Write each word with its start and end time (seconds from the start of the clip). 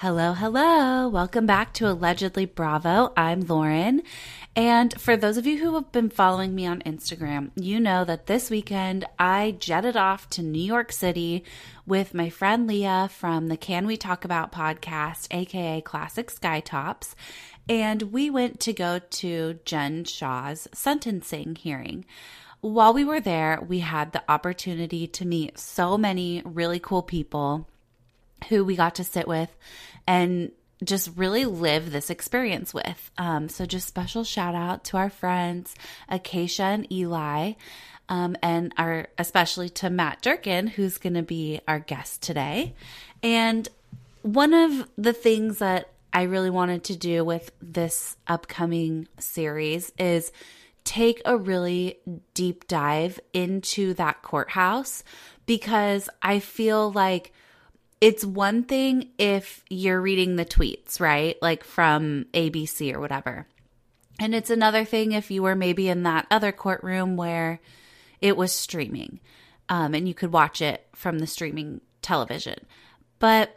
Hello, 0.00 0.32
hello. 0.32 1.10
Welcome 1.10 1.44
back 1.44 1.74
to 1.74 1.86
Allegedly 1.86 2.46
Bravo. 2.46 3.12
I'm 3.18 3.42
Lauren. 3.42 4.00
And 4.56 4.98
for 4.98 5.14
those 5.14 5.36
of 5.36 5.46
you 5.46 5.58
who 5.58 5.74
have 5.74 5.92
been 5.92 6.08
following 6.08 6.54
me 6.54 6.64
on 6.64 6.80
Instagram, 6.86 7.50
you 7.54 7.78
know 7.78 8.06
that 8.06 8.24
this 8.24 8.48
weekend 8.48 9.04
I 9.18 9.56
jetted 9.58 9.98
off 9.98 10.30
to 10.30 10.42
New 10.42 10.62
York 10.62 10.90
City 10.90 11.44
with 11.86 12.14
my 12.14 12.30
friend 12.30 12.66
Leah 12.66 13.10
from 13.12 13.48
the 13.48 13.58
Can 13.58 13.86
We 13.86 13.98
Talk 13.98 14.24
About 14.24 14.52
podcast, 14.52 15.28
aka 15.32 15.82
Classic 15.82 16.30
Skytops. 16.30 17.14
And 17.68 18.04
we 18.04 18.30
went 18.30 18.58
to 18.60 18.72
go 18.72 19.00
to 19.00 19.58
Jen 19.66 20.04
Shah's 20.06 20.66
sentencing 20.72 21.56
hearing. 21.56 22.06
While 22.62 22.94
we 22.94 23.04
were 23.04 23.20
there, 23.20 23.62
we 23.68 23.80
had 23.80 24.12
the 24.12 24.22
opportunity 24.30 25.06
to 25.08 25.26
meet 25.26 25.58
so 25.58 25.98
many 25.98 26.40
really 26.46 26.80
cool 26.80 27.02
people 27.02 27.66
who 28.48 28.64
we 28.64 28.76
got 28.76 28.94
to 28.94 29.04
sit 29.04 29.28
with 29.28 29.54
and 30.10 30.50
just 30.82 31.08
really 31.14 31.44
live 31.44 31.92
this 31.92 32.10
experience 32.10 32.74
with. 32.74 33.12
Um, 33.16 33.48
so, 33.48 33.64
just 33.64 33.86
special 33.86 34.24
shout 34.24 34.56
out 34.56 34.82
to 34.86 34.96
our 34.96 35.08
friends 35.08 35.76
Acacia 36.08 36.64
and 36.64 36.92
Eli, 36.92 37.52
um, 38.08 38.36
and 38.42 38.72
our 38.76 39.06
especially 39.18 39.68
to 39.68 39.88
Matt 39.88 40.20
Durkin, 40.20 40.66
who's 40.66 40.98
going 40.98 41.14
to 41.14 41.22
be 41.22 41.60
our 41.68 41.78
guest 41.78 42.22
today. 42.22 42.74
And 43.22 43.68
one 44.22 44.52
of 44.52 44.90
the 44.98 45.12
things 45.12 45.58
that 45.58 45.90
I 46.12 46.22
really 46.22 46.50
wanted 46.50 46.82
to 46.84 46.96
do 46.96 47.24
with 47.24 47.52
this 47.62 48.16
upcoming 48.26 49.06
series 49.20 49.92
is 49.96 50.32
take 50.82 51.22
a 51.24 51.36
really 51.36 51.98
deep 52.34 52.66
dive 52.66 53.20
into 53.32 53.94
that 53.94 54.22
courthouse 54.22 55.04
because 55.46 56.08
I 56.20 56.40
feel 56.40 56.90
like 56.90 57.32
it's 58.00 58.24
one 58.24 58.64
thing 58.64 59.10
if 59.18 59.64
you're 59.68 60.00
reading 60.00 60.36
the 60.36 60.44
tweets, 60.44 61.00
right? 61.00 61.36
Like 61.42 61.64
from 61.64 62.26
ABC 62.32 62.94
or 62.94 63.00
whatever. 63.00 63.46
And 64.18 64.34
it's 64.34 64.50
another 64.50 64.84
thing 64.84 65.12
if 65.12 65.30
you 65.30 65.42
were 65.42 65.54
maybe 65.54 65.88
in 65.88 66.02
that 66.04 66.26
other 66.30 66.52
courtroom 66.52 67.16
where 67.16 67.60
it 68.20 68.36
was 68.36 68.52
streaming 68.52 69.20
um, 69.68 69.94
and 69.94 70.06
you 70.06 70.14
could 70.14 70.32
watch 70.32 70.60
it 70.60 70.86
from 70.94 71.18
the 71.18 71.26
streaming 71.26 71.80
television. 72.02 72.58
But 73.18 73.56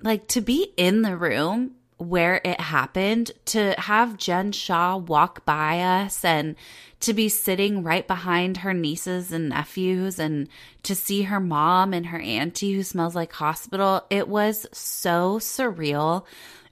like 0.00 0.28
to 0.28 0.40
be 0.40 0.72
in 0.76 1.02
the 1.02 1.16
room 1.16 1.72
where 2.02 2.40
it 2.44 2.60
happened, 2.60 3.32
to 3.46 3.74
have 3.78 4.18
Jen 4.18 4.52
Shah 4.52 4.96
walk 4.96 5.44
by 5.44 5.80
us 5.80 6.24
and 6.24 6.56
to 7.00 7.12
be 7.12 7.28
sitting 7.28 7.82
right 7.82 8.06
behind 8.06 8.58
her 8.58 8.72
nieces 8.72 9.32
and 9.32 9.48
nephews 9.48 10.18
and 10.18 10.48
to 10.84 10.94
see 10.94 11.22
her 11.22 11.40
mom 11.40 11.92
and 11.92 12.06
her 12.06 12.20
auntie 12.20 12.74
who 12.74 12.82
smells 12.82 13.14
like 13.14 13.32
hospital, 13.32 14.04
it 14.10 14.28
was 14.28 14.66
so 14.72 15.38
surreal. 15.38 16.24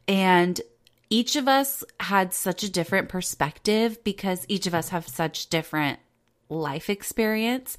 And 0.07 0.61
each 1.11 1.35
of 1.35 1.49
us 1.49 1.83
had 1.99 2.33
such 2.33 2.63
a 2.63 2.71
different 2.71 3.09
perspective 3.09 4.03
because 4.05 4.47
each 4.49 4.67
of 4.67 4.75
us 4.75 4.91
have 4.91 5.09
such 5.09 5.49
different 5.49 5.99
life 6.49 6.89
experience 6.89 7.77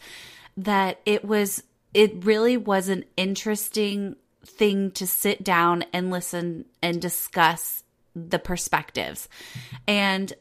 that 0.57 0.99
it 1.05 1.23
was 1.25 1.63
it 1.93 2.23
really 2.23 2.55
was 2.55 2.87
an 2.89 3.03
interesting 3.17 4.15
thing 4.45 4.91
to 4.91 5.07
sit 5.07 5.43
down 5.43 5.85
and 5.93 6.11
listen 6.11 6.65
and 6.81 7.01
discuss 7.01 7.83
the 8.15 8.39
perspectives. 8.39 9.29
And 9.87 10.33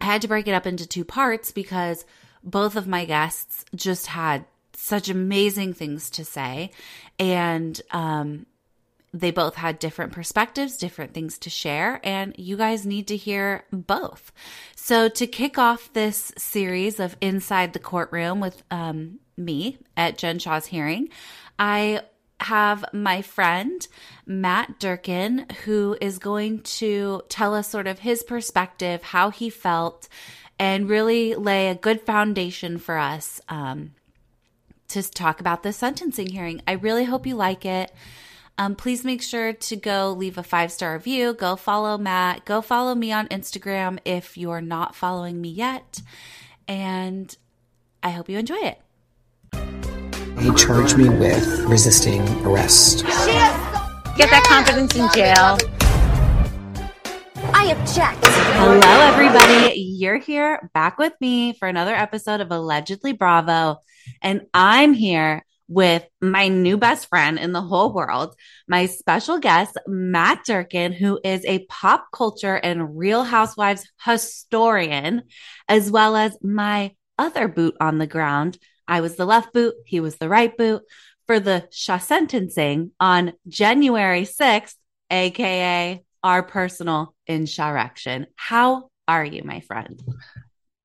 I 0.00 0.04
had 0.04 0.22
to 0.22 0.28
break 0.28 0.46
it 0.46 0.52
up 0.52 0.66
into 0.66 0.86
two 0.86 1.04
parts 1.04 1.50
because 1.50 2.04
both 2.44 2.76
of 2.76 2.86
my 2.86 3.04
guests 3.04 3.64
just 3.74 4.06
had 4.06 4.44
such 4.74 5.08
amazing 5.08 5.74
things 5.74 6.08
to 6.10 6.24
say. 6.24 6.70
And 7.18 7.80
um, 7.90 8.46
they 9.12 9.30
both 9.30 9.54
had 9.56 9.78
different 9.78 10.12
perspectives, 10.12 10.76
different 10.76 11.14
things 11.14 11.38
to 11.38 11.50
share, 11.50 12.00
and 12.04 12.34
you 12.38 12.56
guys 12.56 12.86
need 12.86 13.08
to 13.08 13.16
hear 13.16 13.64
both. 13.72 14.32
So, 14.76 15.08
to 15.08 15.26
kick 15.26 15.58
off 15.58 15.92
this 15.92 16.32
series 16.36 17.00
of 17.00 17.16
Inside 17.20 17.72
the 17.72 17.78
Courtroom 17.78 18.40
with 18.40 18.62
um, 18.70 19.18
me 19.36 19.78
at 19.96 20.18
Jen 20.18 20.38
Shah's 20.38 20.66
hearing, 20.66 21.08
I 21.58 22.02
have 22.40 22.84
my 22.92 23.22
friend 23.22 23.86
Matt 24.26 24.78
Durkin, 24.78 25.46
who 25.64 25.96
is 26.00 26.18
going 26.18 26.60
to 26.62 27.22
tell 27.28 27.54
us 27.54 27.68
sort 27.68 27.86
of 27.86 28.00
his 28.00 28.22
perspective, 28.22 29.02
how 29.02 29.30
he 29.30 29.50
felt, 29.50 30.08
and 30.58 30.88
really 30.88 31.34
lay 31.34 31.68
a 31.68 31.74
good 31.74 32.00
foundation 32.00 32.78
for 32.78 32.98
us 32.98 33.40
um, 33.48 33.92
to 34.88 35.02
talk 35.02 35.40
about 35.40 35.62
the 35.62 35.72
sentencing 35.72 36.28
hearing. 36.28 36.62
I 36.66 36.72
really 36.72 37.04
hope 37.04 37.26
you 37.26 37.36
like 37.36 37.64
it. 37.64 37.92
Um, 38.56 38.74
please 38.74 39.04
make 39.04 39.22
sure 39.22 39.52
to 39.52 39.76
go 39.76 40.12
leave 40.12 40.36
a 40.36 40.42
five 40.42 40.72
star 40.72 40.94
review. 40.94 41.32
Go 41.32 41.54
follow 41.54 41.96
Matt. 41.96 42.44
Go 42.44 42.60
follow 42.60 42.94
me 42.94 43.12
on 43.12 43.28
Instagram 43.28 43.98
if 44.04 44.36
you're 44.36 44.60
not 44.60 44.96
following 44.96 45.40
me 45.40 45.48
yet. 45.48 46.02
And 46.66 47.34
I 48.02 48.10
hope 48.10 48.28
you 48.28 48.36
enjoy 48.36 48.56
it. 48.56 48.80
He 50.40 50.54
charged 50.54 50.96
me 50.96 51.08
with 51.08 51.64
resisting 51.64 52.22
arrest. 52.46 53.04
Get 53.04 54.30
that 54.30 54.44
confidence 54.46 54.94
in 54.94 55.08
jail. 55.12 55.58
I 57.52 57.72
object. 57.72 58.24
Hello, 58.24 58.80
everybody. 58.80 59.80
You're 59.80 60.18
here 60.18 60.70
back 60.74 60.96
with 60.96 61.12
me 61.20 61.54
for 61.54 61.66
another 61.66 61.94
episode 61.94 62.40
of 62.40 62.52
Allegedly 62.52 63.14
Bravo. 63.14 63.78
And 64.22 64.42
I'm 64.54 64.92
here 64.92 65.44
with 65.66 66.06
my 66.20 66.46
new 66.46 66.76
best 66.76 67.08
friend 67.08 67.36
in 67.36 67.52
the 67.52 67.60
whole 67.60 67.92
world, 67.92 68.36
my 68.68 68.86
special 68.86 69.38
guest, 69.40 69.76
Matt 69.88 70.44
Durkin, 70.46 70.92
who 70.92 71.18
is 71.24 71.44
a 71.44 71.66
pop 71.66 72.06
culture 72.12 72.54
and 72.54 72.96
real 72.96 73.24
housewives 73.24 73.90
historian, 74.04 75.22
as 75.68 75.90
well 75.90 76.14
as 76.16 76.38
my 76.42 76.94
other 77.18 77.48
boot 77.48 77.76
on 77.80 77.98
the 77.98 78.06
ground, 78.06 78.56
I 78.88 79.02
was 79.02 79.16
the 79.16 79.26
left 79.26 79.52
boot, 79.52 79.74
he 79.84 80.00
was 80.00 80.16
the 80.16 80.28
right 80.28 80.56
boot 80.56 80.82
for 81.26 81.38
the 81.38 81.68
Shah 81.70 81.98
sentencing 81.98 82.90
on 82.98 83.34
January 83.46 84.22
6th, 84.22 84.74
aka 85.10 86.02
our 86.24 86.42
personal 86.42 87.14
insurrection. 87.26 88.26
How 88.34 88.90
are 89.06 89.24
you, 89.24 89.42
my 89.44 89.60
friend? 89.60 90.02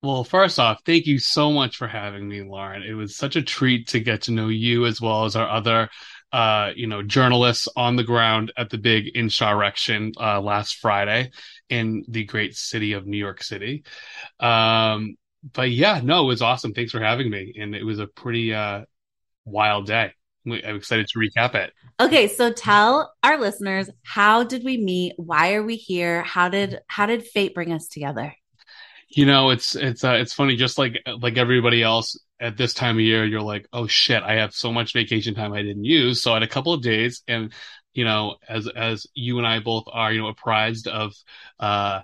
Well, 0.02 0.22
first 0.22 0.58
off, 0.60 0.82
thank 0.84 1.06
you 1.06 1.18
so 1.18 1.50
much 1.50 1.78
for 1.78 1.88
having 1.88 2.28
me, 2.28 2.42
Lauren. 2.42 2.82
It 2.82 2.92
was 2.92 3.16
such 3.16 3.36
a 3.36 3.42
treat 3.42 3.88
to 3.88 4.00
get 4.00 4.22
to 4.22 4.32
know 4.32 4.48
you 4.48 4.84
as 4.84 5.00
well 5.00 5.24
as 5.24 5.34
our 5.34 5.48
other, 5.48 5.88
uh, 6.30 6.72
you 6.76 6.86
know, 6.86 7.02
journalists 7.02 7.68
on 7.74 7.96
the 7.96 8.04
ground 8.04 8.52
at 8.58 8.68
the 8.68 8.76
big 8.76 9.08
insurrection 9.16 10.12
uh, 10.20 10.42
last 10.42 10.76
Friday 10.76 11.30
in 11.70 12.04
the 12.06 12.24
great 12.24 12.54
city 12.54 12.92
of 12.92 13.06
New 13.06 13.16
York 13.16 13.42
City. 13.42 13.84
Um, 14.40 15.16
but 15.52 15.70
yeah, 15.70 16.00
no, 16.02 16.24
it 16.24 16.26
was 16.26 16.42
awesome. 16.42 16.72
Thanks 16.72 16.92
for 16.92 17.00
having 17.00 17.30
me, 17.30 17.54
and 17.58 17.74
it 17.74 17.84
was 17.84 17.98
a 17.98 18.06
pretty 18.06 18.54
uh, 18.54 18.84
wild 19.44 19.86
day. 19.86 20.12
I'm 20.46 20.76
excited 20.76 21.06
to 21.08 21.18
recap 21.18 21.54
it. 21.54 21.72
Okay, 21.98 22.28
so 22.28 22.52
tell 22.52 23.14
our 23.22 23.38
listeners 23.38 23.88
how 24.02 24.44
did 24.44 24.62
we 24.62 24.76
meet? 24.76 25.14
Why 25.16 25.54
are 25.54 25.62
we 25.62 25.76
here? 25.76 26.22
How 26.22 26.48
did 26.48 26.80
how 26.86 27.06
did 27.06 27.26
fate 27.26 27.54
bring 27.54 27.72
us 27.72 27.88
together? 27.88 28.34
You 29.08 29.26
know, 29.26 29.50
it's 29.50 29.74
it's 29.74 30.04
uh, 30.04 30.16
it's 30.20 30.34
funny. 30.34 30.56
Just 30.56 30.78
like 30.78 31.02
like 31.20 31.36
everybody 31.36 31.82
else 31.82 32.18
at 32.40 32.56
this 32.56 32.74
time 32.74 32.96
of 32.96 33.00
year, 33.00 33.24
you're 33.24 33.40
like, 33.40 33.66
oh 33.72 33.86
shit, 33.86 34.22
I 34.22 34.34
have 34.34 34.54
so 34.54 34.72
much 34.72 34.92
vacation 34.92 35.34
time 35.34 35.52
I 35.52 35.62
didn't 35.62 35.84
use. 35.84 36.22
So 36.22 36.32
I 36.32 36.34
had 36.34 36.42
a 36.42 36.48
couple 36.48 36.72
of 36.72 36.82
days, 36.82 37.22
and 37.28 37.52
you 37.94 38.04
know, 38.04 38.36
as 38.48 38.68
as 38.68 39.06
you 39.14 39.38
and 39.38 39.46
I 39.46 39.60
both 39.60 39.84
are, 39.90 40.12
you 40.12 40.20
know, 40.20 40.28
apprised 40.28 40.88
of 40.88 41.14
uh 41.58 42.00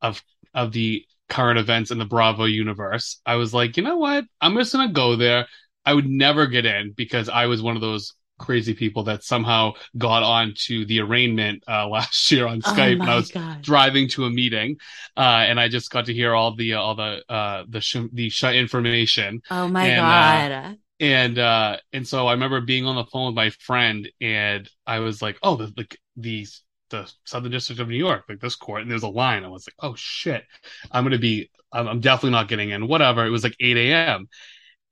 of 0.00 0.22
of 0.54 0.72
the 0.72 1.04
current 1.32 1.58
events 1.58 1.90
in 1.90 1.98
the 1.98 2.04
Bravo 2.04 2.44
universe, 2.44 3.20
I 3.26 3.36
was 3.36 3.54
like, 3.54 3.76
you 3.76 3.82
know 3.82 3.96
what, 3.98 4.24
I'm 4.40 4.56
just 4.56 4.72
gonna 4.72 4.92
go 4.92 5.16
there. 5.16 5.46
I 5.84 5.94
would 5.94 6.06
never 6.08 6.46
get 6.46 6.66
in 6.66 6.92
because 6.92 7.28
I 7.28 7.46
was 7.46 7.62
one 7.62 7.76
of 7.76 7.82
those 7.82 8.14
crazy 8.38 8.74
people 8.74 9.04
that 9.04 9.24
somehow 9.24 9.72
got 9.98 10.22
on 10.22 10.54
to 10.66 10.84
the 10.86 11.00
arraignment 11.00 11.64
uh, 11.68 11.88
last 11.96 12.30
year 12.30 12.46
on 12.46 12.60
Oh 12.64 12.90
Skype, 12.90 13.00
and 13.00 13.10
my 13.10 13.10
I 13.10 13.16
was 13.16 13.32
God. 13.32 13.64
driving 13.64 14.08
to 14.10 14.26
a 14.26 14.30
meeting, 14.30 14.76
uh, 15.16 15.44
and 15.48 15.60
I 15.60 15.68
just 15.68 15.90
got 15.90 16.06
to 16.06 16.14
hear 16.14 16.34
all 16.34 16.54
the 16.56 16.74
uh, 16.74 16.80
all 16.80 16.94
the 16.96 17.22
uh, 17.28 17.64
the 17.68 17.80
sh- 17.80 17.96
the 18.12 18.28
sh- 18.30 18.44
information, 18.44 19.42
Oh 19.50 19.68
my 19.68 19.90
And, 19.90 20.10
uh, 20.10 20.42
god. 20.42 20.78
and 21.00 21.38
uh, 21.38 21.78
and 21.92 22.06
so 22.06 22.26
I 22.28 22.32
remember 22.32 22.60
being 22.60 22.86
on 22.86 22.96
the 22.96 23.04
phone 23.06 23.26
with 23.26 23.34
my 23.34 23.50
friend, 23.50 24.08
and 24.20 24.68
I 24.86 25.00
was 25.00 25.20
like, 25.22 25.38
oh, 25.42 25.56
the 25.56 25.66
the 25.76 25.86
the, 26.16 26.46
the 26.92 27.12
Southern 27.24 27.50
District 27.50 27.80
of 27.80 27.88
New 27.88 27.96
York, 27.96 28.24
like 28.28 28.38
this 28.40 28.54
court, 28.54 28.82
and 28.82 28.90
there's 28.90 29.02
a 29.02 29.08
line. 29.08 29.44
I 29.44 29.48
was 29.48 29.66
like, 29.66 29.74
oh 29.80 29.96
shit, 29.96 30.44
I'm 30.92 31.02
gonna 31.04 31.18
be, 31.18 31.50
I'm, 31.72 31.88
I'm 31.88 32.00
definitely 32.00 32.30
not 32.30 32.46
getting 32.48 32.70
in. 32.70 32.86
Whatever. 32.86 33.26
It 33.26 33.30
was 33.30 33.42
like 33.42 33.56
8 33.58 33.76
a.m. 33.76 34.28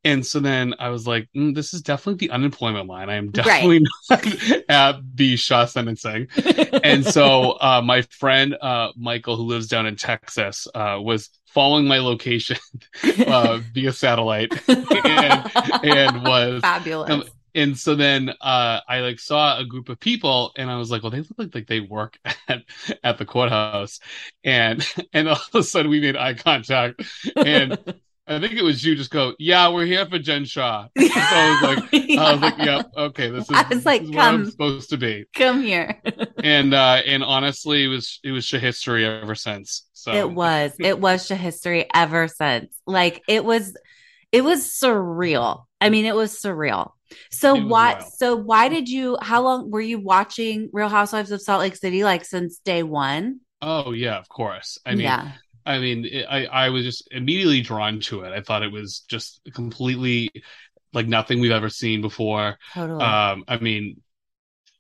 And 0.02 0.24
so 0.24 0.40
then 0.40 0.74
I 0.78 0.88
was 0.88 1.06
like, 1.06 1.28
mm, 1.36 1.54
this 1.54 1.74
is 1.74 1.82
definitely 1.82 2.26
the 2.26 2.32
unemployment 2.32 2.88
line. 2.88 3.10
I 3.10 3.16
am 3.16 3.30
definitely 3.30 3.84
not 4.10 4.24
at 4.68 4.96
the 5.14 5.36
Shah 5.36 5.66
sentencing. 5.66 6.28
And 6.82 7.04
so 7.04 7.52
uh, 7.60 7.82
my 7.84 8.00
friend 8.02 8.56
uh, 8.62 8.92
Michael, 8.96 9.36
who 9.36 9.42
lives 9.42 9.68
down 9.68 9.84
in 9.84 9.96
Texas, 9.96 10.66
uh, 10.74 10.98
was 11.02 11.28
following 11.48 11.86
my 11.86 11.98
location 11.98 12.56
uh, 13.26 13.60
via 13.74 13.92
satellite 13.92 14.50
and, 14.68 15.50
and 15.84 16.22
was 16.24 16.62
Fabulous. 16.62 17.10
um, 17.10 17.24
and 17.54 17.78
so 17.78 17.94
then 17.94 18.30
uh, 18.40 18.80
I 18.88 19.00
like 19.00 19.20
saw 19.20 19.58
a 19.58 19.64
group 19.64 19.88
of 19.88 19.98
people, 20.00 20.52
and 20.56 20.70
I 20.70 20.76
was 20.76 20.90
like, 20.90 21.02
"Well, 21.02 21.10
they 21.10 21.18
look 21.18 21.38
like, 21.38 21.54
like 21.54 21.66
they 21.66 21.80
work 21.80 22.18
at 22.48 22.62
at 23.02 23.18
the 23.18 23.24
courthouse," 23.24 24.00
and 24.44 24.86
and 25.12 25.28
all 25.28 25.36
of 25.36 25.54
a 25.54 25.62
sudden 25.62 25.90
we 25.90 26.00
made 26.00 26.16
eye 26.16 26.34
contact, 26.34 27.02
and 27.36 27.78
I 28.26 28.38
think 28.38 28.52
it 28.52 28.62
was 28.62 28.84
you 28.84 28.94
just 28.94 29.10
go, 29.10 29.34
"Yeah, 29.38 29.68
we're 29.70 29.86
here 29.86 30.06
for 30.06 30.18
Jen 30.18 30.44
Shah." 30.44 30.88
So 30.98 31.08
I 31.12 31.50
was 31.50 31.76
like, 31.76 32.18
I 32.18 32.32
was 32.32 32.40
like, 32.40 32.58
"Yep, 32.58 32.90
okay, 32.96 33.30
this 33.30 33.44
is, 33.44 33.56
I 33.56 33.66
was 33.68 33.84
like, 33.84 34.02
is 34.02 34.10
where 34.10 34.20
I'm 34.20 34.42
come. 34.42 34.50
supposed 34.50 34.90
to 34.90 34.96
be," 34.96 35.24
Come 35.34 35.62
here. 35.62 36.00
and 36.42 36.72
uh, 36.72 37.02
and 37.06 37.24
honestly, 37.24 37.84
it 37.84 37.88
was 37.88 38.20
it 38.22 38.30
was 38.30 38.44
Shah 38.44 38.58
history 38.58 39.04
ever 39.04 39.34
since. 39.34 39.86
So 39.92 40.12
It 40.12 40.30
was. 40.30 40.72
It 40.78 40.98
was 41.00 41.26
Shah 41.26 41.34
history 41.34 41.86
ever 41.92 42.28
since. 42.28 42.72
Like 42.86 43.22
it 43.28 43.44
was 43.44 43.76
it 44.32 44.42
was 44.44 44.60
surreal. 44.64 45.64
I 45.80 45.90
mean, 45.90 46.04
it 46.04 46.14
was 46.14 46.40
surreal. 46.40 46.92
So 47.30 47.54
why 47.54 47.94
wild. 47.94 48.12
so 48.12 48.36
why 48.36 48.68
did 48.68 48.88
you 48.88 49.18
how 49.20 49.42
long 49.42 49.70
were 49.70 49.80
you 49.80 49.98
watching 49.98 50.70
Real 50.72 50.88
Housewives 50.88 51.30
of 51.30 51.42
Salt 51.42 51.60
Lake 51.60 51.76
City 51.76 52.04
like 52.04 52.24
since 52.24 52.58
day 52.58 52.82
1? 52.82 53.40
Oh 53.62 53.92
yeah, 53.92 54.18
of 54.18 54.28
course. 54.28 54.78
I 54.86 54.90
mean, 54.90 55.00
yeah. 55.00 55.32
I 55.66 55.78
mean, 55.78 56.04
it, 56.06 56.26
I 56.28 56.46
I 56.46 56.68
was 56.70 56.84
just 56.84 57.08
immediately 57.12 57.60
drawn 57.60 58.00
to 58.00 58.22
it. 58.22 58.32
I 58.32 58.40
thought 58.40 58.62
it 58.62 58.72
was 58.72 59.00
just 59.08 59.40
completely 59.54 60.30
like 60.92 61.06
nothing 61.06 61.40
we've 61.40 61.50
ever 61.50 61.68
seen 61.68 62.00
before. 62.00 62.58
Totally. 62.74 63.02
Um, 63.02 63.44
I 63.46 63.58
mean, 63.58 64.00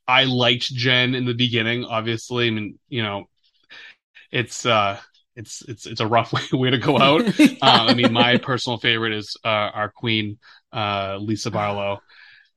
I 0.06 0.24
liked 0.24 0.74
Jen 0.74 1.14
in 1.14 1.24
the 1.24 1.34
beginning. 1.34 1.84
Obviously, 1.84 2.48
I 2.48 2.50
mean, 2.50 2.78
you 2.88 3.02
know, 3.02 3.28
it's 4.32 4.66
uh, 4.66 4.98
it's 5.36 5.62
it's 5.62 5.86
it's 5.86 6.00
a 6.00 6.06
rough 6.06 6.32
way, 6.32 6.42
way 6.52 6.70
to 6.70 6.78
go 6.78 6.98
out. 6.98 7.22
Uh, 7.62 7.88
I 7.88 7.94
mean, 7.94 8.12
my 8.12 8.38
personal 8.38 8.78
favorite 8.78 9.12
is 9.12 9.36
uh, 9.44 9.48
our 9.48 9.90
queen, 9.90 10.38
uh, 10.72 11.18
Lisa 11.20 11.50
Barlow. 11.50 12.00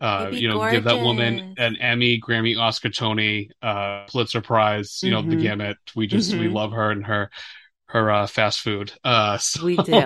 Uh, 0.04 0.28
You'd 0.32 0.32
be 0.32 0.44
you 0.44 0.50
know, 0.50 0.60
give 0.60 0.86
that 0.86 1.00
woman 1.02 1.42
an 1.58 1.78
Emmy, 1.78 2.22
Grammy, 2.22 2.60
Oscar, 2.60 2.90
Tony, 2.92 3.50
uh, 3.64 4.06
Pulitzer 4.08 4.42
Prize. 4.42 5.02
You 5.04 5.12
know, 5.12 5.24
the 5.24 5.38
Mhm. 5.38 5.38
gamut. 5.38 5.78
We 5.96 6.08
just 6.08 6.36
we 6.36 6.50
Mhm. 6.50 6.54
love 6.54 6.74
her 6.74 6.92
and 6.92 7.06
her 7.08 7.32
her 7.88 8.12
uh, 8.12 8.28
fast 8.28 8.62
food. 8.62 8.94
Uh, 9.04 9.38
so, 9.40 9.66
we 9.66 9.78
do. 9.78 10.06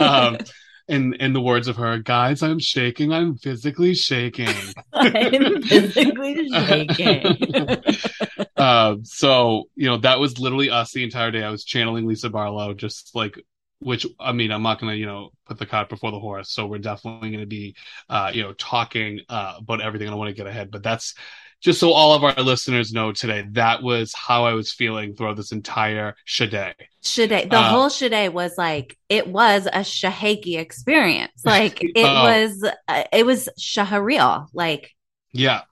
um, 0.00 0.40
in 0.88 1.14
in 1.14 1.34
the 1.34 1.42
words 1.42 1.68
of 1.68 1.76
her, 1.76 1.98
guys, 1.98 2.42
I'm 2.42 2.60
shaking. 2.60 3.12
I'm 3.12 3.36
physically 3.36 3.94
shaking. 3.94 4.74
I'm 4.94 5.60
physically 5.68 6.48
shaking. 6.50 7.76
um, 8.56 9.04
so 9.04 9.68
you 9.74 9.86
know 9.88 9.98
that 9.98 10.20
was 10.20 10.38
literally 10.38 10.70
us 10.70 10.92
the 10.92 11.04
entire 11.04 11.30
day. 11.30 11.42
I 11.42 11.50
was 11.50 11.64
channeling 11.64 12.06
Lisa 12.06 12.30
Barlow, 12.30 12.74
just 12.74 13.14
like 13.14 13.38
which 13.84 14.06
I 14.18 14.32
mean, 14.32 14.50
I'm 14.50 14.62
not 14.62 14.80
gonna 14.80 14.94
you 14.94 15.06
know 15.06 15.30
put 15.46 15.58
the 15.58 15.66
cart 15.66 15.88
before 15.88 16.10
the 16.10 16.18
horse. 16.20 16.50
So 16.52 16.66
we're 16.66 16.78
definitely 16.78 17.30
gonna 17.30 17.46
be 17.46 17.76
uh, 18.08 18.30
you 18.34 18.42
know 18.42 18.52
talking 18.54 19.20
uh, 19.28 19.54
about 19.58 19.80
everything. 19.80 20.08
I 20.08 20.10
don't 20.10 20.18
want 20.18 20.30
to 20.30 20.34
get 20.36 20.46
ahead, 20.46 20.70
but 20.70 20.82
that's 20.82 21.14
just 21.60 21.80
so 21.80 21.92
all 21.92 22.14
of 22.14 22.24
our 22.24 22.34
listeners 22.42 22.92
know 22.92 23.12
today. 23.12 23.46
That 23.52 23.82
was 23.82 24.12
how 24.14 24.44
I 24.44 24.52
was 24.52 24.72
feeling 24.72 25.14
throughout 25.14 25.36
this 25.36 25.52
entire 25.52 26.14
Shade. 26.24 26.74
Shade, 27.02 27.50
the 27.50 27.56
Uh, 27.56 27.68
whole 27.70 27.88
Shade 27.88 28.28
was 28.30 28.56
like 28.58 28.98
it 29.08 29.26
was 29.26 29.66
a 29.66 29.80
Shahaki 29.80 30.58
experience. 30.58 31.42
Like 31.44 31.78
it 31.82 31.92
Oh. 32.04 32.24
was, 32.24 32.70
uh, 32.88 33.04
it 33.12 33.24
was 33.24 33.48
Shaharial. 33.58 34.48
Like 34.52 34.90
Yeah. 35.36 35.62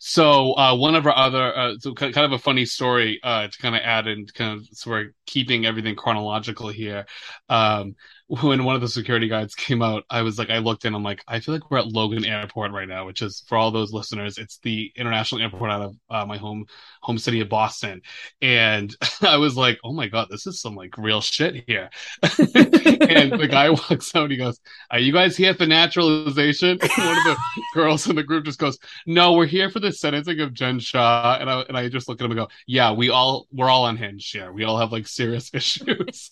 So 0.00 0.54
uh, 0.54 0.74
one 0.76 0.94
of 0.94 1.06
our 1.06 1.14
other, 1.14 1.54
uh, 1.56 1.74
so 1.78 1.92
kind 1.92 2.16
of 2.16 2.32
a 2.32 2.38
funny 2.38 2.64
story 2.64 3.20
uh, 3.22 3.48
to 3.48 3.58
kind 3.58 3.76
of 3.76 3.82
add 3.84 4.06
and 4.08 4.32
kind 4.32 4.58
of 4.58 4.66
so 4.72 4.90
we're 4.90 5.12
keeping 5.26 5.66
everything 5.66 5.94
chronological 5.94 6.68
here. 6.70 7.04
Um, 7.50 7.96
when 8.30 8.62
one 8.62 8.76
of 8.76 8.80
the 8.80 8.88
security 8.88 9.26
guards 9.26 9.56
came 9.56 9.82
out, 9.82 10.04
I 10.08 10.22
was 10.22 10.38
like, 10.38 10.50
I 10.50 10.58
looked 10.58 10.84
in, 10.84 10.94
I'm 10.94 11.02
like, 11.02 11.24
I 11.26 11.40
feel 11.40 11.52
like 11.52 11.68
we're 11.68 11.78
at 11.78 11.88
Logan 11.88 12.24
Airport 12.24 12.70
right 12.70 12.86
now, 12.86 13.04
which 13.04 13.22
is 13.22 13.42
for 13.48 13.58
all 13.58 13.72
those 13.72 13.92
listeners, 13.92 14.38
it's 14.38 14.58
the 14.58 14.92
international 14.94 15.42
airport 15.42 15.72
out 15.72 15.82
of 15.82 15.96
uh, 16.08 16.24
my 16.26 16.36
home 16.36 16.66
home 17.02 17.18
city 17.18 17.40
of 17.40 17.48
Boston, 17.48 18.02
and 18.40 18.94
I 19.22 19.38
was 19.38 19.56
like, 19.56 19.80
oh 19.82 19.92
my 19.92 20.06
god, 20.06 20.28
this 20.30 20.46
is 20.46 20.60
some 20.60 20.76
like 20.76 20.96
real 20.96 21.20
shit 21.20 21.64
here. 21.66 21.90
and 22.22 23.32
the 23.32 23.48
guy 23.50 23.70
walks 23.90 24.14
out, 24.14 24.24
and 24.24 24.32
he 24.32 24.38
goes, 24.38 24.60
"Are 24.92 25.00
you 25.00 25.12
guys 25.12 25.36
here 25.36 25.54
for 25.54 25.66
naturalization?" 25.66 26.78
one 26.78 27.18
of 27.18 27.24
the 27.24 27.36
girls 27.74 28.08
in 28.08 28.14
the 28.14 28.22
group 28.22 28.44
just 28.44 28.60
goes, 28.60 28.78
"No, 29.06 29.32
we're 29.32 29.46
here 29.46 29.70
for 29.70 29.80
the 29.80 29.90
sentencing 29.90 30.38
of 30.38 30.54
Jen 30.54 30.78
Shah." 30.78 31.38
And 31.40 31.50
I 31.50 31.62
and 31.62 31.76
I 31.76 31.88
just 31.88 32.08
look 32.08 32.20
at 32.20 32.24
him 32.24 32.30
and 32.30 32.38
go, 32.38 32.48
"Yeah, 32.68 32.92
we 32.92 33.10
all 33.10 33.48
we're 33.50 33.68
all 33.68 33.86
unhinged 33.86 34.32
here. 34.32 34.52
We 34.52 34.62
all 34.62 34.78
have 34.78 34.92
like 34.92 35.08
serious 35.08 35.50
issues." 35.52 36.30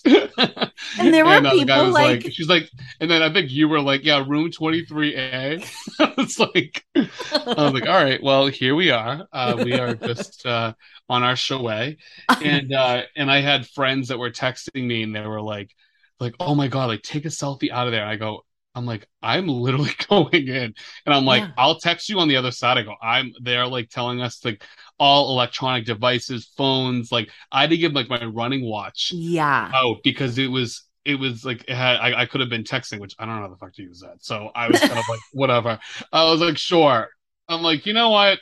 And 0.99 1.13
there 1.13 1.25
were 1.25 1.33
uh, 1.33 1.41
the 1.41 1.51
people, 1.51 1.88
was 1.89 1.99
like- 2.25 2.33
"She's 2.33 2.49
like," 2.49 2.71
and 3.01 3.11
then 3.11 3.23
I 3.23 3.33
think 3.33 3.51
you 3.51 3.69
were 3.69 3.81
like, 3.81 4.05
"Yeah, 4.05 4.25
room 4.27 4.51
twenty 4.51 4.85
three 4.85 5.15
A." 5.17 5.61
it's 6.01 6.39
like, 6.39 6.85
I 6.95 7.09
was 7.57 7.73
like, 7.75 7.87
"All 7.89 8.03
right, 8.05 8.23
well, 8.23 8.47
here 8.47 8.75
we 8.75 8.91
are. 8.91 9.27
Uh, 9.33 9.61
we 9.65 9.75
are 9.79 9.95
just 9.95 10.45
uh, 10.47 10.73
on 11.09 11.23
our 11.23 11.37
show 11.37 11.63
way." 11.63 11.99
and 12.45 12.73
uh 12.73 13.03
and 13.17 13.31
I 13.31 13.41
had 13.41 13.67
friends 13.67 14.09
that 14.09 14.19
were 14.19 14.31
texting 14.31 14.87
me 14.87 15.03
and 15.03 15.15
they 15.15 15.27
were 15.27 15.41
like 15.43 15.75
like 16.21 16.35
oh 16.41 16.55
my 16.55 16.69
god 16.69 16.87
like 16.87 17.03
take 17.03 17.25
a 17.25 17.29
selfie 17.29 17.71
out 17.71 17.87
of 17.87 17.93
there 17.93 18.03
and 18.03 18.11
I 18.11 18.17
go 18.17 18.45
I'm 18.75 18.87
like 18.87 19.07
I'm 19.23 19.49
literally 19.49 19.91
going 20.09 20.49
in 20.49 20.75
and 21.07 21.15
I'm 21.15 21.25
like 21.25 21.43
Yeah. 21.45 21.51
I'll 21.57 21.79
text 21.79 22.09
you 22.09 22.19
on 22.21 22.29
the 22.29 22.37
other 22.37 22.51
side 22.51 22.79
I 22.79 22.83
go 22.83 22.95
I'm 23.03 23.33
they're 23.43 23.67
like 23.67 23.89
telling 23.91 24.21
us 24.21 24.45
like 24.45 24.63
all 24.99 25.31
electronic 25.31 25.85
devices 25.87 26.51
phones 26.57 27.11
like 27.13 27.31
I 27.53 27.63
had 27.63 27.71
to 27.71 27.77
give 27.77 27.93
like 27.93 28.09
my 28.09 28.25
running 28.25 28.65
watch 28.65 29.13
yeah, 29.15 29.71
Oh, 29.75 29.97
because 30.03 30.39
it 30.39 30.49
was 30.51 30.85
it 31.09 31.17
was 31.17 31.45
like 31.45 31.65
it 31.69 31.75
had 31.75 31.97
I, 31.97 32.23
I 32.23 32.27
could 32.27 32.41
have 32.41 32.51
been 32.51 32.65
texting 32.65 33.01
which 33.01 33.15
I 33.19 33.27
don't 33.27 33.37
know 33.37 33.43
how 33.43 33.49
the 33.49 33.57
fuck 33.57 33.75
to 33.75 33.83
use 33.83 34.01
that 34.01 34.17
so 34.23 34.51
I 34.55 34.69
was 34.69 34.83
kind 34.83 34.99
of 35.01 35.09
like 35.09 35.23
whatever 35.33 35.79
I 36.13 36.25
was 36.31 36.41
like 36.41 36.59
sure 36.59 37.09
I'm 37.49 37.63
like 37.63 37.87
you 37.87 37.95
know 37.95 38.11
what 38.11 38.39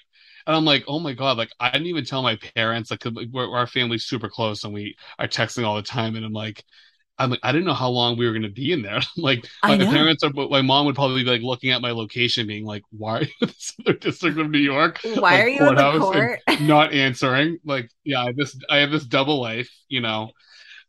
and 0.47 0.55
I'm 0.55 0.65
like, 0.65 0.85
oh 0.87 1.01
my 1.01 1.13
god, 1.13 1.39
like 1.39 1.51
I 1.59 1.71
didn't 1.73 1.89
even 1.89 2.05
tell 2.05 2.23
my 2.23 2.37
parents, 2.55 2.91
like 2.91 3.03
we're, 3.33 3.51
our 3.51 3.67
family's 3.67 4.05
super 4.05 4.29
close 4.29 4.63
and 4.63 4.73
we 4.73 4.97
are 5.19 5.27
texting 5.27 5.67
all 5.67 5.75
the 5.77 5.83
time, 5.83 6.15
and 6.15 6.25
I'm 6.25 6.33
like, 6.33 6.63
I'm 7.19 7.31
like, 7.31 7.41
I 7.43 7.51
didn't 7.53 7.67
know 7.67 7.75
how 7.75 7.89
long 7.89 8.17
we 8.19 8.27
were 8.27 8.33
gonna 8.35 8.51
be 8.51 8.73
in 8.73 8.83
there. 8.83 9.01
like 9.17 9.47
my 9.67 9.79
parents 9.79 10.23
are, 10.23 10.31
my 10.35 10.63
mom 10.63 10.87
would 10.87 10.95
probably 10.95 11.25
be 11.25 11.31
like 11.31 11.43
looking 11.43 11.71
at 11.71 11.81
my 11.83 11.93
location, 11.93 12.47
being 12.47 12.65
like, 12.65 12.83
why 12.91 13.13
are 13.19 13.23
you 13.23 13.29
in 13.43 13.49
the 13.49 13.55
Southern 13.59 13.99
District 13.99 14.39
of 14.39 14.51
New 14.51 14.59
York? 14.59 15.01
Why 15.03 15.41
Like, 15.41 15.43
are 15.43 15.49
you 15.49 15.67
in 15.67 15.75
the 15.77 15.85
court? 15.85 16.41
not 16.59 16.93
answering? 16.93 17.59
Like, 17.65 17.91
yeah, 18.05 18.23
I 18.23 18.27
have 18.27 18.37
this 18.37 18.59
I 18.71 18.79
have 18.79 18.91
this 18.91 19.05
double 19.05 19.41
life, 19.41 19.71
you 19.89 20.01
know. 20.01 20.31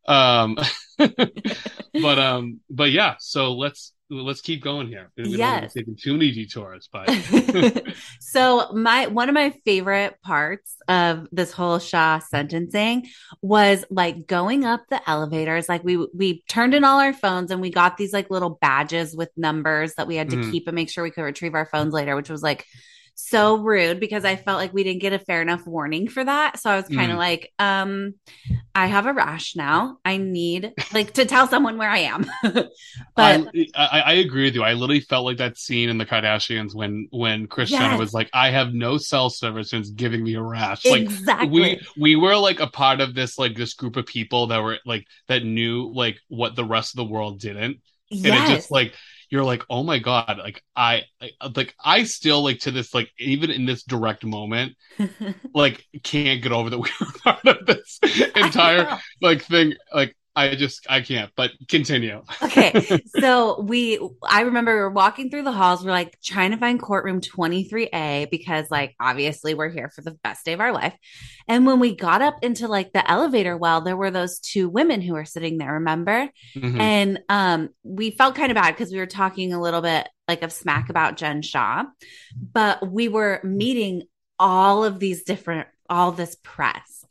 Um, 0.08 0.58
but 0.98 2.20
um, 2.20 2.60
but 2.70 2.92
yeah. 2.92 3.16
So 3.20 3.54
let's 3.54 3.94
let's 4.10 4.42
keep 4.42 4.64
going 4.64 4.88
here. 4.88 5.12
We 5.18 5.36
Yes. 5.38 5.74
taking 5.74 5.96
too 5.96 6.14
many 6.14 6.32
detours, 6.32 6.88
but 6.92 7.10
so 8.20 8.72
my 8.74 9.08
one 9.08 9.30
of 9.30 9.36
my 9.36 9.52
favorite 9.66 10.22
parts 10.22 10.76
of 10.88 11.28
this 11.32 11.52
whole 11.52 11.80
Shah 11.80 12.20
sentencing 12.20 13.08
was 13.42 13.84
like 13.90 14.28
going 14.28 14.64
up 14.66 14.84
the 14.90 15.02
elevators. 15.10 15.68
Like 15.68 15.84
we 15.84 15.98
we 16.14 16.44
turned 16.48 16.74
in 16.74 16.84
all 16.84 17.00
our 17.00 17.14
phones 17.14 17.52
and 17.52 17.60
we 17.62 17.70
got 17.70 17.98
these 17.98 18.14
like 18.14 18.30
little 18.30 18.58
badges 18.62 19.16
with 19.16 19.30
numbers 19.36 19.96
that 19.96 20.08
we 20.08 20.16
had 20.16 20.30
to 20.30 20.38
Mhm. 20.38 20.52
keep 20.52 20.68
and 20.68 20.76
make 20.76 20.90
sure 20.90 21.04
we 21.04 21.12
could 21.12 21.24
retrieve 21.24 21.54
our 21.56 21.66
phones 21.66 21.94
later, 21.94 22.16
which 22.16 22.30
was 22.30 22.42
like 22.42 22.66
so 23.20 23.58
rude 23.58 24.00
because 24.00 24.24
I 24.26 24.36
felt 24.36 24.60
like 24.60 24.74
we 24.74 24.84
didn't 24.84 25.02
get 25.02 25.14
a 25.14 25.20
fair 25.20 25.42
enough 25.42 25.66
warning 25.66 26.08
for 26.08 26.24
that. 26.24 26.60
So 26.60 26.70
I 26.70 26.76
was 26.76 26.88
kind 26.88 27.12
of 27.12 27.18
Mm. 27.18 27.18
like, 27.18 27.52
um, 27.60 28.14
I 28.76 28.86
have 28.88 29.08
a 29.08 29.14
rash 29.14 29.56
now. 29.56 29.98
I 30.06 30.18
need 30.18 30.74
like 30.94 31.14
to 31.16 31.26
tell 31.26 31.48
someone 31.48 31.78
where 31.78 31.90
I 31.90 32.00
am. 32.00 32.26
but 32.44 32.70
I, 33.16 33.68
I 33.76 34.00
I 34.02 34.14
agree 34.14 34.46
with 34.46 34.56
you. 34.56 34.64
I 34.64 34.74
literally 34.74 35.00
felt 35.02 35.26
like 35.26 35.38
that 35.38 35.58
scene 35.58 35.90
in 35.90 35.98
the 35.98 36.06
Kardashians 36.06 36.76
when 36.76 37.08
when 37.12 37.48
Jenner 37.64 37.96
Yes. 37.96 38.00
was 38.00 38.14
like, 38.14 38.30
"I 38.34 38.52
have 38.52 38.74
no 38.74 38.98
cell 38.98 39.30
service 39.30 39.74
and 39.74 39.82
it's 39.82 39.90
giving 39.90 40.24
me 40.24 40.36
a 40.36 40.42
rash." 40.42 40.90
Like 40.90 41.04
exactly. 41.04 41.50
we 41.50 41.82
we 41.98 42.16
were 42.16 42.36
like 42.38 42.60
a 42.60 42.68
part 42.68 43.02
of 43.02 43.16
this 43.16 43.38
like 43.40 43.56
this 43.56 43.74
group 43.74 43.96
of 43.96 44.06
people 44.06 44.48
that 44.48 44.62
were 44.62 44.78
like 44.86 45.08
that 45.28 45.44
knew 45.44 45.92
like 45.94 46.20
what 46.28 46.56
the 46.56 46.66
rest 46.66 46.94
of 46.94 46.98
the 46.98 47.12
world 47.12 47.40
didn't, 47.40 47.78
and 48.24 48.36
it 48.36 48.46
just 48.46 48.72
like 48.72 48.94
you're 49.30 49.44
like, 49.44 49.64
oh 49.70 49.84
my 49.84 50.00
god, 50.00 50.38
like 50.40 50.64
I 50.76 51.04
I- 51.22 51.32
like 51.56 51.76
I 51.84 52.04
still 52.04 52.44
like 52.44 52.60
to 52.62 52.72
this 52.72 52.94
like 52.94 53.10
even 53.20 53.52
in 53.52 53.66
this 53.66 53.84
direct 53.84 54.24
moment 54.26 54.74
like 55.54 55.86
can't 56.04 56.42
get 56.42 56.52
over 56.52 56.70
that 56.70 56.80
we 56.80 56.90
were 57.00 57.08
part 57.24 57.46
of 57.48 57.66
this 57.66 58.00
entire 58.36 59.00
like 59.22 59.44
thing. 59.44 59.74
Like 59.94 60.16
I 60.38 60.56
just 60.56 60.86
I 60.90 61.02
can't. 61.02 61.32
But 61.36 61.52
continue. 61.68 62.22
okay 62.44 63.02
so 63.20 63.60
we 63.62 64.00
i 64.24 64.42
remember 64.42 64.74
we 64.76 64.80
were 64.82 64.90
walking 64.90 65.30
through 65.30 65.44
the 65.44 65.52
halls 65.52 65.84
we're 65.84 65.92
like 65.92 66.18
trying 66.24 66.52
to 66.52 66.58
find 66.58 66.80
courtroom 66.82 67.20
23a 67.22 68.30
because 68.30 68.70
like 68.70 68.96
obviously 69.00 69.54
we're 69.56 69.70
here 69.70 69.90
for 69.90 70.02
the 70.02 70.12
best 70.24 70.46
day 70.46 70.54
of 70.54 70.60
our 70.60 70.72
life 70.72 70.94
and 71.48 71.66
when 71.66 71.80
we 71.80 71.96
got 71.96 72.22
up 72.22 72.36
into 72.44 72.68
like 72.68 72.94
the 72.94 73.10
elevator 73.10 73.58
well 73.58 73.82
there 73.82 73.98
were 73.98 74.12
those 74.12 74.40
two 74.40 74.70
women 74.70 75.02
who 75.02 75.14
were 75.14 75.26
sitting 75.26 75.58
there 75.58 75.74
remember 75.74 76.30
Mhm. 76.56 76.80
and 76.80 77.20
um 77.30 77.70
we 77.84 78.12
felt 78.12 78.36
kind 78.36 78.52
of 78.52 78.56
bad 78.56 78.72
because 78.76 78.92
we 78.92 79.00
were 79.00 79.06
talking 79.08 79.54
a 79.54 79.62
little 79.62 79.82
bit 79.82 80.08
like 80.28 80.44
of 80.44 80.52
smack 80.52 80.90
about 80.90 81.18
jen 81.18 81.42
shah 81.42 81.84
but 82.54 82.92
we 82.92 83.08
were 83.08 83.42
meeting 83.44 84.04
all 84.38 84.84
of 84.84 85.00
these 85.00 85.24
different 85.24 85.68
all 85.90 86.12
this 86.12 86.36
press 86.44 87.04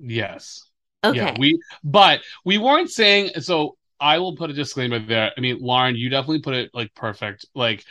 Yes. 0.00 0.64
Okay 1.04 1.18
Yeah, 1.18 1.34
we 1.38 1.60
but 1.82 2.20
we 2.44 2.58
weren't 2.58 2.90
saying 2.90 3.30
so 3.40 3.76
I 4.00 4.18
will 4.18 4.36
put 4.36 4.50
a 4.50 4.52
disclaimer 4.52 4.98
there. 4.98 5.32
I 5.36 5.40
mean, 5.40 5.58
Lauren, 5.60 5.96
you 5.96 6.10
definitely 6.10 6.40
put 6.40 6.54
it 6.54 6.70
like 6.74 6.94
perfect. 6.94 7.46
Like 7.54 7.84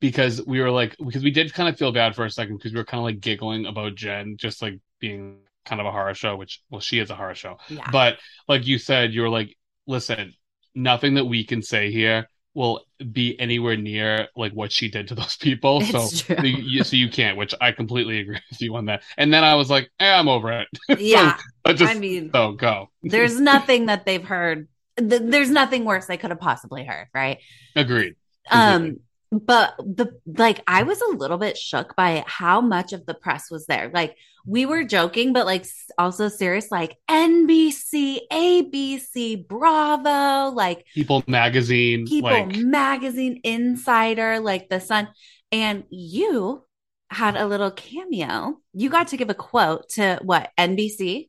because 0.00 0.44
we 0.46 0.60
were 0.60 0.70
like 0.70 0.96
because 0.98 1.22
we 1.22 1.30
did 1.30 1.52
kind 1.54 1.68
of 1.68 1.78
feel 1.78 1.92
bad 1.92 2.14
for 2.14 2.24
a 2.24 2.30
second 2.30 2.56
because 2.58 2.72
we 2.72 2.78
were 2.78 2.84
kind 2.84 3.00
of 3.00 3.04
like 3.04 3.20
giggling 3.20 3.66
about 3.66 3.94
Jen 3.94 4.36
just 4.38 4.62
like 4.62 4.78
being 5.00 5.38
kind 5.64 5.80
of 5.80 5.86
a 5.86 5.92
horror 5.92 6.14
show, 6.14 6.36
which 6.36 6.62
well 6.70 6.80
she 6.80 6.98
is 6.98 7.10
a 7.10 7.14
horror 7.16 7.34
show. 7.34 7.56
yeah 7.68 7.90
But 7.90 8.18
like 8.48 8.66
you 8.66 8.78
said, 8.78 9.14
you 9.14 9.22
were 9.22 9.28
like, 9.30 9.56
listen, 9.86 10.34
nothing 10.74 11.14
that 11.14 11.24
we 11.24 11.44
can 11.44 11.62
say 11.62 11.90
here 11.90 12.28
will 12.56 12.80
be 13.12 13.38
anywhere 13.38 13.76
near 13.76 14.28
like 14.34 14.52
what 14.52 14.72
she 14.72 14.88
did 14.88 15.08
to 15.08 15.14
those 15.14 15.36
people. 15.36 15.80
It's 15.82 16.24
so 16.26 16.42
you, 16.42 16.82
so 16.82 16.96
you 16.96 17.10
can't, 17.10 17.36
which 17.36 17.54
I 17.60 17.70
completely 17.72 18.18
agree 18.20 18.40
with 18.50 18.60
you 18.62 18.74
on 18.76 18.86
that. 18.86 19.02
And 19.18 19.32
then 19.32 19.44
I 19.44 19.54
was 19.54 19.68
like, 19.70 19.90
eh, 20.00 20.10
I'm 20.12 20.26
over 20.28 20.50
it. 20.52 20.68
yeah 20.98 21.36
But 21.62 21.76
just 21.76 21.94
i 21.94 21.98
mean 21.98 22.30
so 22.32 22.52
go. 22.52 22.90
there's 23.02 23.38
nothing 23.38 23.86
that 23.86 24.06
they've 24.06 24.24
heard 24.24 24.68
th- 24.98 25.22
there's 25.24 25.50
nothing 25.50 25.84
worse 25.84 26.06
they 26.06 26.16
could 26.16 26.30
have 26.30 26.40
possibly 26.40 26.84
heard 26.84 27.08
right 27.14 27.38
Agreed. 27.76 28.14
um 28.50 28.96
but 29.30 29.74
the 29.78 30.18
like 30.26 30.62
i 30.66 30.82
was 30.82 31.00
a 31.00 31.16
little 31.16 31.38
bit 31.38 31.56
shook 31.56 31.96
by 31.96 32.24
how 32.26 32.60
much 32.60 32.92
of 32.92 33.04
the 33.06 33.14
press 33.14 33.50
was 33.50 33.66
there. 33.66 33.90
Like 33.92 34.16
we 34.46 34.64
were 34.66 34.84
joking 34.84 35.32
but 35.32 35.44
like 35.46 35.66
also 35.98 36.28
serious 36.28 36.70
like 36.70 36.96
nbc 37.10 38.18
abc 38.30 39.48
bravo 39.48 40.54
like 40.54 40.86
People 40.94 41.24
magazine, 41.26 42.06
people 42.06 42.30
like 42.30 42.54
magazine 42.56 43.40
insider 43.44 44.38
like 44.40 44.68
the 44.68 44.80
sun. 44.80 45.08
And 45.52 45.84
you 45.90 46.64
had 47.10 47.36
a 47.36 47.46
little 47.46 47.70
cameo. 47.70 48.58
You 48.72 48.90
got 48.90 49.08
to 49.08 49.16
give 49.16 49.30
a 49.30 49.34
quote 49.34 49.88
to 49.90 50.18
what 50.22 50.50
nbc 50.58 51.28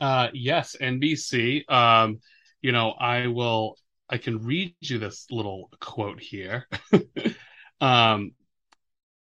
uh 0.00 0.28
yes, 0.34 0.74
NBC. 0.80 1.70
Um, 1.70 2.18
you 2.60 2.72
know, 2.72 2.90
I 2.90 3.28
will 3.28 3.76
I 4.12 4.18
can 4.18 4.44
read 4.44 4.76
you 4.80 5.00
this 5.00 5.26
little 5.30 5.70
quote 5.80 6.20
here. 6.20 6.68
um 7.80 8.32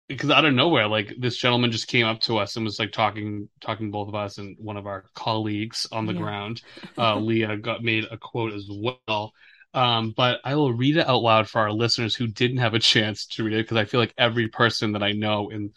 because 0.08 0.30
out 0.30 0.46
of 0.46 0.54
nowhere, 0.54 0.88
like 0.88 1.14
this 1.18 1.36
gentleman 1.38 1.72
just 1.72 1.88
came 1.88 2.06
up 2.06 2.20
to 2.22 2.38
us 2.38 2.56
and 2.56 2.66
was 2.66 2.78
like 2.78 2.92
talking 2.92 3.50
talking 3.60 3.88
to 3.88 3.92
both 3.92 4.08
of 4.08 4.16
us 4.16 4.38
and 4.38 4.56
one 4.60 4.78
of 4.78 4.86
our 4.86 5.06
colleagues 5.16 5.88
on 5.92 6.06
the 6.06 6.14
Yeah. 6.14 6.14
ground. 6.14 6.62
Uh 6.98 7.18
Leah 7.18 7.58
got 7.58 7.84
made 7.84 8.06
a 8.12 8.18
quote 8.18 8.54
as 8.54 8.70
well. 8.70 9.34
Um, 9.74 10.14
but 10.16 10.40
I 10.46 10.56
will 10.56 10.72
read 10.74 10.96
it 10.98 11.08
out 11.08 11.22
loud 11.22 11.50
for 11.50 11.60
our 11.60 11.72
listeners 11.72 12.16
who 12.16 12.28
didn't 12.28 12.58
have 12.58 12.76
a 12.76 12.80
chance 12.80 13.26
to 13.28 13.44
read 13.44 13.54
it 13.56 13.64
because 13.64 13.78
I 13.78 13.86
feel 13.86 14.00
like 14.00 14.14
every 14.18 14.48
person 14.48 14.94
that 14.94 15.04
I 15.04 15.12
know 15.12 15.50
in 15.50 15.72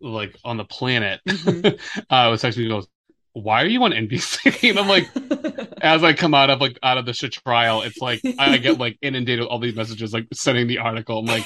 like 0.00 0.36
on 0.44 0.56
the 0.56 0.64
planet 0.64 1.20
Mhm. 1.26 1.72
uh 2.10 2.28
was 2.30 2.42
texting 2.42 2.58
me 2.58 2.68
goes, 2.68 2.86
Why 3.34 3.62
are 3.62 3.66
you 3.66 3.82
on 3.82 3.92
NBC? 3.92 4.70
and 4.70 4.78
I'm 4.78 4.88
like, 4.88 5.08
as 5.82 6.04
I 6.04 6.12
come 6.12 6.34
out 6.34 6.50
of 6.50 6.60
like 6.60 6.78
out 6.82 6.98
of 6.98 7.06
the 7.06 7.12
trial, 7.12 7.82
it's 7.82 7.98
like 7.98 8.20
I 8.38 8.58
get 8.58 8.78
like 8.78 8.98
inundated 9.02 9.40
with 9.40 9.48
all 9.48 9.58
these 9.58 9.74
messages, 9.76 10.12
like 10.12 10.26
sending 10.32 10.66
the 10.66 10.78
article. 10.78 11.18
I'm 11.18 11.26
like 11.26 11.44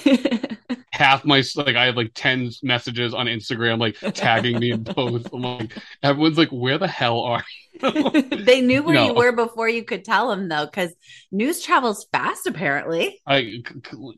half 0.90 1.24
my 1.24 1.42
like 1.54 1.76
I 1.76 1.86
have 1.86 1.96
like 1.96 2.12
ten 2.14 2.50
messages 2.62 3.14
on 3.14 3.26
Instagram, 3.26 3.78
like 3.78 3.96
tagging 4.14 4.58
me 4.58 4.72
in 4.72 4.84
posts. 4.84 5.28
I'm 5.32 5.42
like, 5.42 5.72
everyone's 6.02 6.38
like, 6.38 6.48
where 6.50 6.78
the 6.78 6.88
hell 6.88 7.20
are 7.20 7.44
you? 7.82 8.22
they 8.44 8.62
knew 8.62 8.82
where 8.82 9.04
you 9.04 9.12
were 9.12 9.32
before 9.32 9.68
you 9.68 9.84
could 9.84 10.04
tell 10.04 10.30
them 10.30 10.48
though 10.48 10.64
because 10.64 10.94
news 11.30 11.62
travels 11.62 12.06
fast 12.10 12.46
apparently 12.46 13.20
I 13.26 13.42
c- 13.42 13.62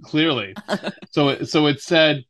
clearly. 0.04 0.54
So 1.10 1.42
so 1.42 1.66
it 1.66 1.80
said 1.80 2.25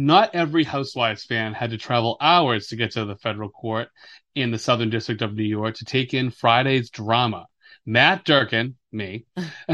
not 0.00 0.34
every 0.34 0.64
Housewives 0.64 1.24
fan 1.24 1.52
had 1.52 1.70
to 1.70 1.78
travel 1.78 2.16
hours 2.20 2.68
to 2.68 2.76
get 2.76 2.92
to 2.92 3.04
the 3.04 3.16
federal 3.16 3.50
court 3.50 3.88
in 4.34 4.50
the 4.50 4.58
Southern 4.58 4.90
District 4.90 5.20
of 5.22 5.34
New 5.34 5.42
York 5.44 5.76
to 5.76 5.84
take 5.84 6.14
in 6.14 6.30
Friday's 6.30 6.90
drama. 6.90 7.46
Matt 7.84 8.24
Durkin, 8.24 8.76
me, 8.92 9.26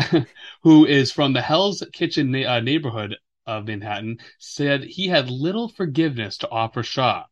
who 0.63 0.85
is 0.85 1.13
from 1.13 1.33
the 1.33 1.43
Hell's 1.43 1.83
Kitchen 1.93 2.33
na- 2.33 2.57
uh, 2.57 2.61
neighborhood 2.61 3.17
of 3.47 3.67
Manhattan, 3.67 4.19
said 4.39 4.83
he 4.85 5.07
had 5.09 5.31
little 5.31 5.69
forgiveness 5.69 6.39
to 6.39 6.51
offer 6.51 6.83
Shah. 6.83 7.25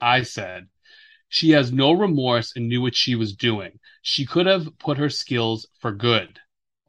I 0.00 0.22
said, 0.22 0.68
she 1.28 1.50
has 1.50 1.72
no 1.72 1.92
remorse 1.92 2.56
and 2.56 2.68
knew 2.68 2.82
what 2.82 2.94
she 2.94 3.14
was 3.14 3.34
doing. 3.34 3.78
She 4.02 4.26
could 4.26 4.46
have 4.46 4.78
put 4.78 4.98
her 4.98 5.10
skills 5.10 5.66
for 5.80 5.92
good. 5.92 6.38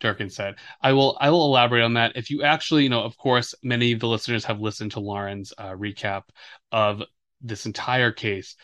Durkin 0.03 0.29
said. 0.29 0.55
I 0.81 0.93
will 0.93 1.17
I 1.19 1.31
will 1.31 1.45
elaborate 1.45 1.81
on 1.83 1.95
that. 1.95 2.12
If 2.15 2.29
you 2.29 2.43
actually, 2.43 2.83
you 2.83 2.89
know, 2.89 3.01
of 3.03 3.17
course, 3.17 3.55
many 3.63 3.93
of 3.93 4.00
the 4.00 4.07
listeners 4.07 4.45
have 4.45 4.60
listened 4.60 4.91
to 4.91 5.00
Lauren's 5.00 5.53
uh, 5.57 5.72
recap 5.72 6.24
of 6.72 7.01
this 7.41 7.65
entire 7.65 8.12
case. 8.12 8.55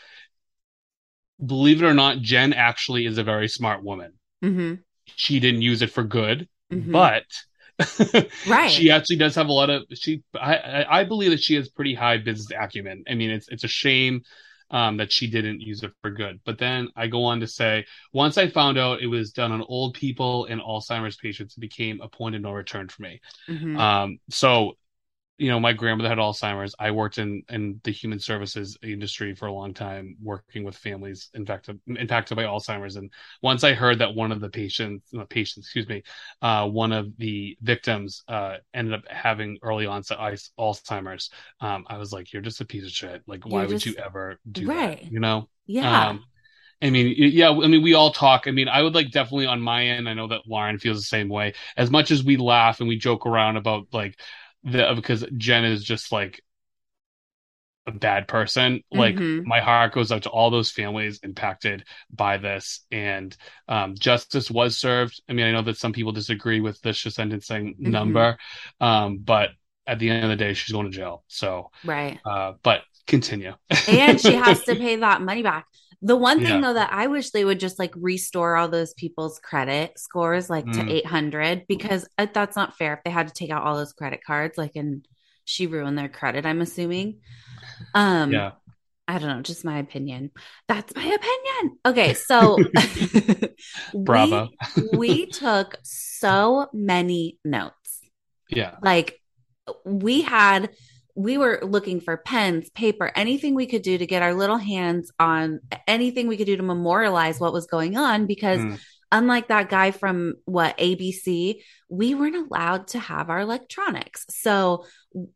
Believe 1.44 1.82
it 1.82 1.86
or 1.86 1.94
not, 1.94 2.20
Jen 2.20 2.52
actually 2.52 3.06
is 3.06 3.18
a 3.18 3.24
very 3.24 3.48
smart 3.48 3.82
woman. 3.82 4.12
mm-hmm. 4.44 4.74
She 5.16 5.40
didn't 5.40 5.62
use 5.62 5.82
it 5.82 5.90
for 5.90 6.04
good, 6.04 6.48
Mhm. 6.72 6.92
but 6.92 7.24
Right. 8.46 8.70
she 8.70 8.90
actually 8.90 9.16
does 9.16 9.34
have 9.34 9.48
a 9.48 9.52
lot 9.52 9.70
of 9.70 9.84
she 9.94 10.22
I, 10.34 10.56
I 10.56 11.00
I 11.00 11.04
believe 11.04 11.30
that 11.30 11.40
she 11.42 11.54
has 11.54 11.68
pretty 11.70 11.94
high 11.94 12.18
business 12.18 12.50
acumen. 12.56 13.04
I 13.08 13.14
mean, 13.14 13.30
it's 13.30 13.48
it's 13.48 13.64
a 13.64 13.68
shame 13.68 14.22
um, 14.70 14.96
that 14.98 15.12
she 15.12 15.28
didn't 15.30 15.60
use 15.60 15.82
it 15.82 15.92
for 16.02 16.10
good. 16.10 16.40
But 16.44 16.58
then 16.58 16.88
I 16.96 17.06
go 17.06 17.24
on 17.24 17.40
to 17.40 17.46
say, 17.46 17.84
once 18.12 18.38
I 18.38 18.48
found 18.48 18.78
out 18.78 19.02
it 19.02 19.06
was 19.06 19.32
done 19.32 19.52
on 19.52 19.62
old 19.62 19.94
people 19.94 20.46
and 20.46 20.60
Alzheimer's 20.60 21.16
patients, 21.16 21.56
it 21.56 21.60
became 21.60 22.00
a 22.00 22.08
point 22.08 22.34
of 22.34 22.42
no 22.42 22.52
return 22.52 22.88
for 22.88 23.02
me. 23.02 23.20
Mhm. 23.48 23.78
Um, 23.78 24.18
so, 24.30 24.76
you 25.40 25.48
know, 25.50 25.58
my 25.58 25.72
grandmother 25.72 26.08
had 26.10 26.18
Alzheimer's. 26.18 26.74
I 26.78 26.90
worked 26.90 27.18
in 27.18 27.42
in 27.48 27.80
the 27.84 27.92
human 27.92 28.20
services 28.20 28.76
industry 28.82 29.34
for 29.34 29.46
a 29.46 29.52
long 29.52 29.74
time, 29.74 30.16
working 30.22 30.64
with 30.64 30.76
families 30.76 31.30
impacted 31.34 31.80
impacted 31.86 32.36
by 32.36 32.44
Alzheimer's. 32.44 32.96
And 32.96 33.10
once 33.42 33.64
I 33.64 33.72
heard 33.72 33.98
that 34.00 34.14
one 34.14 34.32
of 34.32 34.40
the 34.40 34.50
patients, 34.50 35.08
not 35.12 35.30
patients, 35.30 35.66
excuse 35.66 35.88
me, 35.88 36.02
uh, 36.42 36.68
one 36.68 36.92
of 36.92 37.16
the 37.18 37.56
victims 37.62 38.22
uh, 38.28 38.58
ended 38.74 38.94
up 38.94 39.02
having 39.10 39.58
early 39.62 39.86
onset 39.86 40.18
Alzheimer's, 40.58 41.30
um, 41.60 41.84
I 41.88 41.98
was 41.98 42.12
like, 42.12 42.32
"You're 42.32 42.42
just 42.42 42.60
a 42.60 42.66
piece 42.66 42.84
of 42.84 42.90
shit. 42.90 43.22
Like, 43.26 43.46
why 43.46 43.66
You're 43.66 43.66
would 43.66 43.84
you 43.84 43.94
ever 43.96 44.38
do 44.50 44.68
Right. 44.68 44.72
that?" 44.72 44.98
You 45.08 45.20
know? 45.20 45.48
yeah 45.66 45.80
Um, 45.80 46.24
I 46.82 46.88
mean, 46.90 47.14
yeah, 47.16 47.50
I 47.50 47.66
mean, 47.68 47.82
we 47.82 47.94
all 47.94 48.10
talk. 48.12 48.44
I 48.46 48.52
mean, 48.52 48.68
I 48.68 48.82
would 48.82 48.94
like 48.94 49.10
definitely 49.10 49.46
on 49.46 49.60
my 49.60 49.84
end, 49.86 50.08
I 50.08 50.14
know 50.14 50.28
that 50.28 50.46
Lauren 50.46 50.78
feels 50.78 50.98
the 50.98 51.02
same 51.04 51.28
way. 51.28 51.52
As 51.76 51.90
much 51.90 52.10
as 52.10 52.24
we 52.24 52.36
laugh 52.38 52.80
and 52.80 52.88
we 52.88 52.96
joke 52.96 53.26
around 53.26 53.56
about 53.58 53.88
like 53.92 54.18
the 54.64 54.92
because 54.94 55.24
Jen 55.36 55.64
is 55.64 55.84
just 55.84 56.12
like 56.12 56.42
a 57.86 57.92
bad 57.92 58.28
person. 58.28 58.82
Like 58.90 59.20
Mhm. 59.20 59.44
my 59.44 59.60
heart 59.60 59.92
goes 59.94 60.12
out 60.12 60.22
to 60.24 60.30
all 60.30 60.50
those 60.50 60.70
families 60.70 61.18
impacted 61.22 61.84
by 62.10 62.36
this, 62.36 62.84
and 62.92 63.34
um, 63.68 63.94
justice 63.98 64.50
was 64.50 64.76
served. 64.76 65.20
I 65.28 65.32
mean, 65.32 65.46
I 65.46 65.52
know 65.52 65.62
that 65.62 65.78
some 65.78 65.92
people 65.92 66.12
disagree 66.12 66.60
with 66.60 66.80
the 66.82 66.92
sentencing 66.92 67.76
Mhm. 67.84 67.90
number, 67.90 68.36
um, 68.80 69.18
but 69.18 69.50
at 69.86 69.98
the 69.98 70.10
end 70.10 70.24
of 70.24 70.30
the 70.30 70.36
day, 70.36 70.52
she's 70.54 70.72
going 70.72 70.90
to 70.90 70.96
jail. 70.96 71.24
So, 71.26 71.70
Right. 71.82 72.20
uh, 72.24 72.52
but 72.62 72.82
continue. 73.06 73.54
and 73.86 74.20
she 74.20 74.34
has 74.34 74.62
to 74.64 74.76
pay 74.76 74.96
that 74.96 75.22
money 75.22 75.42
back. 75.42 75.66
The 76.02 76.16
one 76.16 76.38
thing 76.38 76.60
Yeah. 76.60 76.60
though 76.60 76.74
that 76.74 76.92
I 76.92 77.08
wish 77.08 77.30
they 77.30 77.44
would 77.44 77.60
just 77.60 77.78
like 77.78 77.92
restore 77.96 78.56
all 78.56 78.68
those 78.68 78.94
people's 78.94 79.38
credit 79.38 79.98
scores 79.98 80.48
like 80.48 80.64
to 80.64 80.80
Mm. 80.80 80.90
800 80.90 81.66
because 81.68 82.08
uh, 82.16 82.26
that's 82.32 82.56
not 82.56 82.76
fair 82.78 82.94
if 82.94 83.00
they 83.04 83.10
had 83.10 83.28
to 83.28 83.34
take 83.34 83.50
out 83.50 83.62
all 83.64 83.76
those 83.76 83.92
credit 83.92 84.20
cards 84.26 84.56
like 84.56 84.76
and 84.76 85.06
she 85.44 85.66
ruined 85.66 85.98
their 85.98 86.08
credit 86.08 86.46
I'm 86.46 86.60
assuming. 86.62 87.20
Um 87.94 88.32
yeah. 88.32 88.52
I 89.08 89.18
don't 89.18 89.28
know, 89.28 89.42
just 89.42 89.64
my 89.64 89.78
opinion. 89.78 90.30
That's 90.68 90.94
my 90.94 91.04
opinion. 91.04 91.78
Okay, 91.84 92.14
so 92.30 92.56
Bravo. 93.94 94.48
we, 94.92 94.98
we 94.98 95.26
took 95.44 95.76
so 95.82 96.68
many 96.72 97.38
notes 97.44 98.00
Yeah. 98.48 98.76
like 98.82 99.20
we 99.84 100.22
had 100.22 100.70
we 101.14 101.38
were 101.38 101.60
looking 101.62 102.00
for 102.00 102.16
pens 102.16 102.70
paper 102.70 103.10
anything 103.14 103.54
we 103.54 103.66
could 103.66 103.82
do 103.82 103.98
to 103.98 104.06
get 104.06 104.22
our 104.22 104.34
little 104.34 104.56
hands 104.56 105.10
on 105.18 105.60
anything 105.86 106.28
we 106.28 106.36
could 106.36 106.46
do 106.46 106.56
to 106.56 106.62
memorialize 106.62 107.40
what 107.40 107.52
was 107.52 107.66
going 107.66 107.96
on 107.96 108.26
because 108.26 108.60
Mm. 108.60 108.78
unlike 109.12 109.48
that 109.48 109.68
guy 109.68 109.90
from 109.90 110.34
what 110.44 110.78
abc 110.78 111.62
we 111.88 112.14
weren't 112.14 112.36
allowed 112.36 112.86
to 112.88 112.98
have 113.00 113.30
our 113.30 113.40
electronics. 113.40 114.24
So 114.30 114.84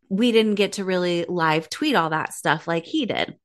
we 0.09 0.31
didn't 0.31 0.55
get 0.55 0.75
to 0.75 0.85
really 0.85 1.25
live 1.29 1.69
tweet 1.69 1.97
all 1.97 2.11
that 2.11 2.33
stuff 2.33 2.69
like 2.69 2.85
he 2.85 3.07
did. 3.07 3.37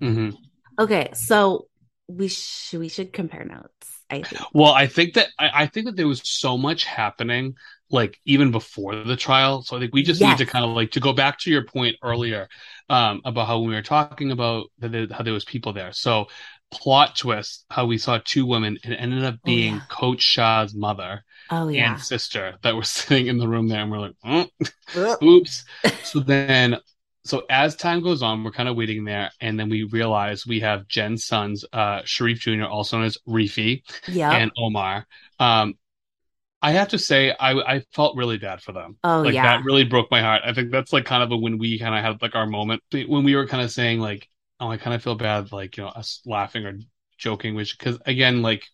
Hmm 0.00 0.30
okay 0.78 1.10
so 1.14 1.66
we 2.08 2.28
should 2.28 2.80
we 2.80 2.88
should 2.88 3.12
compare 3.12 3.44
notes 3.44 3.88
i 4.10 4.22
think. 4.22 4.42
Well, 4.52 4.72
I 4.72 4.86
think 4.86 5.14
that 5.14 5.28
I, 5.38 5.50
I 5.62 5.66
think 5.66 5.86
that 5.86 5.96
there 5.96 6.06
was 6.08 6.20
so 6.24 6.58
much 6.58 6.84
happening, 6.84 7.54
like 7.94 8.20
even 8.26 8.50
before 8.52 8.96
the 8.96 9.16
trial. 9.16 9.62
So 9.62 9.76
I 9.76 9.80
think 9.80 9.94
we 9.94 10.02
just 10.02 10.20
Yes. 10.20 10.22
need 10.22 10.38
to 10.38 10.46
kind 10.46 10.64
of 10.64 10.72
like 10.72 10.92
to 10.92 11.00
go 11.00 11.12
back 11.14 11.38
to 11.40 11.50
your 11.50 11.64
point 11.64 11.96
earlier 12.02 12.48
um, 12.90 13.22
about 13.24 13.46
how 13.48 13.60
when 13.60 13.70
we 13.70 13.74
were 13.76 13.82
talking 13.82 14.32
about 14.32 14.66
that 14.80 14.92
there, 14.92 15.06
how 15.10 15.24
there 15.24 15.34
was 15.34 15.44
people 15.46 15.72
there. 15.72 15.92
So 15.92 16.26
plot 16.72 17.16
twist, 17.16 17.66
how 17.70 17.86
we 17.86 17.98
saw 17.98 18.18
two 18.24 18.46
women 18.46 18.78
and 18.84 18.92
it 18.92 18.96
ended 18.96 19.24
up 19.24 19.36
Oh, 19.44 19.56
being 19.56 19.82
yeah. 19.82 19.86
Coach 19.88 20.22
Shah's 20.22 20.74
mother 20.74 21.24
oh 21.50 21.68
yeah 21.68 21.74
and 21.74 22.00
sister 22.00 22.56
that 22.62 22.76
were 22.76 22.82
sitting 22.84 23.28
in 23.28 23.38
the 23.38 23.48
room 23.48 23.68
there, 23.68 23.82
and 23.82 23.90
we're 23.90 23.98
like, 24.00 24.16
"Mm, 24.24 24.48
oops. 25.22 25.64
so 26.02 26.20
then. 26.20 26.78
So 27.26 27.44
as 27.48 27.74
time 27.74 28.02
goes 28.02 28.22
on, 28.22 28.44
we're 28.44 28.50
kind 28.52 28.68
of 28.68 28.76
waiting 28.76 29.04
there, 29.04 29.30
and 29.40 29.58
then 29.58 29.70
we 29.70 29.84
realize 29.84 30.46
we 30.46 30.60
have 30.60 30.86
Jen's 30.88 31.24
sons, 31.24 31.64
uh, 31.72 32.02
Sharif 32.04 32.38
Jr., 32.40 32.66
also 32.66 32.98
known 32.98 33.06
as 33.06 33.16
Reefy, 33.26 33.82
yeah 34.06 34.30
and 34.30 34.50
Omar. 34.58 35.06
Um, 35.40 35.74
I 36.64 36.72
have 36.72 36.88
to 36.88 36.98
say, 36.98 37.30
I 37.38 37.52
I 37.76 37.80
felt 37.92 38.16
really 38.16 38.38
bad 38.38 38.62
for 38.62 38.72
them. 38.72 38.98
oh 39.04 39.22
like 39.22 39.40
yeah 39.40 39.62
that 39.62 39.64
really 39.64 39.84
broke 39.84 40.10
my 40.10 40.20
heart. 40.22 40.42
I 40.44 40.52
think 40.54 40.70
that's 40.70 40.92
like 40.92 41.04
kind 41.06 41.22
of 41.22 41.30
a, 41.32 41.36
when 41.36 41.58
we 41.58 41.78
kind 41.78 41.94
of 41.94 42.02
had 42.04 42.22
like 42.22 42.34
our 42.34 42.46
moment 42.46 42.82
when 42.92 43.24
we 43.24 43.36
were 43.36 43.46
kind 43.46 43.62
of 43.64 43.70
saying 43.72 44.00
like, 44.00 44.28
oh, 44.60 44.68
I 44.70 44.76
kind 44.78 44.94
of 44.94 45.02
feel 45.02 45.14
bad, 45.16 45.52
like 45.52 45.76
you 45.76 45.84
know, 45.84 45.90
us 45.90 46.20
laughing 46.26 46.64
or 46.66 46.78
joking, 47.18 47.54
which 47.54 47.78
because 47.78 47.98
again, 48.06 48.42
like 48.42 48.64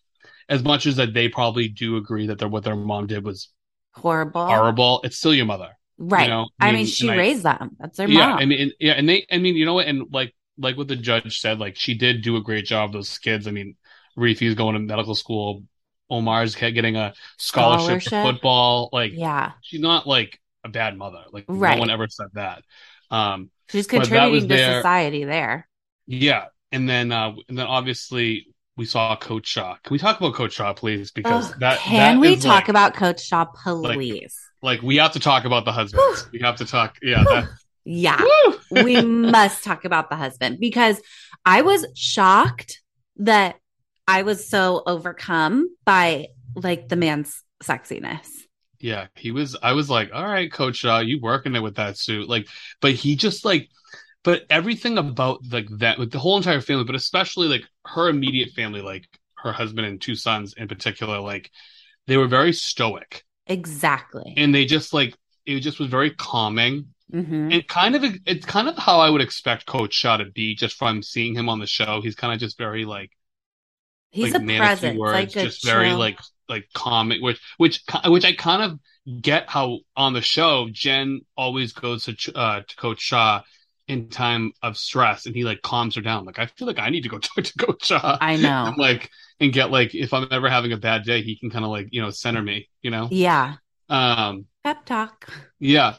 as 0.49 0.63
much 0.63 0.85
as 0.87 0.97
that 0.97 1.13
they 1.13 1.29
probably 1.29 1.67
do 1.69 1.97
agree 1.97 2.27
that 2.27 2.41
what 2.49 2.63
their 2.63 2.75
mom 2.75 3.07
did 3.07 3.25
was 3.25 3.49
horrible 3.93 4.41
horrible, 4.47 5.01
it's 5.03 5.17
still 5.17 5.33
your 5.33 5.45
mother. 5.45 5.69
right 5.97 6.27
know, 6.27 6.47
i 6.59 6.65
I 6.65 6.71
mean 6.71 6.85
mean, 6.85 6.85
she 6.85 7.11
and 7.11 7.11
I- 7.11 7.19
raised 7.19 7.43
them 7.43 7.75
that's 7.79 7.97
their 7.97 8.07
yeah, 8.07 8.27
mom 8.27 8.39
I 8.39 8.45
mean, 8.45 8.61
and, 8.61 8.73
yeah, 8.79 8.93
and 8.93 9.07
they, 9.09 9.25
I 9.31 9.37
mean, 9.37 9.55
you 9.55 9.65
know 9.65 9.75
what, 9.75 9.87
and 9.87 10.05
like 10.11 10.33
like 10.57 10.77
what 10.77 10.87
the 10.89 10.95
judge 10.95 11.39
said, 11.39 11.59
like 11.59 11.75
she 11.77 11.95
did 11.95 12.23
do 12.23 12.37
a 12.37 12.41
great 12.43 12.65
job. 12.65 12.93
Those 12.93 13.17
kids, 13.19 13.47
I 13.47 13.51
mean, 13.51 13.75
Reefy's 14.17 14.55
going 14.55 14.73
to 14.75 14.79
medical 14.79 15.15
school. 15.15 15.63
Omar's 16.11 16.53
getting 16.55 16.95
a 16.97 17.13
scholarship, 17.37 18.01
to 18.03 18.09
Scholarship. 18.09 18.33
football. 18.35 18.89
Like 18.91 19.13
yeah 19.15 19.53
she's 19.61 19.79
not 19.79 20.05
like 20.05 20.39
a 20.63 20.69
bad 20.69 20.95
mother. 20.97 21.23
Like 21.31 21.45
Right. 21.47 21.75
no 21.75 21.79
one 21.79 21.89
ever 21.89 22.07
said 22.07 22.27
that. 22.33 22.63
Um, 23.09 23.49
she's 23.69 23.87
contributing 23.87 24.41
to 24.41 24.47
their- 24.55 24.79
society 24.81 25.23
there 25.23 25.67
yeah, 26.07 26.45
and 26.71 26.89
then 26.89 27.11
uh, 27.11 27.33
and 27.47 27.57
then 27.57 27.65
obviously 27.67 28.47
we 28.77 28.85
saw 28.85 29.15
Coach 29.15 29.47
Shah. 29.47 29.75
Can 29.83 29.93
we 29.93 29.99
talk 29.99 30.17
about 30.19 30.33
Coach 30.33 30.53
Shah, 30.53 30.73
please? 30.73 31.11
Because 31.11 31.53
that 31.59 31.79
can 31.79 32.17
that 32.17 32.21
we 32.21 32.35
talk 32.35 32.45
like- 32.45 32.69
about 32.69 32.93
coach 32.95 33.21
shah 33.21 33.45
please 33.45 34.35
like 34.61 34.81
we 34.81 34.97
have 34.97 35.13
to 35.13 35.19
talk 35.19 35.45
about 35.45 35.65
the 35.65 35.71
husband. 35.71 36.03
we 36.33 36.39
have 36.39 36.57
to 36.57 36.65
talk. 36.65 36.97
Yeah, 37.01 37.23
that, 37.23 37.47
yeah 37.85 38.21
we 38.71 39.01
must 39.01 39.63
talk 39.63 39.85
about 39.85 40.09
the 40.09 40.15
husband 40.15 40.59
because 40.59 41.01
I 41.45 41.61
was 41.61 41.85
shocked 41.95 42.81
that 43.17 43.55
I 44.11 44.23
was 44.23 44.47
so 44.47 44.83
overcome 44.85 45.69
by 45.85 46.27
like 46.55 46.89
the 46.89 46.97
man's 46.97 47.43
sexiness. 47.63 48.27
Yeah, 48.79 49.07
he 49.15 49.31
was. 49.31 49.55
I 49.61 49.73
was 49.73 49.89
like, 49.89 50.09
all 50.13 50.25
right, 50.25 50.51
Coach 50.51 50.77
Shah, 50.77 50.99
you 50.99 51.19
working 51.21 51.55
it 51.55 51.61
with 51.61 51.75
that 51.75 51.97
suit, 51.97 52.27
like, 52.27 52.47
but 52.81 52.93
he 52.93 53.15
just 53.15 53.45
like, 53.45 53.69
but 54.23 54.43
everything 54.49 54.97
about 54.97 55.41
like 55.51 55.67
that, 55.79 55.99
like 55.99 56.09
the 56.09 56.19
whole 56.19 56.37
entire 56.37 56.61
family, 56.61 56.83
but 56.83 56.95
especially 56.95 57.47
like 57.47 57.63
her 57.85 58.09
immediate 58.09 58.49
family, 58.51 58.81
like 58.81 59.07
her 59.37 59.51
husband 59.51 59.87
and 59.87 60.01
two 60.01 60.15
sons 60.15 60.53
in 60.57 60.67
particular, 60.67 61.19
like 61.19 61.51
they 62.07 62.17
were 62.17 62.27
very 62.27 62.53
stoic, 62.53 63.23
Exactly. 63.47 64.33
and 64.37 64.53
they 64.53 64.65
just 64.65 64.93
like 64.93 65.15
it 65.45 65.59
just 65.61 65.79
was 65.79 65.89
very 65.89 66.11
calming, 66.11 66.93
hmm 67.11 67.51
and 67.51 67.67
kind 67.67 67.95
of 67.95 68.03
it's 68.25 68.45
kind 68.45 68.67
of 68.69 68.77
how 68.77 68.99
I 68.99 69.09
would 69.09 69.21
expect 69.21 69.65
Coach 69.65 69.93
Shah 69.93 70.17
to 70.17 70.25
be 70.25 70.55
just 70.55 70.77
from 70.77 71.03
seeing 71.03 71.35
him 71.35 71.49
on 71.49 71.59
the 71.59 71.67
show. 71.67 72.01
He's 72.01 72.15
kind 72.15 72.33
of 72.33 72.39
just 72.39 72.57
very 72.57 72.85
like 72.85 73.11
He's 74.11 74.33
like 74.33 74.43
a 74.43 74.57
presence, 74.57 74.99
words, 74.99 75.13
like 75.13 75.29
just 75.29 75.65
very 75.65 75.89
chill- 75.89 75.99
like 75.99 76.19
like 76.49 76.67
comic, 76.73 77.21
which 77.21 77.39
which 77.57 77.81
which 78.05 78.25
I 78.25 78.33
kind 78.33 78.61
of 78.61 78.79
get 79.21 79.49
how 79.49 79.79
on 79.95 80.13
the 80.13 80.21
show 80.21 80.67
Jen 80.71 81.21
always 81.35 81.73
goes 81.73 82.05
to 82.05 82.33
uh, 82.35 82.61
to 82.67 82.75
Coach 82.75 83.01
Shah 83.01 83.41
in 83.87 84.09
time 84.09 84.51
of 84.61 84.77
stress, 84.77 85.25
and 85.25 85.35
he 85.35 85.43
like 85.43 85.61
calms 85.61 85.95
her 85.95 86.01
down. 86.01 86.25
Like 86.25 86.39
I 86.39 86.45
feel 86.45 86.67
like 86.67 86.79
I 86.79 86.89
need 86.89 87.03
to 87.03 87.09
go 87.09 87.17
talk 87.19 87.43
to 87.43 87.57
Coach 87.57 87.85
Shah. 87.85 88.17
I 88.19 88.35
know. 88.35 88.65
and, 88.67 88.77
like 88.77 89.09
and 89.39 89.53
get 89.53 89.71
like 89.71 89.95
if 89.95 90.13
I'm 90.13 90.27
ever 90.29 90.49
having 90.49 90.73
a 90.73 90.77
bad 90.77 91.03
day, 91.03 91.21
he 91.21 91.37
can 91.37 91.49
kind 91.49 91.65
of 91.65 91.71
like 91.71 91.87
you 91.91 92.01
know 92.01 92.09
center 92.09 92.41
me. 92.41 92.69
You 92.81 92.91
know. 92.91 93.07
Yeah. 93.09 93.55
Um. 93.89 94.45
Pep 94.63 94.85
talk. 94.85 95.31
Yeah. 95.59 95.95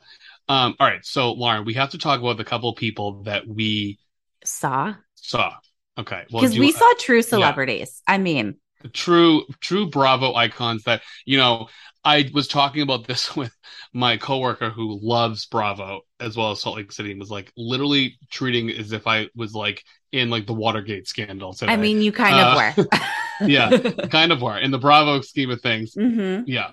Um. 0.48 0.76
All 0.78 0.86
right. 0.86 1.04
So 1.04 1.32
Lauren, 1.32 1.64
we 1.64 1.74
have 1.74 1.90
to 1.90 1.98
talk 1.98 2.20
about 2.20 2.36
the 2.36 2.44
couple 2.44 2.74
people 2.74 3.22
that 3.24 3.46
we 3.48 3.98
Saw. 4.44 4.94
saw. 5.14 5.52
Okay. 5.98 6.24
Because 6.28 6.54
do 6.54 6.60
we 6.60 6.72
saw 6.72 6.90
true 6.98 7.22
celebrities. 7.22 8.02
I 8.06 8.18
mean, 8.18 8.56
true 8.92 9.44
true 9.60 9.88
bravo 9.88 10.34
icons 10.34 10.82
that 10.84 11.02
you 11.24 11.36
know 11.38 11.68
i 12.04 12.28
was 12.34 12.48
talking 12.48 12.82
about 12.82 13.06
this 13.06 13.34
with 13.36 13.52
my 13.92 14.16
coworker 14.16 14.70
who 14.70 14.98
loves 15.00 15.46
bravo 15.46 16.00
as 16.18 16.36
well 16.36 16.50
as 16.50 16.60
salt 16.60 16.76
lake 16.76 16.90
city 16.90 17.12
and 17.12 17.20
was 17.20 17.30
like 17.30 17.52
literally 17.56 18.16
treating 18.30 18.70
as 18.70 18.92
if 18.92 19.06
i 19.06 19.28
was 19.36 19.54
like 19.54 19.84
in 20.10 20.30
like 20.30 20.46
the 20.46 20.52
watergate 20.52 21.08
scandal 21.08 21.54
today. 21.54 21.72
I 21.72 21.76
mean, 21.78 22.02
you 22.02 22.12
kind 22.12 22.36
Uh, 22.36 22.70
of 22.76 22.76
were. 22.76 22.88
yeah 23.40 23.70
kind 24.10 24.32
of 24.32 24.42
were 24.42 24.58
in 24.58 24.70
the 24.70 24.78
bravo 24.78 25.20
scheme 25.20 25.50
of 25.50 25.60
things 25.60 25.94
hmm 25.94 26.40
yeah 26.46 26.70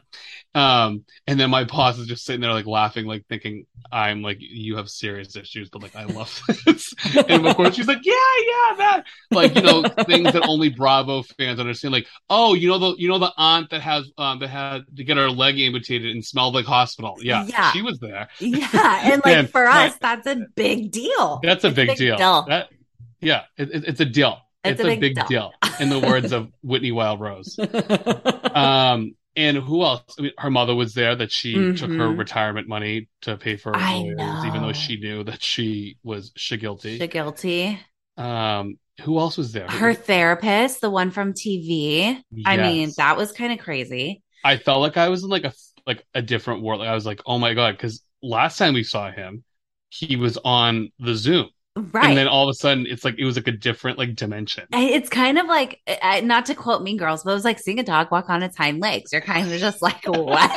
um 0.56 1.04
and 1.28 1.40
then 1.40 1.50
my 1.50 1.64
boss 1.64 1.98
is 2.00 2.08
just 2.08 2.26
sitting 2.26 2.42
there 2.42 2.52
like 2.54 2.66
laughing 2.66 3.06
like 3.06 3.24
thinking 3.28 3.66
i'm 3.92 4.22
like 4.24 4.38
you 4.40 4.78
have 4.78 4.90
serious 4.90 5.36
issues 5.36 5.70
but 5.70 5.82
like 5.84 5.96
i 5.96 6.06
love 6.06 6.42
this 6.66 6.94
and 7.28 7.46
of 7.46 7.56
course 7.56 7.76
she's 7.76 7.88
like 7.88 8.00
yeah 8.04 8.14
yeah 8.48 8.76
that 8.78 9.04
like 9.32 9.54
you 9.56 9.62
know 9.62 9.84
things 10.06 10.34
that 10.34 10.44
only 10.48 10.70
bravo 10.70 11.22
fans 11.38 11.60
understand 11.60 11.92
like 11.92 12.08
oh 12.32 12.56
you 12.56 12.68
know 12.68 12.80
the 12.80 12.96
you 12.98 13.08
know 13.08 13.20
the 13.20 13.32
aunt 13.38 13.70
that 13.70 13.82
has 13.82 14.10
um 14.18 14.40
that 14.40 14.48
had 14.50 14.82
to 14.96 15.04
get 15.04 15.18
her 15.18 15.30
leg 15.30 15.60
amputated 15.60 16.12
and 16.12 16.26
smelled 16.26 16.56
like 16.56 16.66
hospital 16.66 17.16
yeah 17.22 17.46
Yeah. 17.46 17.72
she 17.72 17.82
was 17.84 18.00
there 18.00 18.28
Yeah. 18.40 19.02
And 19.04 19.22
like 19.24 19.26
Man, 19.36 19.48
for 19.48 19.68
us, 19.68 19.96
that's 20.02 20.26
a 20.28 20.46
big 20.56 20.92
deal. 20.92 21.40
that's 21.44 21.64
a 21.64 21.68
It's 21.68 21.76
big, 21.76 21.96
deal. 21.98 22.18
deal. 22.18 22.44
that 22.48 22.70
yeah 23.22 23.44
it, 23.58 23.70
it- 23.72 23.84
it's 23.88 24.00
a 24.02 24.06
deal 24.06 24.40
It's 24.64 24.80
it's, 24.80 24.82
a 24.82 24.92
big 24.92 25.00
big, 25.00 25.16
deal. 25.16 25.26
deal. 25.28 25.52
in 25.80 25.90
the 25.90 26.00
words 26.00 26.32
of 26.32 26.50
whitney 26.62 26.92
wild 26.92 27.20
rose 27.20 27.58
um 28.54 29.16
and 29.36 29.58
who 29.58 29.84
else 29.84 30.02
I 30.18 30.24
mean, 30.24 30.32
her 30.38 30.50
mother 30.52 30.76
was 30.76 30.94
there 30.94 31.16
that 31.16 31.32
she 31.32 31.70
took 31.76 31.94
her 31.94 32.10
Mhm. 32.10 32.18
retirement 32.18 32.68
money 32.68 33.10
to 33.22 33.38
pay 33.38 33.56
for 33.56 33.72
her 33.74 33.80
lawyers, 33.80 34.44
even 34.44 34.62
though 34.62 34.74
she 34.74 34.98
knew 35.00 35.24
that 35.24 35.42
she 35.42 35.98
was 36.04 36.32
she 36.36 36.58
guilty 36.58 36.98
the 37.00 37.08
guilty. 37.08 37.80
um 38.18 38.78
who 39.02 39.18
else 39.18 39.38
was 39.38 39.54
there 39.54 39.68
Her 39.70 39.94
therapist, 39.94 40.82
the 40.82 40.90
one 40.90 41.10
from 41.12 41.34
TV. 41.34 42.22
I 42.46 42.58
mean, 42.58 42.92
that 42.98 43.16
was 43.16 43.32
kind 43.32 43.54
of 43.54 43.60
crazy. 43.60 44.22
I 44.44 44.58
felt 44.58 44.82
like 44.82 44.98
I 44.98 45.10
was 45.10 45.24
in 45.24 45.30
like 45.30 45.46
a 45.46 45.54
like 45.86 46.04
a 46.14 46.22
different 46.22 46.62
world. 46.64 46.80
Like 46.82 46.90
I 46.90 46.96
was 46.96 47.06
like, 47.06 47.22
oh 47.26 47.40
my 47.40 47.54
god, 47.54 47.78
because 47.78 48.04
last 48.22 48.58
time 48.58 48.74
we 48.74 48.84
saw 48.84 49.10
him, 49.12 49.44
he 49.90 50.16
was 50.18 50.38
on 50.38 50.92
the 51.00 51.16
Zoom, 51.16 51.50
Right. 51.76 52.10
and 52.10 52.18
then 52.18 52.28
all 52.28 52.44
of 52.50 52.52
a 52.52 52.56
sudden, 52.56 52.86
it's 52.88 53.06
like 53.06 53.16
it 53.18 53.26
was 53.26 53.38
like 53.38 53.48
a 53.48 53.54
different 53.54 53.98
like 53.98 54.16
dimension. 54.16 54.66
It's 54.74 55.08
kind 55.08 55.38
of 55.38 55.46
like, 55.46 55.80
not 56.24 56.48
to 56.48 56.56
quote 56.56 56.82
Mean 56.82 56.98
Girls, 56.98 57.24
but 57.24 57.32
it 57.32 57.36
was 57.36 57.46
like 57.46 57.60
seeing 57.60 57.80
a 57.80 57.84
dog 57.84 58.12
walk 58.12 58.30
on 58.30 58.44
its 58.44 58.58
hind 58.58 58.82
legs. 58.82 59.14
You're 59.14 59.22
kind 59.22 59.50
of 59.50 59.58
just 59.60 59.82
like, 59.82 60.04
what? 60.06 60.52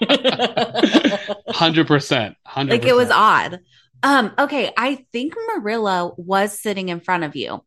Hundred 1.48 1.86
percent, 1.86 2.36
hundred. 2.44 2.72
like 2.72 2.84
it 2.84 2.94
was 2.94 3.10
odd. 3.10 3.60
Um, 4.02 4.32
okay, 4.38 4.70
I 4.76 5.06
think 5.12 5.34
Marilla 5.56 6.12
was 6.16 6.58
sitting 6.60 6.88
in 6.88 7.00
front 7.00 7.24
of 7.24 7.36
you. 7.36 7.64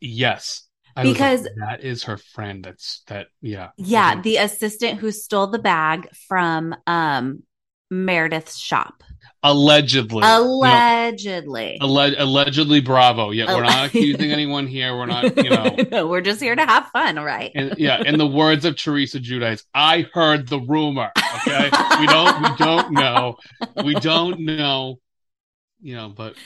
Yes. 0.00 0.62
I 0.96 1.02
was 1.02 1.08
like, 1.08 1.14
Because- 1.14 1.48
that 1.60 1.84
is 1.84 2.04
her 2.04 2.16
friend. 2.16 2.64
That's 2.64 3.02
that. 3.06 3.28
Yeah. 3.40 3.70
Yeah, 3.76 4.16
Mhm. 4.16 4.22
the 4.24 4.36
assistant 4.38 4.98
who 5.00 5.10
stole 5.12 5.46
the 5.46 5.58
bag 5.58 6.08
from 6.28 6.74
um 6.86 7.42
Meredith's 7.90 8.58
shop. 8.58 9.02
Allegedly. 9.42 10.16
You 10.16 10.20
know, 10.22 10.42
Allegedly. 10.44 11.78
alleg- 11.82 12.14
allegedly, 12.18 12.80
Bravo. 12.80 13.30
Yeah, 13.30 13.52
we're 13.54 13.62
not 13.62 13.86
accusing 13.88 14.30
anyone 14.30 14.66
here. 14.66 14.96
We're 14.96 15.06
not, 15.06 15.36
you 15.36 15.50
know. 15.50 15.76
no, 15.90 16.06
we're 16.06 16.20
just 16.20 16.40
here 16.40 16.54
to 16.54 16.64
have 16.64 16.86
fun, 16.90 17.16
right? 17.16 17.50
And 17.54 17.74
yeah, 17.76 18.02
in 18.04 18.18
the 18.18 18.26
words 18.26 18.64
of 18.64 18.76
Teresa 18.76 19.18
Giudice, 19.18 19.64
I 19.74 20.06
heard 20.14 20.48
the 20.48 20.60
rumor. 20.60 21.10
Okay, 21.46 21.64
we 21.98 22.06
don't, 22.06 22.42
we 22.42 22.56
don't 22.56 22.92
know, 22.92 23.36
we 23.84 23.94
don't 23.94 24.40
know, 24.40 25.00
you 25.80 25.96
know, 25.96 26.08
but 26.08 26.36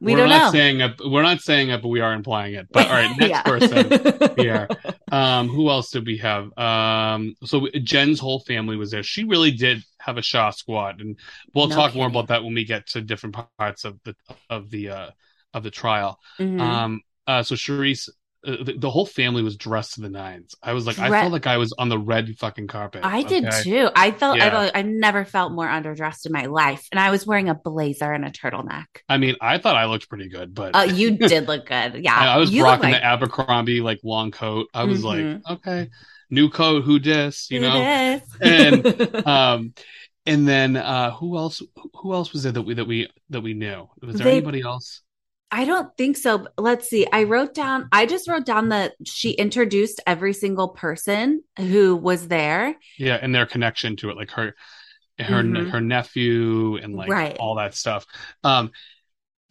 we 0.00 0.14
are 0.14 0.26
not 0.26 0.46
know. 0.46 0.50
saying 0.52 0.80
it. 0.80 0.92
We're 1.04 1.22
not 1.22 1.40
saying 1.40 1.70
it, 1.70 1.82
but 1.82 1.88
we 1.88 2.00
are 2.00 2.12
implying 2.14 2.54
it. 2.54 2.68
But 2.70 2.86
all 2.86 2.92
right, 2.92 3.14
next 3.18 3.30
Yeah. 3.30 3.42
person 3.42 4.30
here. 4.36 4.68
Um, 5.12 5.48
who 5.48 5.68
else 5.68 5.90
did 5.90 6.06
we 6.06 6.18
have? 6.18 6.56
Um, 6.58 7.34
so 7.44 7.66
Jen's 7.82 8.18
whole 8.20 8.40
family 8.40 8.76
was 8.76 8.90
there. 8.90 9.02
She 9.02 9.24
really 9.24 9.50
did 9.50 9.82
have 10.06 10.16
a 10.18 10.22
Shah 10.22 10.50
squad, 10.50 11.00
and 11.00 11.18
we'll 11.54 11.68
No 11.68 11.74
talk 11.74 11.94
more 11.94 12.06
about 12.06 12.28
that 12.28 12.44
when 12.44 12.54
we 12.54 12.64
get 12.64 12.86
to 12.88 13.00
different 13.02 13.36
parts 13.58 13.84
of 13.84 13.98
the 14.04 14.14
of 14.48 14.70
the 14.70 14.88
uh 14.90 15.10
of 15.52 15.62
the 15.62 15.70
trial. 15.70 16.18
Mhm. 16.38 16.60
Um, 16.60 17.00
uh, 17.26 17.42
so 17.42 17.54
Charisse, 17.56 18.08
uh, 18.46 18.62
the, 18.62 18.74
the 18.78 18.90
whole 18.90 19.06
family 19.06 19.42
was 19.42 19.56
dressed 19.56 19.94
to 19.94 20.00
the 20.02 20.08
nines. 20.10 20.54
I 20.62 20.74
was 20.74 20.86
like, 20.86 20.98
I 20.98 21.10
felt 21.10 21.32
like 21.32 21.46
I 21.48 21.56
was 21.56 21.72
on 21.76 21.88
the 21.88 21.98
red 21.98 22.28
fucking 22.38 22.68
carpet. 22.68 23.00
I 23.04 23.22
did 23.22 23.44
too. 23.64 23.88
I 23.96 24.12
felt 24.12 24.40
I 24.40 24.50
felt, 24.50 24.70
I 24.74 24.82
never 24.82 25.24
felt 25.24 25.52
more 25.52 25.66
underdressed 25.66 26.26
in 26.26 26.32
my 26.32 26.46
life, 26.46 26.86
and 26.92 27.00
I 27.00 27.10
was 27.10 27.26
wearing 27.26 27.48
a 27.48 27.54
blazer 27.54 28.12
and 28.12 28.24
a 28.24 28.30
turtleneck. 28.30 28.84
I 29.08 29.18
mean, 29.18 29.34
I 29.40 29.58
thought 29.58 29.74
I 29.76 29.86
looked 29.86 30.08
pretty 30.08 30.28
good, 30.28 30.54
but 30.54 30.76
Uh, 30.76 30.82
you 30.82 31.16
did 31.32 31.48
look 31.48 31.66
good. 31.66 32.04
Yeah, 32.04 32.14
I, 32.14 32.34
I 32.34 32.36
was 32.38 32.52
you 32.52 32.62
rocking 32.62 32.90
like- 32.92 33.00
the 33.00 33.04
Abercrombie 33.04 33.80
like 33.80 34.00
long 34.04 34.30
coat. 34.30 34.68
I 34.72 34.84
was 34.84 35.02
Mhm. 35.02 35.04
like, 35.44 35.58
okay, 35.58 35.90
new 36.30 36.48
coat, 36.50 36.84
who 36.84 36.98
dis, 36.98 37.50
you 37.50 37.60
Who 37.60 37.68
know? 37.68 37.74
dis? 37.80 38.22
And, 38.40 39.26
Um, 39.26 39.74
and 40.24 40.46
then 40.48 40.76
uh, 40.76 41.12
who 41.12 41.36
else? 41.36 41.62
Who 41.94 42.12
else 42.12 42.32
was 42.32 42.42
there 42.42 42.52
that 42.52 42.62
we 42.62 42.74
that 42.74 42.86
we 42.86 43.08
that 43.30 43.40
we 43.42 43.54
knew? 43.54 43.88
Was 44.02 44.16
there 44.16 44.24
They- 44.24 44.32
anybody 44.38 44.60
else? 44.62 45.02
I 45.52 45.64
don't 45.64 45.96
think 45.96 46.16
so. 46.16 46.48
Let's 46.58 46.90
see. 46.90 47.06
I 47.12 47.22
wrote 47.22 47.54
down, 47.54 47.88
I 47.92 48.06
just 48.06 48.26
wrote 48.28 48.44
down 48.44 48.70
that 48.70 48.94
she 49.04 49.30
introduced 49.30 50.02
every 50.04 50.32
single 50.32 50.70
person 50.70 51.44
who 51.56 51.94
was 51.94 52.26
there. 52.26 52.74
Yeah, 52.98 53.16
and 53.22 53.32
their 53.32 53.46
connection 53.46 53.94
to 53.98 54.10
it, 54.10 54.16
like 54.16 54.32
her, 54.32 54.56
her, 55.20 55.42
Mhm. 55.44 55.70
her 55.70 55.80
nephew, 55.80 56.78
and 56.78 56.96
like 56.96 57.08
Right. 57.08 57.36
all 57.38 57.54
that 57.54 57.76
stuff. 57.76 58.06
Um, 58.42 58.72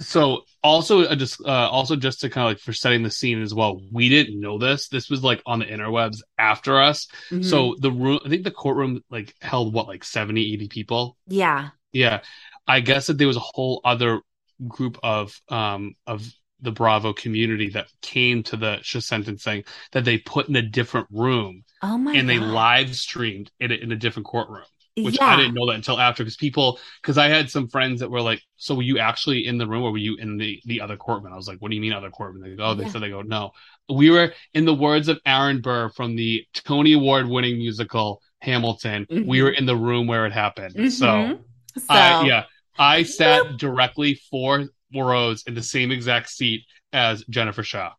so 0.01 0.41
also, 0.61 1.01
uh, 1.03 1.15
just 1.15 1.41
uh, 1.45 1.69
also 1.69 1.95
just 1.95 2.21
to 2.21 2.29
kind 2.29 2.47
of 2.47 2.51
like 2.51 2.59
for 2.59 2.73
setting 2.73 3.03
the 3.03 3.09
scene 3.09 3.41
as 3.41 3.53
well. 3.53 3.81
We 3.91 4.09
didn't 4.09 4.39
know 4.39 4.57
this. 4.57 4.89
This 4.89 5.09
was 5.09 5.23
like 5.23 5.41
on 5.45 5.59
the 5.59 5.65
interwebs 5.65 6.17
after 6.37 6.81
us. 6.81 7.07
Mhm. 7.31 7.43
So 7.45 7.75
the 7.79 7.91
room, 7.91 8.19
I 8.25 8.29
think 8.29 8.43
the 8.43 8.51
courtroom 8.51 9.01
like 9.09 9.33
held 9.41 9.73
what 9.73 9.87
like 9.87 10.03
70, 10.03 10.53
80 10.53 10.67
people. 10.67 11.17
yeah. 11.27 11.69
Yeah, 11.93 12.21
I 12.67 12.81
guess 12.81 13.07
that 13.07 13.17
there 13.17 13.27
was 13.27 13.37
a 13.37 13.41
whole 13.41 13.79
other 13.85 14.19
group 14.67 14.97
of 15.03 15.39
um 15.49 15.95
of 16.07 16.27
the 16.61 16.71
Bravo 16.71 17.13
community 17.13 17.69
that 17.69 17.87
came 18.01 18.43
to 18.43 18.57
the 18.57 18.79
sentencing 18.83 19.63
that 19.91 20.03
they 20.05 20.17
put 20.17 20.49
in 20.49 20.55
a 20.55 20.61
different 20.61 21.07
room 21.11 21.63
Oh 21.81 21.97
my 21.97 22.15
and 22.15 22.27
they 22.29 22.39
live 22.39 22.95
streamed 22.95 23.51
it 23.59 23.71
in 23.71 23.91
a 23.91 23.95
different 23.95 24.25
courtroom 24.25 24.63
which 24.97 25.17
yeah. 25.19 25.27
I 25.27 25.35
didn't 25.35 25.53
know 25.55 25.65
that 25.67 25.75
until 25.75 25.99
after 25.99 26.23
because 26.23 26.37
people 26.37 26.79
because 27.01 27.17
I 27.17 27.27
had 27.27 27.49
some 27.49 27.67
friends 27.67 27.99
that 27.99 28.09
were 28.09 28.21
like, 28.21 28.41
so 28.57 28.75
were 28.75 28.81
you 28.81 28.99
actually 28.99 29.45
in 29.47 29.57
the 29.57 29.67
room 29.67 29.83
or 29.83 29.91
were 29.91 29.97
you 29.97 30.15
in 30.17 30.37
the 30.37 30.61
the 30.65 30.81
other 30.81 30.95
courtroom? 30.97 31.33
I 31.33 31.35
was 31.35 31.47
like, 31.47 31.59
what 31.59 31.69
do 31.69 31.75
you 31.75 31.81
mean 31.81 31.93
other 31.93 32.09
courtroom? 32.09 32.41
They 32.41 32.55
go, 32.55 32.65
oh, 32.65 32.73
they 32.75 32.83
Yeah. 32.85 32.89
said 32.89 33.01
they 33.01 33.09
go, 33.09 33.21
no, 33.21 33.51
we 33.89 34.09
were 34.09 34.33
in 34.53 34.65
the 34.65 34.73
words 34.73 35.07
of 35.07 35.19
Aaron 35.25 35.61
Burr 35.61 35.89
from 35.89 36.15
the 36.15 36.45
Tony 36.53 36.93
Award 36.93 37.27
winning 37.27 37.57
musical 37.57 38.21
Hamilton. 38.41 39.05
We 39.09 39.39
Mhm. 39.39 39.43
were 39.43 39.49
in 39.51 39.65
the 39.65 39.75
room 39.75 40.07
where 40.07 40.25
it 40.25 40.31
happened. 40.33 40.93
So, 40.93 41.05
Mhm. 41.07 41.39
So, 41.77 41.83
I 41.89 42.25
yeah, 42.25 42.43
I 42.77 43.03
sat 43.03 43.57
directly 43.57 44.15
four 44.31 44.69
rows 44.93 45.43
in 45.45 45.55
the 45.55 45.63
same 45.63 45.91
exact 45.91 46.29
seat 46.29 46.63
as 46.93 47.25
Jennifer 47.25 47.63
Shah. 47.63 47.91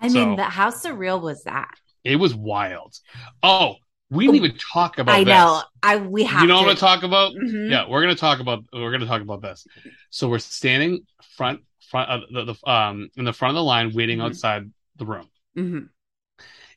I 0.00 0.08
so- 0.08 0.26
mean, 0.26 0.36
the, 0.36 0.44
how 0.44 0.70
surreal 0.70 1.20
was 1.22 1.44
that? 1.44 1.70
It 2.04 2.16
was 2.16 2.34
wild. 2.34 2.94
Oh, 3.42 3.76
we 4.12 4.26
didn't 4.26 4.36
even 4.36 4.56
talk 4.72 4.98
about 4.98 5.14
I 5.14 5.24
this. 5.24 5.32
know. 5.32 5.62
I 5.82 5.96
we 5.96 6.24
have 6.24 6.42
You 6.42 6.48
know 6.48 6.58
to. 6.60 6.66
what 6.66 6.70
I'm 6.70 6.76
talking 6.76 7.08
about? 7.08 7.32
Mhm. 7.34 7.70
Yeah, 7.70 7.88
we're 7.88 8.02
gonna 8.02 8.14
talk 8.14 8.40
about 8.40 8.64
we're 8.72 8.92
gonna 8.92 9.06
talk 9.06 9.22
about 9.22 9.40
this. 9.42 9.66
So 10.10 10.28
we're 10.28 10.38
standing 10.38 11.06
front 11.36 11.60
front 11.88 12.10
of 12.10 12.20
the, 12.32 12.52
the 12.52 12.70
um 12.70 13.08
in 13.16 13.24
the 13.24 13.32
front 13.32 13.50
of 13.52 13.56
the 13.56 13.64
line, 13.64 13.92
waiting 13.94 14.18
Mhm. 14.18 14.24
outside 14.26 14.70
the 14.96 15.06
room, 15.06 15.28
Mhm. 15.56 15.88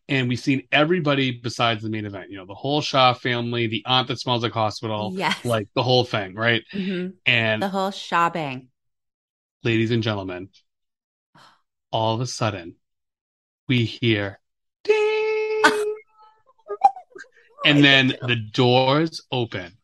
and 0.08 0.30
we've 0.30 0.40
seen 0.40 0.64
everybody 0.72 1.32
besides 1.32 1.84
the 1.84 1.90
main 1.90 2.06
event. 2.06 2.32
You 2.32 2.38
know, 2.38 2.46
the 2.46 2.54
whole 2.56 2.82
Shah 2.82 3.14
family, 3.14 3.68
the 3.68 3.84
aunt 3.86 4.08
that 4.08 4.20
smells 4.20 4.44
like 4.44 4.54
hospital, 4.54 5.14
Yes. 5.16 5.44
like 5.46 5.68
the 5.74 5.84
whole 5.84 6.04
thing, 6.06 6.36
right? 6.36 6.64
Mhm. 6.74 7.14
And 7.26 7.62
the 7.62 7.70
whole 7.70 7.92
Shah 7.92 8.30
bang. 8.30 8.70
ladies 9.64 9.92
and 9.92 10.04
gentlemen, 10.04 10.50
all 11.92 12.16
of 12.16 12.22
a 12.22 12.28
sudden, 12.28 12.76
we 13.68 13.86
hear 13.86 14.40
ding, 14.84 15.15
and 17.66 17.84
then 17.84 18.08
the 18.22 18.36
doors 18.36 19.22
open. 19.32 19.78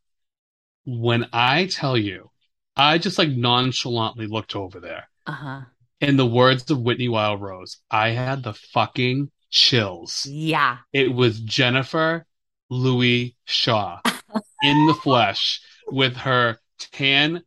When 0.85 1.27
I 1.33 1.67
tell 1.67 1.97
you, 1.97 2.31
I 2.75 2.97
just 2.97 3.17
like 3.17 3.29
nonchalantly 3.29 4.27
looked 4.27 4.55
over 4.55 4.79
there. 4.79 5.09
Uh 5.27 5.31
huh. 5.31 5.61
In 5.99 6.17
the 6.17 6.25
words 6.25 6.69
of 6.71 6.79
Whitney 6.79 7.09
Wild 7.09 7.41
Rose, 7.41 7.77
I 7.91 8.09
had 8.09 8.43
the 8.43 8.53
fucking 8.53 9.29
chills. 9.51 10.25
Yeah. 10.25 10.77
It 10.91 11.13
was 11.13 11.39
Jennifer 11.39 12.25
Louis 12.69 13.35
Shah 13.45 13.99
in 14.63 14.87
the 14.87 14.95
flesh 14.95 15.61
with 15.87 16.15
her 16.17 16.57
tan. 16.79 17.43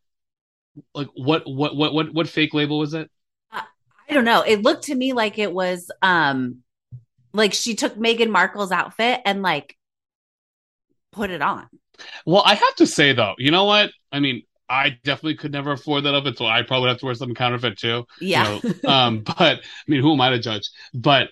Like 0.94 1.08
what? 1.14 1.42
What? 1.46 1.74
What? 1.76 1.94
What? 1.94 2.14
What 2.14 2.28
fake 2.28 2.54
label 2.54 2.78
was 2.78 2.94
it? 2.94 3.10
I 3.52 4.12
don't 4.12 4.24
know. 4.24 4.42
It 4.42 4.62
looked 4.62 4.84
to 4.84 4.94
me 4.94 5.12
like 5.12 5.38
it 5.38 5.52
was 5.52 5.90
um 6.02 6.58
like 7.32 7.52
she 7.52 7.74
took 7.74 7.96
Meghan 7.96 8.30
Markle's 8.30 8.70
outfit 8.72 9.20
and 9.24 9.42
like 9.42 9.76
put 11.14 11.30
it 11.30 11.42
on. 11.42 11.68
Well, 12.26 12.42
I 12.44 12.54
have 12.54 12.74
to 12.76 12.86
say 12.86 13.12
though, 13.12 13.34
you 13.38 13.50
know 13.50 13.64
what? 13.64 13.90
I 14.12 14.20
mean, 14.20 14.42
I 14.68 14.90
definitely 15.04 15.36
could 15.36 15.52
never 15.52 15.72
afford 15.72 16.04
that 16.04 16.14
outfit, 16.14 16.38
so 16.38 16.46
I 16.46 16.62
probably 16.62 16.88
have 16.88 16.98
to 16.98 17.04
wear 17.06 17.14
something 17.14 17.34
counterfeit 17.34 17.78
too. 17.78 18.06
you 18.20 18.28
Yeah. 18.28 18.44
know. 18.44 18.62
um, 18.84 19.20
but 19.24 19.38
I 19.58 19.60
mean, 19.86 20.00
who 20.00 20.12
am 20.12 20.20
I 20.20 20.30
to 20.30 20.38
judge? 20.38 20.68
But 20.92 21.28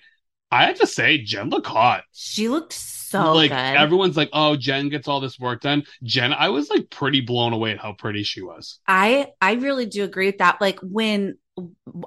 I 0.51 0.67
have 0.67 0.79
to 0.81 0.87
say, 0.87 1.19
Jen 1.19 1.51
looked 1.51 1.67
hot. 1.67 2.05
she 2.13 2.49
looked 2.49 2.73
so 2.73 3.35
like 3.35 3.51
good. 3.51 3.57
everyone's 3.75 4.17
like, 4.17 4.31
"Oh, 4.33 4.57
Jen 4.57 4.89
gets 4.89 5.09
all 5.09 5.21
this 5.21 5.39
work 5.39 5.61
done." 5.63 5.85
Jen, 6.03 6.33
I 6.33 6.49
was 6.51 6.71
like 6.71 6.91
pretty 6.91 7.21
blown 7.21 7.53
away 7.53 7.73
at 7.73 7.79
how 7.79 7.93
pretty 7.93 8.23
she 8.23 8.43
was. 8.43 8.79
I 8.87 9.29
I 9.41 9.55
really 9.55 9.87
do 9.87 10.05
agree 10.05 10.27
with 10.27 10.39
that. 10.39 10.61
Like 10.61 10.79
when 10.81 11.39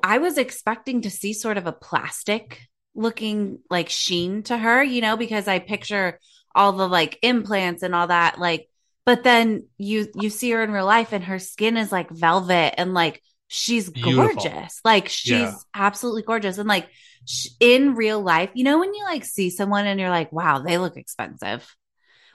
I 0.04 0.18
was 0.18 0.38
expecting 0.38 1.02
to 1.02 1.10
see 1.10 1.34
sort 1.34 1.58
of 1.58 1.68
a 1.68 1.72
plastic 1.72 2.62
looking 2.96 3.60
like 3.70 3.90
sheen 3.90 4.44
to 4.44 4.58
her, 4.58 4.84
you 4.84 5.02
know, 5.02 5.18
because 5.18 5.48
I 5.48 5.60
picture 5.60 6.20
all 6.56 6.74
the 6.74 6.88
like 6.88 7.20
implants 7.22 7.84
and 7.84 7.94
all 7.96 8.08
that 8.08 8.40
like 8.40 8.70
but 9.06 9.24
then 9.24 9.68
you 9.78 10.08
you 10.16 10.30
see 10.30 10.52
her 10.52 10.64
in 10.64 10.72
real 10.72 10.86
life 10.86 11.14
and 11.14 11.24
her 11.26 11.40
skin 11.40 11.78
is 11.78 11.92
like 11.92 12.10
velvet 12.10 12.74
and 12.80 12.94
like 12.94 13.22
she's 13.48 13.90
Beautiful. 13.92 14.64
gorgeous. 14.70 14.80
Like 14.84 15.08
she's 15.08 15.54
Yeah. 15.54 15.60
absolutely 15.76 16.24
gorgeous 16.24 16.58
and 16.58 16.68
like 16.68 16.90
sh- 17.26 17.50
in 17.60 17.94
real 17.96 18.20
life, 18.22 18.50
you 18.56 18.64
know 18.64 18.80
when 18.80 18.94
you 18.94 19.04
like 19.04 19.24
see 19.26 19.50
someone 19.52 19.86
and 19.86 20.00
you're 20.00 20.10
like, 20.10 20.32
"Wow, 20.32 20.60
they 20.60 20.78
look 20.80 20.98
expensive." 20.98 21.68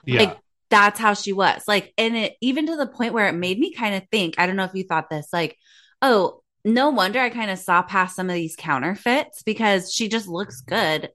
Yeah, 0.05 0.17
Like 0.17 0.39
that's 0.69 0.99
how 0.99 1.13
she 1.13 1.33
was. 1.33 1.63
Like, 1.67 1.93
and 1.97 2.15
it 2.15 2.35
even 2.41 2.67
to 2.67 2.75
the 2.75 2.87
point 2.87 3.13
where 3.13 3.27
it 3.27 3.33
made 3.33 3.59
me 3.59 3.73
kind 3.73 3.95
of 3.95 4.03
think, 4.11 4.35
I 4.37 4.45
don't 4.47 4.55
know 4.55 4.63
if 4.65 4.73
you 4.75 4.83
thought 4.83 5.09
this, 5.09 5.27
like, 5.33 5.57
oh, 6.01 6.41
no 6.63 6.89
wonder 6.91 7.19
I 7.19 7.29
kind 7.29 7.51
of 7.51 7.59
saw 7.59 7.81
past 7.81 8.15
some 8.15 8.29
of 8.29 8.35
these 8.35 8.55
counterfeits 8.55 9.43
because 9.43 9.91
she 9.93 10.07
just 10.09 10.27
looks 10.27 10.61
good 10.61 11.09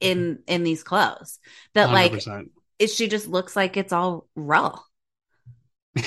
in 0.00 0.40
in 0.46 0.62
these 0.62 0.82
clothes. 0.82 1.38
That 1.74 1.90
like 1.90 2.12
100%. 2.12 2.50
it, 2.78 2.88
she 2.88 3.08
just 3.08 3.26
looks 3.26 3.56
like 3.56 3.76
it's 3.76 3.92
all 3.92 4.26
raw. 4.34 4.78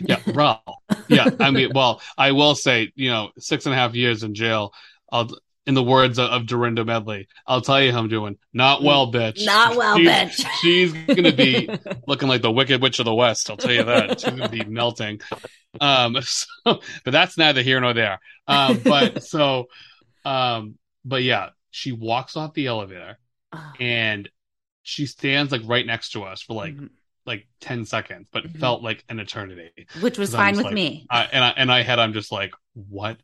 yeah, 0.00 0.20
raw. 0.26 0.60
Yeah, 1.08 1.30
I 1.40 1.50
mean, 1.50 1.70
well, 1.74 2.00
I 2.18 2.32
will 2.32 2.54
say, 2.54 2.92
you 2.94 3.10
know, 3.10 3.30
six 3.38 3.66
and 3.66 3.74
a 3.74 3.78
half 3.78 3.94
years 3.94 4.22
in 4.22 4.34
jail. 4.34 4.72
I'll, 5.10 5.28
in 5.66 5.74
the 5.74 5.82
words 5.82 6.18
of, 6.18 6.30
of 6.30 6.46
Dorinda 6.46 6.84
Medley, 6.84 7.26
I'll 7.46 7.60
tell 7.60 7.82
you 7.82 7.90
how 7.90 7.98
I'm 7.98 8.08
doing. 8.08 8.38
Not 8.52 8.82
well, 8.82 9.12
bitch. 9.12 9.44
Not 9.44 9.76
well, 9.76 9.96
She's- 9.96 10.40
bitch. 10.40 10.46
She's 10.60 10.92
gonna 10.92 11.32
be 11.32 11.68
looking 12.06 12.28
like 12.28 12.42
the 12.42 12.52
Wicked 12.52 12.80
Witch 12.80 12.98
of 12.98 13.04
the 13.04 13.14
West. 13.14 13.50
I'll 13.50 13.56
tell 13.56 13.72
you 13.72 13.84
that. 13.84 14.20
She's 14.20 14.30
gonna 14.30 14.48
be 14.48 14.64
melting. 14.64 15.20
Um, 15.80 16.16
so, 16.22 16.46
but 16.64 17.10
that's 17.10 17.36
neither 17.36 17.62
here 17.62 17.80
nor 17.80 17.94
there. 17.94 18.20
Um, 18.46 18.80
but 18.84 19.24
so, 19.24 19.66
um, 20.24 20.76
but 21.04 21.22
yeah, 21.22 21.50
she 21.76 21.92
walks 21.92 22.36
off 22.36 22.54
the 22.54 22.66
elevator 22.66 23.18
Oh, 23.52 23.72
and 23.78 24.28
she 24.82 25.04
stands 25.06 25.52
like 25.52 25.60
right 25.66 25.84
next 25.86 26.10
to 26.12 26.22
us 26.24 26.40
for 26.42 26.54
like 26.54 26.74
mhm. 26.74 26.88
like 27.26 27.46
10 27.60 27.84
seconds, 27.84 28.28
but 28.32 28.44
Mhm. 28.44 28.58
felt 28.58 28.82
like 28.82 29.04
an 29.08 29.18
eternity. 29.20 29.70
which 30.00 30.16
was 30.18 30.34
fine 30.34 30.56
with 30.56 30.64
like- 30.66 30.74
me. 30.74 31.06
I, 31.10 31.24
and 31.24 31.44
I, 31.44 31.52
in 31.58 31.68
my 31.68 31.82
head, 31.82 31.98
I'm 31.98 32.12
just 32.14 32.32
like, 32.32 32.52
what? 32.74 33.18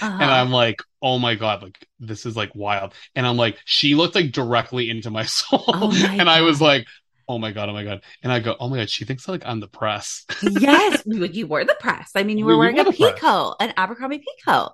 Uh-huh. 0.00 0.06
And 0.20 0.30
I'm 0.30 0.50
like, 0.50 0.82
oh 1.02 1.18
my 1.18 1.34
God, 1.34 1.62
like 1.62 1.86
this 2.00 2.26
is 2.26 2.36
like 2.36 2.54
wild. 2.54 2.94
And 3.14 3.26
I'm 3.26 3.36
like, 3.36 3.58
she 3.64 3.94
looked 3.94 4.14
like 4.14 4.32
directly 4.32 4.88
into 4.90 5.10
my 5.10 5.24
soul. 5.38 5.64
Oh 5.68 5.90
my 5.90 6.16
and 6.18 6.28
I 6.28 6.40
was 6.42 6.60
like, 6.60 6.86
oh 7.28 7.38
my 7.38 7.50
God, 7.52 7.68
oh 7.68 7.72
my 7.72 7.84
God. 7.84 8.02
And 8.22 8.32
I 8.32 8.40
go, 8.40 8.56
oh 8.60 8.68
my 8.68 8.76
God, 8.78 8.90
she 8.90 9.04
thinks 9.04 9.28
like 9.28 9.42
I'm 9.44 9.60
the 9.60 9.68
press. 9.68 10.24
yes, 10.42 11.02
you 11.06 11.46
were 11.46 11.64
the 11.64 11.76
press. 11.80 12.10
I 12.14 12.22
mean, 12.24 12.38
you 12.38 12.44
were 12.46 12.52
we 12.54 12.58
wearing 12.58 12.76
were 12.76 12.82
a 12.82 12.92
peacoat, 12.92 13.56
an 13.60 13.72
Abercrombie 13.76 14.22
peacoat. 14.22 14.72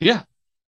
yeah. 0.00 0.22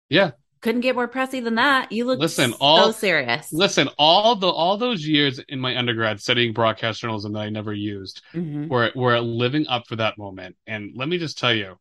Yeah. 0.09 0.33
Couldn't 0.63 0.81
get 0.83 0.95
more 0.95 1.09
pressy 1.09 1.43
than 1.43 1.57
that. 1.57 1.93
You 1.93 2.05
look 2.07 2.19
Listen, 2.21 2.53
so 2.53 2.57
all- 2.61 2.93
serious. 2.93 3.53
Listen, 3.53 3.89
all 3.99 4.37
the 4.37 4.49
all 4.49 4.77
those 4.79 5.07
years 5.07 5.39
in 5.49 5.59
my 5.61 5.77
undergrad 5.77 6.21
studying 6.21 6.53
broadcast 6.53 7.01
journalism 7.01 7.33
that 7.33 7.41
I 7.41 7.51
never 7.51 7.75
used 7.75 8.23
Mhm. 8.33 8.69
were 8.69 8.93
were 8.95 9.21
living 9.21 9.67
up 9.67 9.89
for 9.89 9.97
that 9.97 10.19
moment. 10.19 10.57
And 10.67 10.93
let 10.97 11.09
me 11.09 11.19
just 11.19 11.37
tell 11.39 11.53
you, 11.53 11.79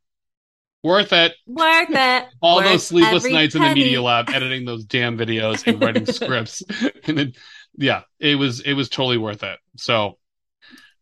worth 0.84 1.14
it. 1.14 1.34
Worth 1.46 1.90
it. 1.92 2.26
All 2.42 2.58
Worth 2.58 2.66
those 2.66 2.88
sleepless 2.88 3.24
every 3.24 3.34
nights 3.34 3.54
in 3.56 3.62
the 3.62 3.74
media 3.76 4.02
lab 4.02 4.30
editing 4.30 4.66
those 4.66 4.84
damn 4.84 5.18
videos 5.18 5.66
and 5.68 5.80
writing 5.82 6.06
scripts. 6.12 6.64
And 7.08 7.18
then 7.18 7.34
yeah, 7.78 8.02
it 8.20 8.36
was 8.36 8.62
it 8.62 8.74
was 8.74 8.90
totally 8.90 9.18
worth 9.18 9.44
it. 9.44 9.60
So 9.78 9.94
all 9.96 10.18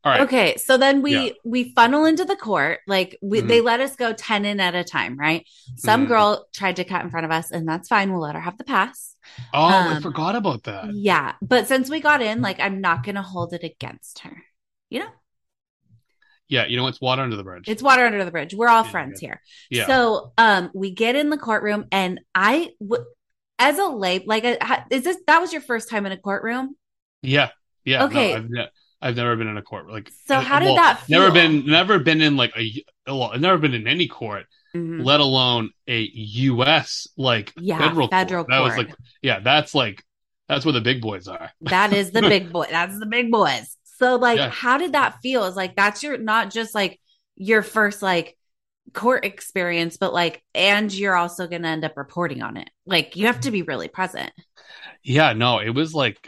right. 0.05 0.21
Okay, 0.21 0.55
so 0.57 0.77
then 0.77 1.01
we 1.01 1.13
Yeah. 1.13 1.33
we 1.43 1.73
funnel 1.73 2.05
into 2.05 2.25
the 2.25 2.35
court. 2.35 2.79
Like 2.87 3.17
we, 3.21 3.41
Mhm. 3.41 3.47
they 3.47 3.61
let 3.61 3.79
us 3.79 3.95
go 3.95 4.13
ten 4.13 4.45
in 4.45 4.59
at 4.59 4.75
a 4.75 4.83
time, 4.83 5.17
right? 5.17 5.45
Some 5.75 6.05
Mhm. 6.05 6.07
girl 6.07 6.47
tried 6.53 6.77
to 6.77 6.83
cut 6.85 7.03
in 7.03 7.09
front 7.09 7.25
of 7.25 7.31
us, 7.31 7.51
and 7.51 7.67
that's 7.67 7.87
fine. 7.87 8.11
We'll 8.11 8.21
let 8.21 8.35
her 8.35 8.41
have 8.41 8.57
the 8.57 8.63
pass. 8.63 9.15
Oh, 9.53 9.59
I 9.67 9.95
Um, 9.95 10.01
forgot 10.01 10.35
about 10.35 10.63
that. 10.63 10.93
Yeah, 10.93 11.33
but 11.41 11.67
since 11.67 11.89
we 11.89 11.99
got 11.99 12.21
in, 12.21 12.41
like 12.41 12.59
I'm 12.59 12.81
not 12.81 13.03
gonna 13.03 13.21
hold 13.21 13.53
it 13.53 13.63
against 13.63 14.19
her. 14.19 14.43
You 14.89 14.99
know, 15.01 15.09
Yeah, 16.47 16.65
you 16.65 16.77
know 16.77 16.87
it's 16.87 16.99
water 16.99 17.21
under 17.21 17.35
the 17.35 17.43
bridge. 17.43 17.69
it's 17.69 17.83
water 17.83 18.05
under 18.05 18.25
the 18.25 18.31
bridge. 18.31 18.55
We're 18.55 18.69
all 18.69 18.83
Yeah, 18.83 18.89
friends 18.91 19.19
here. 19.19 19.41
yeah. 19.69 19.85
So, 19.85 20.33
um, 20.37 20.71
we 20.73 20.91
get 20.91 21.15
in 21.15 21.29
the 21.29 21.37
courtroom, 21.37 21.85
and 21.91 22.21
I, 22.33 22.71
w- 22.81 23.05
as 23.59 23.77
a 23.77 23.85
lay, 23.85 24.23
like, 24.25 24.43
is 24.89 25.03
this 25.03 25.17
that 25.27 25.39
was 25.41 25.53
your 25.53 25.61
first 25.61 25.89
time 25.89 26.05
in 26.07 26.11
a 26.11 26.17
courtroom? 26.17 26.75
yeah. 27.21 27.49
Yeah. 27.85 28.05
Okay. 28.05 28.39
No, 28.49 28.67
I've, 29.01 29.15
never 29.15 29.35
been 29.35 29.47
in 29.47 29.57
a 29.57 29.61
court. 29.61 29.89
Like 29.89 30.11
So 30.25 30.35
uh, 30.35 30.41
how 30.41 30.59
did 30.59 30.65
well, 30.65 30.75
that 30.75 31.03
Never 31.09 31.31
been 31.31 31.65
never 31.65 31.99
been 31.99 32.21
in 32.21 32.37
like 32.37 32.51
a 32.57 32.83
well, 33.07 33.37
never 33.37 33.57
been 33.57 33.73
in 33.73 33.87
any 33.87 34.07
court. 34.07 34.45
Mhm. 34.75 35.03
let 35.03 35.19
alone 35.19 35.71
a 35.87 35.99
U.S. 36.13 37.07
like 37.17 37.51
Yeah, 37.57 37.79
federal 37.79 38.07
federal 38.07 38.43
court. 38.43 38.51
That 38.51 38.59
was 38.61 38.77
like, 38.77 38.95
yeah, 39.21 39.39
that's 39.39 39.73
like 39.73 40.03
that's 40.47 40.63
where 40.65 40.73
the 40.73 40.81
big 40.81 41.01
boys 41.01 41.27
are. 41.27 41.51
That 41.61 41.91
is 41.93 42.11
the 42.11 42.21
big 42.33 42.51
boy. 42.51 42.67
That's 42.69 42.99
the 42.99 43.07
big 43.07 43.31
boys. 43.31 43.75
So 43.97 44.15
like 44.15 44.37
Yeah. 44.37 44.49
how 44.49 44.77
did 44.77 44.93
that 44.93 45.21
feel? 45.21 45.45
Is 45.45 45.55
like 45.55 45.75
that's 45.75 46.03
your 46.03 46.17
not 46.17 46.51
just 46.51 46.75
like 46.75 46.99
your 47.35 47.63
first 47.63 48.01
like 48.01 48.37
court 48.93 49.25
experience, 49.25 49.97
but 49.97 50.13
like 50.13 50.43
and 50.53 50.93
you're 50.93 51.15
also 51.15 51.47
gonna 51.47 51.67
end 51.67 51.83
up 51.85 51.97
reporting 51.97 52.41
on 52.41 52.57
it. 52.57 52.69
Like 52.85 53.15
you 53.15 53.25
have 53.27 53.39
to 53.41 53.51
be 53.51 53.63
really 53.63 53.87
present. 53.87 54.31
Yeah, 55.03 55.33
no, 55.33 55.59
it 55.59 55.69
was 55.69 55.93
like, 55.93 56.27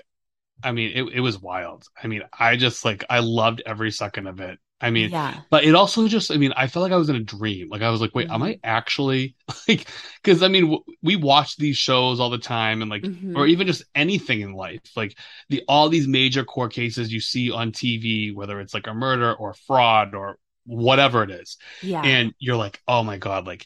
I 0.64 0.72
mean, 0.72 0.92
it 0.96 1.16
it 1.16 1.20
was 1.22 1.40
wild. 1.40 1.86
I 2.02 2.08
mean, 2.08 2.24
I 2.38 2.56
just 2.56 2.86
like 2.86 3.04
I 3.10 3.20
loved 3.20 3.62
every 3.66 3.92
second 3.92 4.28
of 4.28 4.40
it. 4.40 4.60
I 4.84 4.90
mean, 4.90 5.12
yeah. 5.12 5.42
but 5.52 5.64
it 5.64 5.76
also 5.76 6.08
just, 6.08 6.32
I 6.32 6.38
mean, 6.38 6.54
I 6.58 6.66
felt 6.66 6.82
like 6.82 6.92
I 6.92 6.96
was 6.98 7.10
in 7.10 7.16
a 7.16 7.24
dream. 7.24 7.70
Like 7.70 7.84
I 7.84 7.92
was 7.92 8.02
like, 8.02 8.16
wait, 8.16 8.30
am 8.32 8.42
Mm-hmm. 8.42 8.44
I 8.44 8.60
actually 8.64 9.36
like? 9.68 9.88
Because 10.24 10.42
I 10.42 10.48
mean, 10.48 10.64
w- 10.64 10.84
we 11.04 11.16
watch 11.18 11.56
these 11.58 11.78
shows 11.78 12.20
all 12.20 12.32
the 12.32 12.40
time, 12.40 12.82
and 12.82 12.90
like, 12.90 13.04
Mhm. 13.04 13.36
or 13.36 13.46
even 13.48 13.68
just 13.68 13.84
anything 13.94 14.42
in 14.42 14.54
life, 14.54 14.82
like 14.96 15.18
the 15.50 15.64
all 15.68 15.90
these 15.90 16.08
major 16.08 16.44
court 16.44 16.74
cases 16.74 17.14
you 17.14 17.20
see 17.22 17.52
on 17.52 17.72
TV, 17.72 18.32
whether 18.34 18.60
it's 18.60 18.74
like 18.74 18.88
a 18.88 18.94
murder 18.94 19.34
or 19.34 19.54
fraud 19.54 20.16
or 20.16 20.38
whatever 20.66 21.24
it 21.24 21.32
is. 21.32 21.58
Yeah. 21.82 22.02
and 22.06 22.34
you're 22.40 22.56
like, 22.58 22.82
oh 22.88 23.04
my 23.04 23.18
god, 23.18 23.46
like, 23.48 23.66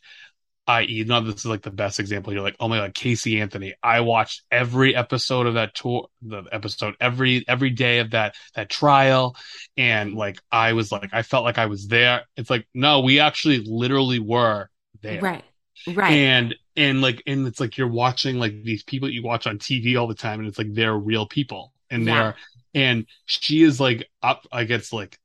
i.e., 0.68 1.04
now 1.08 1.20
this 1.20 1.36
is 1.36 1.46
like 1.46 1.62
the 1.62 1.72
best 1.72 2.00
example. 2.00 2.34
You're 2.34 2.42
like, 2.42 2.56
oh 2.60 2.68
my 2.68 2.78
god, 2.78 2.94
Casey 2.94 3.40
Anthony. 3.40 3.74
I 3.84 4.02
watched 4.02 4.44
every 4.52 4.96
episode 4.96 5.46
of 5.48 5.54
that 5.56 5.76
tour, 5.76 6.08
the 6.22 6.44
episode 6.52 6.96
every 7.00 7.46
every 7.48 7.70
day 7.70 8.00
of 8.00 8.12
that 8.12 8.36
that 8.56 8.70
trial, 8.70 9.36
and 9.78 10.14
like 10.14 10.40
I 10.52 10.74
was 10.74 10.92
like, 10.92 11.10
I 11.14 11.22
felt 11.22 11.44
like 11.44 11.58
I 11.58 11.68
was 11.68 11.88
there. 11.88 12.24
It's 12.38 12.50
like, 12.50 12.68
no, 12.74 13.02
we 13.02 13.20
actually 13.20 13.60
literally 13.66 14.20
were 14.20 14.70
there, 15.02 15.22
right. 15.22 15.44
Right. 15.88 16.12
and 16.14 16.56
and 16.76 17.02
like 17.02 17.22
and 17.28 17.46
it's 17.48 17.60
like 17.60 17.78
you're 17.78 17.88
watching 17.88 18.38
like 18.40 18.64
these 18.64 18.84
people 18.84 19.10
you 19.10 19.22
watch 19.24 19.46
on 19.48 19.60
TV 19.60 19.98
all 19.98 20.08
the 20.08 20.16
time, 20.16 20.40
and 20.40 20.48
it's 20.48 20.58
like 20.58 20.74
they're 20.74 20.98
real 20.98 21.28
people, 21.28 21.74
and 21.90 22.06
Yeah. 22.06 22.14
they're 22.16 22.36
and 22.74 23.06
she 23.26 23.62
is 23.64 23.80
like 23.80 24.10
up 24.24 24.46
against 24.52 24.92
like 24.94 25.18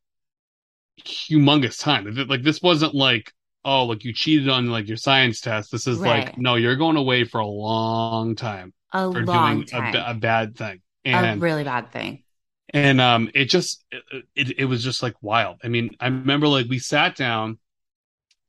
humongous 1.05 1.81
time. 1.81 2.05
Like 2.29 2.43
this 2.43 2.63
wasn't 2.63 2.95
like 2.95 3.33
oh 3.65 3.85
like 3.87 4.05
you 4.05 4.13
cheated 4.13 4.49
on 4.49 4.69
like 4.69 4.89
your 4.89 4.97
science 4.97 5.41
test. 5.41 5.71
This 5.73 5.87
is 5.87 6.05
Right. 6.05 6.05
like 6.05 6.37
no, 6.37 6.57
you're 6.57 6.77
going 6.77 6.97
away 6.97 7.25
for 7.25 7.41
a 7.41 7.47
long 7.47 8.35
time 8.37 8.73
a 8.93 9.09
for 9.11 9.23
long 9.27 9.65
doing 9.65 9.69
a, 9.73 9.83
time. 9.83 10.07
a 10.07 10.15
bad 10.15 10.57
thing, 10.57 10.81
a 11.13 11.25
and 11.25 11.45
really 11.45 11.63
bad 11.65 11.93
thing. 11.93 12.25
and 12.73 13.01
um 13.01 13.31
it 13.35 13.47
just 13.47 13.85
it, 13.91 14.25
it 14.35 14.59
it 14.61 14.65
was 14.65 14.83
just 14.85 15.03
like 15.03 15.15
wild. 15.23 15.59
I 15.65 15.69
mean, 15.69 15.91
I 16.01 16.07
remember 16.07 16.49
like 16.49 16.67
we 16.69 16.79
sat 16.79 17.17
down. 17.17 17.59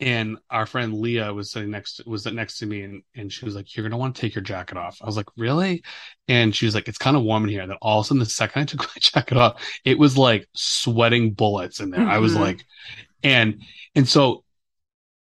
And 0.01 0.39
our 0.49 0.65
friend 0.65 0.93
Leah 0.95 1.33
was 1.33 1.51
sitting 1.51 1.71
next 1.71 2.05
was 2.07 2.25
next 2.25 2.57
to 2.59 2.65
me, 2.65 2.83
and, 2.83 3.03
and 3.15 3.31
she 3.33 3.45
was 3.45 3.55
like, 3.55 3.75
"You're 3.75 3.83
gonna 3.87 3.97
want 3.97 4.15
to 4.15 4.21
take 4.21 4.35
your 4.35 4.43
jacket 4.43 4.77
off." 4.77 4.97
I 5.01 5.05
was 5.05 5.17
like, 5.17 5.27
"Really?" 5.37 5.83
And 6.27 6.55
she 6.55 6.65
was 6.65 6.75
like, 6.75 6.87
"It's 6.87 6.97
kind 6.97 7.17
of 7.17 7.23
warm 7.23 7.43
in 7.45 7.49
here." 7.51 7.61
And 7.61 7.71
then 7.71 7.77
all 7.81 7.99
of 7.99 8.05
a 8.05 8.07
sudden, 8.07 8.19
the 8.19 8.25
second 8.25 8.63
I 8.63 8.65
took 8.67 8.81
my 8.81 8.99
jacket 8.99 9.37
off, 9.37 9.63
it 9.85 9.99
was 9.99 10.17
like 10.17 10.47
sweating 10.55 11.33
bullets 11.33 11.79
in 11.81 11.91
there. 11.91 12.05
I 12.07 12.19
was 12.19 12.35
Mhm. 12.35 12.35
like, 12.35 12.65
and 13.23 13.61
and 13.95 14.07
so 14.07 14.43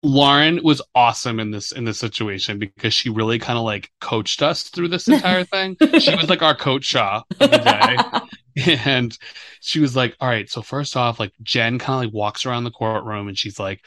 Lauren 0.03 0.61
was 0.63 0.81
awesome 0.95 1.39
in 1.41 1.51
this 1.51 1.73
in 1.73 1.85
this 1.85 1.99
situation 1.99 2.59
because 2.59 2.95
she 2.95 3.11
really 3.11 3.39
kind 3.39 3.59
of 3.59 3.65
like 3.65 3.91
coached 4.01 4.43
us 4.43 4.65
through 4.65 4.89
this 4.89 5.09
entire 5.09 5.45
thing. 5.53 5.77
She 5.99 6.15
was 6.15 6.31
like 6.31 6.43
our 6.43 6.57
coach 6.57 6.85
Shah 6.85 7.23
of 7.39 7.51
the 7.51 7.59
day. 7.59 8.73
and 8.85 9.17
she 9.61 9.81
was 9.81 9.95
like, 9.95 10.17
All 10.21 10.29
right, 10.29 10.49
so 10.49 10.63
first 10.63 10.97
off, 10.97 11.21
like 11.21 11.33
Jen 11.43 11.79
kind 11.79 12.03
of 12.03 12.09
like 12.09 12.15
walks 12.15 12.47
around 12.47 12.65
the 12.65 12.71
courtroom 12.71 13.29
and 13.29 13.39
she's 13.39 13.59
like, 13.59 13.85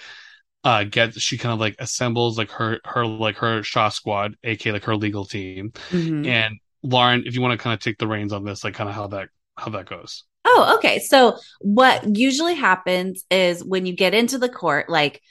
uh 0.63 0.83
gets 0.85 1.19
she 1.19 1.37
kind 1.37 1.51
of 1.51 1.59
like 1.59 1.75
assembles 1.79 2.37
like 2.37 2.51
her 2.51 2.79
her 2.85 3.05
like 3.05 3.37
her 3.37 3.63
Shah 3.63 3.89
squad, 3.89 4.35
aka 4.43 4.71
like 4.71 4.83
her 4.85 4.95
legal 4.95 5.25
team. 5.25 5.71
Mhm. 5.89 6.27
And 6.27 6.59
Lauren, 6.83 7.23
if 7.25 7.33
you 7.35 7.41
want 7.41 7.57
to 7.59 7.63
kind 7.63 7.73
of 7.73 7.79
take 7.79 7.97
the 7.97 8.07
reins 8.07 8.33
on 8.33 8.43
this, 8.43 8.63
like 8.63 8.75
kind 8.75 8.89
of 8.89 8.95
how 8.95 9.07
that 9.07 9.29
how 9.57 9.71
that 9.71 9.87
goes. 9.87 10.25
Oh, 10.45 10.75
okay. 10.77 10.99
So 10.99 11.37
what 11.61 12.17
usually 12.17 12.53
happens 12.53 13.25
is 13.31 13.63
when 13.63 13.85
you 13.85 13.95
get 13.95 14.13
into 14.13 14.37
the 14.37 14.49
court, 14.49 14.89
like 14.89 15.21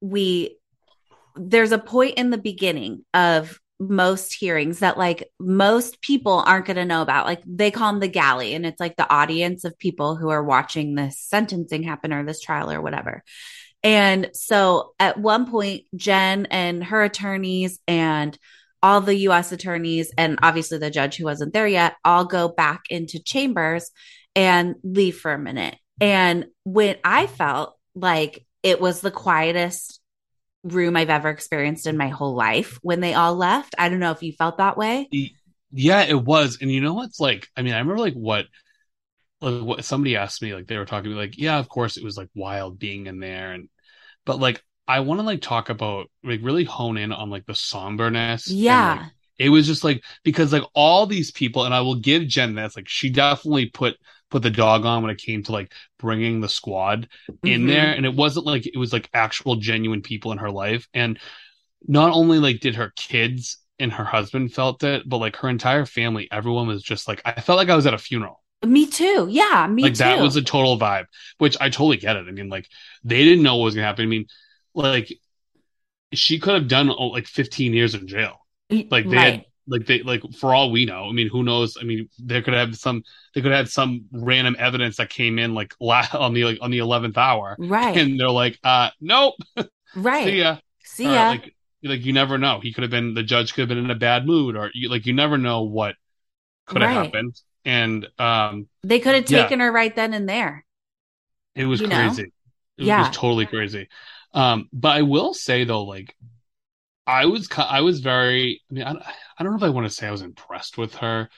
we 0.00 0.56
there's 1.36 1.72
a 1.72 1.78
point 1.78 2.14
in 2.18 2.30
the 2.30 2.38
beginning 2.38 3.04
of 3.14 3.58
most 3.80 4.34
hearings 4.34 4.80
that 4.80 4.98
like 4.98 5.30
most 5.38 6.00
people 6.02 6.42
aren't 6.44 6.66
going 6.66 6.76
to 6.76 6.84
know 6.84 7.02
about. 7.02 7.26
Like 7.26 7.42
they 7.46 7.70
call 7.70 7.92
them 7.92 8.00
the 8.00 8.08
galley 8.08 8.54
and 8.54 8.66
it's 8.66 8.80
like 8.80 8.96
the 8.96 9.10
audience 9.10 9.64
of 9.64 9.78
people 9.78 10.16
who 10.16 10.30
are 10.30 10.42
watching 10.42 10.94
this 10.94 11.18
sentencing 11.20 11.84
happen 11.84 12.12
or 12.12 12.24
this 12.24 12.40
trial 12.40 12.72
or 12.72 12.82
whatever. 12.82 13.22
And 13.84 14.30
so 14.32 14.94
at 14.98 15.18
one 15.18 15.48
point 15.48 15.84
Jen 15.94 16.46
and 16.46 16.82
her 16.82 17.04
attorneys 17.04 17.78
and 17.86 18.36
all 18.82 19.00
the 19.00 19.14
US 19.28 19.52
attorneys 19.52 20.12
and 20.18 20.38
obviously 20.42 20.78
the 20.78 20.90
judge 20.90 21.16
who 21.16 21.24
wasn't 21.24 21.52
there 21.52 21.68
yet 21.68 21.94
all 22.04 22.24
go 22.24 22.48
back 22.48 22.82
into 22.90 23.22
chambers 23.22 23.90
and 24.34 24.74
leave 24.82 25.18
for 25.18 25.32
a 25.32 25.38
minute. 25.38 25.76
And 26.00 26.46
when 26.64 26.96
I 27.04 27.28
felt 27.28 27.76
like 27.94 28.44
it 28.68 28.80
was 28.80 29.00
the 29.00 29.10
quietest 29.10 30.00
room 30.64 30.96
I've 30.96 31.10
ever 31.10 31.28
experienced 31.30 31.86
in 31.86 31.96
my 31.96 32.08
whole 32.08 32.34
life 32.34 32.78
when 32.82 33.00
they 33.00 33.14
all 33.14 33.34
left. 33.34 33.74
I 33.78 33.88
don't 33.88 34.00
know 34.00 34.12
if 34.12 34.22
you 34.22 34.32
felt 34.32 34.58
that 34.58 34.76
way. 34.76 35.08
Yeah, 35.70 36.02
it 36.02 36.22
was. 36.22 36.58
And 36.60 36.70
you 36.70 36.80
know 36.80 36.94
what's 36.94 37.20
like, 37.20 37.48
I 37.56 37.62
mean, 37.62 37.74
I 37.74 37.78
remember 37.78 38.00
like 38.00 38.14
what 38.14 38.46
like 39.40 39.62
what 39.62 39.84
somebody 39.84 40.16
asked 40.16 40.42
me, 40.42 40.54
like 40.54 40.66
they 40.66 40.76
were 40.76 40.84
talking 40.84 41.04
to 41.04 41.10
me, 41.10 41.16
like, 41.16 41.38
yeah, 41.38 41.58
of 41.58 41.68
course 41.68 41.96
it 41.96 42.04
was 42.04 42.16
like 42.16 42.28
wild 42.34 42.78
being 42.78 43.06
in 43.06 43.20
there 43.20 43.52
and 43.52 43.68
but 44.24 44.40
like 44.40 44.62
I 44.86 45.00
want 45.00 45.20
to 45.20 45.26
like 45.26 45.42
talk 45.42 45.68
about 45.70 46.10
like 46.24 46.40
really 46.42 46.64
hone 46.64 46.96
in 46.98 47.12
on 47.12 47.30
like 47.30 47.46
the 47.46 47.54
somberness. 47.54 48.48
and, 48.48 48.58
Yeah. 48.60 48.98
like, 49.00 49.12
it 49.38 49.50
was 49.50 49.66
just 49.66 49.84
like 49.84 50.02
because 50.24 50.52
like 50.52 50.64
all 50.74 51.06
these 51.06 51.30
people, 51.30 51.64
and 51.64 51.74
I 51.74 51.80
will 51.82 51.96
give 51.96 52.26
Jen 52.26 52.54
this, 52.54 52.76
like 52.76 52.88
she 52.88 53.10
definitely 53.10 53.66
put 53.66 53.96
put 54.30 54.42
the 54.42 54.50
dog 54.50 54.84
on 54.84 55.02
when 55.02 55.10
it 55.10 55.18
came 55.18 55.42
to 55.44 55.52
like 55.52 55.72
bringing 55.98 56.40
the 56.40 56.48
squad 56.48 57.08
in 57.44 57.62
Mhm. 57.62 57.66
there, 57.66 57.92
and 57.94 58.04
it 58.06 58.14
wasn't 58.14 58.46
like 58.46 58.66
it 58.66 58.76
was 58.76 58.92
like 58.92 59.08
actual 59.14 59.56
genuine 59.56 60.02
people 60.02 60.32
in 60.32 60.38
her 60.38 60.50
life, 60.50 60.88
and 60.94 61.18
not 61.86 62.12
only 62.12 62.38
like 62.38 62.60
did 62.60 62.76
her 62.76 62.92
kids 62.96 63.58
and 63.78 63.92
her 63.92 64.04
husband 64.04 64.52
felt 64.52 64.82
it, 64.84 65.08
but 65.08 65.18
like 65.18 65.36
her 65.36 65.48
entire 65.48 65.86
family, 65.86 66.28
everyone 66.32 66.66
was 66.68 66.82
just 66.82 67.08
like 67.08 67.22
I 67.24 67.40
felt 67.40 67.58
like 67.58 67.70
I 67.70 67.76
was 67.76 67.86
at 67.86 67.94
a 67.94 67.98
funeral. 67.98 68.42
Me 68.64 68.86
too. 68.86 69.28
Yeah, 69.30 69.66
me 69.68 69.84
too. 69.84 69.88
like 69.88 69.94
too. 69.94 70.04
that 70.04 70.20
was 70.20 70.36
a 70.36 70.42
total 70.42 70.78
vibe, 70.78 71.06
which 71.38 71.56
I 71.60 71.70
totally 71.70 71.96
get 71.96 72.16
it. 72.16 72.26
I 72.28 72.32
mean, 72.32 72.48
like 72.48 72.66
they 73.04 73.24
didn't 73.24 73.42
know 73.44 73.56
what 73.56 73.66
was 73.66 73.74
gonna 73.74 73.86
happen. 73.86 74.04
I 74.04 74.08
mean, 74.08 74.26
like 74.74 75.12
she 76.12 76.38
could 76.38 76.54
have 76.54 76.68
done 76.68 76.90
oh, 76.90 77.08
like 77.08 77.26
15 77.26 77.74
years 77.74 77.94
in 77.94 78.06
jail. 78.06 78.38
Like 78.90 79.08
they 79.08 79.16
Right. 79.16 79.32
had 79.32 79.44
like 79.68 79.86
they 79.86 80.02
like 80.02 80.22
for 80.38 80.54
all 80.54 80.70
we 80.72 80.84
know. 80.86 81.04
I 81.08 81.12
mean, 81.12 81.28
who 81.28 81.42
knows? 81.44 81.76
I 81.80 81.84
mean, 81.84 82.08
they 82.18 82.42
could 82.42 82.54
have 82.54 82.76
some 82.76 83.02
they 83.34 83.42
could 83.42 83.52
have 83.52 83.70
some 83.70 84.06
random 84.12 84.56
evidence 84.58 84.96
that 84.96 85.10
came 85.10 85.38
in 85.38 85.54
like 85.54 85.74
la- 85.80 86.06
on 86.14 86.34
the 86.34 86.44
like 86.44 86.58
on 86.60 86.70
the 86.70 86.78
eleventh 86.78 87.18
hour, 87.18 87.56
Right. 87.58 87.96
And 87.96 88.18
they're 88.18 88.30
like, 88.30 88.58
uh, 88.64 88.90
nope, 89.00 89.34
right. 89.94 90.24
see 90.24 90.38
ya. 90.38 90.58
See 90.84 91.14
ya. 91.14 91.30
like, 91.30 91.54
like 91.82 92.04
you 92.04 92.12
never 92.12 92.38
know. 92.38 92.60
He 92.60 92.72
could 92.72 92.82
have 92.82 92.90
been 92.90 93.14
the 93.14 93.22
judge 93.22 93.54
could 93.54 93.62
have 93.62 93.68
been 93.68 93.78
in 93.78 93.90
a 93.90 93.94
bad 93.94 94.26
mood, 94.26 94.56
or 94.56 94.70
you 94.74 94.88
like 94.88 95.06
you 95.06 95.12
never 95.12 95.38
know 95.38 95.62
what 95.62 95.96
could 96.66 96.82
have 96.82 96.90
Right. 96.90 97.04
happened. 97.06 97.40
And 97.64 98.08
um, 98.18 98.68
they 98.82 98.98
could 99.00 99.14
have 99.14 99.26
yeah. 99.28 99.42
taken 99.42 99.60
her 99.60 99.70
right 99.70 99.94
then 99.94 100.14
and 100.14 100.28
there. 100.28 100.64
it 101.54 101.64
was 101.66 101.80
You 101.80 101.88
know? 101.88 101.96
crazy. 102.08 102.32
It 102.78 102.84
Yeah. 102.84 103.08
was 103.08 103.16
totally 103.16 103.46
crazy. 103.46 103.88
Um, 104.32 104.68
but 104.72 104.96
I 104.96 105.02
will 105.02 105.34
say 105.34 105.64
though, 105.64 105.84
like 105.84 106.14
I 107.08 107.26
was, 107.26 107.48
I 107.56 107.80
was 107.80 108.00
very. 108.00 108.62
I 108.70 108.74
mean, 108.74 108.84
I, 108.84 108.92
I 109.38 109.42
don't 109.42 109.52
know 109.52 109.58
if 109.58 109.62
I 109.64 109.70
want 109.70 109.86
to 109.86 109.92
say 109.92 110.06
I 110.06 110.12
was 110.12 110.22
impressed 110.22 110.78
with 110.78 110.94
her, 110.96 111.28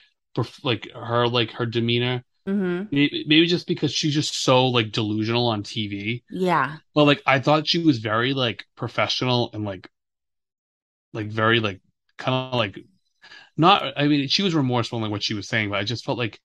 like 0.63 0.87
her, 0.93 1.27
like 1.27 1.51
her 1.51 1.65
demeanor. 1.65 2.23
hmm 2.45 2.83
Maybe, 2.91 3.25
maybe 3.27 3.47
just 3.47 3.67
because 3.67 3.93
she's 3.93 4.13
just 4.13 4.43
so 4.43 4.67
like 4.67 4.91
delusional 4.91 5.47
on 5.47 5.63
TV. 5.63 6.23
Yeah. 6.29 6.77
But 6.93 7.05
like 7.05 7.23
I 7.25 7.39
thought 7.39 7.67
she 7.67 7.83
was 7.83 7.99
very 7.99 8.33
like 8.33 8.65
professional 8.75 9.49
and 9.53 9.63
like 9.65 9.89
like 11.13 11.27
very 11.27 11.59
like 11.59 11.81
kind 12.17 12.33
of 12.53 12.57
like 12.57 12.79
not 13.57 13.93
I 13.97 14.07
mean 14.07 14.27
she 14.27 14.43
was 14.43 14.55
remorseful 14.55 14.97
in 14.99 15.03
like 15.03 15.11
what 15.11 15.23
she 15.23 15.33
was 15.33 15.47
saying, 15.47 15.69
but 15.69 15.79
I 15.79 15.83
just 15.83 16.05
felt 16.05 16.17
like 16.17 16.39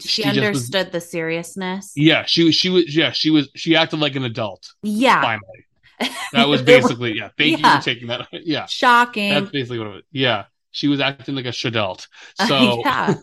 She, 0.00 0.22
She 0.22 0.22
just 0.22 0.48
was- 0.52 0.70
understood 0.70 0.92
the 0.92 1.00
seriousness. 1.00 1.92
yeah, 1.96 2.24
she 2.26 2.44
was 2.44 2.54
she 2.54 2.70
was 2.70 2.94
yeah, 2.96 3.12
she 3.12 3.30
was 3.30 3.50
she 3.56 3.76
acted 3.76 3.98
like 4.00 4.16
an 4.16 4.24
adult 4.24 4.68
Yeah. 4.82 5.20
finally. 5.22 5.66
That 6.32 6.48
was 6.48 6.62
basically 6.62 7.16
yeah. 7.16 7.30
Thank 7.38 7.58
you 7.58 7.64
for 7.64 7.82
taking 7.82 8.08
that. 8.08 8.28
Yeah. 8.32 8.66
shocking. 8.66 9.30
That's 9.30 9.50
basically 9.50 9.78
what 9.78 9.88
it 9.88 9.94
was. 9.94 10.02
Yeah. 10.12 10.44
She 10.70 10.86
was 10.88 11.00
acting 11.00 11.34
like 11.34 11.46
a 11.46 11.48
shadult. 11.48 12.06
So 12.46 12.82
yeah. 12.84 13.14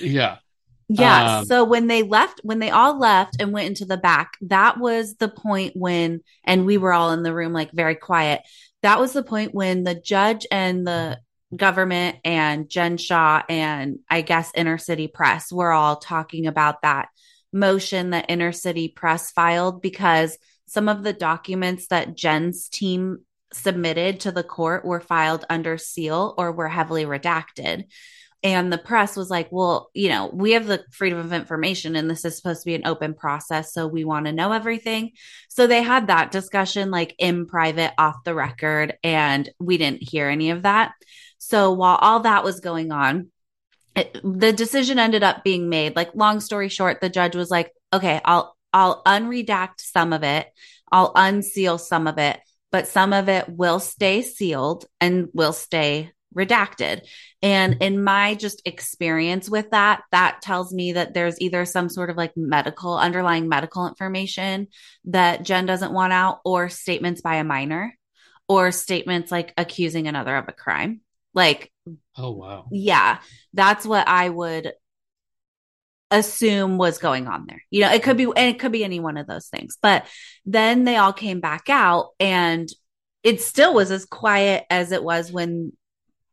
yeah. 0.00 0.36
Yeah. 0.88 1.38
Um, 1.38 1.44
so 1.44 1.64
when 1.64 1.86
they 1.86 2.02
left, 2.02 2.40
when 2.42 2.58
they 2.58 2.70
all 2.70 2.98
left 2.98 3.40
and 3.40 3.52
went 3.52 3.68
into 3.68 3.84
the 3.84 3.96
back, 3.96 4.32
that 4.42 4.78
was 4.80 5.14
the 5.16 5.28
point 5.28 5.76
when, 5.76 6.22
and 6.42 6.66
we 6.66 6.78
were 6.78 6.92
all 6.92 7.12
in 7.12 7.22
the 7.22 7.34
room, 7.34 7.52
like 7.52 7.70
very 7.70 7.94
quiet. 7.94 8.40
That 8.82 8.98
was 8.98 9.12
the 9.12 9.22
point 9.22 9.54
when 9.54 9.84
the 9.84 9.94
judge 9.94 10.46
and 10.50 10.86
the 10.86 11.20
government 11.54 12.16
and 12.24 12.68
Jen 12.68 12.96
Shah 12.96 13.42
and 13.48 13.98
I 14.08 14.22
guess 14.22 14.52
Inner 14.54 14.78
City 14.78 15.06
Press 15.06 15.52
were 15.52 15.72
all 15.72 15.96
talking 15.96 16.46
about 16.46 16.82
that 16.82 17.08
motion 17.52 18.10
that 18.10 18.26
Inner 18.28 18.52
City 18.52 18.88
Press 18.88 19.30
filed 19.30 19.82
because 19.82 20.38
some 20.70 20.88
of 20.88 21.02
the 21.02 21.12
documents 21.12 21.88
that 21.88 22.14
Jen's 22.14 22.68
team 22.68 23.24
submitted 23.52 24.20
to 24.20 24.30
the 24.30 24.44
court 24.44 24.84
were 24.84 25.00
filed 25.00 25.44
under 25.50 25.76
seal 25.76 26.32
or 26.38 26.52
were 26.52 26.68
heavily 26.68 27.04
redacted. 27.04 27.86
And 28.44 28.72
the 28.72 28.78
press 28.78 29.16
was 29.16 29.30
like, 29.30 29.48
well, 29.50 29.90
you 29.94 30.08
know, 30.08 30.30
we 30.32 30.52
have 30.52 30.68
the 30.68 30.84
freedom 30.92 31.18
of 31.18 31.32
information 31.32 31.96
and 31.96 32.08
this 32.08 32.24
is 32.24 32.36
supposed 32.36 32.62
to 32.62 32.66
be 32.66 32.76
an 32.76 32.86
open 32.86 33.14
process. 33.14 33.74
So 33.74 33.88
we 33.88 34.04
want 34.04 34.26
to 34.26 34.32
know 34.32 34.52
everything. 34.52 35.10
So 35.48 35.66
they 35.66 35.82
had 35.82 36.06
that 36.06 36.30
discussion 36.30 36.92
like 36.92 37.16
in 37.18 37.46
private 37.46 37.92
off 37.98 38.22
the 38.24 38.36
record, 38.36 38.96
and 39.02 39.50
we 39.58 39.76
didn't 39.76 40.08
hear 40.08 40.28
any 40.28 40.50
of 40.50 40.62
that. 40.62 40.92
So 41.38 41.72
while 41.72 41.96
all 41.96 42.20
that 42.20 42.44
was 42.44 42.60
going 42.60 42.92
on, 42.92 43.32
it, 43.96 44.20
the 44.22 44.52
decision 44.52 45.00
ended 45.00 45.24
up 45.24 45.42
being 45.42 45.68
made. 45.68 45.96
Like, 45.96 46.14
long 46.14 46.38
story 46.38 46.68
short, 46.68 47.00
the 47.00 47.10
judge 47.10 47.34
was 47.34 47.50
like, 47.50 47.72
okay, 47.92 48.20
I'll, 48.24 48.56
I'll 48.72 49.02
unredact 49.04 49.80
some 49.80 50.12
of 50.12 50.22
it, 50.22 50.48
I'll 50.92 51.12
unseal 51.14 51.78
some 51.78 52.06
of 52.06 52.18
it, 52.18 52.40
but 52.70 52.86
some 52.86 53.12
of 53.12 53.28
it 53.28 53.48
will 53.48 53.80
stay 53.80 54.22
sealed 54.22 54.86
and 55.00 55.28
will 55.32 55.52
stay 55.52 56.12
redacted. 56.34 57.02
And 57.42 57.78
in 57.80 58.04
my 58.04 58.34
just 58.34 58.62
experience 58.64 59.50
with 59.50 59.70
that, 59.70 60.02
that 60.12 60.40
tells 60.42 60.72
me 60.72 60.92
that 60.92 61.14
there's 61.14 61.40
either 61.40 61.64
some 61.64 61.88
sort 61.88 62.10
of 62.10 62.16
like 62.16 62.36
medical, 62.36 62.96
underlying 62.96 63.48
medical 63.48 63.88
information 63.88 64.68
that 65.06 65.42
Jen 65.42 65.66
doesn't 65.66 65.92
want 65.92 66.12
out, 66.12 66.40
or 66.44 66.68
statements 66.68 67.20
by 67.20 67.36
a 67.36 67.44
minor, 67.44 67.96
or 68.48 68.70
statements 68.70 69.32
like 69.32 69.52
accusing 69.56 70.06
another 70.06 70.36
of 70.36 70.48
a 70.48 70.52
crime. 70.52 71.00
Like, 71.34 71.72
Oh 72.16 72.32
wow. 72.32 72.66
yeah, 72.70 73.18
that's 73.54 73.86
what 73.86 74.06
I 74.06 74.28
would 74.28 74.72
assume 76.10 76.78
was 76.78 76.98
going 76.98 77.26
on 77.26 77.46
there. 77.46 77.62
You 77.70 77.82
know, 77.82 77.92
it 77.92 78.02
could 78.02 78.16
be, 78.16 78.24
and 78.24 78.38
it 78.38 78.58
could 78.58 78.72
be 78.72 78.84
any 78.84 79.00
one 79.00 79.16
of 79.16 79.26
those 79.26 79.48
things. 79.48 79.76
But 79.80 80.06
then 80.44 80.84
they 80.84 80.96
all 80.96 81.12
came 81.12 81.40
back 81.40 81.68
out 81.68 82.10
and 82.18 82.68
it 83.22 83.40
still 83.40 83.74
was 83.74 83.90
as 83.90 84.04
quiet 84.06 84.64
as 84.70 84.92
it 84.92 85.02
was 85.02 85.30
when 85.30 85.72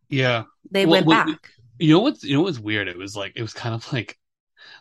Yeah. 0.09 0.43
they 0.71 0.85
Well, 0.85 0.91
went 1.03 1.07
well, 1.07 1.25
back. 1.25 1.51
You 1.79 1.93
know 1.93 1.99
what's 1.99 2.23
you 2.23 2.35
know 2.35 2.41
what's 2.43 2.59
weird? 2.59 2.87
It 2.87 2.97
was 2.97 3.15
like 3.15 3.33
it 3.35 3.41
was 3.41 3.53
kind 3.53 3.75
of 3.75 3.91
like 3.93 4.17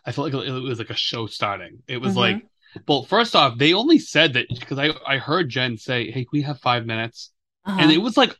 I 0.05 0.11
felt 0.11 0.33
like 0.33 0.47
it 0.47 0.51
was 0.51 0.79
like 0.79 0.89
a 0.89 0.95
show 0.95 1.27
starting. 1.27 1.83
It 1.87 1.99
was 1.99 2.13
Mhm. 2.13 2.17
like 2.17 2.45
well, 2.87 3.03
first 3.03 3.35
off, 3.35 3.57
they 3.57 3.73
only 3.73 3.99
said 3.99 4.33
that 4.33 4.47
because 4.49 4.79
I 4.79 4.91
I 5.05 5.17
heard 5.17 5.49
Jen 5.49 5.77
say, 5.77 6.11
"Hey, 6.11 6.27
we 6.31 6.41
have 6.43 6.59
five 6.59 6.85
minutes," 6.85 7.31
Uh-huh. 7.65 7.81
and 7.81 7.91
it 7.91 7.99
was 7.99 8.17
like 8.17 8.31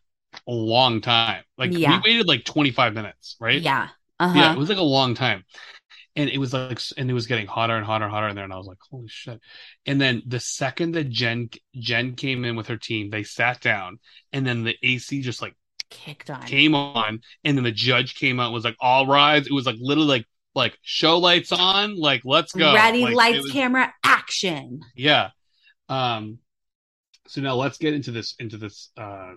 a 0.47 0.51
long 0.51 1.01
time. 1.01 1.43
Like 1.57 1.71
Yeah. 1.73 2.01
we 2.03 2.11
waited 2.11 2.27
like 2.27 2.45
twenty 2.45 2.71
five 2.71 2.93
minutes, 2.93 3.35
right? 3.39 3.61
Yeah. 3.61 3.89
Uh-huh. 4.19 4.39
Yeah, 4.39 4.53
it 4.53 4.57
was 4.57 4.69
like 4.69 4.77
a 4.79 4.83
long 4.83 5.15
time. 5.15 5.45
And 6.17 6.29
it 6.29 6.39
was 6.39 6.51
like, 6.51 6.81
and 6.97 7.09
it 7.09 7.13
was 7.13 7.27
getting 7.27 7.47
hotter 7.47 7.75
and 7.77 7.85
hotter 7.85 8.03
and 8.05 8.13
hotter 8.13 8.27
in 8.27 8.35
there. 8.35 8.43
And 8.43 8.51
I 8.51 8.57
was 8.57 8.65
like, 8.67 8.79
holy 8.91 9.07
shit. 9.07 9.39
And 9.85 10.01
then 10.01 10.23
the 10.25 10.39
second 10.39 10.93
that 10.95 11.09
Jen, 11.09 11.49
Jen 11.75 12.15
came 12.15 12.43
in 12.43 12.55
with 12.57 12.67
her 12.67 12.75
team, 12.75 13.09
they 13.09 13.23
sat 13.23 13.61
down 13.61 13.99
and 14.33 14.45
then 14.45 14.63
the 14.63 14.75
AC 14.83 15.21
just 15.21 15.41
like 15.41 15.55
Kicked 15.89 16.29
on. 16.29 16.41
came 16.43 16.75
on. 16.75 17.21
And 17.45 17.55
then 17.55 17.63
the 17.63 17.71
judge 17.71 18.15
came 18.15 18.39
out 18.39 18.47
and 18.47 18.53
was 18.53 18.65
like, 18.65 18.75
all 18.81 19.07
rise. 19.07 19.45
It 19.47 19.53
was 19.53 19.65
like 19.65 19.77
literally 19.79 20.09
like, 20.09 20.25
like 20.55 20.77
show 20.81 21.19
lights 21.19 21.51
on, 21.51 21.95
like, 21.95 22.21
let's 22.25 22.51
go. 22.51 22.73
Ready, 22.73 23.03
Like, 23.03 23.15
lights, 23.15 23.43
was- 23.43 23.51
camera, 23.51 23.93
action. 24.03 24.81
Yeah. 24.95 25.29
Um, 25.87 26.39
so 27.27 27.41
now 27.41 27.55
let's 27.55 27.77
get 27.77 27.93
into 27.93 28.09
this, 28.11 28.35
into 28.39 28.57
this, 28.57 28.89
uh, 28.97 29.33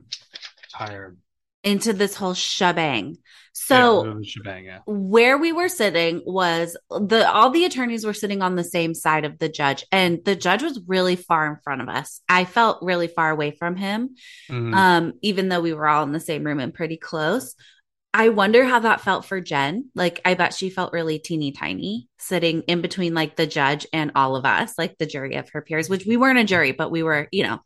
entire 0.65 1.15
Into 1.63 1.93
this 1.93 2.15
whole 2.15 2.33
shebang. 2.35 3.19
So 3.53 4.15
the 4.19 4.25
shebang. 4.25 4.65
Yeah. 4.65 4.79
where 4.87 5.37
we 5.37 5.53
were 5.53 5.69
sitting 5.69 6.23
was 6.25 6.77
the 6.89 7.31
all 7.31 7.51
the 7.51 7.65
attorneys 7.67 8.07
were 8.07 8.15
sitting 8.15 8.41
on 8.43 8.55
the 8.55 8.65
same 8.65 8.95
side 8.95 9.25
of 9.27 9.39
the 9.39 9.49
judge 9.49 9.85
and 9.93 10.25
the 10.25 10.37
judge 10.37 10.63
was 10.63 10.81
really 10.87 11.17
far 11.17 11.47
in 11.51 11.57
front 11.63 11.83
of 11.83 11.89
us 11.89 12.21
i 12.29 12.45
felt 12.45 12.79
really 12.81 13.09
far 13.09 13.29
away 13.31 13.51
from 13.51 13.75
him 13.77 14.15
Mhm. 14.49 14.75
um 14.75 15.13
even 15.21 15.49
though 15.49 15.61
we 15.61 15.75
were 15.75 15.89
all 15.89 16.05
in 16.05 16.13
the 16.13 16.21
same 16.21 16.45
room 16.45 16.61
and 16.61 16.73
pretty 16.73 16.97
close 16.97 17.57
i 18.15 18.29
wonder 18.29 18.65
how 18.65 18.79
that 18.79 19.01
felt 19.03 19.25
for 19.25 19.41
jen 19.41 19.91
like 19.97 20.21
i 20.25 20.35
bet 20.35 20.55
she 20.55 20.71
felt 20.71 20.93
really 20.93 21.19
teeny 21.19 21.51
tiny 21.51 22.09
sitting 22.19 22.63
in 22.63 22.81
between 22.83 23.15
like 23.15 23.35
the 23.35 23.49
judge 23.49 23.85
and 23.93 24.13
all 24.15 24.37
of 24.37 24.45
us 24.47 24.75
like 24.79 24.97
the 24.99 25.07
jury 25.07 25.35
of 25.35 25.51
her 25.51 25.61
peers 25.61 25.91
which 25.91 26.07
we 26.07 26.17
weren't 26.17 26.39
a 26.39 26.45
jury 26.45 26.71
but 26.73 26.91
we 26.93 27.03
were 27.03 27.27
you 27.33 27.43
know 27.43 27.61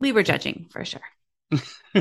we 0.00 0.12
were 0.12 0.22
judging 0.22 0.68
for 0.70 0.84
sure 0.84 1.02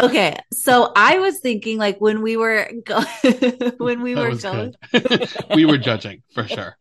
okay 0.00 0.36
so 0.52 0.92
i 0.96 1.18
was 1.18 1.40
thinking 1.40 1.78
like 1.78 2.00
when 2.00 2.22
we 2.22 2.36
were 2.36 2.70
go- 2.84 3.02
when 3.78 4.02
we 4.02 4.14
were 4.14 4.34
going 4.34 4.74
we 5.54 5.64
were 5.64 5.78
judging 5.78 6.22
for 6.32 6.46
sure. 6.46 6.76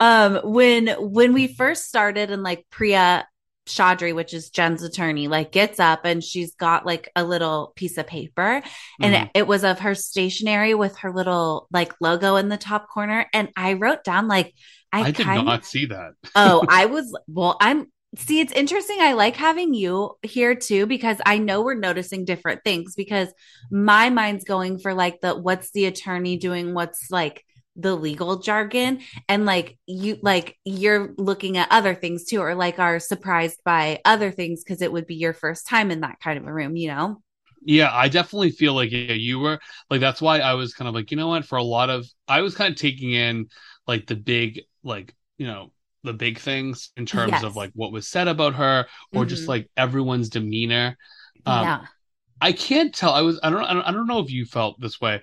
um 0.00 0.40
when 0.44 0.88
when 0.98 1.32
we 1.32 1.46
first 1.54 1.86
started 1.86 2.30
and 2.30 2.42
like 2.42 2.66
priya 2.70 3.26
Chaudhry, 3.68 4.12
which 4.12 4.34
is 4.34 4.50
Jen's 4.50 4.82
attorney, 4.82 5.28
like 5.28 5.52
gets 5.52 5.78
up 5.78 6.00
and 6.04 6.22
she's 6.22 6.56
got 6.56 6.84
like 6.84 7.08
a 7.14 7.22
little 7.22 7.72
piece 7.76 7.96
of 7.96 8.08
paper 8.08 8.60
and 9.00 9.14
Mhm. 9.14 9.22
it, 9.26 9.30
it 9.36 9.46
was 9.46 9.62
of 9.62 9.78
her 9.78 9.94
stationery 9.94 10.74
with 10.74 10.96
her 10.98 11.12
little 11.12 11.68
like 11.72 11.94
logo 12.00 12.34
in 12.36 12.48
the 12.48 12.56
top 12.56 12.88
corner. 12.88 13.24
And 13.32 13.50
I 13.56 13.74
wrote 13.74 14.02
down 14.02 14.26
like 14.26 14.52
I, 14.92 15.02
I, 15.02 15.10
did 15.10 15.24
kind 15.24 15.46
not 15.46 15.64
see 15.64 15.86
that. 15.86 16.12
oh, 16.34 16.64
I 16.68 16.86
was 16.86 17.16
well, 17.26 17.56
I'm 17.60 17.86
see, 18.16 18.40
it's 18.40 18.52
interesting. 18.52 18.98
I 19.00 19.14
like 19.14 19.36
having 19.36 19.74
you 19.74 20.16
here 20.22 20.54
too 20.54 20.86
because 20.86 21.18
I 21.24 21.38
know 21.38 21.62
we're 21.62 21.74
noticing 21.74 22.24
different 22.24 22.62
things 22.64 22.94
because 22.94 23.32
my 23.70 24.10
mind's 24.10 24.44
going 24.44 24.78
for 24.78 24.94
like 24.94 25.20
the 25.20 25.34
what's 25.34 25.70
the 25.72 25.86
attorney 25.86 26.36
doing, 26.36 26.74
what's 26.74 27.10
like 27.10 27.44
the 27.76 27.94
legal 27.94 28.38
jargon, 28.40 29.00
and 29.28 29.46
like 29.46 29.78
you 29.86 30.18
like 30.22 30.58
you're 30.64 31.14
looking 31.16 31.56
at 31.56 31.68
other 31.70 31.94
things 31.94 32.24
too, 32.24 32.40
or 32.40 32.54
like 32.54 32.78
are 32.78 33.00
surprised 33.00 33.60
by 33.64 34.00
other 34.04 34.30
things 34.30 34.62
because 34.62 34.82
it 34.82 34.92
would 34.92 35.06
be 35.06 35.14
your 35.14 35.32
first 35.32 35.66
time 35.66 35.90
in 35.90 36.00
that 36.00 36.20
kind 36.20 36.38
of 36.38 36.46
a 36.46 36.52
room, 36.52 36.76
you 36.76 36.88
know? 36.88 37.22
Yeah, 37.64 37.90
I 37.92 38.08
definitely 38.08 38.50
feel 38.50 38.74
like 38.74 38.90
yeah, 38.90 39.12
you 39.12 39.38
were 39.38 39.58
like 39.88 40.00
that's 40.00 40.20
why 40.20 40.40
I 40.40 40.54
was 40.54 40.74
kind 40.74 40.88
of 40.88 40.94
like, 40.94 41.10
you 41.10 41.16
know 41.16 41.28
what, 41.28 41.46
for 41.46 41.56
a 41.56 41.62
lot 41.62 41.90
of 41.90 42.06
I 42.28 42.42
was 42.42 42.54
kind 42.54 42.72
of 42.72 42.78
taking 42.78 43.12
in 43.12 43.46
like 43.86 44.06
the 44.06 44.16
big 44.16 44.62
like, 44.84 45.14
you 45.38 45.46
know, 45.46 45.72
the 46.04 46.12
big 46.12 46.38
things 46.38 46.90
in 46.96 47.06
terms 47.06 47.30
Yes. 47.30 47.44
of 47.44 47.56
like 47.56 47.70
what 47.74 47.92
was 47.92 48.08
said 48.08 48.28
about 48.28 48.54
her 48.56 48.86
or 49.14 49.24
just 49.24 49.46
Mhm. 49.46 49.48
like 49.48 49.70
everyone's 49.76 50.28
demeanor. 50.30 50.96
Um, 51.46 51.62
yeah. 51.62 51.86
I 52.40 52.52
can't 52.52 52.94
tell. 52.94 53.12
I 53.12 53.22
was 53.22 53.38
I 53.42 53.50
don't 53.50 53.64
I 53.64 53.72
don't 53.74 53.82
I 53.84 53.92
don't 53.92 54.06
know 54.08 54.20
if 54.20 54.30
you 54.30 54.44
felt 54.44 54.80
this 54.80 55.00
way. 55.00 55.22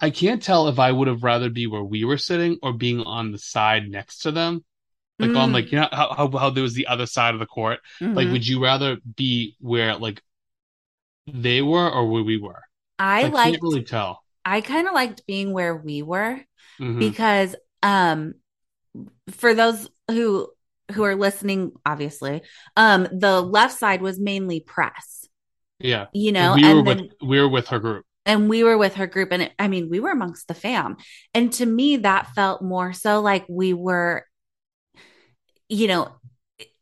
I 0.00 0.10
can't 0.10 0.42
tell 0.42 0.68
if 0.68 0.78
I 0.78 0.92
would 0.92 1.08
have 1.08 1.24
rather 1.24 1.50
be 1.50 1.66
where 1.68 1.84
we 1.84 2.04
were 2.04 2.18
sitting 2.18 2.58
or 2.62 2.72
being 2.74 3.02
on 3.02 3.32
the 3.32 3.38
side 3.38 3.88
next 3.90 4.20
to 4.20 4.32
them. 4.32 4.64
like 5.20 5.34
on 5.36 5.50
Mm. 5.50 5.52
like 5.52 5.72
you 5.72 5.80
know 5.80 5.88
how, 5.92 6.14
how 6.14 6.30
how 6.38 6.50
there 6.50 6.62
was 6.64 6.74
the 6.74 6.88
other 6.88 7.06
side 7.06 7.34
of 7.34 7.40
the 7.40 7.46
court. 7.46 7.80
Like, 8.14 8.28
Mhm. 8.28 8.32
would 8.32 8.46
you 8.46 8.62
rather 8.62 8.98
be 9.16 9.56
where 9.60 9.96
like 9.96 10.22
they 11.26 11.62
were 11.62 11.88
or 11.90 12.10
where 12.10 12.22
we 12.22 12.36
were? 12.38 12.62
I 12.98 13.22
like, 13.22 13.32
I 13.34 13.36
liked 13.36 13.52
can't 13.52 13.62
really 13.62 13.84
tell. 13.84 14.24
I 14.44 14.60
kind 14.62 14.88
of 14.88 14.94
liked 14.94 15.26
being 15.26 15.52
where 15.52 15.76
we 15.76 16.02
were 16.02 16.44
Mhm. 16.78 16.98
because 16.98 17.56
um 17.82 18.34
for 19.30 19.54
those 19.54 19.88
who 20.10 20.48
who 20.92 21.04
are 21.04 21.16
listening 21.16 21.72
obviously 21.84 22.42
um 22.76 23.06
the 23.12 23.40
left 23.40 23.78
side 23.78 24.02
was 24.02 24.18
mainly 24.18 24.60
press. 24.60 25.26
Yeah, 25.78 26.06
you 26.12 26.32
know 26.32 26.54
we 26.54 26.62
were 26.62 26.78
and 26.78 26.86
then 26.86 26.96
with 27.02 27.12
we 27.22 27.40
were 27.40 27.48
with 27.48 27.68
her 27.68 27.78
group. 27.78 28.04
and 28.26 28.48
we 28.48 28.64
were 28.64 28.76
with 28.76 28.94
her 28.94 29.06
group 29.06 29.30
and 29.30 29.42
it, 29.42 29.52
i 29.58 29.68
mean 29.68 29.88
we 29.88 30.00
were 30.00 30.10
amongst 30.10 30.48
the 30.48 30.54
fam. 30.54 30.96
And 31.34 31.52
to 31.54 31.66
me 31.66 31.98
that 31.98 32.34
felt 32.34 32.62
more 32.62 32.92
so 32.92 33.20
like 33.20 33.44
we 33.48 33.72
were 33.74 34.24
you 35.68 35.86
know 35.86 36.12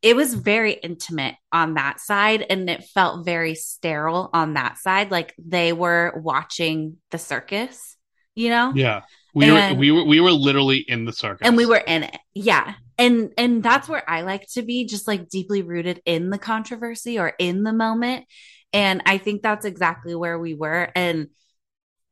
it 0.01 0.15
was 0.17 0.33
very 0.33 0.73
intimate 0.73 1.35
on 1.53 1.75
that 1.75 2.01
side 2.01 2.47
and 2.49 2.71
it 2.71 2.85
felt 2.85 3.27
very 3.27 3.55
sterile 3.55 4.31
on 4.33 4.55
that 4.55 4.79
side. 4.79 5.11
Like 5.11 5.35
they 5.37 5.73
were 5.73 6.21
watching 6.23 6.97
the 7.11 7.19
circus 7.19 7.97
you 8.37 8.51
know? 8.51 8.73
Yeah, 8.77 9.01
we 9.37 9.45
And- 9.51 9.77
were 9.77 9.81
we 9.81 9.91
were 9.93 10.05
we 10.05 10.21
were 10.21 10.33
literally 10.33 10.79
in 10.79 11.05
the 11.05 11.13
circus, 11.13 11.47
and 11.47 11.57
we 11.59 11.67
were 11.67 11.77
in 11.77 12.05
it. 12.05 12.17
Yeah. 12.35 12.75
And 12.99 13.33
and 13.37 13.63
that's 13.63 13.87
where 13.91 14.03
i 14.09 14.23
like 14.23 14.47
to 14.55 14.63
be 14.63 14.87
just 14.87 15.07
like 15.07 15.29
deeply 15.29 15.61
rooted 15.61 16.01
in 16.07 16.31
the 16.31 16.39
controversy 16.39 17.19
or 17.19 17.35
in 17.39 17.63
the 17.63 17.75
moment. 17.75 18.25
And 18.73 19.03
i 19.05 19.19
think 19.19 19.43
that's 19.43 19.67
exactly 19.67 20.15
where 20.15 20.39
we 20.39 20.55
were. 20.55 20.89
And 20.97 21.29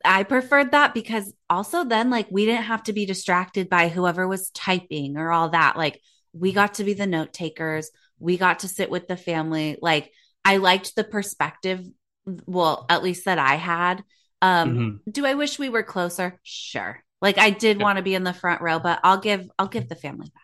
i 0.05 0.23
preferred 0.25 0.73
that 0.73 0.93
because 0.93 1.33
also 1.49 1.85
then 1.85 2.11
like 2.11 2.27
we 2.31 2.45
didn't 2.45 2.65
have 2.65 2.83
to 2.83 2.93
be 2.93 3.07
distracted 3.07 3.71
by 3.71 3.89
whoever 3.89 4.29
was 4.29 4.51
typing 4.51 5.17
or 5.17 5.33
all 5.33 5.49
that. 5.49 5.79
Like 5.79 6.03
we 6.35 6.53
got 6.53 6.75
to 6.75 6.85
be 6.85 6.93
the 6.93 7.07
note 7.07 7.33
takers. 7.33 7.91
We 8.19 8.37
got 8.37 8.59
to 8.59 8.69
sit 8.69 8.91
with 8.91 9.09
the 9.09 9.17
family. 9.17 9.79
Like 9.81 10.13
i 10.45 10.59
liked 10.59 10.95
the 10.95 11.05
perspective 11.05 11.81
well 12.45 12.85
at 12.91 13.03
least 13.03 13.25
that 13.25 13.39
i 13.39 13.55
had. 13.55 14.05
Um 14.43 14.69
Mhm. 15.07 15.13
do 15.13 15.25
i 15.25 15.33
wish 15.33 15.59
we 15.59 15.71
were 15.71 15.83
closer? 15.83 16.39
Sure 16.43 17.03
like 17.25 17.39
i 17.39 17.51
did 17.51 17.79
Yeah. 17.79 17.87
want 17.87 17.97
to 17.99 18.03
be 18.05 18.15
in 18.15 18.25
the 18.25 18.35
front 18.35 18.63
row 18.63 18.79
but 18.81 19.01
i'll 19.05 19.21
give 19.21 19.51
i'll 19.59 19.69
give 19.69 19.89
the 19.89 19.97
family 19.97 20.29
that 20.35 20.43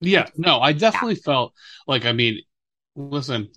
Yeah, 0.00 0.28
no, 0.36 0.60
I 0.60 0.72
definitely 0.72 1.16
felt 1.16 1.54
like 1.86 2.04
I 2.04 2.12
mean, 2.12 2.40
listen, 2.96 3.50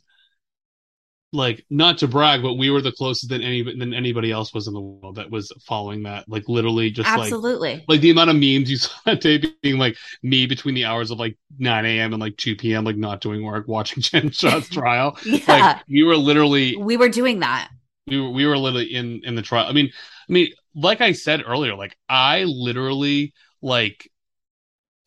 like 1.34 1.66
not 1.70 1.98
to 2.00 2.08
brag, 2.08 2.42
but 2.42 2.56
we 2.56 2.70
were 2.70 2.82
the 2.82 2.92
closest 2.92 3.30
than 3.30 3.42
any 3.42 3.62
than 3.64 3.94
anybody 3.94 4.32
else 4.32 4.54
was 4.54 4.68
in 4.68 4.74
the 4.74 4.82
world 4.82 5.16
that 5.16 5.32
was 5.32 5.52
following 5.66 6.04
that. 6.04 6.28
Like 6.28 6.50
literally, 6.50 6.92
just 6.92 7.16
like 7.16 7.40
absolutely 7.40 7.88
like 7.88 8.02
the 8.02 8.12
amount 8.12 8.30
of 8.32 8.36
memes 8.36 8.70
you 8.70 8.78
saw 8.78 8.92
that 9.06 9.22
day 9.22 9.42
being 9.62 9.78
like 9.78 9.96
me 10.24 10.46
between 10.46 10.76
the 10.76 10.86
hours 10.86 11.10
of 11.12 11.20
like 11.20 11.38
9 11.58 12.00
a.m. 12.00 12.14
and 12.14 12.22
like 12.22 12.36
2 12.38 12.74
p.m. 12.76 12.84
like 12.84 12.98
not 12.98 13.22
doing 13.22 13.44
work, 13.44 13.68
watching 13.68 14.02
Jen 14.04 14.32
Shah's 14.32 14.68
trial. 14.70 15.18
yeah 15.22 15.46
Like 15.48 15.82
we 15.88 16.04
were 16.04 16.18
literally 16.18 16.84
we 16.86 16.98
were 16.98 17.10
doing 17.10 17.40
that 17.40 17.70
we 18.08 18.20
were 18.20 18.30
we 18.30 18.46
were 18.46 18.58
literally 18.58 18.94
in 18.94 19.22
in 19.24 19.36
the 19.36 19.42
trial. 19.42 19.68
I 19.68 19.74
mean, 19.74 19.92
I 20.30 20.32
mean, 20.34 20.52
like 20.76 21.02
I 21.02 21.14
said 21.14 21.44
earlier, 21.46 21.76
like 21.76 21.98
I 22.10 22.44
literally 22.46 23.34
like 23.62 24.10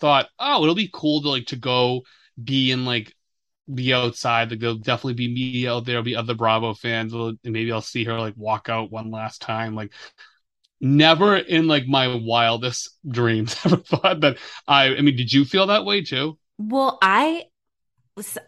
thought, 0.00 0.28
oh, 0.38 0.62
it'll 0.62 0.74
be 0.74 0.90
cool 0.92 1.22
to 1.22 1.28
like 1.30 1.46
to 1.46 1.56
go 1.56 2.02
be 2.42 2.70
in 2.70 2.84
like 2.84 3.14
be 3.72 3.94
outside. 3.94 4.50
Like 4.50 4.60
there'll 4.60 4.76
definitely 4.76 5.14
be 5.14 5.32
me 5.32 5.66
out 5.68 5.84
there. 5.84 5.94
There'll 5.94 6.04
be 6.04 6.16
other 6.16 6.34
Bravo 6.34 6.74
fans. 6.74 7.14
Uh, 7.14 7.32
and 7.44 7.52
maybe 7.52 7.72
I'll 7.72 7.80
see 7.82 8.04
her 8.04 8.18
like 8.18 8.34
walk 8.36 8.68
out 8.68 8.92
one 8.92 9.10
last 9.10 9.42
time. 9.42 9.74
Like 9.74 9.92
never 10.80 11.36
in 11.36 11.66
like 11.68 11.86
my 11.86 12.14
wildest 12.16 12.90
dreams 13.08 13.56
ever 13.64 13.76
thought 13.78 14.20
that 14.20 14.38
I. 14.66 14.96
I 14.96 15.00
mean, 15.00 15.16
did 15.16 15.32
you 15.32 15.44
feel 15.44 15.68
that 15.68 15.84
way 15.84 16.02
too? 16.02 16.38
well 16.58 16.98
i 17.02 17.44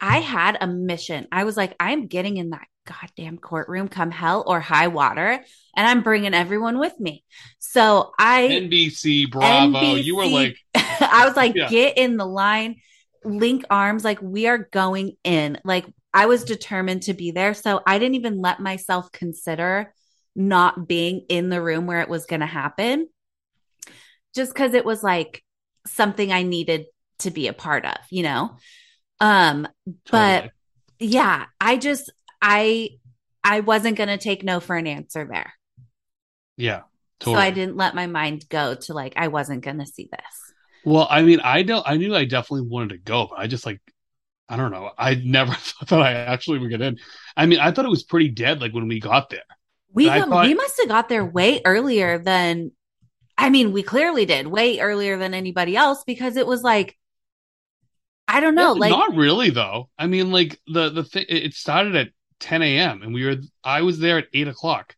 i 0.01 0.19
had 0.19 0.57
a 0.61 0.67
mission 0.67 1.27
i 1.31 1.43
was 1.43 1.57
like 1.57 1.75
i'm 1.79 2.07
getting 2.07 2.37
in 2.37 2.51
that 2.51 2.67
goddamn 2.87 3.37
courtroom 3.37 3.87
come 3.87 4.11
hell 4.11 4.43
or 4.47 4.59
high 4.59 4.87
water 4.87 5.43
and 5.75 5.87
i'm 5.87 6.01
bringing 6.01 6.33
everyone 6.33 6.79
with 6.79 6.97
me 6.99 7.23
so 7.59 8.11
i 8.17 8.47
NBC, 8.47 9.29
Bravo. 9.29 9.95
You 9.95 10.15
were 10.15 10.27
like, 10.27 10.57
I 10.75 11.25
was 11.25 11.35
like, 11.35 11.55
Yeah. 11.55 11.69
get 11.69 11.97
in 11.97 12.17
the 12.17 12.25
line, 12.25 12.77
link 13.23 13.65
arms. 13.69 14.03
Like, 14.03 14.21
we 14.21 14.47
are 14.47 14.57
going 14.57 15.13
in. 15.23 15.59
Like, 15.63 15.85
I 16.13 16.25
was 16.25 16.43
determined 16.43 17.03
to 17.03 17.13
be 17.13 17.31
there. 17.31 17.53
So 17.53 17.81
I 17.85 17.99
didn't 17.99 18.15
even 18.15 18.41
let 18.41 18.59
myself 18.59 19.11
consider 19.11 19.93
not 20.35 20.87
being 20.87 21.25
in 21.29 21.49
the 21.49 21.61
room 21.61 21.87
where 21.87 22.01
it 22.01 22.09
was 22.09 22.25
going 22.25 22.39
to 22.39 22.45
happen, 22.45 23.07
just 24.35 24.53
because 24.53 24.73
it 24.73 24.85
was 24.85 25.03
like 25.03 25.43
something 25.85 26.31
I 26.31 26.43
needed 26.43 26.85
to 27.19 27.31
be 27.31 27.47
a 27.47 27.53
part 27.53 27.85
of, 27.85 27.97
you 28.09 28.23
know? 28.23 28.57
Um, 29.19 29.67
but 30.09 30.41
totally. 30.41 30.51
yeah, 30.99 31.45
I 31.59 31.77
just, 31.77 32.11
I, 32.41 32.91
I 33.43 33.61
wasn't 33.61 33.97
going 33.97 34.09
to 34.09 34.17
take 34.17 34.43
no 34.43 34.59
for 34.59 34.75
an 34.75 34.87
answer 34.87 35.25
there. 35.29 35.53
yeah, 36.57 36.81
totally. 37.19 37.35
So 37.41 37.47
I 37.47 37.51
didn't 37.51 37.77
let 37.77 37.95
my 37.95 38.07
mind 38.07 38.47
go 38.49 38.75
to 38.75 38.93
like, 38.93 39.13
I 39.15 39.27
wasn't 39.29 39.63
going 39.63 39.79
to 39.79 39.85
see 39.85 40.09
this. 40.11 40.53
Well, 40.85 41.07
I 41.09 41.21
mean, 41.21 41.39
I 41.41 41.63
don't. 41.63 41.83
I 41.87 41.97
knew 41.97 42.15
I 42.15 42.25
definitely 42.25 42.67
wanted 42.69 42.89
to 42.89 42.97
go, 42.99 43.27
but 43.29 43.39
I 43.39 43.47
just 43.47 43.65
like, 43.65 43.81
I 44.47 44.55
don't 44.55 44.71
know. 44.71 44.91
I 44.97 45.15
never 45.15 45.53
thought 45.85 46.01
I 46.01 46.13
actually 46.13 46.59
would 46.59 46.69
get 46.69 46.81
in. 46.81 46.97
I 47.35 47.45
mean, 47.45 47.59
I 47.59 47.71
thought 47.71 47.85
it 47.85 47.89
was 47.89 48.03
pretty 48.03 48.29
dead. 48.29 48.61
Like 48.61 48.73
when 48.73 48.87
we 48.87 48.99
got 48.99 49.29
there. 49.29 49.41
We 49.91 50.05
got- 50.05 50.29
thought- 50.29 50.45
we 50.45 50.53
must 50.53 50.77
have 50.79 50.87
got 50.87 51.09
there 51.09 51.25
way 51.25 51.61
earlier 51.65 52.17
than 52.19 52.71
I 53.37 53.49
mean, 53.49 53.71
we 53.71 53.83
clearly 53.83 54.25
did 54.25 54.47
way 54.47 54.79
earlier 54.79 55.17
than 55.17 55.33
anybody 55.33 55.75
else 55.75 56.03
because 56.05 56.37
it 56.37 56.47
was 56.47 56.63
like 56.63 56.97
I 58.27 58.39
don't 58.39 58.55
know, 58.55 58.73
like 58.73 58.91
not 58.91 59.15
really 59.15 59.49
though. 59.51 59.89
I 59.97 60.07
mean, 60.07 60.31
like 60.31 60.59
the 60.67 60.89
the 60.89 61.03
thing. 61.03 61.25
It 61.29 61.53
started 61.53 61.95
at 61.95 62.09
10 62.39 62.61
a.m. 62.61 63.01
and 63.01 63.13
we 63.13 63.25
were. 63.25 63.35
I 63.63 63.81
was 63.81 63.99
there 63.99 64.17
at 64.19 64.27
eight 64.33 64.47
o'clock. 64.47 64.95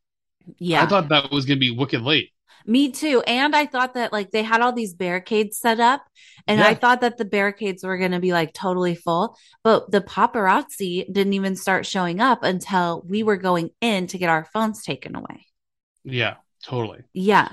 yeah. 0.57 0.83
I 0.83 0.85
thought 0.87 1.09
that 1.09 1.31
was 1.31 1.45
gonna 1.45 1.59
be 1.59 1.71
wicked 1.71 2.01
late. 2.01 2.31
Me 2.65 2.91
too. 2.91 3.23
And 3.25 3.55
I 3.55 3.65
thought 3.65 3.93
that 3.95 4.11
like 4.11 4.29
they 4.31 4.43
had 4.43 4.61
all 4.61 4.73
these 4.73 4.93
barricades 4.93 5.57
set 5.57 5.79
up 5.79 6.03
and 6.45 6.61
I 6.61 6.75
thought 6.75 7.01
that 7.01 7.17
the 7.17 7.25
barricades 7.25 7.83
were 7.83 7.97
going 7.97 8.11
to 8.11 8.19
be 8.19 8.31
like 8.33 8.53
totally 8.53 8.93
full, 8.95 9.37
but 9.63 9.89
the 9.89 10.01
paparazzi 10.01 11.11
didn't 11.11 11.33
even 11.33 11.55
start 11.55 11.85
showing 11.87 12.19
up 12.19 12.43
until 12.43 13.01
we 13.07 13.23
were 13.23 13.37
going 13.37 13.69
in 13.81 14.07
to 14.07 14.17
get 14.19 14.29
our 14.29 14.45
phones 14.45 14.83
taken 14.83 15.15
away. 15.15 15.47
Yeah, 16.03 16.35
totally. 16.63 17.01
Yeah. 17.13 17.49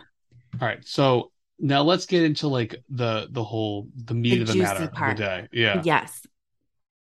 All 0.61 0.67
right, 0.69 0.85
so 0.87 1.31
now 1.59 1.83
let's 1.83 2.05
get 2.07 2.23
into 2.25 2.49
like 2.49 2.83
the 2.91 3.29
the 3.31 3.45
whole 3.45 3.89
the 3.95 4.13
meat 4.15 4.37
The 4.37 4.43
of 4.43 4.49
the 4.49 4.55
matter 4.57 4.89
part. 4.89 5.13
of 5.13 5.19
the 5.19 5.23
day. 5.25 5.49
Yeah, 5.53 5.83
Yes. 5.85 6.27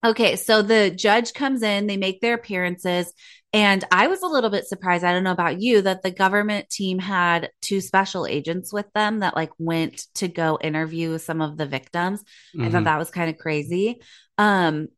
Okay, 0.05 0.35
so 0.35 0.61
the 0.61 0.91
judge 0.91 1.33
comes 1.33 1.63
in, 1.63 1.87
they 1.87 1.97
make 1.97 2.21
their 2.21 2.35
appearances, 2.35 3.11
and 3.51 3.83
I 3.91 4.07
was 4.07 4.21
a 4.21 4.27
little 4.27 4.49
bit 4.51 4.67
surprised. 4.67 5.03
I 5.03 5.11
don't 5.11 5.23
know 5.23 5.31
about 5.31 5.59
you 5.59 5.81
that 5.81 6.03
the 6.03 6.11
government 6.11 6.69
team 6.69 6.99
had 6.99 7.49
two 7.61 7.81
special 7.81 8.27
agents 8.27 8.71
with 8.71 8.85
them 8.93 9.19
that 9.19 9.35
like 9.35 9.51
went 9.57 10.05
to 10.15 10.27
go 10.27 10.59
interview 10.61 11.17
some 11.17 11.41
of 11.41 11.57
the 11.57 11.65
victims. 11.65 12.23
I 12.59 12.69
thought 12.69 12.81
Mhm. 12.81 12.85
that 12.85 12.99
was 12.99 13.09
kind 13.09 13.29
of 13.29 13.37
crazy. 13.37 14.01
Um, 14.37 14.89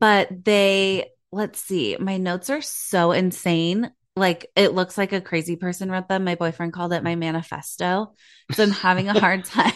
but 0.00 0.44
they 0.44 1.10
let's 1.30 1.60
see, 1.60 1.96
my 1.98 2.18
notes 2.18 2.50
are 2.50 2.60
so 2.60 3.12
insane. 3.12 3.90
Like 4.14 4.50
it 4.56 4.74
looks 4.74 4.98
like 4.98 5.12
a 5.12 5.22
crazy 5.22 5.56
person 5.56 5.90
wrote 5.90 6.08
them. 6.08 6.24
My 6.24 6.34
boyfriend 6.34 6.74
called 6.74 6.92
it 6.92 7.02
my 7.02 7.14
manifesto. 7.14 8.12
So 8.50 8.62
I'm 8.62 8.70
having 8.70 9.08
a 9.08 9.18
hard 9.18 9.44
time. 9.46 9.72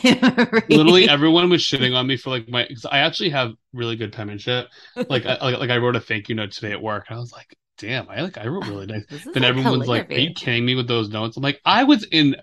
literally 0.68 1.08
everyone 1.08 1.48
was 1.48 1.62
shitting 1.62 1.96
on 1.96 2.06
me 2.06 2.18
for 2.18 2.30
like 2.30 2.48
my. 2.48 2.66
Cause 2.66 2.84
I 2.90 2.98
actually 2.98 3.30
have 3.30 3.52
really 3.72 3.96
good 3.96 4.12
penmanship. 4.12 4.68
Like, 5.08 5.24
I, 5.24 5.38
like, 5.42 5.58
like 5.58 5.70
I 5.70 5.78
wrote 5.78 5.96
a 5.96 6.00
thank 6.00 6.28
you 6.28 6.34
note 6.34 6.52
today 6.52 6.72
at 6.72 6.82
work, 6.82 7.06
and 7.08 7.16
I 7.16 7.20
was 7.20 7.32
like, 7.32 7.56
"Damn, 7.78 8.10
I 8.10 8.20
like 8.20 8.36
I 8.36 8.46
wrote 8.46 8.66
really 8.66 8.86
nice." 8.86 9.04
Then 9.08 9.32
like 9.34 9.42
everyone's 9.44 9.88
like, 9.88 10.10
"Are 10.10 10.18
you 10.18 10.34
kidding 10.34 10.66
me 10.66 10.74
with 10.74 10.86
those 10.88 11.08
notes?" 11.08 11.38
I'm 11.38 11.42
like, 11.42 11.60
"I 11.64 11.84
was 11.84 12.04
in 12.04 12.36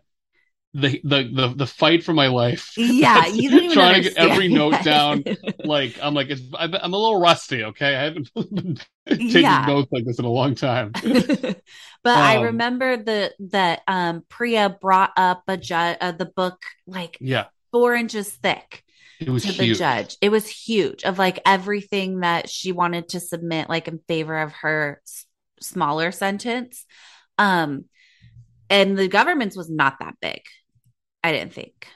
the 0.74 1.00
the 1.04 1.24
the, 1.34 1.48
the 1.56 1.68
fight 1.68 2.04
for 2.04 2.14
my 2.14 2.28
life." 2.28 2.74
Yeah, 2.76 3.28
you 3.28 3.50
don't 3.50 3.64
even 3.64 3.72
trying 3.72 3.96
to 4.04 4.10
get 4.10 4.18
every 4.18 4.48
note 4.50 4.82
down. 4.84 5.26
Like, 5.66 5.98
I'm 6.02 6.14
like, 6.14 6.30
it's, 6.30 6.42
I'm 6.60 6.74
a 6.74 6.98
little 6.98 7.22
rusty. 7.22 7.64
Okay, 7.64 7.96
I 7.96 8.04
haven't 8.04 8.30
been 8.54 8.78
taking 9.08 9.42
Yeah. 9.42 9.66
notes 9.66 9.88
like 9.94 10.04
this 10.06 10.20
in 10.20 10.26
a 10.26 10.30
long 10.30 10.56
time. 10.56 10.92
but 11.02 11.54
I 12.06 12.36
Um, 12.36 12.44
remember 12.46 12.98
the 12.98 13.34
that 13.52 13.82
um 13.88 14.24
Priya 14.30 14.78
brought 14.82 15.12
up 15.18 15.44
a 15.48 15.58
ju- 15.58 15.74
uh, 15.76 16.12
the 16.12 16.26
book 16.26 16.62
like 16.86 17.18
Yeah, 17.22 17.46
four 17.72 17.96
inches 17.96 18.30
thick 18.30 18.84
it 19.20 19.30
was 19.30 19.44
to 19.44 19.52
the 19.54 19.66
huge. 19.66 19.78
judge. 19.78 20.18
It 20.22 20.30
was 20.30 20.48
huge 20.48 21.04
of 21.04 21.18
like 21.18 21.40
everything 21.46 22.22
that 22.22 22.50
she 22.50 22.72
wanted 22.72 23.10
to 23.10 23.20
submit, 23.20 23.70
like 23.70 23.88
in 23.88 24.00
favor 24.08 24.38
of 24.40 24.52
her 24.54 25.02
s- 25.06 25.26
smaller 25.62 26.12
sentence. 26.12 26.86
Um, 27.38 27.86
and 28.70 28.98
the 28.98 29.08
government's 29.08 29.58
was 29.58 29.70
not 29.70 30.00
that 30.00 30.16
big. 30.22 30.42
I 31.24 31.32
didn't 31.32 31.54
think. 31.54 31.88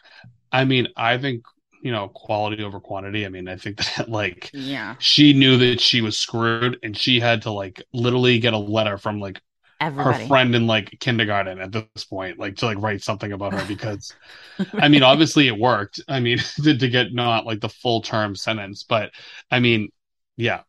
I 0.51 0.65
mean, 0.65 0.88
I 0.95 1.17
think 1.17 1.45
you 1.84 1.91
know, 1.91 2.07
quality 2.09 2.63
over 2.63 2.80
quantity. 2.80 3.25
I 3.25 3.30
mean, 3.30 3.47
I 3.47 3.55
think 3.55 3.78
that 3.97 4.09
like 4.09 4.51
Yeah. 4.51 4.97
she 4.97 5.34
knew 5.34 5.57
that 5.57 5.80
she 5.80 6.01
was 6.01 6.17
screwed 6.17 6.80
and 6.84 6.97
she 6.97 7.19
had 7.19 7.43
to 7.43 7.51
like 7.51 7.82
literally 7.93 8.39
get 8.39 8.53
a 8.53 8.57
letter 8.57 8.97
from 8.97 9.19
like 9.19 9.41
everybody. 9.80 9.97
her 9.99 10.13
friend 10.13 10.55
in 10.55 10.67
like 10.67 10.97
kindergarten 11.01 11.59
at 11.59 11.71
this 11.71 12.05
point, 12.05 12.39
like 12.39 12.57
to 12.57 12.65
like 12.67 12.80
write 12.80 13.03
something 13.03 13.32
about 13.34 13.53
her 13.53 13.65
because, 13.65 14.15
I 14.80 14.89
mean, 14.89 15.03
obviously 15.03 15.47
it 15.47 15.59
worked. 15.59 16.01
I 16.07 16.19
mean, 16.21 16.39
to, 16.63 16.78
to 16.78 16.89
get 16.89 17.13
not 17.13 17.45
like 17.45 17.61
the 17.61 17.69
full 17.69 18.01
term 18.01 18.36
sentence, 18.36 18.84
but 18.84 19.11
I 19.51 19.59
mean, 19.61 19.89
yeah, 20.38 20.61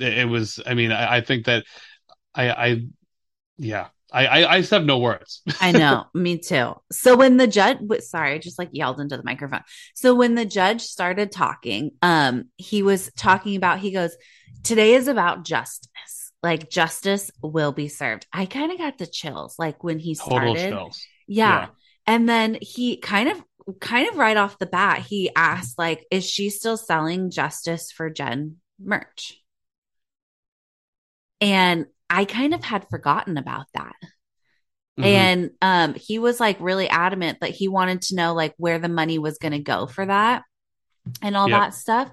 it, 0.00 0.18
it 0.20 0.26
was. 0.26 0.60
I 0.66 0.74
mean, 0.74 0.92
I, 0.92 1.16
I 1.18 1.20
think 1.22 1.46
that 1.46 1.64
I, 2.34 2.50
I, 2.50 2.82
yeah, 3.58 3.88
I, 4.12 4.26
I, 4.26 4.54
I 4.54 4.60
just 4.60 4.70
have 4.70 4.84
no 4.84 4.98
words. 4.98 5.42
I 5.60 5.72
know, 5.72 6.04
me 6.14 6.38
too. 6.38 6.74
So 6.92 7.16
when 7.16 7.36
the 7.36 7.46
judge, 7.46 7.78
sorry, 8.00 8.34
I 8.34 8.38
just 8.38 8.58
like 8.58 8.70
yelled 8.72 9.00
into 9.00 9.16
the 9.16 9.24
microphone. 9.24 9.62
So 9.94 10.14
when 10.14 10.34
the 10.34 10.44
judge 10.44 10.82
started 10.82 11.32
talking, 11.32 11.92
um, 12.02 12.44
he 12.56 12.82
was 12.82 13.10
talking 13.16 13.56
about. 13.56 13.78
He 13.80 13.90
goes, 13.90 14.16
"Today 14.62 14.94
is 14.94 15.08
about 15.08 15.44
justice. 15.44 16.32
Like 16.42 16.70
justice 16.70 17.30
will 17.42 17.72
be 17.72 17.88
served." 17.88 18.26
I 18.32 18.46
kind 18.46 18.70
of 18.70 18.78
got 18.78 18.98
the 18.98 19.06
chills, 19.06 19.56
like 19.58 19.82
when 19.82 19.98
he 19.98 20.14
Total 20.14 20.54
started. 20.54 20.68
chills. 20.70 21.02
Yeah. 21.26 21.60
Yeah. 21.60 21.66
And 22.06 22.28
then 22.28 22.58
he 22.60 22.98
kind 22.98 23.28
of 23.30 23.42
kind 23.80 24.08
of 24.08 24.16
right 24.16 24.36
off 24.36 24.58
the 24.58 24.66
bat, 24.66 24.98
he 25.00 25.30
asked 25.34 25.78
like 25.78 26.04
is 26.10 26.24
she 26.28 26.50
still 26.50 26.76
selling 26.76 27.30
justice 27.30 27.90
for 27.90 28.10
Jen 28.10 28.56
merch? 28.78 29.40
And 31.40 31.86
I 32.10 32.24
kind 32.24 32.54
of 32.54 32.62
had 32.62 32.88
forgotten 32.90 33.36
about 33.38 33.66
that. 33.74 33.96
Mhm. 34.98 35.04
And 35.04 35.50
um 35.60 35.94
he 35.94 36.18
was 36.18 36.38
like 36.38 36.56
really 36.60 36.88
adamant 36.88 37.38
that 37.40 37.50
he 37.50 37.68
wanted 37.68 38.02
to 38.02 38.14
know 38.14 38.34
like 38.34 38.54
where 38.58 38.78
the 38.78 38.88
money 38.88 39.18
was 39.18 39.38
going 39.38 39.52
to 39.52 39.58
go 39.58 39.86
for 39.86 40.06
that 40.06 40.44
and 41.20 41.36
all 41.36 41.48
Yep. 41.48 41.60
that 41.60 41.74
stuff. 41.74 42.10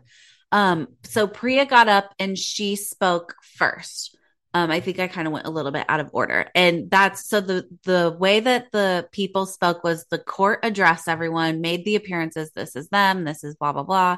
Um 0.52 0.88
so 1.04 1.28
Priya 1.28 1.66
got 1.66 1.88
up 1.88 2.14
and 2.20 2.38
she 2.38 2.76
spoke 2.76 3.36
first. 3.58 4.18
Um, 4.54 4.70
I 4.70 4.82
think 4.82 5.00
I 5.00 5.08
kind 5.08 5.28
of 5.28 5.34
went 5.34 5.48
a 5.48 5.50
little 5.52 5.72
bit 5.72 5.86
out 5.88 6.02
of 6.02 6.10
order. 6.12 6.50
And 6.56 6.92
that's 6.92 7.30
so 7.30 7.40
the 7.40 7.68
the 7.86 8.14
way 8.20 8.42
that 8.42 8.72
the 8.74 9.08
people 9.14 9.46
spoke 9.46 9.82
was 9.84 10.06
the 10.10 10.18
court 10.20 10.60
addressed 10.64 11.08
everyone, 11.08 11.62
made 11.62 11.86
the 11.86 11.96
appearances. 11.96 12.52
This 12.52 12.76
is 12.76 12.90
them, 12.90 13.24
this 13.24 13.46
is 13.46 13.56
blah 13.56 13.72
blah 13.72 13.84
blah. 13.84 14.18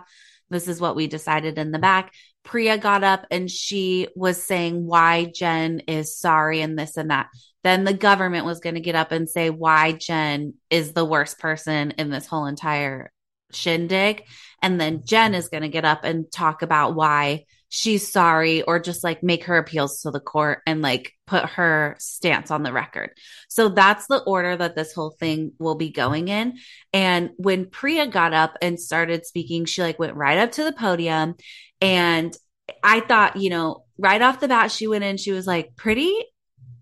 This 0.49 0.67
is 0.67 0.82
what 0.82 0.95
we 0.95 1.05
decided 1.07 1.57
in 1.59 1.71
the 1.71 1.80
back. 1.80 2.13
Priya 2.43 2.77
got 2.77 3.03
up 3.03 3.25
and 3.31 3.49
she 3.49 4.07
was 4.15 4.41
saying 4.41 4.85
why 4.85 5.25
Jen 5.25 5.81
is 5.87 6.17
sorry 6.17 6.61
and 6.61 6.77
this 6.77 6.97
and 6.97 7.09
that. 7.09 7.29
Then 7.63 7.85
the 7.85 7.93
government 7.93 8.45
was 8.45 8.59
going 8.59 8.75
to 8.75 8.81
get 8.81 8.95
up 8.95 9.11
and 9.11 9.29
say 9.29 9.49
why 9.49 9.93
Jen 9.93 10.55
is 10.69 10.91
the 10.91 11.05
worst 11.05 11.39
person 11.39 11.91
in 11.91 12.09
this 12.09 12.27
whole 12.27 12.45
entire 12.45 13.11
shindig. 13.53 14.23
And 14.61 14.79
then 14.79 15.03
Jen 15.05 15.33
is 15.33 15.47
going 15.47 15.63
to 15.63 15.69
get 15.69 15.85
up 15.85 16.03
and 16.03 16.31
talk 16.31 16.61
about 16.61 16.95
why 16.95 17.45
she's 17.76 18.11
sorry 18.11 18.61
or 18.61 18.80
just 18.80 19.03
like 19.03 19.24
make 19.24 19.45
her 19.45 19.57
appeals 19.57 20.01
to 20.01 20.11
the 20.11 20.19
court 20.19 20.61
and 20.67 20.84
like 20.84 21.11
put 21.26 21.43
her 21.43 21.95
stance 21.97 22.51
on 22.51 22.61
the 22.61 22.71
record. 22.71 23.09
So 23.49 23.69
that's 23.69 24.05
the 24.05 24.19
order 24.19 24.55
that 24.55 24.76
this 24.76 24.93
whole 24.93 25.09
thing 25.09 25.53
will 25.57 25.74
be 25.74 25.89
going 25.89 26.28
in. 26.28 26.59
And 26.93 27.32
when 27.38 27.65
Priya 27.65 28.05
got 28.05 28.32
up 28.32 28.59
and 28.61 28.80
started 28.80 29.26
speaking, 29.26 29.65
she 29.65 29.82
like 29.82 29.97
went 29.97 30.13
right 30.15 30.38
up 30.38 30.51
to 30.51 30.63
the 30.63 30.71
podium 30.71 31.34
and 31.82 32.38
I 32.84 32.99
thought, 32.99 33.38
you 33.38 33.49
know, 33.49 33.86
right 33.97 34.21
off 34.21 34.39
the 34.39 34.47
bat 34.47 34.71
she 34.71 34.86
went 34.86 35.03
in 35.03 35.17
she 35.17 35.32
was 35.32 35.47
like 35.47 35.76
pretty 35.76 36.13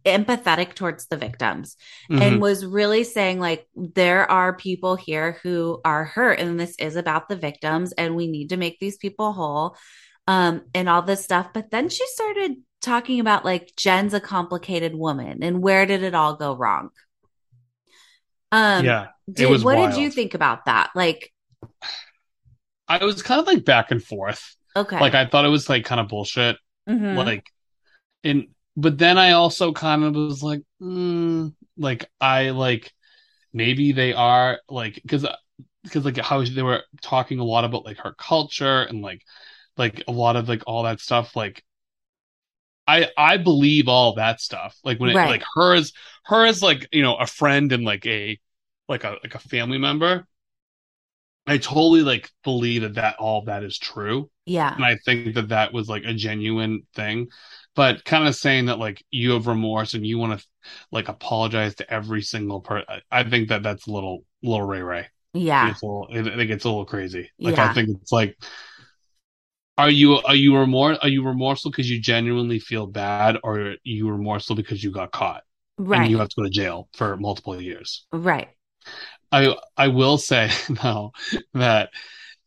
empathetic 0.05 0.73
towards 0.73 1.07
the 1.07 1.15
victims 1.15 1.77
Mhm. 2.09 2.21
and 2.21 2.41
was 2.41 2.65
really 2.65 3.03
saying 3.05 3.39
like 3.39 3.65
there 3.75 4.29
are 4.29 4.55
people 4.55 4.95
here 4.97 5.37
who 5.43 5.79
are 5.85 6.03
hurt 6.03 6.39
and 6.39 6.59
this 6.59 6.75
is 6.79 6.97
about 6.97 7.29
the 7.29 7.35
victims 7.37 7.93
and 7.93 8.15
we 8.15 8.27
need 8.27 8.49
to 8.49 8.57
make 8.57 8.77
these 8.79 8.97
people 8.97 9.31
whole 9.31 9.77
um 10.27 10.61
and 10.73 10.87
all 10.87 11.01
this 11.01 11.23
stuff 11.23 11.49
but 11.53 11.71
then 11.71 11.89
she 11.89 12.05
started 12.07 12.57
talking 12.81 13.19
about 13.19 13.45
like 13.45 13.71
Jen's 13.75 14.13
a 14.13 14.19
complicated 14.19 14.95
woman 14.95 15.43
and 15.43 15.61
where 15.61 15.85
did 15.85 16.03
it 16.03 16.15
all 16.15 16.35
go 16.35 16.55
wrong 16.55 16.89
um 18.51 18.85
yeah, 18.85 19.07
did, 19.31 19.49
was 19.49 19.63
what 19.63 19.77
wild. 19.77 19.91
did 19.91 20.01
you 20.01 20.11
think 20.11 20.33
about 20.33 20.65
that 20.65 20.91
like 20.95 21.31
I 22.87 23.03
was 23.05 23.21
kind 23.23 23.39
of 23.39 23.47
like 23.47 23.63
back 23.63 23.91
and 23.91 24.03
forth. 24.03 24.55
okay 24.75 24.99
Like 24.99 25.15
I 25.15 25.25
thought 25.25 25.45
it 25.45 25.49
was 25.49 25.69
like 25.69 25.85
kind 25.85 26.01
of 26.01 26.09
bullshit. 26.09 26.57
Mhm. 26.89 27.15
Like, 27.15 27.45
and 28.23 28.47
but 28.75 28.97
then 28.97 29.17
I 29.17 29.31
also 29.31 29.71
kind 29.71 30.03
of 30.03 30.15
was 30.15 30.43
like, 30.43 30.61
mm, 30.81 31.53
like 31.77 32.09
I 32.19 32.49
like 32.49 32.91
maybe 33.53 33.91
they 33.93 34.13
are 34.13 34.59
like 34.69 34.95
because 34.95 35.25
because 35.83 36.05
like 36.05 36.17
how 36.17 36.43
they 36.43 36.61
were 36.61 36.83
talking 37.01 37.39
a 37.39 37.43
lot 37.43 37.63
about 37.63 37.85
like 37.85 37.97
her 37.99 38.13
culture 38.17 38.83
and 38.83 39.01
like 39.01 39.21
like 39.77 40.03
a 40.07 40.11
lot 40.11 40.35
of 40.35 40.49
like 40.49 40.63
all 40.67 40.83
that 40.83 40.99
stuff 40.99 41.35
like 41.35 41.63
I 42.87 43.09
I 43.17 43.37
believe 43.37 43.87
all 43.87 44.15
that 44.15 44.41
stuff 44.41 44.77
like 44.83 44.99
when 44.99 45.09
it 45.11 45.13
Right. 45.15 45.29
like 45.29 45.43
her 45.55 45.75
as 45.75 45.93
her 46.25 46.45
as 46.45 46.61
like 46.61 46.87
you 46.91 47.01
know 47.01 47.15
a 47.15 47.27
friend 47.27 47.71
and 47.71 47.83
like 47.85 48.05
a 48.05 48.39
like 48.87 49.03
a 49.03 49.17
like 49.23 49.35
a 49.35 49.39
family 49.39 49.77
member 49.77 50.27
I 51.47 51.57
totally 51.57 52.01
like 52.01 52.29
believe 52.43 52.81
that 52.83 52.95
that 52.95 53.15
all 53.17 53.43
that 53.45 53.63
is 53.63 53.77
true 53.77 54.29
yeah 54.45 54.75
and 54.75 54.85
I 54.85 54.95
think 55.05 55.35
that 55.35 55.49
that 55.49 55.73
was 55.73 55.89
like 55.89 56.03
a 56.05 56.13
genuine 56.13 56.83
thing. 56.95 57.27
But 57.75 58.05
kind 58.05 58.27
of 58.27 58.35
saying 58.35 58.65
that 58.65 58.79
like 58.79 59.03
you 59.11 59.31
have 59.31 59.47
remorse 59.47 59.93
and 59.93 60.05
you 60.05 60.17
want 60.17 60.39
to 60.39 60.45
like 60.91 61.09
apologize 61.09 61.75
to 61.75 61.93
every 61.93 62.21
single 62.21 62.61
person, 62.61 62.85
I 63.11 63.23
think 63.23 63.49
that 63.49 63.63
that's 63.63 63.87
a 63.87 63.91
little 63.91 64.23
little 64.41 64.65
ray 64.65 64.81
ray. 64.81 65.07
yeah 65.33 65.67
It's 65.69 65.81
a 65.81 65.85
little, 65.85 66.07
I 66.11 66.35
think 66.37 66.51
it's 66.51 66.65
a 66.65 66.69
little 66.69 66.85
crazy. 66.85 67.31
Like 67.41 67.55
Yeah. 67.55 67.65
I 67.71 67.73
think 67.73 67.89
it's 68.01 68.11
like, 68.11 68.37
are 69.81 69.89
you 69.89 70.15
are 70.17 70.35
you 70.35 70.57
remorse 70.57 70.97
are 71.01 71.09
you 71.09 71.23
remorseful 71.23 71.71
because 71.71 71.89
you 71.89 71.99
genuinely 71.99 72.59
feel 72.59 72.87
bad, 72.87 73.37
or 73.43 73.59
are 73.59 73.75
you 73.83 74.09
remorseful 74.09 74.55
because 74.55 74.83
you 74.83 74.91
got 74.91 75.11
caught 75.11 75.43
right 75.77 75.97
and 75.97 76.05
you 76.07 76.17
have 76.19 76.29
to 76.29 76.35
go 76.37 76.43
to 76.43 76.49
jail 76.49 76.89
for 76.93 77.17
multiple 77.17 77.59
years? 77.61 78.05
right 78.11 78.49
I 79.31 79.55
I 79.77 79.87
will 79.89 80.17
say 80.17 80.49
though 80.83 81.11
that 81.53 81.91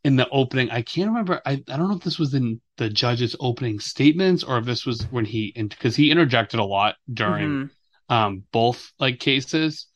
in 0.04 0.16
the 0.16 0.28
opening, 0.30 0.70
I 0.70 0.82
can't 0.82 1.08
remember. 1.10 1.42
I, 1.46 1.52
I 1.52 1.76
don't 1.78 1.88
know 1.88 1.96
if 1.96 2.04
this 2.04 2.18
was 2.18 2.34
in 2.34 2.60
the 2.76 2.90
judge's 2.90 3.36
opening 3.40 3.80
statements 3.80 4.44
or 4.44 4.58
if 4.58 4.66
this 4.66 4.86
was 4.86 5.02
when 5.10 5.24
he 5.24 5.52
because 5.56 5.96
he 5.96 6.10
interjected 6.10 6.60
a 6.60 6.64
lot 6.64 6.96
during 7.12 7.60
Mhm. 7.64 7.70
um 8.08 8.44
both 8.52 8.92
like 8.98 9.20
cases. 9.20 9.86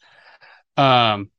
Um 0.76 1.30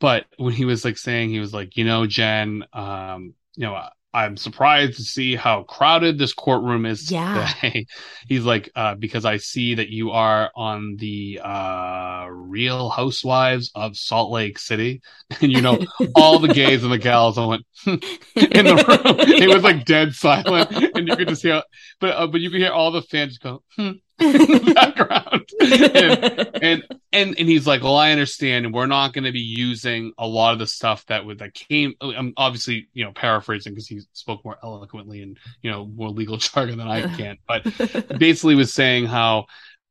but 0.00 0.26
when 0.36 0.54
he 0.54 0.64
was 0.64 0.84
like 0.84 0.98
saying 0.98 1.30
he 1.30 1.40
was 1.40 1.52
like, 1.52 1.76
you 1.76 1.84
know, 1.84 2.06
Jen, 2.06 2.64
um, 2.72 3.34
you 3.56 3.66
know, 3.66 3.88
I'm 4.18 4.36
surprised 4.36 4.96
to 4.96 5.02
see 5.04 5.36
how 5.36 5.62
crowded 5.64 6.18
this 6.18 6.32
courtroom 6.32 6.86
is 6.86 7.06
Yeah. 7.10 7.48
today. 7.52 7.86
He's 8.28 8.44
like, 8.44 8.70
uh, 8.74 8.94
because 8.96 9.24
I 9.24 9.36
see 9.36 9.74
that 9.76 9.90
you 9.90 10.10
are 10.10 10.50
on 10.56 10.96
the 10.96 11.40
uh 11.42 12.26
Real 12.30 12.88
Housewives 12.90 13.70
of 13.74 13.96
Salt 13.96 14.30
Lake 14.32 14.58
City. 14.58 15.00
And 15.42 15.52
you 15.52 15.60
know, 15.62 15.80
all 16.14 16.38
the 16.40 16.48
gays 16.48 16.82
and 16.84 16.92
the 16.92 16.98
gals 16.98 17.38
all 17.38 17.50
went 17.50 17.64
in 17.86 18.66
the 18.66 18.76
room. 18.88 19.18
It 19.38 19.48
was 19.48 19.62
like 19.62 19.84
dead 19.84 20.14
silent. 20.14 20.70
And 20.94 21.06
you 21.06 21.14
could 21.14 21.28
just 21.28 21.42
hear 21.42 21.62
but 22.00 22.10
uh, 22.16 22.26
but 22.26 22.40
you 22.40 22.50
could 22.50 22.60
hear 22.60 22.72
all 22.72 22.90
the 22.90 23.02
fans 23.02 23.38
go, 23.38 23.62
hmm 23.76 23.92
in 24.20 24.32
the 24.32 24.72
background. 24.74 25.48
and, 25.60 26.62
and 26.62 26.82
and 27.12 27.38
and 27.38 27.48
he's 27.48 27.66
like, 27.66 27.82
well, 27.82 27.96
I 27.96 28.10
understand, 28.12 28.72
we're 28.74 28.86
not 28.86 29.12
going 29.12 29.24
to 29.24 29.32
be 29.32 29.40
using 29.40 30.12
a 30.18 30.26
lot 30.26 30.52
of 30.52 30.58
the 30.58 30.66
stuff 30.66 31.04
that 31.06 31.24
would 31.24 31.38
that 31.38 31.54
came. 31.54 31.94
I'm 32.00 32.32
obviously 32.36 32.88
you 32.92 33.04
know 33.04 33.12
paraphrasing 33.12 33.72
because 33.74 33.88
he 33.88 34.00
spoke 34.12 34.44
more 34.44 34.58
eloquently 34.62 35.22
and 35.22 35.38
you 35.62 35.70
know 35.70 35.86
more 35.86 36.10
legal 36.10 36.36
jargon 36.36 36.78
than 36.78 36.88
I 36.88 37.02
can, 37.16 37.38
but 37.46 38.18
basically 38.18 38.54
was 38.54 38.72
saying 38.74 39.06
how 39.06 39.46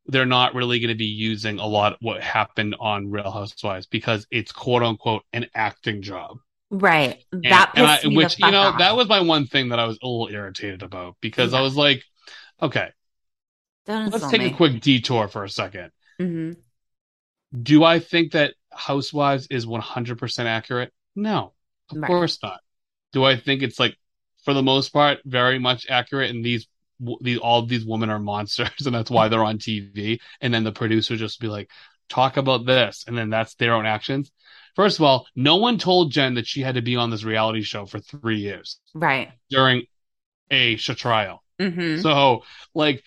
they're 0.10 0.26
not 0.26 0.54
really 0.56 0.80
going 0.80 0.88
to 0.90 0.96
be 0.96 1.06
using 1.06 1.60
a 1.60 1.66
lot 1.68 1.94
of 1.94 1.98
what 2.02 2.22
happened 2.24 2.76
on 2.80 3.10
Real 3.12 3.30
Housewives 3.30 3.88
because 3.88 4.26
it's 4.32 4.52
quote 4.54 4.82
unquote 4.84 5.24
an 5.34 5.48
acting 5.54 6.02
job. 6.02 6.38
right 6.70 7.24
And- 7.32 7.44
that 7.46 7.72
and 7.76 7.86
I- 7.86 8.00
which 8.08 8.40
you 8.40 8.50
know 8.52 8.60
off. 8.62 8.80
that 8.80 8.96
was 8.96 9.08
my 9.10 9.20
one 9.22 9.48
thing 9.48 9.70
that 9.70 9.80
I 9.80 9.86
was 9.86 9.98
a 10.02 10.08
little 10.08 10.34
irritated 10.34 10.82
about 10.84 11.16
because 11.22 11.54
I 11.54 11.62
was 11.62 11.76
like, 11.76 12.04
okay, 12.62 12.90
let's 13.88 14.28
take 14.28 14.42
me. 14.42 14.48
a 14.48 14.56
quick 14.56 14.82
detour 14.82 15.28
for 15.28 15.44
a 15.44 15.50
second. 15.50 15.92
Mhm. 16.20 16.58
Do 17.64 17.84
I 17.84 18.00
think 18.00 18.34
that 18.34 18.56
Housewives 18.72 19.48
is 19.48 19.66
100% 19.66 20.48
accurate? 20.48 20.94
No, 21.16 21.54
of 21.90 21.98
Right. 21.98 22.08
course 22.08 22.38
not. 22.44 22.60
Do 23.14 23.24
I 23.24 23.38
think 23.38 23.64
it's 23.64 23.80
like, 23.80 23.98
for 24.44 24.54
the 24.54 24.64
most 24.64 24.90
part, 24.90 25.20
very 25.26 25.60
much 25.60 25.88
accurate? 25.90 26.30
And 26.30 26.44
these, 26.44 26.68
these, 27.22 27.38
all 27.40 27.66
these 27.66 27.86
women 27.86 28.10
are 28.10 28.20
monsters, 28.20 28.70
and 28.86 28.94
that's 28.94 29.12
why 29.12 29.28
they're 29.30 29.44
on 29.44 29.58
TV. 29.60 30.20
And 30.42 30.54
then 30.54 30.64
the 30.64 30.72
producer 30.72 31.16
just 31.16 31.40
be 31.40 31.48
like, 31.48 31.70
talk 32.10 32.38
about 32.38 32.66
this, 32.66 33.06
and 33.08 33.18
then 33.18 33.30
that's 33.30 33.56
their 33.56 33.74
own 33.74 33.86
actions. 33.86 34.32
First 34.76 35.00
of 35.00 35.06
all, 35.06 35.28
no 35.36 35.56
one 35.58 35.78
told 35.78 36.12
Jen 36.12 36.36
that 36.36 36.48
she 36.48 36.62
had 36.62 36.76
to 36.76 36.82
be 36.82 36.96
on 36.96 37.10
this 37.10 37.24
reality 37.24 37.64
show 37.64 37.86
for 37.86 38.00
three 38.00 38.40
years 38.40 38.80
right 38.94 39.32
during 39.50 39.86
a 40.52 40.76
trial. 40.78 41.44
hmm 41.60 41.98
So, 41.98 42.44
like, 42.74 43.04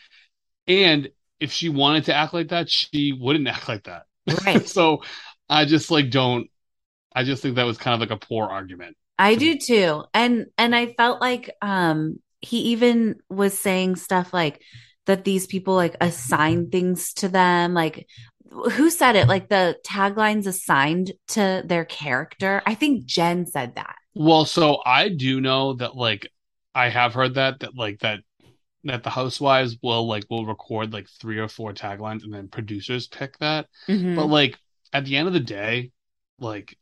and 0.66 1.10
if 1.38 1.52
she 1.52 1.68
wanted 1.68 2.04
to 2.04 2.14
act 2.14 2.34
like 2.34 2.48
that, 2.48 2.68
she 2.70 3.12
wouldn't 3.12 3.48
act 3.48 3.68
like 3.68 3.84
that. 3.84 4.04
right 4.44 4.68
so 4.68 5.02
I 5.48 5.64
just 5.64 5.90
like 5.90 6.10
don't. 6.10 6.48
I 7.14 7.24
just 7.24 7.42
think 7.42 7.56
that 7.56 7.64
was 7.64 7.78
kind 7.78 7.94
of 7.94 8.00
like 8.00 8.10
a 8.16 8.24
poor 8.24 8.46
argument. 8.46 8.96
I 9.18 9.34
do 9.34 9.52
me. 9.52 9.58
too. 9.58 10.04
And 10.14 10.46
and 10.58 10.74
I 10.74 10.92
felt 10.94 11.20
like 11.20 11.50
um 11.62 12.20
he 12.40 12.58
even 12.72 13.16
was 13.28 13.58
saying 13.58 13.96
stuff 13.96 14.32
like 14.32 14.62
that 15.06 15.24
these 15.24 15.46
people 15.46 15.74
like 15.74 15.96
assign 16.00 16.70
things 16.70 17.12
to 17.14 17.28
them 17.28 17.74
like 17.74 18.06
who 18.72 18.90
said 18.90 19.16
it 19.16 19.28
like 19.28 19.48
the 19.48 19.76
taglines 19.86 20.46
assigned 20.46 21.12
to 21.28 21.62
their 21.64 21.84
character 21.84 22.62
i 22.66 22.74
think 22.74 23.04
jen 23.04 23.46
said 23.46 23.74
that 23.76 23.94
Well, 24.14 24.44
so 24.44 24.78
I 24.84 25.08
do 25.08 25.40
know 25.40 25.74
that 25.74 25.96
like 25.96 26.28
I 26.74 26.88
have 26.90 27.14
heard 27.14 27.34
that 27.34 27.60
that 27.60 27.76
like 27.76 28.00
that 28.00 28.20
that 28.84 29.02
the 29.02 29.10
housewives 29.10 29.76
will 29.82 30.06
like 30.08 30.24
will 30.30 30.46
record 30.46 30.92
like 30.92 31.08
three 31.20 31.38
or 31.38 31.48
four 31.48 31.72
taglines 31.72 32.24
and 32.24 32.32
then 32.32 32.48
producers 32.48 33.06
pick 33.08 33.38
that. 33.38 33.68
Mhm. 33.88 34.14
But 34.14 34.26
like 34.26 34.58
at 34.92 35.04
the 35.04 35.16
end 35.16 35.28
of 35.28 35.34
the 35.34 35.40
day, 35.40 35.92
like 36.38 36.76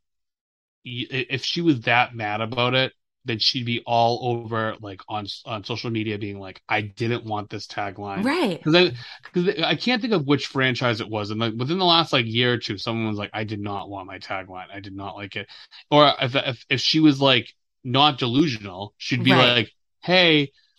y- 0.84 1.06
if 1.10 1.44
she 1.44 1.60
was 1.60 1.80
that 1.82 2.14
mad 2.14 2.40
about 2.40 2.74
it, 2.74 2.92
then 3.24 3.38
she'd 3.38 3.66
be 3.66 3.82
all 3.86 4.20
over 4.42 4.76
like 4.80 5.02
on 5.08 5.26
on 5.44 5.64
social 5.64 5.90
media 5.90 6.18
being 6.18 6.38
like, 6.38 6.62
I 6.68 6.80
didn't 6.82 7.24
want 7.24 7.50
this 7.50 7.66
tagline. 7.66 8.24
right 8.24 8.60
Because 8.64 8.74
I, 8.74 8.96
because 9.32 9.62
I 9.62 9.76
can't 9.76 10.00
think 10.02 10.14
of 10.14 10.26
which 10.26 10.46
franchise 10.46 11.00
it 11.00 11.08
was, 11.08 11.30
and 11.30 11.40
like 11.40 11.54
within 11.54 11.78
the 11.78 11.84
last 11.84 12.12
like 12.12 12.26
year 12.26 12.54
or 12.54 12.58
two, 12.58 12.78
someone 12.78 13.08
was 13.08 13.18
like, 13.18 13.30
"I 13.32 13.44
did 13.44 13.60
not 13.60 13.88
want 13.90 14.06
my 14.06 14.18
tagline. 14.18 14.66
I 14.72 14.80
did 14.80 14.94
not 14.96 15.14
like 15.16 15.36
it." 15.36 15.48
Or 15.90 16.12
if 16.20 16.34
if, 16.34 16.64
if 16.68 16.80
she 16.80 17.00
was 17.00 17.20
like 17.20 17.54
not 17.84 18.18
delusional, 18.18 18.94
she'd 18.98 19.22
be 19.24 19.32
Right. 19.32 19.56
like, 19.56 19.72
"Hey, 20.02 20.52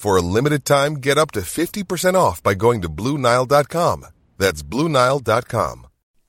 For 0.00 0.16
a 0.16 0.22
limited 0.22 0.64
time, 0.64 0.94
get 0.94 1.18
up 1.18 1.30
to 1.32 1.40
50% 1.40 2.14
off 2.14 2.42
by 2.42 2.54
going 2.54 2.80
to 2.80 2.88
BlueNile.com. 2.88 4.06
That's 4.38 4.62
BlueNile.com. 4.62 5.86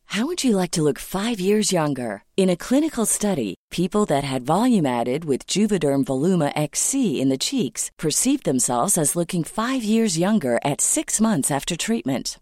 How 0.08 0.26
would 0.26 0.44
you 0.44 0.58
like 0.58 0.72
to 0.72 0.82
look 0.82 1.00
five 1.00 1.40
years 1.40 1.72
younger? 1.72 2.24
In 2.36 2.50
a 2.50 2.58
clinical 2.58 3.06
study, 3.06 3.56
people 3.70 4.06
that 4.08 4.26
had 4.26 4.46
volume 4.46 4.86
added 4.86 5.24
with 5.24 5.48
Juvederm 5.48 6.04
Voluma 6.04 6.52
XC 6.54 7.22
in 7.22 7.30
the 7.30 7.38
cheeks 7.38 7.90
perceived 7.98 8.44
themselves 8.44 8.98
as 8.98 9.16
looking 9.16 9.46
five 9.46 9.86
years 9.86 10.18
younger 10.18 10.60
at 10.66 10.82
six 10.82 11.22
months 11.22 11.50
after 11.50 11.78
treatment. 11.78 12.42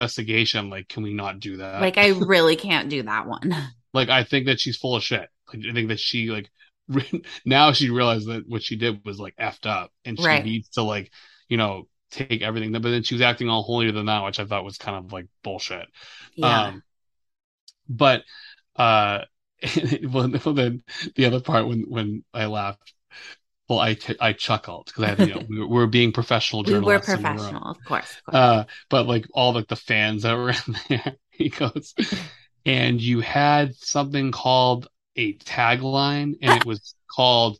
Investigation. 0.00 0.70
Like, 0.70 0.88
can 0.88 1.02
we 1.02 1.14
not 1.14 1.40
do 1.40 1.58
that? 1.58 1.92
like 1.92 1.98
i 1.98 2.08
really 2.08 2.56
can't 2.56 2.88
do 2.88 3.02
that 3.02 3.26
one 3.26 3.52
like 3.92 4.08
I 4.08 4.24
think 4.24 4.46
that 4.46 4.60
she's 4.60 4.76
full 4.76 4.96
of 4.96 5.02
shit. 5.02 5.28
Like 5.52 5.64
I 5.68 5.72
think 5.72 5.88
that 5.88 6.00
she 6.00 6.30
like 6.30 6.50
re- 6.88 7.22
now 7.44 7.72
she 7.72 7.90
realized 7.90 8.28
that 8.28 8.48
what 8.48 8.62
she 8.62 8.76
did 8.76 9.04
was 9.04 9.18
like 9.18 9.36
effed 9.36 9.66
up, 9.66 9.92
and 10.04 10.18
she 10.18 10.38
Right. 10.38 10.42
needs 10.42 10.68
to 10.70 10.82
like 10.82 11.10
you 11.48 11.56
know 11.56 11.88
take 12.10 12.42
everything. 12.42 12.72
But 12.72 12.82
then 12.82 13.02
she 13.02 13.14
was 13.14 13.22
acting 13.22 13.48
all 13.48 13.62
holier 13.62 13.92
than 13.92 14.06
thou, 14.06 14.26
which 14.26 14.40
I 14.40 14.44
thought 14.44 14.64
was 14.64 14.78
kind 14.78 14.96
of 15.04 15.12
like 15.12 15.26
bullshit. 15.42 15.86
yeah 16.36 16.74
Um, 16.74 16.82
but 17.88 18.22
uh, 18.76 19.20
well, 20.04 20.30
well, 20.44 20.54
then 20.54 20.82
the 21.16 21.26
other 21.26 21.40
part 21.40 21.66
when 21.68 21.82
when 21.88 22.24
I 22.32 22.46
laughed, 22.46 22.94
well, 23.70 23.78
I 23.78 23.94
t- 23.94 24.16
I 24.20 24.32
chuckled 24.32 24.86
because 24.86 25.04
I 25.04 25.06
had 25.10 25.28
you 25.28 25.34
know 25.34 25.42
we 25.48 25.60
were, 25.60 25.66
we 25.68 25.74
were 25.74 25.86
being 25.86 26.10
professional 26.10 26.64
journalists. 26.64 27.08
we 27.08 27.14
were 27.14 27.18
journalists. 27.18 27.18
in 27.18 27.22
the 27.22 27.28
room. 27.28 27.36
professional 27.36 27.70
of 27.70 27.84
course, 27.84 28.16
of 28.16 28.24
course. 28.24 28.34
Uh, 28.34 28.64
but 28.88 29.06
like 29.06 29.26
all 29.32 29.54
like 29.54 29.68
the 29.68 29.76
fans 29.76 30.24
that 30.24 30.36
were 30.36 30.50
in 30.66 30.76
there, 30.88 31.14
he 31.30 31.50
goes, 31.50 31.94
and 32.66 33.00
you 33.00 33.20
had 33.20 33.76
something 33.76 34.32
called 34.32 34.88
a 35.14 35.34
tagline, 35.34 36.34
and 36.42 36.60
it 36.60 36.66
was 36.66 36.96
called 37.16 37.58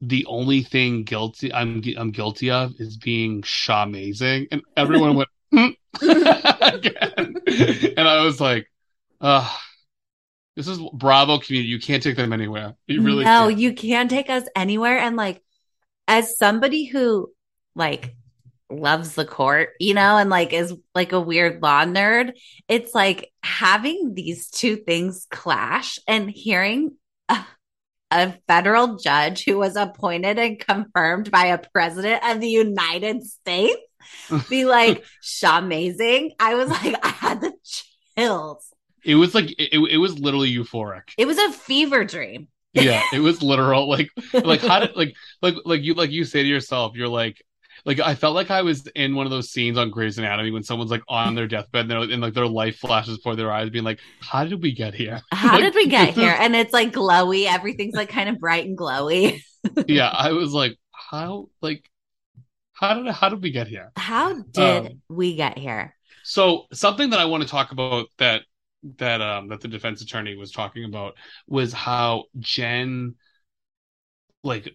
"The 0.00 0.24
only 0.26 0.62
thing 0.62 1.02
guilty 1.02 1.52
I'm 1.52 1.82
I'm 1.98 2.12
guilty 2.12 2.52
of 2.52 2.74
is 2.78 2.96
being 2.96 3.42
amazing," 3.68 4.46
and 4.52 4.62
everyone 4.76 5.16
went 5.16 5.30
again, 5.90 7.34
and 7.96 8.08
I 8.08 8.24
was 8.24 8.40
like, 8.40 8.70
"Ugh." 9.20 9.50
This 10.56 10.68
is 10.68 10.78
Bravo 10.92 11.38
community. 11.38 11.68
You 11.68 11.80
can't 11.80 12.02
take 12.02 12.16
them 12.16 12.32
anywhere. 12.32 12.74
You 12.86 13.02
really 13.02 13.24
no 13.24 13.48
can't. 13.48 13.58
you 13.58 13.74
can 13.74 14.08
take 14.08 14.30
us 14.30 14.44
anywhere 14.54 14.98
and 14.98 15.16
like 15.16 15.42
as 16.06 16.38
somebody 16.38 16.84
who 16.84 17.32
like 17.74 18.14
loves 18.70 19.14
the 19.14 19.24
court 19.24 19.70
you 19.78 19.94
know 19.94 20.16
and 20.16 20.30
like 20.30 20.52
is 20.52 20.74
like 20.94 21.12
a 21.12 21.20
weird 21.20 21.62
law 21.62 21.84
nerd 21.84 22.32
it's 22.66 22.94
like 22.94 23.30
having 23.42 24.14
these 24.14 24.48
two 24.48 24.76
things 24.76 25.26
clash 25.30 25.98
and 26.08 26.30
hearing 26.30 26.92
a, 27.28 27.44
a 28.10 28.32
federal 28.48 28.96
judge 28.96 29.44
who 29.44 29.58
was 29.58 29.76
appointed 29.76 30.38
and 30.38 30.58
confirmed 30.58 31.30
by 31.30 31.46
a 31.46 31.58
president 31.72 32.24
of 32.26 32.40
the 32.40 32.48
united 32.48 33.22
states 33.22 33.76
be 34.48 34.64
like 34.64 35.04
amazing 35.44 36.32
i 36.40 36.54
was 36.54 36.68
like 36.70 36.96
i 37.04 37.08
had 37.08 37.40
the 37.42 37.52
chills 38.16 38.73
It 39.04 39.14
was 39.16 39.34
like 39.34 39.50
it, 39.58 39.74
it 39.90 39.98
was 39.98 40.18
literally 40.18 40.52
euphoric. 40.54 41.10
it 41.16 41.26
was 41.26 41.38
a 41.38 41.52
fever 41.52 42.04
dream 42.04 42.48
yeah 42.72 43.02
it 43.12 43.20
was 43.20 43.42
literal 43.42 43.88
like 43.88 44.08
like 44.44 44.60
how 44.60 44.80
did 44.80 44.96
like 44.96 45.14
like 45.42 45.54
like 45.64 45.82
you 45.82 45.94
like 45.94 46.10
you 46.10 46.24
say 46.24 46.42
to 46.42 46.48
yourself 46.48 46.96
you're 46.96 47.08
like 47.08 47.40
like 47.86 48.00
I 48.00 48.14
felt 48.14 48.34
like 48.34 48.50
I 48.50 48.62
was 48.62 48.86
in 48.94 49.14
one 49.14 49.26
of 49.26 49.30
those 49.30 49.50
scenes 49.50 49.76
on 49.76 49.90
Grey's 49.90 50.16
Anatomy 50.16 50.50
when 50.52 50.62
someone's 50.62 50.90
like 50.92 51.02
on 51.08 51.34
their 51.34 51.46
deathbed 51.46 51.82
and, 51.82 51.90
they're, 51.90 51.98
and 52.00 52.22
like 52.22 52.32
their 52.32 52.46
life 52.46 52.78
flashes 52.78 53.18
before 53.18 53.36
their 53.36 53.52
eyes, 53.52 53.68
being 53.68 53.84
like, 53.84 53.98
"How 54.20 54.44
did 54.44 54.62
we 54.62 54.72
get 54.72 54.94
here? 54.94 55.20
How 55.32 55.58
Like, 55.58 55.64
did 55.64 55.74
we 55.74 55.88
get 55.88 56.14
here?" 56.14 56.34
And 56.38 56.56
it's 56.56 56.72
like 56.72 56.92
glowy. 56.92 57.46
Everything's 57.46 57.94
like 57.94 58.08
kind 58.08 58.28
of 58.30 58.38
bright 58.38 58.64
and 58.64 58.78
glowy. 58.78 59.42
yeah, 59.86 60.08
I 60.08 60.32
was 60.32 60.52
like, 60.52 60.76
"How? 60.92 61.48
Like, 61.60 61.84
how 62.74 62.94
did 63.02 63.12
how 63.14 63.28
did 63.30 63.42
we 63.42 63.50
get 63.50 63.68
here?" 63.68 63.92
How 63.96 64.42
did 64.42 64.86
Um, 64.86 65.02
we 65.08 65.36
get 65.36 65.58
here? 65.58 65.96
So 66.22 66.66
something 66.72 67.10
that 67.10 67.20
I 67.20 67.26
want 67.26 67.42
to 67.42 67.48
talk 67.48 67.72
about 67.72 68.06
that 68.18 68.42
that 68.98 69.20
um 69.20 69.48
that 69.48 69.60
the 69.60 69.68
defense 69.68 70.02
attorney 70.02 70.36
was 70.36 70.52
talking 70.52 70.84
about 70.84 71.14
was 71.46 71.72
how 71.72 72.24
Jen 72.38 73.14
like 74.42 74.74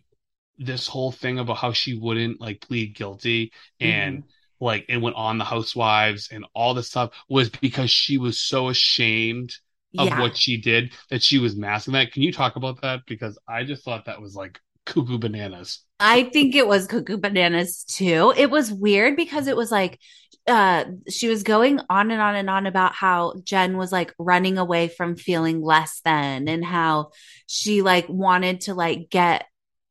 this 0.57 0.87
whole 0.87 1.11
thing 1.11 1.39
about 1.39 1.57
how 1.57 1.71
she 1.73 1.97
wouldn't 1.97 2.41
like 2.41 2.61
plead 2.61 2.95
guilty 2.95 3.51
and 3.79 4.23
like 4.59 4.85
it 4.89 4.97
went 4.97 5.15
on 5.15 5.37
the 5.37 5.45
housewives 5.45 6.29
and 6.31 6.45
all 6.53 6.73
this 6.73 6.87
stuff 6.89 7.11
was 7.29 7.49
because 7.49 7.89
she 7.91 8.17
was 8.17 8.39
so 8.39 8.69
ashamed 8.69 9.53
of 9.97 10.07
Yeah. 10.07 10.19
what 10.19 10.37
she 10.37 10.57
did 10.61 10.93
that 11.09 11.23
she 11.23 11.39
was 11.39 11.55
masking 11.55 11.93
that. 11.93 12.11
Can 12.11 12.23
you 12.23 12.31
talk 12.33 12.55
about 12.57 12.81
that? 12.81 13.01
Because 13.07 13.39
I 13.47 13.63
just 13.63 13.83
thought 13.83 14.05
that 14.05 14.21
was 14.21 14.35
like 14.35 14.59
cuckoo 14.85 15.17
bananas. 15.17 15.81
I 15.99 16.23
think 16.23 16.55
it 16.55 16.67
was 16.67 16.87
Cuckoo 16.87 17.17
Bananas 17.17 17.83
too. 17.83 18.33
It 18.37 18.49
was 18.49 18.71
weird 18.71 19.15
because 19.15 19.47
it 19.47 19.57
was 19.57 19.71
like 19.71 19.99
uh 20.47 20.85
she 21.09 21.27
was 21.27 21.43
going 21.43 21.79
on 21.89 22.11
and 22.11 22.21
on 22.21 22.35
and 22.35 22.49
on 22.49 22.65
about 22.65 22.93
how 22.93 23.33
Jen 23.43 23.77
was 23.77 23.91
like 23.91 24.13
running 24.17 24.57
away 24.57 24.87
from 24.87 25.15
feeling 25.15 25.61
less 25.61 26.01
than 26.03 26.47
and 26.47 26.63
how 26.63 27.11
she 27.47 27.81
like 27.81 28.07
wanted 28.09 28.61
to 28.61 28.73
like 28.73 29.09
get 29.09 29.45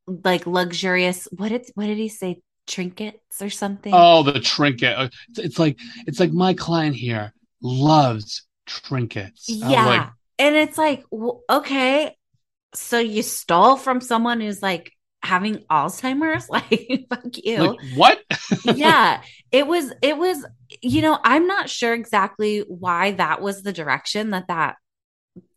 like 0.06 0.46
luxurious 0.46 1.28
what 1.32 1.50
did 1.50 1.66
what 1.74 1.86
did 1.86 1.98
he 1.98 2.08
say 2.08 2.40
trinkets 2.68 3.42
or 3.42 3.50
something? 3.50 3.92
Oh, 3.94 4.22
the 4.22 4.38
trinket. 4.38 4.96
Uh, 4.96 5.08
It's, 5.30 5.38
it's 5.38 5.58
like 5.58 5.78
it's 6.06 6.20
like 6.20 6.30
my 6.32 6.54
client 6.54 6.94
here 6.94 7.32
loves 7.60 8.44
trinkets. 8.66 9.48
Yeah. 9.48 9.86
like, 9.86 10.08
and 10.38 10.54
it's 10.54 10.78
like, 10.78 11.04
okay, 11.50 12.16
so 12.74 12.98
you 13.00 13.22
stole 13.22 13.76
from 13.76 14.00
someone 14.00 14.40
who's 14.40 14.62
like 14.62 14.92
having 15.22 15.64
Alzheimer's. 15.70 16.48
Like, 16.58 17.06
fuck 17.10 17.36
you. 17.44 17.58
Like, 17.58 17.78
what? 17.94 18.18
yeah. 18.76 19.22
It 19.52 19.66
was, 19.66 19.92
it 20.02 20.16
was, 20.16 20.44
you 20.82 21.02
know, 21.02 21.18
I'm 21.22 21.46
not 21.46 21.70
sure 21.70 21.94
exactly 21.94 22.60
why 22.60 23.12
that 23.12 23.40
was 23.40 23.62
the 23.62 23.72
direction 23.72 24.30
that 24.30 24.48
that 24.48 24.76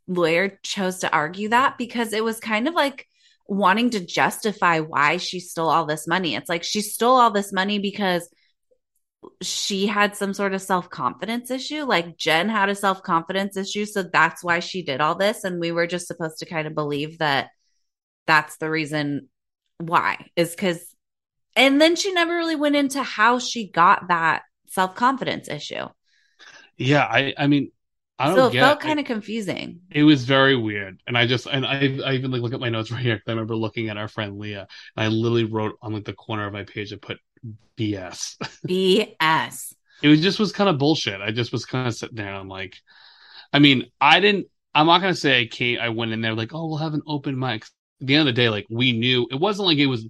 lawyer 0.07 0.59
chose 0.63 0.99
to 0.99 1.11
argue 1.11 1.49
that 1.49 1.77
because 1.77 2.13
it 2.13 2.23
was 2.23 2.39
kind 2.39 2.67
of 2.67 2.73
like 2.73 3.07
wanting 3.47 3.89
to 3.91 3.99
justify 3.99 4.79
why 4.79 5.17
she 5.17 5.39
stole 5.39 5.69
all 5.69 5.85
this 5.85 6.07
money. 6.07 6.35
It's 6.35 6.49
like 6.49 6.63
she 6.63 6.81
stole 6.81 7.17
all 7.17 7.31
this 7.31 7.51
money 7.51 7.79
because 7.79 8.29
she 9.41 9.87
had 9.87 10.15
some 10.15 10.33
sort 10.33 10.53
of 10.53 10.61
self 10.61 10.89
confidence 10.89 11.51
issue. 11.51 11.83
Like 11.83 12.17
Jen 12.17 12.49
had 12.49 12.69
a 12.69 12.75
self 12.75 13.03
confidence 13.03 13.57
issue. 13.57 13.85
So 13.85 14.03
that's 14.03 14.43
why 14.43 14.59
she 14.59 14.83
did 14.83 15.01
all 15.01 15.15
this. 15.15 15.43
And 15.43 15.59
we 15.59 15.71
were 15.71 15.87
just 15.87 16.07
supposed 16.07 16.39
to 16.39 16.45
kind 16.45 16.67
of 16.67 16.75
believe 16.75 17.19
that 17.19 17.49
that's 18.27 18.57
the 18.57 18.69
reason 18.69 19.29
why, 19.81 20.27
is 20.35 20.51
because, 20.51 20.83
and 21.55 21.81
then 21.81 21.95
she 21.95 22.13
never 22.13 22.35
really 22.35 22.55
went 22.55 22.75
into 22.75 23.03
how 23.03 23.39
she 23.39 23.69
got 23.69 24.07
that 24.07 24.43
self 24.67 24.95
confidence 24.95 25.49
issue. 25.49 25.87
Yeah. 26.77 27.03
I, 27.03 27.33
I 27.37 27.47
mean, 27.47 27.71
I 28.21 28.27
don't 28.27 28.35
so 28.35 28.47
it 28.47 28.53
felt 28.53 28.79
kind 28.79 28.99
of 28.99 29.05
confusing. 29.05 29.79
It 29.89 30.03
was 30.03 30.25
very 30.25 30.55
weird, 30.55 31.01
and 31.07 31.17
I 31.17 31.25
just 31.25 31.47
and 31.47 31.65
I 31.65 31.97
I 32.05 32.13
even 32.13 32.29
like 32.29 32.41
look 32.41 32.53
at 32.53 32.59
my 32.59 32.69
notes 32.69 32.91
right 32.91 33.01
here 33.01 33.15
because 33.15 33.27
I 33.27 33.31
remember 33.31 33.55
looking 33.55 33.89
at 33.89 33.97
our 33.97 34.07
friend 34.07 34.37
Leah, 34.37 34.67
and 34.95 35.03
I 35.03 35.07
literally 35.07 35.45
wrote 35.45 35.75
on 35.81 35.91
like 35.91 36.05
the 36.05 36.13
corner 36.13 36.45
of 36.45 36.53
my 36.53 36.63
page 36.63 36.93
I 36.93 36.97
put 36.97 37.17
BS. 37.77 38.37
BS. 38.67 39.73
it 40.03 40.07
was 40.07 40.21
just 40.21 40.39
was 40.39 40.51
kind 40.51 40.69
of 40.69 40.77
bullshit. 40.77 41.19
I 41.19 41.31
just 41.31 41.51
was 41.51 41.65
kind 41.65 41.87
of 41.87 41.95
sitting 41.95 42.15
there. 42.15 42.31
I'm 42.31 42.47
like, 42.47 42.75
I 43.51 43.57
mean, 43.57 43.87
I 43.99 44.19
didn't. 44.19 44.47
I'm 44.75 44.85
not 44.85 45.01
gonna 45.01 45.15
say 45.15 45.41
I 45.41 45.47
came. 45.47 45.79
I 45.79 45.89
went 45.89 46.11
in 46.11 46.21
there 46.21 46.35
like, 46.35 46.53
oh, 46.53 46.67
we'll 46.67 46.77
have 46.77 46.93
an 46.93 47.01
open 47.07 47.39
mic. 47.39 47.65
At 48.01 48.07
the 48.07 48.15
end 48.15 48.27
of 48.27 48.35
the 48.35 48.41
day, 48.41 48.49
like 48.49 48.67
we 48.69 48.91
knew 48.93 49.27
it 49.31 49.35
wasn't 49.39 49.67
like 49.67 49.77
it 49.77 49.87
was. 49.87 50.05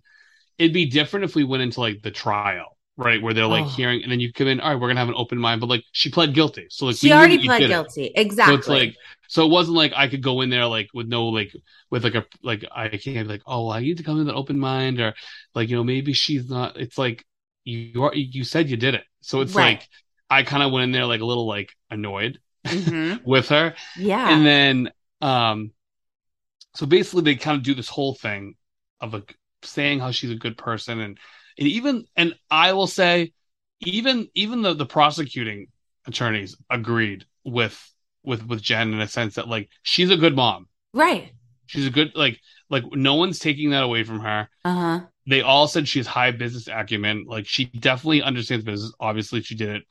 It'd 0.57 0.73
be 0.73 0.85
different 0.85 1.25
if 1.25 1.35
we 1.35 1.43
went 1.43 1.63
into 1.63 1.79
like 1.79 2.01
the 2.01 2.11
trial 2.11 2.77
right? 2.97 3.21
Where 3.21 3.33
they're 3.33 3.47
like 3.47 3.65
Oh. 3.65 3.69
hearing, 3.69 4.03
and 4.03 4.11
then 4.11 4.19
you 4.19 4.31
come 4.31 4.47
in. 4.47 4.59
All 4.59 4.69
right, 4.71 4.79
we're 4.79 4.87
gonna 4.89 4.99
have 4.99 5.09
an 5.09 5.15
open 5.17 5.37
mind, 5.39 5.59
but 5.59 5.69
like 5.69 5.83
she 5.91 6.11
pled 6.11 6.35
guilty, 6.35 6.67
so 6.69 6.85
like 6.85 6.97
She 6.97 7.11
already 7.11 7.39
pled 7.39 7.59
did 7.61 7.65
it. 7.65 7.69
guilty. 7.69 8.11
Exactly. 8.13 8.53
So 8.53 8.59
it's 8.59 8.67
like, 8.67 8.95
so 9.27 9.45
it 9.45 9.49
wasn't 9.49 9.77
like 9.77 9.93
I 9.95 10.07
could 10.07 10.21
go 10.21 10.41
in 10.41 10.49
there 10.51 10.67
like 10.67 10.89
with 10.93 11.07
no 11.07 11.27
like 11.29 11.51
with 11.89 12.03
like 12.03 12.15
a 12.15 12.25
like 12.43 12.63
I 12.71 12.89
can't 12.89 13.27
be 13.27 13.33
like 13.33 13.41
oh 13.47 13.69
I 13.71 13.79
need 13.79 13.97
to 13.97 14.03
come 14.03 14.15
in 14.19 14.25
with 14.25 14.29
an 14.29 14.35
open 14.35 14.59
mind 14.59 14.99
or 14.99 15.13
like 15.55 15.69
you 15.69 15.77
know 15.77 15.83
maybe 15.83 16.13
she's 16.13 16.47
not. 16.49 16.77
It's 16.77 16.97
like 16.97 17.25
you 17.63 18.03
are 18.03 18.13
you 18.13 18.43
said 18.43 18.69
you 18.69 18.77
did 18.77 18.93
it, 18.95 19.03
so 19.21 19.41
it's 19.41 19.55
Right. 19.55 19.79
like 19.79 19.89
I 20.29 20.43
kind 20.43 20.61
of 20.61 20.71
went 20.71 20.83
in 20.83 20.91
there 20.91 21.05
like 21.05 21.21
a 21.21 21.25
little 21.25 21.47
like 21.47 21.71
annoyed 21.89 22.39
Mhm. 22.67 23.23
with 23.25 23.49
her, 23.49 23.73
Yeah. 23.97 24.29
and 24.35 24.45
then 24.45 24.91
um, 25.21 25.71
so 26.73 26.85
basically 26.85 27.23
they 27.23 27.35
kind 27.35 27.57
of 27.57 27.63
do 27.63 27.73
this 27.73 27.89
whole 27.89 28.15
thing 28.15 28.55
of 28.99 29.13
like 29.13 29.35
saying 29.63 29.99
how 29.99 30.11
she's 30.11 30.31
a 30.31 30.35
good 30.35 30.57
person 30.57 30.99
and 30.99 31.17
and 31.57 31.67
even 31.67 32.05
and 32.15 32.33
I 32.49 32.73
will 32.73 32.87
say 32.87 33.33
even 33.81 34.27
even 34.35 34.61
the 34.61 34.73
the 34.73 34.85
prosecuting 34.85 35.67
attorneys 36.07 36.55
agreed 36.69 37.25
with 37.43 37.79
with 38.23 38.45
with 38.47 38.61
Jen 38.61 38.93
in 38.93 39.01
a 39.01 39.07
sense 39.07 39.35
that 39.35 39.47
like 39.47 39.69
she's 39.83 40.09
a 40.11 40.17
good 40.17 40.35
mom. 40.35 40.67
right. 40.93 41.31
She's 41.67 41.87
a 41.87 41.91
good 41.91 42.11
like 42.15 42.39
like 42.69 42.83
no 42.91 43.15
one's 43.15 43.39
taking 43.39 43.69
that 43.71 43.83
away 43.83 44.03
from 44.03 44.19
her. 44.19 44.49
Uh 44.65 44.73
huh. 44.73 44.99
They 45.27 45.41
all 45.41 45.67
said 45.67 45.87
she's 45.87 46.07
high 46.07 46.31
business 46.31 46.67
acumen. 46.67 47.25
Like 47.27 47.47
she 47.47 47.65
definitely 47.65 48.21
understands 48.21 48.65
business. 48.65 48.91
Obviously, 48.99 49.41
she 49.41 49.55
did 49.55 49.69
it 49.69 49.83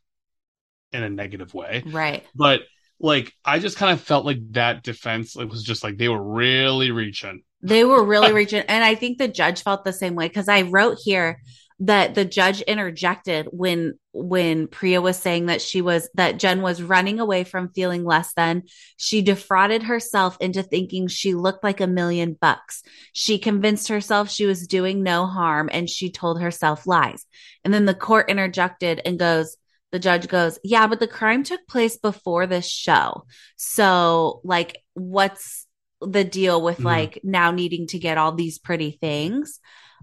in 0.93 1.03
a 1.03 1.09
negative 1.09 1.55
way. 1.55 1.83
Right. 1.87 2.24
But 2.35 2.62
like 3.01 3.33
I 3.45 3.59
just 3.59 3.77
kind 3.77 3.93
of 3.93 4.01
felt 4.01 4.27
like 4.27 4.39
that 4.53 4.83
defense 4.83 5.35
like 5.35 5.51
was 5.51 5.65
just 5.65 5.83
like 5.83 5.97
they 5.97 6.09
were 6.09 6.23
really 6.23 6.91
reaching. 6.91 7.43
They 7.63 7.85
were 7.85 8.05
really 8.05 8.33
reaching. 8.35 8.63
And 8.69 8.85
I 8.85 8.95
think 8.95 9.19
the 9.19 9.29
judge 9.29 9.63
felt 9.63 9.85
the 9.85 9.93
same 9.93 10.15
way 10.15 10.29
because 10.29 10.49
I 10.49 10.63
wrote 10.63 10.99
here 11.03 11.41
that 11.83 12.15
the 12.15 12.27
judge 12.27 12.61
interjected 12.63 13.49
when 13.53 13.95
when 14.13 14.67
Priya 14.67 15.01
was 15.01 15.17
saying 15.17 15.47
that 15.47 15.63
she 15.63 15.81
was 15.81 16.11
that 16.15 16.39
Jen 16.39 16.61
was 16.61 16.83
running 16.83 17.21
away 17.21 17.43
from 17.43 17.73
feeling 17.73 18.05
less 18.05 18.35
than. 18.35 18.65
She 18.99 19.23
defrauded 19.23 19.85
herself 19.85 20.37
into 20.41 20.63
thinking 20.63 21.09
she 21.09 21.33
looked 21.33 21.65
like 21.65 21.81
a 21.81 21.87
million 21.87 22.37
bucks. 22.39 22.83
She 23.15 23.39
convinced 23.39 23.89
herself 23.89 24.29
she 24.29 24.45
was 24.45 24.67
doing 24.67 25.03
no 25.03 25.25
harm 25.25 25.71
and 25.73 25.89
she 25.89 26.11
told 26.11 26.43
herself 26.43 26.87
lies. 26.87 27.25
And 27.65 27.73
then 27.73 27.87
the 27.87 27.95
court 27.95 28.29
interjected 28.29 29.01
and 29.05 29.19
goes, 29.19 29.57
the 29.93 29.99
judge 29.99 30.28
goes, 30.28 30.59
Yeah, 30.64 30.86
but 30.86 31.01
the 31.01 31.09
crime 31.09 31.43
took 31.43 31.66
place 31.66 31.97
before 31.97 32.47
this 32.47 32.68
show. 32.68 33.26
So, 33.57 34.41
like, 34.45 34.78
what's 34.95 35.66
the 36.01 36.24
deal 36.24 36.62
with 36.62 36.78
Mhm. 36.78 36.84
like 36.84 37.20
now 37.22 37.51
needing 37.51 37.86
to 37.88 37.99
get 37.99 38.18
all 38.18 38.32
these 38.32 38.59
pretty 38.59 38.93
things? 39.01 39.61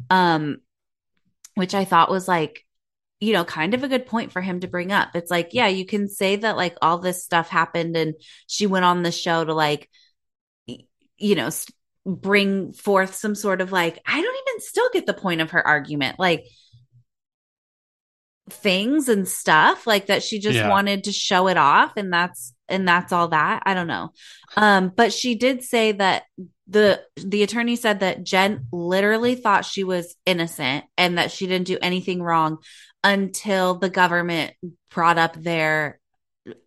Um, 0.09 0.57
which 1.55 1.73
I 1.73 1.85
thought 1.85 2.11
was 2.11 2.27
like, 2.27 2.65
you 3.19 3.33
know, 3.33 3.43
kind 3.43 3.73
of 3.73 3.83
a 3.83 3.87
good 3.87 4.05
point 4.05 4.31
for 4.31 4.41
him 4.41 4.59
to 4.59 4.67
bring 4.67 4.91
up. 4.91 5.15
It's 5.15 5.31
like, 5.31 5.49
yeah, 5.53 5.67
you 5.67 5.85
can 5.85 6.07
say 6.07 6.35
that 6.35 6.55
like 6.55 6.77
all 6.81 6.99
this 6.99 7.23
stuff 7.23 7.49
happened 7.49 7.97
and 7.97 8.13
she 8.45 8.67
went 8.67 8.85
on 8.85 9.01
the 9.01 9.11
show 9.11 9.43
to 9.43 9.53
like, 9.55 9.89
you 11.17 11.35
know, 11.35 11.49
bring 12.05 12.73
forth 12.73 13.15
some 13.15 13.33
sort 13.35 13.59
of 13.59 13.71
like, 13.71 13.99
I 14.05 14.21
don't 14.21 14.47
even 14.47 14.61
still 14.61 14.89
get 14.93 15.07
the 15.07 15.13
point 15.13 15.41
of 15.41 15.51
her 15.51 15.65
argument. 15.65 16.19
Like, 16.19 16.45
things 18.49 19.09
and 19.09 19.27
stuff 19.27 19.85
like 19.85 20.07
that 20.07 20.23
she 20.23 20.39
just 20.39 20.55
Yeah. 20.55 20.69
wanted 20.69 21.03
to 21.05 21.11
show 21.11 21.47
it 21.47 21.57
off 21.57 21.93
and 21.97 22.11
that's 22.13 22.53
and 22.69 22.87
that's 22.87 23.13
all 23.13 23.29
that. 23.29 23.63
I 23.65 23.73
don't 23.73 23.87
know. 23.87 24.11
Um 24.55 24.91
but 24.95 25.13
she 25.13 25.35
did 25.35 25.63
say 25.63 25.93
that 25.93 26.23
the 26.67 27.01
the 27.17 27.43
attorney 27.43 27.75
said 27.77 28.01
that 28.01 28.23
jen 28.23 28.67
literally 28.71 29.35
thought 29.35 29.65
she 29.65 29.83
was 29.83 30.15
innocent 30.25 30.85
and 30.97 31.17
that 31.17 31.31
she 31.31 31.47
didn't 31.47 31.67
do 31.67 31.77
anything 31.81 32.21
wrong 32.21 32.57
until 33.03 33.75
the 33.75 33.89
government 33.89 34.53
brought 34.91 35.17
up 35.17 35.33
their 35.35 35.99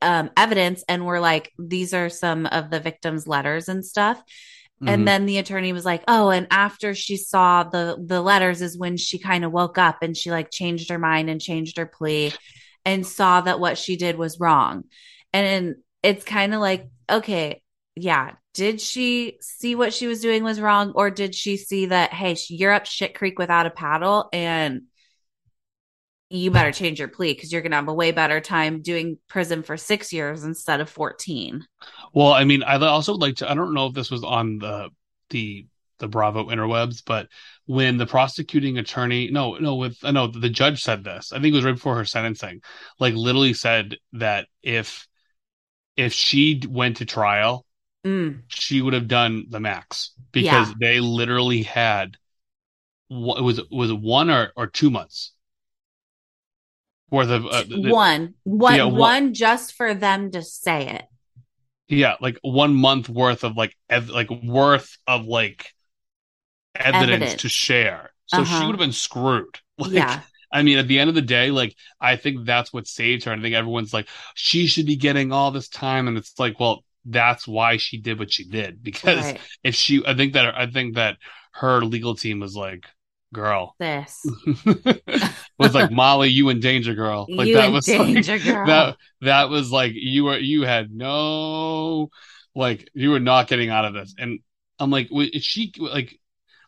um 0.03 0.31
evidence 0.37 0.85
and 0.89 1.05
were 1.05 1.21
like 1.21 1.53
these 1.59 1.93
are 1.95 2.09
some 2.09 2.47
of 2.47 2.71
the 2.71 2.81
victims 2.81 3.27
letters 3.27 3.69
and 3.69 3.85
stuff 3.85 4.23
Mhm. 4.83 4.89
and 4.89 5.09
then 5.09 5.27
the 5.27 5.39
attorney 5.39 5.73
was 5.73 5.85
like, 5.85 6.03
"Oh, 6.09 6.31
and 6.31 6.47
after 6.51 6.95
she 6.95 7.17
saw 7.17 7.65
the 7.65 7.97
the 8.05 8.23
letters 8.23 8.63
is 8.63 8.79
when 8.79 8.97
she 8.97 9.19
kind 9.19 9.45
of 9.45 9.53
woke 9.53 9.79
up 9.79 9.99
and 10.03 10.17
she 10.17 10.31
like 10.31 10.51
changed 10.51 10.91
her 10.91 10.99
mind 10.99 11.29
and 11.31 11.41
changed 11.41 11.77
her 11.77 11.87
plea 11.87 12.33
and 12.85 13.07
saw 13.07 13.41
that 13.43 13.61
what 13.61 13.79
she 13.79 13.97
did 13.97 14.17
was 14.17 14.41
wrong." 14.41 14.85
And 15.33 15.77
it's 16.03 16.25
kind 16.25 16.55
of 16.55 16.61
like, 16.61 16.89
okay, 17.11 17.63
yeah, 17.97 18.33
did 18.55 18.81
she 18.81 19.37
see 19.41 19.75
what 19.75 19.93
she 19.95 20.07
was 20.07 20.21
doing 20.21 20.43
was 20.45 20.61
wrong 20.61 20.93
or 20.95 21.11
did 21.11 21.35
she 21.35 21.57
see 21.57 21.87
that 21.87 22.13
hey, 22.13 22.37
you're 22.49 22.73
up 22.73 22.87
shit 22.87 23.15
creek 23.15 23.39
without 23.39 23.67
a 23.67 23.71
paddle 23.71 24.29
and 24.33 24.83
you 26.31 26.51
better 26.51 26.73
change 26.73 26.99
your 26.99 27.09
plea 27.09 27.35
because 27.35 27.53
you're 27.53 27.63
going 27.63 27.73
to 27.73 27.77
have 27.77 27.89
a 27.89 27.95
way 27.95 28.13
better 28.13 28.41
time 28.41 28.83
doing 28.83 29.19
prison 29.29 29.63
for 29.63 29.77
6 29.77 30.13
years 30.13 30.45
instead 30.45 30.81
of 30.81 30.89
14. 30.89 31.67
Well, 32.13 32.33
I 32.33 32.45
mean, 32.45 32.63
I 32.63 32.77
also 32.77 33.13
would 33.13 33.21
like 33.21 33.37
to. 33.37 33.51
I 33.51 33.55
don't 33.55 33.75
know 33.75 33.87
if 33.87 33.95
this 33.95 34.11
was 34.11 34.25
on 34.25 34.59
the 34.59 34.91
the 35.31 35.67
the 35.99 36.09
Bravo 36.09 36.45
interwebs, 36.49 37.03
but 37.05 37.29
when 37.67 37.99
the 37.99 38.07
prosecuting 38.07 38.79
attorney, 38.79 39.31
no, 39.31 39.57
no, 39.57 39.77
with 39.77 39.99
I 40.03 40.11
know 40.11 40.27
the 40.27 40.49
judge 40.49 40.83
said 40.83 41.05
this. 41.05 41.33
I 41.33 41.37
think 41.41 41.53
it 41.53 41.57
was 41.57 41.65
right 41.65 41.75
before 41.75 41.97
her 41.97 42.05
sentencing. 42.05 42.63
Like, 42.99 43.15
literally 43.15 43.53
said 43.55 43.97
that 44.15 44.49
if 44.63 45.07
if 45.97 46.13
she 46.13 46.63
went 46.69 46.99
to 46.99 47.07
trial, 47.07 47.67
Mm, 48.07 48.43
she 48.49 48.83
would 48.83 48.95
have 48.95 49.09
done 49.09 49.47
the 49.51 49.61
max 49.61 50.13
because 50.33 50.75
Yeah. 50.75 50.75
they 50.81 51.01
literally 51.01 51.63
had 51.65 52.17
wha- 53.09 53.37
it 53.39 53.43
was 53.43 53.61
was 53.71 53.93
one 53.93 54.31
or 54.31 54.53
or 54.57 54.67
two 54.67 54.91
months 54.91 55.33
worth 57.11 57.31
of 57.31 57.47
uh, 57.47 57.63
the- 57.65 57.79
one 57.91 58.35
one 58.45 58.75
yeah, 58.75 58.85
one- 58.85 58.95
one 58.99 59.35
just 59.35 59.75
for 59.75 59.95
them 59.95 60.31
to 60.31 60.43
say 60.43 60.89
it 60.89 61.05
Yeah, 61.89 62.17
like 62.21 62.39
one 62.43 62.75
month 62.75 63.09
worth 63.09 63.43
of 63.45 63.57
like 63.57 63.77
ev- 63.89 64.11
like 64.11 64.31
worth 64.31 64.97
of 65.07 65.27
like 65.27 65.75
evidence, 66.75 67.35
Evidence. 67.35 67.43
to 67.43 67.49
share. 67.49 68.11
So 68.27 68.45
she 68.45 68.53
Uh-huh. 68.53 68.67
would 68.67 68.75
have 68.75 68.81
been 68.81 68.93
screwed. 68.93 69.59
Like, 69.79 69.93
yeah 69.93 70.21
I 70.53 70.63
mean, 70.63 70.77
at 70.79 70.89
the 70.89 70.99
end 70.99 71.09
of 71.09 71.15
the 71.15 71.23
day, 71.23 71.51
like 71.51 71.75
I 72.01 72.17
think 72.17 72.45
that's 72.45 72.71
what 72.73 72.87
saved 72.87 73.25
her. 73.25 73.33
And 73.33 73.41
I 73.41 73.43
think 73.45 73.55
everyone's 73.55 73.95
like, 73.95 74.09
she 74.35 74.67
should 74.67 74.85
be 74.85 74.97
getting 74.97 75.33
all 75.33 75.51
this 75.53 75.69
time, 75.69 76.07
and 76.07 76.19
it's 76.19 76.39
like, 76.39 76.61
well, 76.61 76.85
that's 77.07 77.49
why 77.49 77.79
she 77.79 77.99
did 77.99 78.19
what 78.19 78.31
she 78.33 78.45
did. 78.45 78.83
Because 78.83 79.33
right 79.33 79.41
if 79.65 79.75
she, 79.75 80.03
I 80.07 80.15
think 80.15 80.35
that 80.35 80.55
I 80.55 80.67
think 80.67 80.97
that 80.97 81.17
her 81.53 81.83
legal 81.83 82.15
team 82.15 82.41
was 82.41 82.55
like, 82.57 82.85
girl, 83.33 83.77
this 83.79 84.35
was 85.61 85.75
like 85.75 85.91
Molly, 85.91 86.29
you 86.29 86.49
in 86.49 86.61
danger, 86.61 86.95
girl. 86.95 87.27
Like 87.29 87.49
You 87.49 87.55
that 87.57 87.71
was 87.71 87.89
like- 87.89 88.25
girl. 88.45 88.67
that 88.67 88.97
that 89.21 89.49
was 89.49 89.71
like 89.71 89.93
you 89.95 90.25
were 90.25 90.39
you 90.39 90.63
had 90.63 90.91
no 90.91 92.11
like 92.55 92.89
you 92.95 93.11
were 93.11 93.21
not 93.21 93.49
getting 93.49 93.71
out 93.71 93.85
of 93.85 93.95
this. 93.95 94.15
And 94.19 94.41
I'm 94.79 94.91
like, 94.91 95.09
is 95.13 95.45
she 95.45 95.73
like 95.79 96.19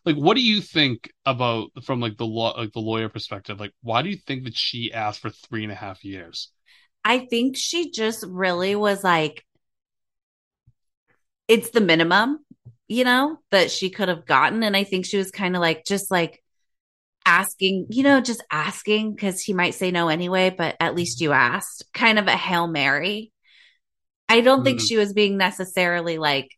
like 0.05 0.15
what 0.15 0.35
do 0.35 0.41
you 0.41 0.61
think 0.61 1.11
about 1.25 1.71
from 1.83 1.99
like 1.99 2.17
the 2.17 2.25
law 2.25 2.51
like 2.57 2.71
the 2.71 2.79
lawyer 2.79 3.09
perspective? 3.09 3.59
Like, 3.59 3.73
why 3.81 4.01
do 4.01 4.09
you 4.09 4.17
think 4.17 4.45
that 4.45 4.55
she 4.55 4.93
asked 4.93 5.19
for 5.19 5.29
three 5.29 5.63
and 5.63 5.71
a 5.71 5.75
half 5.75 6.03
years? 6.05 6.49
i 7.05 7.19
think 7.19 7.57
she 7.57 7.91
just 7.91 8.23
really 8.29 8.77
was 8.77 9.03
like 9.03 9.45
it's 11.49 11.71
the 11.71 11.81
minimum 11.81 12.39
you 12.87 13.03
know, 13.03 13.39
that 13.49 13.71
she 13.71 13.89
could 13.89 14.09
have 14.09 14.25
gotten. 14.25 14.61
And 14.61 14.75
I 14.75 14.83
think 14.83 15.05
she 15.05 15.17
was 15.17 15.31
kind 15.31 15.55
of 15.55 15.61
like, 15.61 15.85
just 15.85 16.11
like 16.11 16.42
asking, 17.25 17.87
you 17.89 18.03
know, 18.03 18.21
just 18.21 18.43
asking 18.51 19.13
because 19.13 19.41
he 19.41 19.53
might 19.53 19.75
say 19.75 19.91
no 19.91 20.09
anyway, 20.09 20.49
but 20.49 20.75
at 20.79 20.95
least 20.95 21.21
you 21.21 21.31
asked, 21.31 21.85
kind 21.93 22.19
of 22.19 22.27
a 22.27 22.37
Hail 22.37 22.67
Mary. 22.67 23.31
I 24.29 24.41
don't 24.41 24.63
think 24.63 24.79
Mm. 24.79 24.87
she 24.87 24.97
was 24.97 25.13
being 25.13 25.37
necessarily 25.37 26.17
like 26.17 26.49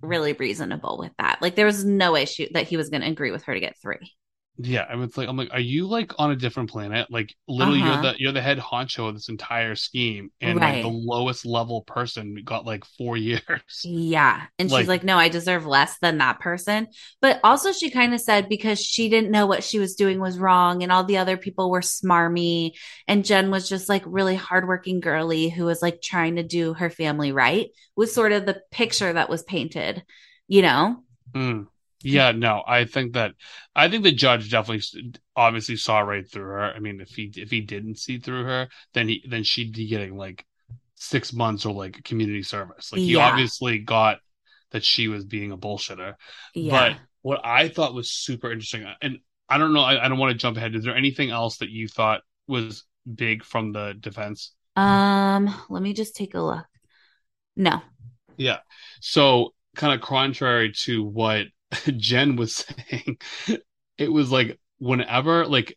really 0.00 0.32
reasonable 0.32 0.98
with 0.98 1.12
that. 1.18 1.40
Like 1.40 1.54
there 1.54 1.66
was 1.66 1.84
no 1.84 2.16
issue 2.16 2.48
that 2.54 2.66
he 2.68 2.76
was 2.76 2.90
going 2.90 3.02
to 3.02 3.08
agree 3.08 3.30
with 3.30 3.44
her 3.44 3.54
to 3.54 3.60
get 3.60 3.76
three. 3.80 4.12
Yeah, 4.58 4.84
I 4.88 4.96
was 4.96 5.16
like, 5.16 5.28
I'm 5.28 5.36
like, 5.36 5.48
are 5.50 5.58
you 5.58 5.86
like 5.86 6.12
on 6.18 6.30
a 6.30 6.36
different 6.36 6.70
planet? 6.70 7.06
Like, 7.10 7.34
literally, 7.48 7.80
Uh-huh. 7.80 7.92
you're 7.94 8.02
the 8.02 8.14
you're 8.18 8.32
the 8.32 8.42
head 8.42 8.58
honcho 8.58 9.08
of 9.08 9.14
this 9.14 9.30
entire 9.30 9.74
scheme, 9.74 10.30
and 10.42 10.60
like 10.60 10.82
the 10.82 10.88
lowest 10.88 11.46
level 11.46 11.80
person 11.82 12.36
got 12.44 12.66
like 12.66 12.84
four 12.84 13.16
years. 13.30 13.80
Yeah. 13.82 14.42
And 14.58 14.70
Like- 14.70 14.82
she's 14.82 14.88
like, 14.88 15.04
no, 15.04 15.16
I 15.16 15.30
deserve 15.30 15.64
less 15.66 15.96
than 16.02 16.18
that 16.18 16.38
person. 16.38 16.88
But 17.22 17.40
also, 17.42 17.72
she 17.72 17.90
kind 17.90 18.12
of 18.12 18.20
said 18.20 18.50
because 18.50 18.78
she 18.78 19.08
didn't 19.08 19.30
know 19.30 19.46
what 19.46 19.64
she 19.64 19.78
was 19.78 19.94
doing 19.94 20.20
was 20.20 20.38
wrong 20.38 20.82
and 20.82 20.92
all 20.92 21.04
the 21.04 21.16
other 21.18 21.38
people 21.38 21.70
were 21.70 21.80
smarmy. 21.80 22.72
And 23.08 23.24
Jen 23.24 23.50
was 23.50 23.68
just 23.70 23.88
like 23.88 24.02
really 24.06 24.36
hardworking 24.36 25.00
girly 25.00 25.48
who 25.48 25.64
was 25.64 25.80
like 25.80 26.02
trying 26.02 26.36
to 26.36 26.42
do 26.42 26.74
her 26.74 26.90
family 26.90 27.32
right, 27.32 27.70
was 27.96 28.14
sort 28.14 28.32
of 28.32 28.44
the 28.44 28.60
picture 28.70 29.14
that 29.14 29.30
was 29.30 29.42
painted, 29.44 30.04
you 30.46 30.60
know? 30.60 31.02
Mm. 31.34 31.68
Yeah, 32.02 32.32
no, 32.32 32.62
I 32.66 32.84
think 32.84 33.12
that 33.14 33.34
I 33.76 33.88
think 33.88 34.02
the 34.02 34.12
judge 34.12 34.50
definitely 34.50 35.14
obviously 35.36 35.76
saw 35.76 36.00
right 36.00 36.28
through 36.28 36.44
her. 36.44 36.72
I 36.74 36.78
mean, 36.80 37.00
if 37.00 37.10
he 37.10 37.32
if 37.36 37.50
he 37.50 37.60
didn't 37.60 37.98
see 37.98 38.18
through 38.18 38.44
her, 38.44 38.68
then 38.94 39.08
he 39.08 39.24
then 39.28 39.44
she'd 39.44 39.72
be 39.72 39.86
getting 39.86 40.16
like 40.16 40.44
six 40.96 41.32
months 41.32 41.64
or 41.64 41.74
like 41.74 42.02
community 42.04 42.42
service. 42.42 42.92
Like 42.92 43.02
he 43.02 43.14
Yeah. 43.14 43.26
obviously 43.28 43.78
got 43.78 44.18
that 44.70 44.84
she 44.84 45.08
was 45.08 45.24
being 45.24 45.52
a 45.52 45.58
bullshitter. 45.58 46.14
Yeah. 46.54 46.94
But 46.94 46.98
what 47.22 47.40
I 47.44 47.68
thought 47.68 47.94
was 47.94 48.10
super 48.10 48.50
interesting, 48.50 48.86
and 49.00 49.18
I 49.48 49.58
don't 49.58 49.72
know, 49.72 49.82
I, 49.82 50.04
I 50.04 50.08
don't 50.08 50.18
want 50.18 50.32
to 50.32 50.38
jump 50.38 50.56
ahead. 50.56 50.74
Is 50.74 50.84
there 50.84 50.96
anything 50.96 51.30
else 51.30 51.58
that 51.58 51.70
you 51.70 51.88
thought 51.88 52.22
was 52.48 52.84
big 53.14 53.44
from 53.44 53.72
the 53.72 53.94
defense? 53.98 54.54
um, 54.76 55.54
let 55.68 55.82
me 55.82 55.92
just 55.92 56.16
take 56.16 56.34
a 56.34 56.40
look. 56.40 56.66
No. 57.56 57.82
Yeah. 58.36 58.58
So 59.00 59.54
kind 59.76 59.94
of 59.94 60.00
contrary 60.06 60.72
to 60.84 61.02
what 61.04 61.46
Jen 61.96 62.36
was 62.36 62.56
saying, 62.56 63.18
it 63.98 64.12
was 64.12 64.30
like 64.30 64.58
whenever, 64.78 65.46
like, 65.46 65.76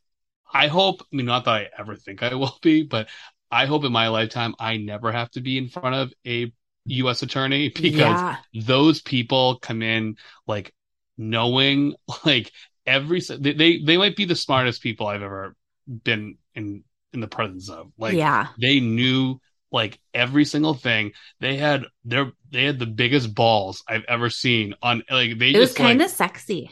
I 0.51 0.67
hope, 0.67 1.01
I 1.01 1.15
mean, 1.15 1.25
not 1.25 1.45
that 1.45 1.51
I 1.53 1.67
ever 1.77 1.95
think 1.95 2.23
I 2.23 2.35
will 2.35 2.57
be, 2.61 2.83
but 2.83 3.09
I 3.51 3.65
hope 3.65 3.83
in 3.83 3.91
my 3.91 4.07
lifetime 4.09 4.55
I 4.59 4.77
never 4.77 5.11
have 5.11 5.31
to 5.31 5.41
be 5.41 5.57
in 5.57 5.69
front 5.69 5.95
of 5.95 6.13
a 6.25 6.51
U.S. 6.87 7.23
attorney 7.23 7.69
because 7.81 8.23
Yeah. 8.23 8.37
those 8.53 9.01
people 9.01 9.59
come 9.59 9.81
in 9.81 10.15
like 10.47 10.73
knowing 11.17 11.95
like 12.25 12.51
every 12.85 13.21
they, 13.21 13.53
they 13.53 13.79
they 13.79 13.97
might 13.97 14.15
be 14.15 14.25
the 14.25 14.35
smartest 14.35 14.81
people 14.81 15.07
I've 15.07 15.21
ever 15.23 15.55
been 16.03 16.37
in 16.55 16.83
in 17.13 17.19
the 17.19 17.27
presence 17.27 17.69
of. 17.69 17.91
Like 17.97 18.17
Yeah. 18.17 18.47
they 18.57 18.79
knew 18.79 19.39
like 19.71 19.99
every 20.13 20.45
single 20.45 20.73
thing. 20.73 21.11
They 21.39 21.57
had 21.57 21.85
their 22.05 22.31
they 22.51 22.65
had 22.65 22.79
the 22.79 22.85
biggest 22.87 23.33
balls 23.35 23.83
I've 23.87 24.05
ever 24.07 24.29
seen 24.29 24.75
on 24.81 25.03
like 25.09 25.37
they 25.39 25.53
It 25.53 25.59
was 25.59 25.71
just 25.71 25.75
kind 25.75 26.01
like 26.01 26.01
of 26.01 26.11
sexy. 26.11 26.69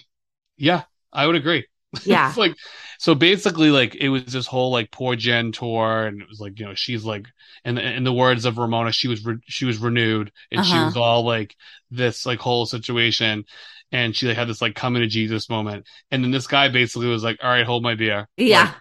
yeah, 0.58 0.84
I 1.12 1.28
would 1.28 1.36
agree. 1.36 1.66
Yeah. 2.04 2.28
It's 2.28 2.38
like 2.38 2.56
so 3.00 3.14
basically 3.16 3.70
like 3.70 3.96
it 3.96 4.10
was 4.10 4.26
this 4.26 4.48
whole 4.48 4.72
like 4.72 4.92
poor 4.92 5.16
Jen 5.16 5.52
tour 5.52 6.06
and 6.08 6.22
it 6.22 6.28
was 6.28 6.40
like 6.40 6.60
you 6.60 6.66
know 6.66 6.74
she's 6.74 7.06
like 7.06 7.28
in 7.66 7.76
the, 7.76 7.84
in 7.84 8.04
the 8.04 8.14
words 8.14 8.46
of 8.46 8.58
Ramona 8.58 8.92
she 8.92 9.08
was 9.08 9.24
re- 9.26 9.38
she 9.46 9.66
was 9.66 9.78
renewed 9.78 10.32
and 10.52 10.66
she 10.66 10.80
Uh-huh. 10.80 10.86
was 10.86 10.98
all 10.98 11.24
like 11.24 11.56
this 11.92 12.26
like 12.26 12.40
whole 12.40 12.66
situation 12.66 13.46
and 13.92 14.16
she 14.16 14.28
like, 14.28 14.38
had 14.38 14.48
this 14.50 14.62
like 14.62 14.74
coming 14.76 15.02
to 15.04 15.08
Jesus 15.08 15.50
moment 15.50 15.86
and 16.10 16.24
then 16.24 16.32
this 16.32 16.48
guy 16.48 16.68
basically 16.70 17.08
was 17.08 17.24
like 17.24 17.38
all 17.44 17.50
right 17.50 17.66
hold 17.66 17.84
my 17.84 17.94
beer 17.96 18.28
Yeah. 18.38 18.72
Like, 18.72 18.76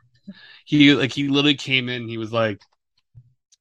he 0.64 0.94
like 0.94 1.12
he 1.12 1.28
literally 1.28 1.54
came 1.54 1.88
in 1.88 2.08
he 2.08 2.18
was 2.18 2.32
like 2.32 2.60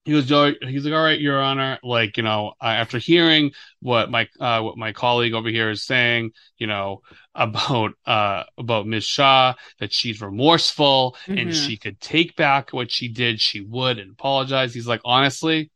he 0.03 0.13
was 0.13 0.27
he's 0.27 0.85
like 0.85 0.93
all 0.93 1.03
right 1.03 1.19
your 1.21 1.39
honor 1.39 1.77
like 1.83 2.17
you 2.17 2.23
know 2.23 2.53
uh, 2.61 2.65
after 2.65 2.97
hearing 2.97 3.51
what 3.81 4.09
my 4.09 4.27
uh 4.39 4.59
what 4.61 4.77
my 4.77 4.91
colleague 4.91 5.33
over 5.33 5.49
here 5.49 5.69
is 5.69 5.83
saying 5.85 6.31
you 6.57 6.65
know 6.67 7.01
about 7.35 7.91
uh 8.05 8.43
about 8.57 8.87
Ms. 8.87 9.03
Shah 9.03 9.53
that 9.79 9.93
she's 9.93 10.21
remorseful 10.21 11.15
and 11.35 11.53
Mhm. 11.53 11.53
she 11.53 11.77
could 11.77 11.99
take 11.99 12.35
back 12.35 12.71
what 12.71 12.91
she 12.91 13.07
did 13.09 13.39
she 13.39 13.61
would 13.61 13.99
and 13.99 14.11
apologize 14.11 14.73
he's 14.73 14.87
like 14.87 15.01
honestly 15.05 15.69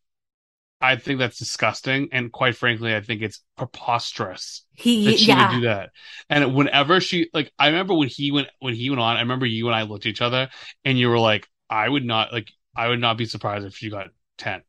I 0.82 0.98
think 0.98 1.20
that's 1.20 1.40
disgusting 1.40 2.10
and 2.12 2.32
quite 2.32 2.56
frankly 2.56 2.96
I 2.96 3.02
think 3.02 3.22
it's 3.22 3.42
preposterous 3.58 4.66
He, 4.74 4.94
that 5.04 5.18
she 5.18 5.34
yeah. 5.34 5.36
would 5.36 5.50
do 5.50 5.62
that. 5.62 5.92
And 6.30 6.56
whenever 6.56 7.00
she 7.00 7.30
like 7.34 7.52
I 7.60 7.68
remember 7.68 7.94
when 7.96 8.10
he 8.10 8.32
went 8.32 8.50
when 8.60 8.74
he 8.76 8.90
went 8.90 9.00
on, 9.02 9.18
I 9.18 9.22
remember 9.22 9.46
you 9.46 9.68
and 9.68 9.76
I 9.76 9.84
looked 9.84 10.06
at 10.06 10.10
each 10.10 10.22
other 10.22 10.50
and 10.84 10.98
you 10.98 11.10
were 11.10 11.20
like, 11.20 11.48
I 11.70 11.88
would 11.88 12.06
not 12.06 12.34
like 12.34 12.52
I 12.76 12.88
would 12.90 13.00
not 13.00 13.18
be 13.18 13.26
surprised 13.26 13.66
if 13.66 13.76
she 13.76 13.90
got 13.90 14.08
10. 14.38 14.62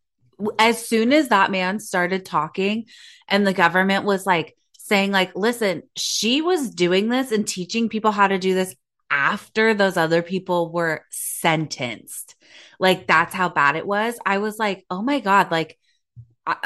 as 0.58 0.86
soon 0.86 1.12
as 1.12 1.28
that 1.28 1.50
man 1.50 1.80
started 1.80 2.24
talking 2.24 2.86
and 3.28 3.46
the 3.46 3.54
government 3.54 4.04
was 4.04 4.26
like 4.26 4.56
saying 4.78 5.10
like 5.10 5.34
listen 5.34 5.82
she 5.96 6.42
was 6.42 6.70
doing 6.70 7.08
this 7.08 7.32
and 7.32 7.48
teaching 7.48 7.88
people 7.88 8.12
how 8.12 8.28
to 8.28 8.38
do 8.38 8.54
this 8.54 8.74
after 9.10 9.72
those 9.74 9.96
other 9.96 10.22
people 10.22 10.70
were 10.70 11.04
sentenced 11.10 12.36
like 12.78 13.06
that's 13.06 13.34
how 13.34 13.48
bad 13.48 13.76
it 13.76 13.86
was 13.86 14.18
i 14.26 14.38
was 14.38 14.58
like 14.58 14.84
oh 14.90 15.02
my 15.02 15.20
god 15.20 15.50
like 15.50 15.78
I, 16.46 16.56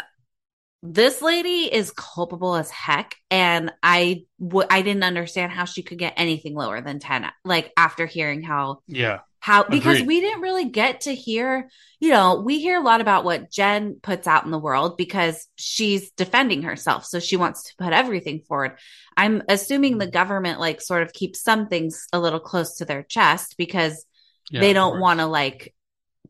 this 0.83 1.23
lady 1.23 1.73
is 1.73 1.93
culpable 1.93 2.57
as 2.57 2.71
heck 2.71 3.15
and 3.31 3.73
i 3.83 4.25
w- 4.41 4.67
i 4.71 4.83
didn't 4.83 5.05
understand 5.05 5.53
how 5.53 5.65
she 5.65 5.83
could 5.83 5.99
get 5.99 6.15
anything 6.17 6.55
lower 6.55 6.81
than 6.81 6.99
10 6.99 7.27
like 7.45 7.73
after 7.77 8.07
hearing 8.07 8.43
how 8.43 8.81
Yeah. 8.87 9.21
How 9.41 9.65
because 9.65 9.97
Agreed. 9.97 10.07
we 10.07 10.21
didn't 10.21 10.43
really 10.43 10.67
get 10.67 11.03
to 11.03 11.15
hear 11.15 11.69
you 11.99 12.11
know 12.11 12.41
we 12.41 12.61
hear 12.61 12.79
a 12.79 12.83
lot 12.83 13.01
about 13.01 13.25
what 13.25 13.51
jen 13.51 13.99
puts 14.01 14.27
out 14.27 14.45
in 14.45 14.51
the 14.51 14.59
world 14.59 14.97
because 14.97 15.47
she's 15.57 16.11
defending 16.13 16.63
herself. 16.63 17.05
So 17.05 17.19
she 17.21 17.37
wants 17.37 17.65
to 17.65 17.75
put 17.77 17.93
everything 17.93 18.41
forward. 18.41 18.79
I'm 19.17 19.43
assuming 19.49 19.99
the 19.99 20.07
mm-hmm. 20.07 20.13
government 20.13 20.61
like 20.61 20.81
sort 20.81 21.03
of 21.03 21.13
keeps 21.13 21.43
some 21.43 21.69
things 21.69 22.07
a 22.13 22.21
little 22.21 22.41
close 22.41 22.77
to 22.77 22.85
their 22.85 23.03
chest 23.03 23.57
because 23.59 24.05
Yeah, 24.51 24.61
they 24.61 24.73
don't 24.73 25.01
want 25.01 25.21
to 25.21 25.27
like 25.27 25.75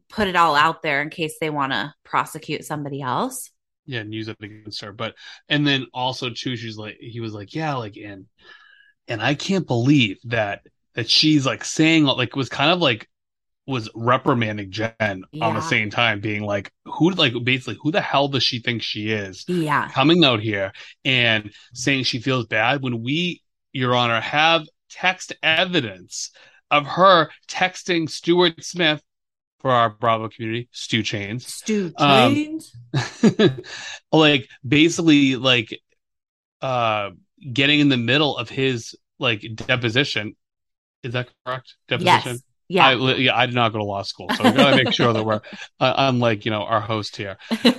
put 0.08 0.28
it 0.28 0.36
all 0.36 0.54
out 0.56 0.82
there 0.82 1.02
in 1.02 1.10
case 1.10 1.36
they 1.40 1.50
want 1.50 1.72
to 1.72 1.94
prosecute 2.04 2.64
somebody 2.64 3.00
else. 3.02 3.50
Yeah, 3.86 4.00
and 4.00 4.14
use 4.14 4.28
it 4.28 4.36
against 4.40 4.82
her. 4.82 4.92
But 4.92 5.14
and 5.48 5.66
then 5.66 5.86
also 5.92 6.30
too, 6.30 6.56
she's 6.56 6.76
like 6.76 6.98
he 7.00 7.20
was 7.20 7.34
like, 7.34 7.54
Yeah, 7.54 7.74
like 7.74 7.96
and 7.96 8.26
and 9.08 9.20
I 9.20 9.34
can't 9.34 9.66
believe 9.66 10.18
that 10.24 10.62
that 10.94 11.08
she's 11.08 11.46
like 11.46 11.64
saying 11.64 12.04
like 12.04 12.36
was 12.36 12.48
kind 12.48 12.70
of 12.70 12.80
like 12.80 13.08
was 13.66 13.88
reprimanding 13.94 14.70
Jen 14.72 14.94
on 15.40 15.54
the 15.54 15.60
same 15.60 15.90
time, 15.90 16.20
being 16.20 16.42
like, 16.42 16.72
who 16.84 17.10
like 17.10 17.32
basically 17.44 17.78
who 17.80 17.92
the 17.92 18.00
hell 18.00 18.28
does 18.28 18.42
she 18.42 18.58
think 18.60 18.82
she 18.82 19.10
is? 19.10 19.44
yeah 19.48 19.88
coming 19.90 20.24
out 20.24 20.40
here 20.40 20.72
and 21.04 21.52
saying 21.72 22.04
she 22.04 22.18
feels 22.18 22.46
bad 22.46 22.82
when 22.82 23.02
we, 23.02 23.42
Your 23.72 23.94
Honor, 23.94 24.20
have 24.20 24.66
text 24.90 25.32
evidence 25.42 26.30
of 26.70 26.86
her 26.86 27.30
texting 27.48 28.10
Stuart 28.10 28.64
Smith 28.64 29.02
for 29.60 29.70
our 29.70 29.90
Bravo 29.90 30.28
community, 30.28 30.68
Stu 30.72 31.02
Chains. 31.02 31.46
Stu 31.46 31.92
Um, 31.96 32.34
Chains? 32.34 32.76
like 34.12 34.48
basically 34.66 35.36
like 35.36 35.78
uh 36.62 37.10
getting 37.52 37.80
in 37.80 37.88
the 37.88 37.96
middle 37.96 38.36
of 38.36 38.48
his 38.48 38.96
like 39.18 39.44
deposition. 39.54 40.34
Is 41.02 41.12
that 41.12 41.30
correct? 41.44 41.76
Deposition? 41.88 42.40
yes 42.40 42.44
yeah 42.68 42.92
I, 42.92 42.94
yeah, 42.94 43.36
I 43.36 43.44
did 43.44 43.54
not 43.54 43.72
go 43.72 43.78
to 43.78 43.84
law 43.84 44.02
school, 44.02 44.30
so 44.30 44.46
we 44.46 44.52
gotta 44.54 44.72
make 44.74 44.90
sure 44.90 45.12
that 45.12 45.22
we're 45.22 45.40
uh, 45.80 45.94
unlike 45.98 46.44
you 46.46 46.50
know 46.50 46.62
our 46.62 46.80
host 46.80 47.14
here. 47.16 47.36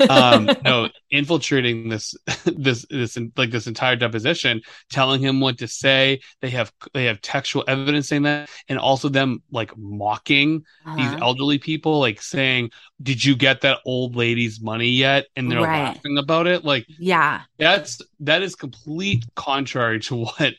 Um, 0.07 0.51
no, 0.61 0.89
infiltrating 1.09 1.89
this 1.89 2.13
this 2.45 2.85
this 2.89 3.17
like 3.37 3.49
this 3.51 3.65
entire 3.67 3.95
deposition, 3.95 4.61
telling 4.91 5.21
him 5.21 5.39
what 5.39 5.57
to 5.59 5.67
say. 5.67 6.19
They 6.41 6.51
have 6.51 6.71
they 6.93 7.05
have 7.05 7.21
textual 7.21 7.63
evidence 7.67 8.09
saying 8.09 8.23
that, 8.23 8.49
and 8.69 8.77
also 8.77 9.09
them 9.09 9.41
like 9.51 9.71
mocking 9.77 10.63
these 10.95 11.15
Uh-huh. 11.15 11.21
elderly 11.21 11.57
people, 11.57 11.99
like 11.99 12.21
saying, 12.21 12.69
"Did 13.01 13.23
you 13.25 13.35
get 13.35 13.61
that 13.61 13.79
old 13.85 14.15
lady's 14.15 14.61
money 14.61 14.89
yet?" 14.89 15.25
And 15.35 15.51
they're 15.51 15.63
Right. 15.63 16.01
laughing 16.03 16.17
about 16.19 16.45
it. 16.47 16.63
Like 16.63 16.85
yeah 16.97 17.43
that's 17.59 18.01
that 18.21 18.41
is 18.43 18.55
complete 18.55 19.25
contrary 19.35 19.99
to 20.01 20.17
what 20.25 20.53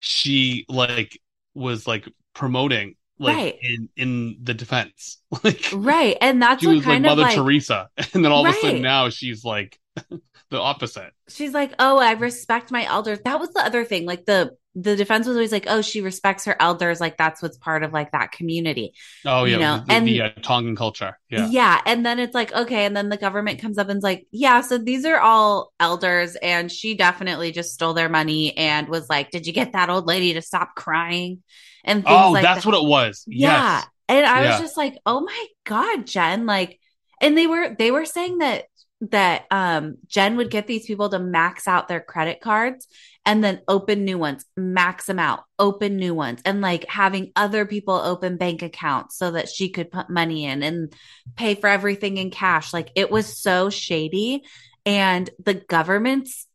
she 0.00 0.64
like 0.68 1.20
was 1.58 1.86
like 1.86 2.08
promoting 2.34 2.94
like 3.18 3.36
Right. 3.36 3.58
in 3.62 3.88
in 3.96 4.36
the 4.42 4.54
defense 4.54 5.18
like 5.44 5.64
right 5.72 6.16
and 6.20 6.40
that's 6.40 6.62
she 6.62 6.68
was 6.68 6.86
like 6.86 7.02
mother 7.02 7.22
like 7.22 7.34
teresa 7.34 7.88
and 8.14 8.24
then 8.24 8.30
all 8.30 8.46
of 8.46 8.54
a 8.54 8.58
sudden 8.58 8.80
now 8.80 9.08
she's 9.08 9.44
like 9.44 9.78
the 10.50 10.58
opposite 10.58 11.12
she's 11.28 11.52
like, 11.52 11.72
"Oh, 11.78 11.98
I 11.98 12.12
respect 12.12 12.70
my 12.70 12.84
elders." 12.86 13.20
That 13.24 13.40
was 13.40 13.50
the 13.50 13.60
other 13.60 13.84
thing. 13.84 14.06
Like 14.06 14.24
the 14.24 14.56
the 14.80 14.94
defense 14.94 15.26
was 15.26 15.36
always 15.36 15.50
like, 15.50 15.64
oh, 15.68 15.82
she 15.82 16.00
respects 16.00 16.44
her 16.44 16.54
elders. 16.60 17.00
Like 17.00 17.16
that's 17.16 17.42
what's 17.42 17.56
part 17.56 17.82
of 17.82 17.92
like 17.92 18.12
that 18.12 18.30
community. 18.30 18.94
Oh 19.24 19.44
yeah, 19.44 19.52
you 19.52 19.58
know? 19.58 19.84
the, 19.84 19.92
and 19.92 20.06
the 20.06 20.22
uh, 20.22 20.30
Tongan 20.40 20.76
culture. 20.76 21.18
Yeah. 21.28 21.48
yeah. 21.48 21.80
And 21.84 22.06
then 22.06 22.20
it's 22.20 22.34
like, 22.34 22.52
okay. 22.54 22.84
And 22.84 22.96
then 22.96 23.08
the 23.08 23.16
government 23.16 23.60
comes 23.60 23.76
up 23.76 23.88
and's 23.88 24.04
like, 24.04 24.26
yeah, 24.30 24.60
so 24.60 24.78
these 24.78 25.04
are 25.04 25.18
all 25.18 25.72
elders. 25.80 26.36
And 26.36 26.70
she 26.70 26.94
definitely 26.94 27.50
just 27.50 27.74
stole 27.74 27.92
their 27.92 28.08
money 28.08 28.56
and 28.56 28.88
was 28.88 29.08
like, 29.08 29.30
did 29.30 29.46
you 29.46 29.52
get 29.52 29.72
that 29.72 29.90
old 29.90 30.06
lady 30.06 30.34
to 30.34 30.42
stop 30.42 30.74
crying? 30.76 31.42
And 31.84 32.04
things 32.04 32.16
Oh, 32.16 32.30
like 32.30 32.42
that's 32.42 32.64
that. 32.64 32.70
what 32.70 32.80
it 32.80 32.86
was. 32.86 33.24
Yeah. 33.26 33.78
Yes. 33.78 33.86
And 34.08 34.26
I 34.26 34.46
was 34.48 34.60
just 34.60 34.76
like, 34.76 34.96
oh 35.04 35.20
my 35.20 35.46
God, 35.64 36.06
Jen. 36.06 36.46
Like, 36.46 36.78
and 37.20 37.36
they 37.36 37.48
were 37.48 37.74
they 37.76 37.90
were 37.90 38.04
saying 38.04 38.38
that 38.38 38.66
that 39.00 39.44
um 39.50 39.96
Jen 40.08 40.36
would 40.36 40.50
get 40.50 40.66
these 40.66 40.86
people 40.86 41.08
to 41.08 41.18
max 41.18 41.68
out 41.68 41.88
their 41.88 42.00
credit 42.00 42.40
cards 42.40 42.88
and 43.28 43.44
then 43.44 43.60
open 43.68 44.06
new 44.06 44.16
ones, 44.16 44.46
max 44.56 45.04
them 45.04 45.18
out, 45.18 45.44
open 45.58 45.96
new 45.96 46.14
ones, 46.14 46.40
and 46.46 46.62
like 46.62 46.86
having 46.88 47.30
other 47.36 47.66
people 47.66 47.94
open 47.94 48.38
bank 48.38 48.62
accounts 48.62 49.18
so 49.18 49.32
that 49.32 49.50
she 49.50 49.68
could 49.68 49.90
put 49.90 50.08
money 50.08 50.46
in 50.46 50.62
and 50.62 50.94
pay 51.36 51.54
for 51.54 51.68
everything 51.68 52.16
in 52.16 52.30
cash. 52.30 52.72
Like 52.72 52.90
it 52.96 53.10
was 53.10 53.38
so 53.38 53.68
shady. 53.68 54.44
And 54.86 55.28
the 55.44 55.52
government's 55.52 56.46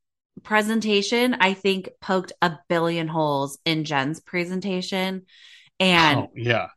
presentation, 0.41 1.35
I 1.39 1.53
think, 1.53 1.89
poked 2.01 2.31
a 2.41 2.57
billion 2.67 3.07
holes 3.07 3.59
in 3.65 3.83
Jen's 3.83 4.19
presentation. 4.19 5.27
And 5.79 6.19
Oh, 6.19 6.31
yeah. 6.35 6.67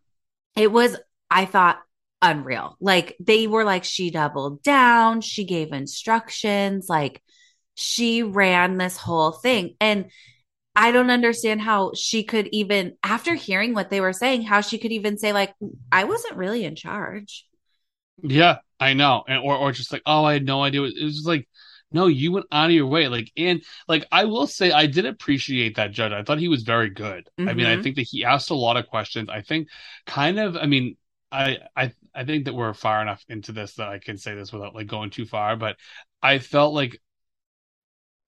it 0.56 0.70
was 0.70 0.96
i 1.30 1.44
thought 1.44 1.78
unreal 2.22 2.76
like 2.80 3.16
they 3.20 3.46
were 3.46 3.64
like 3.64 3.82
she 3.84 4.10
doubled 4.10 4.62
down 4.62 5.20
she 5.20 5.44
gave 5.44 5.72
instructions 5.72 6.86
like 6.88 7.20
she 7.76 8.24
ran 8.24 8.78
this 8.78 8.98
whole 8.98 9.32
thing 9.32 9.76
and 9.80 10.06
i 10.76 10.92
don't 10.92 11.10
understand 11.10 11.60
how 11.60 11.92
she 11.94 12.24
could 12.24 12.48
even 12.52 12.96
after 13.02 13.34
hearing 13.34 13.74
what 13.74 13.90
they 13.90 14.00
were 14.00 14.12
saying 14.14 14.42
how 14.42 14.60
she 14.60 14.78
could 14.78 14.92
even 14.92 15.18
say 15.18 15.32
like 15.32 15.54
i 15.92 16.04
wasn't 16.04 16.36
really 16.36 16.64
in 16.64 16.76
charge 16.76 17.46
Yeah, 18.22 18.58
I 18.80 18.94
know. 18.94 19.24
And 19.28 19.38
or 19.42 19.56
or 19.56 19.72
just 19.72 19.92
like, 19.92 20.02
oh, 20.06 20.24
I 20.24 20.34
had 20.34 20.44
no 20.44 20.62
idea. 20.62 20.82
It 20.82 21.04
was 21.04 21.14
just 21.16 21.26
like, 21.26 21.48
no, 21.92 22.06
you 22.06 22.32
went 22.32 22.46
out 22.50 22.66
of 22.70 22.72
your 22.72 22.86
way. 22.86 23.08
Like, 23.08 23.30
and 23.36 23.62
like 23.88 24.04
I 24.10 24.24
will 24.24 24.46
say 24.46 24.72
I 24.72 24.86
did 24.86 25.06
appreciate 25.06 25.76
that 25.76 25.92
judge. 25.92 26.12
I 26.12 26.22
thought 26.22 26.38
he 26.38 26.48
was 26.48 26.62
very 26.62 26.90
good. 26.90 27.28
I 27.44 27.54
mean, 27.54 27.66
I 27.66 27.76
Mhm. 27.76 27.78
think 27.78 27.96
that 27.96 28.08
he 28.10 28.24
asked 28.24 28.50
a 28.50 28.54
lot 28.54 28.76
of 28.76 28.86
questions. 28.88 29.28
I 29.28 29.42
think 29.42 29.68
kind 30.06 30.38
of, 30.38 30.56
I 30.56 30.66
mean, 30.66 30.96
I 31.30 31.58
I 31.76 31.92
I 32.14 32.24
think 32.24 32.46
that 32.46 32.54
we're 32.54 32.72
far 32.74 33.02
enough 33.02 33.24
into 33.28 33.52
this 33.52 33.74
that 33.74 33.88
I 33.88 33.98
can 33.98 34.16
say 34.18 34.34
this 34.34 34.52
without 34.52 34.74
like 34.74 34.86
going 34.86 35.10
too 35.10 35.26
far, 35.26 35.56
but 35.56 35.76
I 36.22 36.38
felt 36.38 36.74
like 36.74 37.00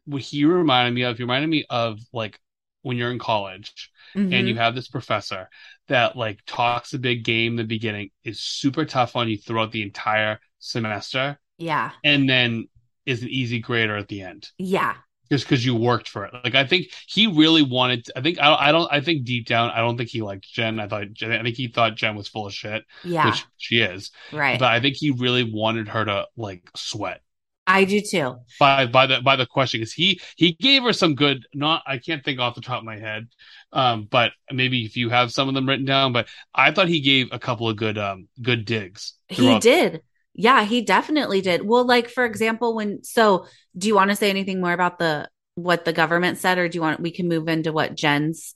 what 0.09 0.23
he 0.23 0.45
reminded 0.45 0.95
me 0.95 1.03
of, 1.03 1.17
he 1.19 1.23
reminded 1.25 1.51
me 1.51 1.65
of 1.71 1.99
like 2.13 2.39
when 2.83 2.97
you're 2.97 3.13
in 3.13 3.19
college 3.19 3.91
and 4.15 4.33
Mhm. 4.33 4.49
you 4.49 4.57
have 4.57 4.75
this 4.75 4.89
professor 4.89 5.49
that 5.89 6.17
like 6.17 6.41
talks 6.47 6.95
a 6.95 6.99
big 6.99 7.25
game 7.25 7.53
in 7.53 7.57
the 7.57 7.65
beginning, 7.65 8.11
is 8.25 8.41
super 8.41 8.85
tough 8.85 9.17
on 9.17 9.29
you 9.29 9.37
throughout 9.37 9.73
the 9.73 9.83
entire 9.83 10.41
semester, 10.59 11.39
yeah 11.59 11.91
and 12.05 12.29
then 12.29 12.69
is 13.07 13.23
an 13.23 13.29
easy 13.29 13.61
grader 13.61 13.97
at 13.97 14.09
the 14.09 14.23
end 14.23 14.51
yeah 14.59 14.95
just 15.31 15.45
because 15.45 15.65
you 15.65 15.75
worked 15.75 16.09
for 16.09 16.25
it. 16.25 16.33
Like 16.43 16.55
I 16.55 16.67
think 16.67 16.87
he 17.07 17.27
really 17.27 17.63
wanted. 17.63 18.07
To, 18.07 18.19
I 18.19 18.23
think 18.23 18.39
I, 18.41 18.55
I 18.69 18.73
don't. 18.73 18.91
I 18.91 19.01
think 19.01 19.25
deep 19.25 19.47
down, 19.47 19.71
I 19.71 19.79
don't 19.79 19.97
think 19.99 20.09
he 20.09 20.23
liked 20.23 20.51
Jen. 20.51 20.81
I 20.81 20.89
thought 20.89 21.13
Jen, 21.13 21.33
I 21.33 21.43
think 21.43 21.57
he 21.57 21.69
thought 21.69 21.97
Jen 21.97 22.17
was 22.17 22.29
full 22.29 22.47
of 22.47 22.55
shit, 22.55 22.85
yeah 23.03 23.27
which 23.27 23.45
she 23.59 23.81
is. 23.81 24.11
right 24.33 24.59
But 24.59 24.73
I 24.73 24.81
think 24.81 24.97
he 24.97 25.11
really 25.11 25.45
wanted 25.45 25.89
her 25.89 26.05
to 26.05 26.27
like 26.37 26.63
sweat 26.77 27.21
i 27.69 27.85
do 27.85 28.01
too 28.01 28.35
by 28.59 28.87
by 28.87 29.07
the 29.07 29.21
by 29.21 29.37
the 29.37 29.47
question 29.47 29.81
because 29.81 29.93
he 29.93 30.21
he 30.37 30.53
gave 30.53 30.83
her 30.83 30.93
some 30.93 31.15
good. 31.15 31.47
Not 31.55 31.83
I 31.87 31.99
can't 31.99 32.25
think 32.25 32.41
off 32.41 32.55
the 32.55 32.61
top 32.61 32.79
of 32.79 32.85
my 32.85 32.99
head, 32.99 33.29
um, 33.73 34.07
but 34.11 34.33
maybe 34.51 34.85
if 34.85 34.97
you 34.97 35.11
have 35.11 35.33
some 35.33 35.49
of 35.49 35.55
them 35.55 35.69
written 35.69 35.85
down. 35.85 36.13
But 36.13 36.29
I 36.55 36.71
thought 36.73 36.89
he 36.89 37.01
gave 37.01 37.29
a 37.33 37.39
couple 37.39 37.69
of 37.69 37.77
good 37.77 37.99
um 37.99 38.29
good 38.41 38.65
digs. 38.65 39.15
He 39.29 39.59
did. 39.59 40.03
Yeah, 40.35 40.65
he 40.65 40.83
definitely 40.83 41.41
did. 41.41 41.67
Well, 41.67 41.87
like 41.87 42.09
for 42.09 42.25
example, 42.25 42.75
when 42.75 43.03
so 43.03 43.47
do 43.77 43.89
you 43.89 43.95
want 43.95 44.11
to 44.11 44.17
say 44.17 44.31
anything 44.31 44.61
more 44.61 44.73
about 44.73 44.99
the 44.99 45.29
what 45.55 45.85
the 45.85 45.93
government 45.93 46.39
said, 46.39 46.59
or 46.59 46.69
do 46.69 46.77
you 46.77 46.83
want 46.83 47.01
we 47.01 47.11
can 47.11 47.29
move 47.29 47.49
into 47.49 47.73
what 47.73 47.97
Jen's 47.97 48.55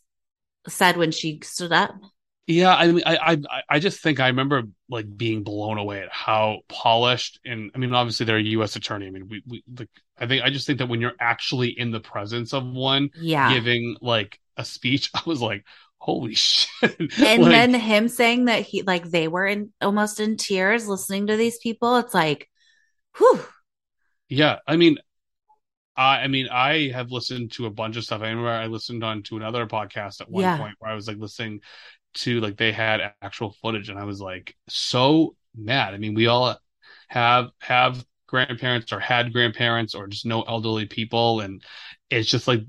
said 0.69 0.97
when 0.97 1.11
she 1.11 1.41
stood 1.43 1.73
up? 1.73 1.95
Yeah, 2.47 2.75
I 2.75 2.89
mean, 2.91 3.03
I, 3.07 3.35
I, 3.49 3.63
I 3.71 3.79
just 3.79 4.01
think 4.01 4.19
I 4.19 4.27
remember 4.27 4.65
like 4.89 5.07
being 5.17 5.45
blown 5.45 5.79
away 5.79 6.03
at 6.03 6.11
how 6.13 6.59
polished 6.69 7.39
and 7.45 7.71
I 7.75 7.79
mean, 7.79 7.95
obviously 7.95 8.27
they're 8.27 8.37
a 8.37 8.43
U.S. 8.43 8.75
attorney. 8.75 9.07
I 9.07 9.11
mean, 9.11 9.29
we, 9.29 9.43
we 9.47 9.65
like, 9.79 9.89
I 10.19 10.27
think 10.27 10.43
I 10.43 10.51
just 10.51 10.67
think 10.67 10.81
that 10.81 10.89
when 10.89 11.01
you're 11.01 11.15
actually 11.21 11.69
in 11.79 11.93
the 11.93 12.01
presence 12.01 12.53
of 12.53 12.67
one 12.67 13.11
Yeah. 13.15 13.45
giving 13.45 13.97
like 14.01 14.41
a 14.57 14.65
speech, 14.65 15.11
I 15.15 15.23
was 15.25 15.41
like, 15.41 15.65
holy 15.99 16.35
shit! 16.37 16.97
And 17.25 17.51
Like, 17.51 17.53
then 17.53 17.75
him 17.75 18.09
saying 18.09 18.47
that 18.47 18.63
he 18.63 18.83
like 18.83 19.05
they 19.11 19.29
were 19.29 19.47
in 19.47 19.73
almost 19.81 20.21
in 20.21 20.37
tears 20.37 20.89
listening 20.89 21.27
to 21.29 21.37
these 21.37 21.59
people. 21.59 21.97
It's 21.97 22.15
like, 22.15 22.49
whew. 23.19 23.41
yeah, 24.29 24.59
I 24.67 24.77
mean, 24.77 24.99
I, 25.97 26.19
I 26.21 26.29
mean, 26.29 26.49
I 26.51 26.91
have 26.93 27.11
listened 27.13 27.53
to 27.53 27.67
a 27.67 27.71
bunch 27.71 27.97
of 27.97 28.05
stuff. 28.05 28.23
I 28.23 28.29
remember 28.31 28.51
I 28.51 28.67
listened 28.67 29.05
on 29.05 29.23
to 29.25 29.37
another 29.37 29.67
podcast 29.67 30.21
at 30.21 30.31
one 30.31 30.51
Yeah. 30.51 30.53
point 30.53 30.77
where 30.79 30.91
I 30.91 30.95
was 30.95 31.09
like 31.09 31.19
listening 31.19 31.61
to 32.15 32.41
like 32.41 32.57
they 32.57 32.73
had 32.73 33.01
actual 33.23 33.53
footage, 33.63 33.89
and 33.89 33.99
I 33.99 34.05
was 34.05 34.21
like 34.21 34.57
so 34.69 35.37
mad. 35.57 35.95
I 35.95 35.99
mean, 35.99 36.15
we 36.15 36.27
all 36.29 36.57
have 37.09 37.51
have 37.61 38.05
grandparents 38.27 38.93
or 38.93 39.01
had 39.01 39.33
grandparents 39.33 39.95
or 39.95 40.07
just 40.07 40.27
know 40.27 40.43
elderly 40.43 40.87
people, 40.87 41.41
and 41.41 41.63
it's 42.11 42.29
just 42.31 42.49
like, 42.49 42.61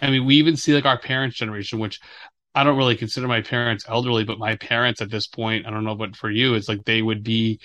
I 0.00 0.10
mean, 0.10 0.26
we 0.26 0.36
even 0.36 0.56
see 0.56 0.74
like 0.74 0.86
our 0.86 0.98
parents' 0.98 1.36
generation, 1.36 1.78
which 1.78 2.00
I 2.54 2.64
don't 2.64 2.78
really 2.78 2.96
consider 2.96 3.28
my 3.28 3.42
parents 3.42 3.86
elderly, 3.88 4.24
but 4.24 4.38
my 4.38 4.56
parents 4.56 5.02
at 5.02 5.10
this 5.10 5.26
point, 5.28 5.66
I 5.66 5.70
don't 5.70 5.84
know, 5.84 5.96
but 5.96 6.16
for 6.16 6.30
you, 6.30 6.54
it's 6.54 6.68
like 6.68 6.84
they 6.84 7.02
would 7.02 7.24
be 7.24 7.60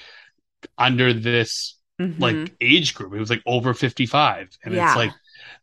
under 0.77 1.13
this 1.13 1.77
Mhm. 1.99 2.13
like 2.19 2.53
age 2.61 2.93
group. 2.93 3.13
It 3.13 3.19
was 3.19 3.29
like 3.29 3.41
over 3.45 3.73
55. 3.73 4.49
And 4.63 4.73
Yeah. 4.73 4.75
it's 4.75 4.95
like, 4.95 5.15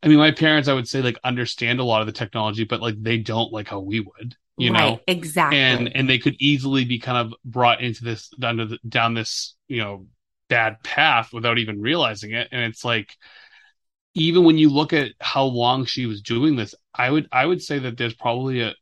I 0.03 0.09
mean, 0.09 0.19
my 0.19 0.31
parents, 0.33 0.69
I 0.69 0.75
would 0.75 0.89
say, 0.89 1.03
like 1.03 1.19
understand 1.25 1.81
a 1.81 1.85
lot 1.85 2.01
of 2.01 2.07
the 2.07 2.13
technology, 2.13 2.65
but 2.65 2.81
like 2.83 2.97
they 3.03 3.19
don't 3.19 3.53
like 3.53 3.69
how 3.69 3.81
we 3.81 4.01
would, 4.01 4.37
you 4.61 4.71
Right, 4.71 4.73
know? 4.73 5.01
exactly. 5.07 5.59
And 5.61 5.95
and 5.97 6.09
they 6.09 6.19
could 6.19 6.37
easily 6.41 6.85
be 6.85 6.99
kind 6.99 7.19
of 7.19 7.35
brought 7.45 7.83
into 7.83 8.05
this 8.05 8.31
under 8.43 8.67
the, 8.67 8.79
down 8.89 9.15
this, 9.15 9.57
you 9.69 9.79
know, 9.83 10.07
bad 10.49 10.83
path 10.85 11.33
without 11.33 11.59
even 11.59 11.81
realizing 11.81 12.33
it. 12.33 12.49
And 12.53 12.63
it's 12.65 12.85
like 12.85 13.17
even 14.15 14.45
when 14.45 14.59
you 14.59 14.71
look 14.71 14.93
at 14.93 15.13
how 15.21 15.45
long 15.45 15.85
she 15.85 16.07
was 16.07 16.23
doing 16.23 16.57
this, 16.57 16.75
I 16.95 17.11
would 17.11 17.29
I 17.33 17.47
would 17.47 17.63
say 17.63 17.79
that 17.81 17.97
there's 17.97 18.15
probably 18.15 18.61
a 18.63 18.75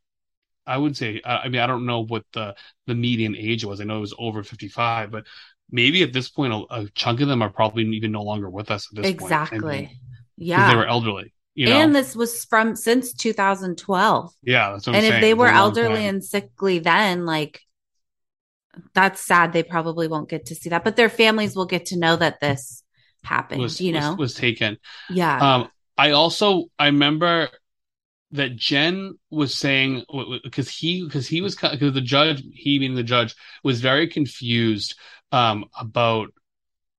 I 0.66 0.78
would 0.78 0.96
say 0.96 1.20
I 1.24 1.38
I 1.38 1.48
mean 1.48 1.60
I 1.62 1.66
don't 1.68 1.86
know 1.86 2.04
what 2.04 2.24
the 2.32 2.56
the 2.86 2.94
median 2.94 3.36
age 3.36 3.64
was. 3.64 3.80
I 3.80 3.84
know 3.84 3.98
it 3.98 4.02
was 4.02 4.14
over 4.18 4.42
55, 4.44 5.10
but 5.10 5.26
maybe 5.70 6.02
at 6.02 6.12
this 6.12 6.30
point 6.30 6.52
a, 6.54 6.64
a 6.70 6.88
chunk 6.94 7.20
of 7.20 7.28
them 7.28 7.42
are 7.42 7.50
probably 7.50 7.84
even 7.84 8.12
no 8.12 8.22
longer 8.22 8.50
with 8.50 8.70
us 8.70 8.88
at 8.92 8.96
this 8.96 9.12
point. 9.12 9.38
exactly. 9.50 10.00
Yeah. 10.36 10.70
they 10.70 10.76
were 10.76 10.86
elderly. 10.86 11.32
You 11.58 11.66
know, 11.66 11.80
and 11.80 11.94
this 11.94 12.14
was 12.14 12.44
from 12.44 12.76
since 12.76 13.12
2012. 13.12 14.32
yeah, 14.42 14.70
that's 14.72 14.86
what 14.86 14.94
and 14.94 15.04
I'm 15.04 15.08
if 15.08 15.10
saying. 15.10 15.20
they 15.22 15.34
were 15.34 15.48
elderly 15.48 15.96
time. 15.96 16.08
and 16.14 16.24
sickly 16.24 16.78
then 16.78 17.26
like 17.26 17.60
that's 18.94 19.20
sad 19.20 19.52
they 19.52 19.64
probably 19.64 20.06
won't 20.06 20.28
get 20.28 20.46
to 20.46 20.54
see 20.54 20.68
that 20.70 20.84
but 20.84 20.94
their 20.94 21.08
families 21.08 21.56
will 21.56 21.66
get 21.66 21.86
to 21.86 21.98
know 21.98 22.14
that 22.14 22.38
this 22.40 22.84
happened 23.24 23.60
was 23.60 23.80
you 23.80 23.92
was- 23.92 24.00
know 24.02 24.14
was, 24.14 24.34
taken. 24.34 24.78
yeah 25.10 25.54
Um, 25.56 25.68
I 25.96 26.12
also 26.12 26.66
I 26.78 26.86
remember 26.86 27.48
that 28.32 28.54
Jen 28.54 29.18
was 29.30 29.54
saying 29.54 30.04
because 30.44 30.68
he 30.70 31.02
because 31.04 31.26
he 31.26 31.40
was 31.40 31.56
because 31.56 31.92
the 31.92 32.00
judge 32.00 32.42
he 32.54 32.78
being 32.78 32.94
the 32.94 33.02
judge 33.02 33.34
was 33.64 33.80
very 33.80 34.06
confused 34.06 34.94
um 35.32 35.64
about 35.76 36.28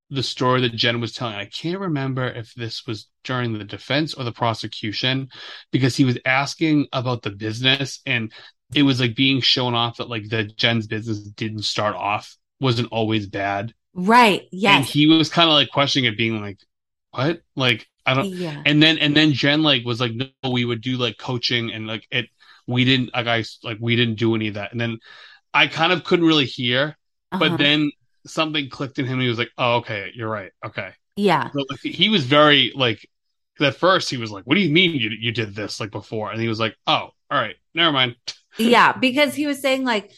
the 0.10 0.24
story 0.24 0.62
that 0.62 0.76
Jen 0.76 1.00
was 1.02 1.14
telling. 1.14 1.36
I 1.36 1.46
can't 1.46 1.80
remember 1.80 2.26
if 2.28 2.54
this 2.56 2.86
was 2.88 3.08
during 3.24 3.54
the 3.58 3.64
defense 3.64 4.14
or 4.14 4.24
the 4.24 4.32
prosecution 4.32 5.30
because 5.72 5.96
he 5.96 6.06
was 6.06 6.18
asking 6.26 6.88
about 6.94 7.22
the 7.22 7.30
business 7.32 8.02
and 8.06 8.32
it 8.74 8.84
was 8.84 9.00
like 9.00 9.16
being 9.16 9.42
shown 9.42 9.76
off 9.76 9.98
that 9.98 10.10
like 10.10 10.30
the 10.30 10.44
Jen's 10.46 10.88
business 10.88 11.20
didn't 11.20 11.64
start 11.64 11.96
off 11.96 12.36
wasn't 12.60 12.90
always 12.92 13.28
bad. 13.28 13.74
right 13.94 14.48
Yeah. 14.52 14.78
And 14.78 14.86
he 14.86 15.08
was 15.08 15.30
kind 15.30 15.50
of 15.50 15.54
like 15.54 15.70
questioning 15.72 16.12
it, 16.12 16.18
being 16.18 16.42
like, 16.42 16.60
"What? 17.12 17.42
Like, 17.56 17.88
I 18.06 18.14
don't." 18.14 18.30
yeah 18.30 18.62
And 18.66 18.82
then 18.82 18.98
and 19.00 19.16
then 19.16 19.34
Jen 19.34 19.64
like 19.64 19.84
was 19.86 20.00
like, 20.00 20.14
"No, 20.14 20.50
we 20.52 20.66
would 20.66 20.82
do 20.82 20.98
like 20.98 21.18
coaching 21.18 21.72
and 21.72 21.88
like 21.88 22.06
it. 22.12 22.28
We 22.68 22.86
didn't 22.86 23.12
like 23.14 23.28
I 23.28 23.44
like 23.64 23.78
we 23.80 23.96
didn't 23.96 24.16
do 24.16 24.36
any 24.36 24.48
of 24.50 24.54
that." 24.56 24.72
And 24.72 24.80
then 24.80 25.00
I 25.54 25.68
kind 25.68 25.94
of 25.94 26.04
couldn't 26.04 26.26
really 26.28 26.46
hear, 26.46 26.98
Uh-huh. 27.32 27.40
but 27.40 27.58
then 27.58 27.92
something 28.30 28.70
clicked 28.70 29.00
in 29.00 29.06
him. 29.06 29.14
And 29.14 29.24
he 29.24 29.30
was 29.30 29.40
like, 29.40 29.52
"Oh, 29.58 29.78
okay, 29.78 30.12
you're 30.16 30.30
right. 30.30 30.52
Okay." 30.66 30.92
yeah 31.16 31.52
So, 31.54 31.66
like, 31.70 31.80
he 31.82 32.10
was 32.10 32.26
very 32.26 32.72
like 32.76 33.08
At 33.62 33.76
first, 33.76 34.10
he 34.10 34.18
was 34.18 34.32
like, 34.32 34.46
"What 34.46 34.56
do 34.56 34.62
you 34.62 34.72
mean 34.72 34.96
you 34.96 35.12
you 35.12 35.32
did 35.34 35.56
this 35.56 35.80
like 35.80 35.92
before?" 35.92 36.32
And 36.32 36.42
he 36.42 36.48
was 36.48 36.60
like, 36.60 36.76
"Oh, 36.88 37.12
all 37.32 37.42
right, 37.42 37.56
never 37.76 37.92
mind." 37.92 38.16
yeah 38.58 38.92
because 38.92 39.34
he 39.36 39.48
was 39.48 39.62
saying 39.62 39.84
like 39.86 40.12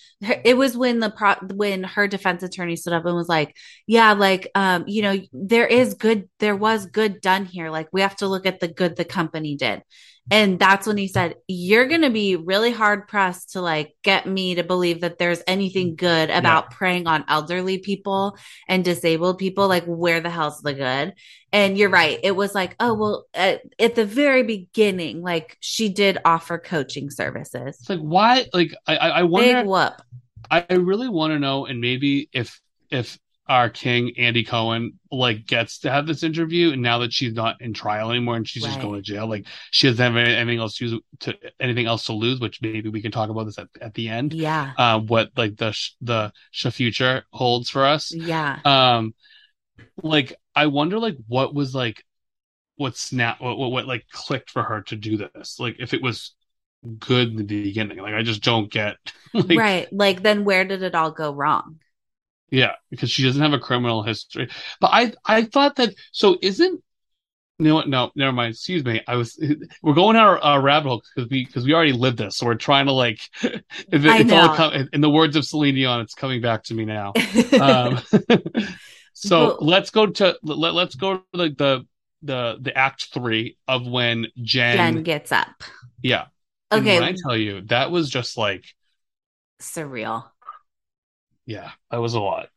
it 0.44 0.58
was 0.58 0.76
when 0.76 1.00
the 1.00 1.12
pro 1.12 1.36
when 1.54 1.84
her 1.84 2.08
defense 2.08 2.42
attorney 2.44 2.76
stood 2.76 2.94
up 2.94 3.06
and 3.06 3.16
was 3.16 3.28
like 3.30 3.56
yeah 3.88 4.14
like 4.14 4.50
um 4.56 4.84
you 4.88 5.02
know 5.02 5.18
there 5.32 5.68
is 5.68 5.94
good 5.94 6.28
there 6.40 6.56
was 6.56 6.86
good 6.88 7.22
done 7.22 7.46
here 7.46 7.70
like 7.70 7.88
we 7.92 8.02
have 8.02 8.16
to 8.16 8.28
look 8.28 8.46
at 8.46 8.60
the 8.60 8.68
good 8.68 8.96
the 8.96 9.06
company 9.06 9.56
did 9.56 9.84
And 10.32 10.58
that's 10.58 10.88
when 10.88 10.96
he 10.96 11.10
said, 11.10 11.36
You're 11.48 11.88
going 11.88 12.04
to 12.04 12.10
be 12.10 12.38
really 12.38 12.72
hard 12.72 13.10
pressed 13.10 13.52
to 13.52 13.62
like 13.62 13.96
get 14.02 14.26
me 14.26 14.56
to 14.56 14.64
believe 14.64 15.02
that 15.02 15.18
there's 15.18 15.44
anything 15.46 15.92
mm. 15.92 15.98
good 15.98 16.30
about 16.30 16.68
yeah. 16.72 16.78
preying 16.78 17.08
on 17.08 17.26
elderly 17.28 17.80
people 17.80 18.38
and 18.68 18.84
disabled 18.84 19.38
people. 19.38 19.68
Like, 19.68 19.84
where 19.84 20.22
the 20.22 20.30
hell's 20.30 20.62
the 20.62 20.74
good? 20.74 21.14
And 21.52 21.78
you're 21.78 21.90
right. 21.90 22.18
It 22.24 22.34
was 22.34 22.56
like, 22.56 22.78
oh, 22.80 22.94
well, 22.94 23.26
at, 23.34 23.62
at 23.78 23.96
the 23.96 24.06
very 24.06 24.44
beginning, 24.44 25.22
like 25.22 25.58
she 25.60 25.90
did 25.90 26.18
offer 26.24 26.58
coaching 26.58 27.10
services. 27.10 27.78
It's 27.82 27.90
like, 27.90 28.00
why? 28.00 28.46
Like, 28.54 28.74
I, 28.88 28.96
I 28.96 29.24
wonder. 29.24 29.62
Big 29.62 29.68
whoop. 29.68 30.02
I 30.50 30.66
really 30.74 31.10
want 31.10 31.32
to 31.32 31.40
know, 31.40 31.66
and 31.66 31.80
maybe 31.80 32.30
if, 32.34 32.60
if, 32.90 33.18
our 33.52 33.70
king 33.70 34.14
Andy 34.18 34.46
Cohen 34.46 34.98
like 35.12 35.46
gets 35.46 35.80
to 35.80 35.92
have 35.92 36.08
this 36.08 36.24
interview, 36.24 36.72
and 36.72 36.82
now 36.82 37.00
that 37.00 37.12
she's 37.12 37.34
not 37.34 37.60
in 37.60 37.74
trial 37.74 38.10
anymore 38.10 38.38
and 38.38 38.48
she's 38.48 38.64
right. 38.64 38.70
just 38.70 38.82
going 38.82 38.96
to 38.96 39.02
jail, 39.02 39.28
like 39.28 39.46
she 39.72 39.88
doesn't 39.88 40.02
have 40.02 40.16
anything 40.16 40.60
else 40.60 40.78
to, 40.78 41.02
to 41.20 41.38
anything 41.60 41.86
else 41.86 42.06
to 42.06 42.14
lose. 42.14 42.40
Which 42.40 42.62
maybe 42.62 42.88
we 42.88 43.02
can 43.02 43.12
talk 43.12 43.30
about 43.30 43.44
this 43.44 43.60
at, 43.60 43.68
at 43.82 43.94
the 43.94 44.08
end. 44.08 44.34
Yeah. 44.34 44.72
Uh, 44.78 45.02
what 45.02 45.32
like 45.36 45.58
the 45.58 45.78
the 46.00 46.32
future 46.72 47.26
holds 47.32 47.70
for 47.70 47.86
us. 47.86 48.16
Yeah. 48.16 48.60
Um, 48.64 49.14
like 50.02 50.34
I 50.56 50.68
wonder 50.68 50.98
like 50.98 51.18
what 51.28 51.54
was 51.54 51.76
like 51.76 52.06
what 52.78 52.96
snap 52.96 53.42
what, 53.42 53.58
what, 53.58 53.72
what 53.72 53.86
like 53.86 54.06
clicked 54.10 54.50
for 54.50 54.64
her 54.64 54.82
to 54.84 54.96
do 54.96 55.18
this. 55.18 55.60
Like 55.60 55.76
if 55.78 55.94
it 55.94 56.02
was 56.02 56.36
good 57.00 57.28
in 57.28 57.36
the 57.36 57.44
beginning. 57.44 57.98
Like 57.98 58.14
I 58.14 58.24
just 58.24 58.44
don't 58.44 58.72
get 58.72 58.96
like, 59.34 59.60
right. 59.60 59.92
Like 59.92 60.24
then 60.24 60.46
where 60.46 60.64
did 60.64 60.84
it 60.84 60.96
all 60.96 61.12
go 61.12 61.34
wrong? 61.34 61.80
Yeah, 62.52 62.74
because 62.90 63.10
she 63.10 63.24
doesn't 63.24 63.42
have 63.42 63.54
a 63.54 63.60
criminal 63.60 64.04
history. 64.04 64.50
But 64.80 64.92
I 64.94 65.14
I 65.26 65.44
thought 65.44 65.78
that 65.78 65.96
so 66.12 66.38
isn't 66.42 66.84
you 67.62 67.68
know 67.68 67.76
what? 67.76 67.88
No, 67.88 68.12
never 68.16 68.32
mind. 68.32 68.56
Excuse 68.56 68.84
me. 68.84 69.02
I 69.08 69.16
was 69.18 69.40
we're 69.84 69.94
going 69.94 70.16
our, 70.16 70.40
our 70.40 70.60
rabbit 70.60 70.90
hole 70.90 71.04
because 71.16 71.30
we 71.30 71.46
because 71.46 71.64
we 71.64 71.76
already 71.76 71.92
lived 71.92 72.18
this, 72.18 72.38
so 72.38 72.48
we're 72.48 72.56
trying 72.56 72.88
to 72.88 72.92
like. 72.92 73.20
If 73.92 74.06
it, 74.06 74.10
I 74.10 74.20
it's 74.20 74.30
know. 74.30 74.56
All, 74.56 74.72
in 74.72 75.02
the 75.02 75.10
words 75.10 75.36
of 75.36 75.46
Celine 75.46 75.76
Dion, 75.76 76.02
it's 76.02 76.14
coming 76.14 76.42
back 76.42 76.64
to 76.66 76.74
me 76.74 76.86
now. 76.86 77.14
um, 77.62 78.00
so 79.14 79.58
but, 79.60 79.64
let's 79.64 79.92
go 79.92 80.08
to 80.08 80.38
let, 80.44 80.74
let's 80.74 80.96
go 80.96 81.18
to 81.18 81.24
the, 81.34 81.50
the 81.50 81.86
the 82.24 82.58
the 82.62 82.78
act 82.78 83.10
three 83.14 83.58
of 83.68 83.86
when 83.86 84.28
Jen 84.42 84.78
Jen 84.78 85.04
gets 85.04 85.32
up. 85.32 85.64
Yeah. 86.02 86.26
Okay. 86.72 87.00
I 87.00 87.14
tell 87.28 87.38
you 87.38 87.62
that 87.68 87.92
was 87.92 88.10
just 88.10 88.38
like 88.38 88.66
surreal 89.60 90.31
yeah, 91.46 91.72
that 91.90 92.02
was 92.02 92.14
a 92.14 92.20
lot. 92.20 92.50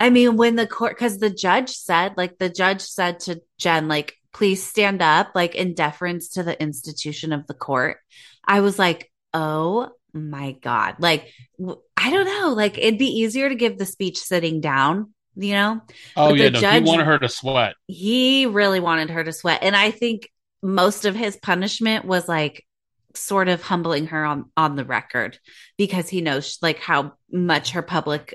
I 0.00 0.10
mean, 0.10 0.36
when 0.36 0.56
the 0.56 0.66
court, 0.66 0.96
because 0.96 1.18
the 1.18 1.30
judge 1.30 1.70
said, 1.70 2.14
like, 2.16 2.38
the 2.38 2.48
judge 2.50 2.80
said 2.80 3.20
to 3.20 3.40
Jen, 3.58 3.86
like, 3.86 4.16
please 4.32 4.66
stand 4.66 5.00
up, 5.00 5.32
like, 5.34 5.54
in 5.54 5.74
deference 5.74 6.30
to 6.30 6.42
the 6.42 6.60
institution 6.60 7.32
of 7.32 7.46
the 7.46 7.54
court. 7.54 7.98
I 8.44 8.60
was 8.60 8.78
like, 8.78 9.12
oh 9.32 9.90
my 10.12 10.52
God. 10.60 10.96
Like, 10.98 11.32
I 11.96 12.10
don't 12.10 12.26
know. 12.26 12.52
Like, 12.52 12.78
it'd 12.78 12.98
be 12.98 13.20
easier 13.20 13.48
to 13.48 13.54
give 13.54 13.78
the 13.78 13.86
speech 13.86 14.18
sitting 14.18 14.60
down, 14.60 15.14
you 15.36 15.52
know? 15.52 15.80
Oh, 16.16 16.30
but 16.30 16.38
yeah. 16.38 16.48
No, 16.48 16.60
judge, 16.60 16.82
he 16.82 16.88
wanted 16.88 17.06
her 17.06 17.18
to 17.18 17.28
sweat. 17.28 17.74
He 17.86 18.46
really 18.46 18.80
wanted 18.80 19.10
her 19.10 19.22
to 19.22 19.32
sweat. 19.32 19.60
And 19.62 19.76
I 19.76 19.92
think 19.92 20.28
most 20.62 21.04
of 21.04 21.14
his 21.14 21.36
punishment 21.36 22.04
was 22.04 22.26
like, 22.26 22.66
sort 23.14 23.48
of 23.48 23.62
humbling 23.62 24.08
her 24.08 24.24
on 24.24 24.50
on 24.56 24.76
the 24.76 24.84
record 24.84 25.38
because 25.76 26.08
he 26.08 26.20
knows 26.20 26.58
like 26.62 26.78
how 26.78 27.12
much 27.30 27.72
her 27.72 27.82
public 27.82 28.34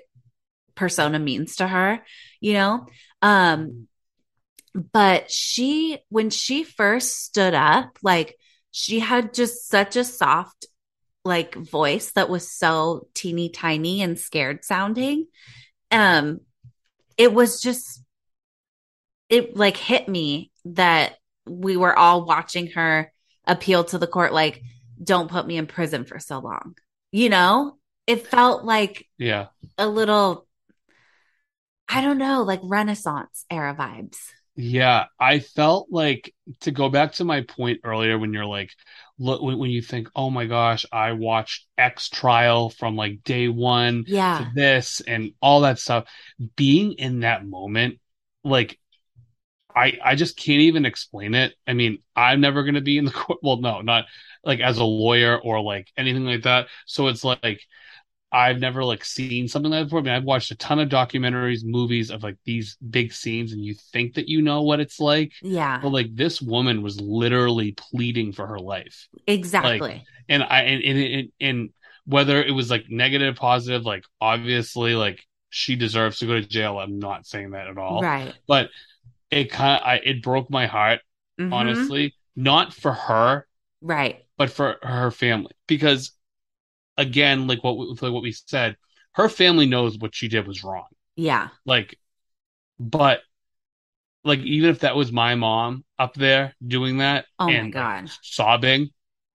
persona 0.75 1.19
means 1.19 1.57
to 1.57 1.67
her, 1.67 1.99
you 2.39 2.53
know? 2.53 2.85
Um, 3.21 3.87
but 4.93 5.31
she, 5.31 5.99
when 6.09 6.29
she 6.29 6.63
first 6.63 7.17
stood 7.23 7.53
up, 7.53 7.97
like 8.01 8.37
she 8.71 8.99
had 8.99 9.33
just 9.33 9.67
such 9.67 9.95
a 9.95 10.03
soft, 10.03 10.67
like 11.25 11.55
voice 11.55 12.11
that 12.13 12.29
was 12.29 12.49
so 12.49 13.07
teeny 13.13 13.49
tiny 13.49 14.01
and 14.01 14.17
scared 14.17 14.63
sounding. 14.63 15.25
Um, 15.91 16.41
it 17.17 17.33
was 17.33 17.59
just, 17.59 18.01
it 19.29 19.57
like 19.57 19.75
hit 19.75 20.07
me 20.07 20.51
that 20.63 21.15
we 21.45 21.75
were 21.75 21.97
all 21.97 22.23
watching 22.23 22.67
her 22.71 23.11
appeal 23.47 23.83
to 23.85 23.97
the 23.97 24.07
court, 24.07 24.33
like, 24.33 24.61
don't 25.01 25.31
put 25.31 25.47
me 25.47 25.57
in 25.57 25.67
prison 25.67 26.05
for 26.05 26.19
so 26.19 26.39
long. 26.39 26.75
You 27.11 27.29
know, 27.29 27.77
it 28.05 28.27
felt 28.27 28.63
like 28.65 29.07
yeah 29.17 29.47
a 29.77 29.87
little 29.87 30.47
I 31.89 32.01
don't 32.01 32.17
know, 32.17 32.43
like 32.43 32.59
Renaissance 32.63 33.45
era 33.49 33.73
vibes. 33.73 34.17
Yeah, 34.55 35.05
I 35.19 35.39
felt 35.39 35.87
like 35.91 36.33
to 36.61 36.71
go 36.71 36.89
back 36.89 37.13
to 37.13 37.23
my 37.23 37.41
point 37.41 37.81
earlier 37.83 38.17
when 38.17 38.33
you're 38.33 38.45
like, 38.45 38.71
look, 39.19 39.41
when, 39.41 39.57
when 39.59 39.69
you 39.69 39.81
think, 39.81 40.09
oh 40.15 40.31
my 40.31 40.47
gosh, 40.47 40.85
I 40.91 41.11
watched 41.11 41.67
X 41.77 42.09
trial 42.09 42.71
from 42.71 42.95
like 42.95 43.23
day 43.23 43.47
one 43.47 44.03
yeah. 44.07 44.39
to 44.39 44.51
this 44.55 44.99
and 45.01 45.31
all 45.41 45.61
that 45.61 45.79
stuff. 45.79 46.05
Being 46.55 46.93
in 46.93 47.19
that 47.19 47.45
moment, 47.45 47.99
like, 48.43 48.79
I 49.77 49.99
I 50.03 50.15
just 50.15 50.37
can't 50.37 50.61
even 50.61 50.85
explain 50.85 51.35
it. 51.35 51.53
I 51.67 51.73
mean, 51.73 51.99
I'm 52.15 52.41
never 52.41 52.63
gonna 52.63 52.81
be 52.81 52.97
in 52.97 53.05
the 53.05 53.11
court. 53.21 53.39
Well, 53.43 53.57
no, 53.57 53.81
not 53.81 54.05
like 54.43 54.59
as 54.59 54.77
a 54.79 54.83
lawyer 54.83 55.39
or 55.39 55.61
like 55.61 55.91
anything 55.95 56.25
like 56.25 56.43
that. 56.43 56.67
So 56.85 57.07
it's 57.07 57.23
like 57.23 57.61
I've 58.31 58.59
never 58.59 58.83
like 58.83 59.05
seen 59.05 59.47
something 59.47 59.71
like 59.71 59.81
that 59.81 59.85
before. 59.85 59.99
I 59.99 60.03
mean, 60.03 60.13
I've 60.13 60.23
watched 60.23 60.51
a 60.51 60.55
ton 60.55 60.79
of 60.79 60.89
documentaries, 60.89 61.63
movies 61.63 62.11
of 62.11 62.23
like 62.23 62.37
these 62.43 62.77
big 62.89 63.13
scenes, 63.13 63.53
and 63.53 63.63
you 63.63 63.75
think 63.93 64.15
that 64.15 64.27
you 64.27 64.41
know 64.41 64.63
what 64.63 64.79
it's 64.79 64.99
like. 64.99 65.33
Yeah. 65.41 65.79
But 65.81 65.89
like 65.89 66.15
this 66.15 66.41
woman 66.41 66.81
was 66.81 66.99
literally 66.99 67.73
pleading 67.73 68.33
for 68.33 68.47
her 68.47 68.59
life. 68.59 69.07
Exactly. 69.27 69.79
Like, 69.79 70.01
and 70.27 70.43
I 70.43 70.61
and, 70.63 70.83
and 70.83 71.31
and 71.39 71.69
whether 72.05 72.41
it 72.41 72.51
was 72.51 72.71
like 72.71 72.85
negative, 72.89 73.35
positive, 73.35 73.85
like 73.85 74.03
obviously 74.19 74.95
like 74.95 75.23
she 75.49 75.75
deserves 75.75 76.19
to 76.19 76.25
go 76.25 76.33
to 76.33 76.45
jail. 76.45 76.79
I'm 76.79 76.99
not 76.99 77.25
saying 77.25 77.51
that 77.51 77.67
at 77.67 77.77
all. 77.77 78.01
Right. 78.01 78.33
But 78.47 78.69
it 79.31 79.51
kind 79.51 79.81
of 79.81 79.87
I, 79.87 79.95
it 79.97 80.23
broke 80.23 80.49
my 80.49 80.67
heart, 80.67 80.99
mm-hmm. 81.39 81.53
honestly. 81.53 82.15
Not 82.35 82.73
for 82.73 82.93
her. 82.93 83.47
Right. 83.81 84.23
But 84.37 84.51
for 84.51 84.77
her 84.83 85.09
family 85.09 85.53
because 85.67 86.11
again, 86.97 87.47
like 87.47 87.63
what 87.63 87.77
we, 87.77 87.85
like 87.87 88.13
what 88.13 88.23
we 88.23 88.31
said, 88.31 88.77
her 89.13 89.29
family 89.29 89.65
knows 89.65 89.97
what 89.97 90.15
she 90.15 90.27
did 90.27 90.47
was 90.47 90.63
wrong. 90.63 90.85
Yeah. 91.15 91.49
Like, 91.65 91.97
but 92.79 93.21
like 94.23 94.39
even 94.39 94.69
if 94.69 94.79
that 94.79 94.95
was 94.95 95.11
my 95.11 95.35
mom 95.35 95.83
up 95.97 96.13
there 96.13 96.53
doing 96.65 96.97
that, 96.97 97.25
oh 97.39 97.49
and, 97.49 97.67
my 97.67 97.71
god, 97.71 98.03
like, 98.03 98.11
sobbing. 98.21 98.89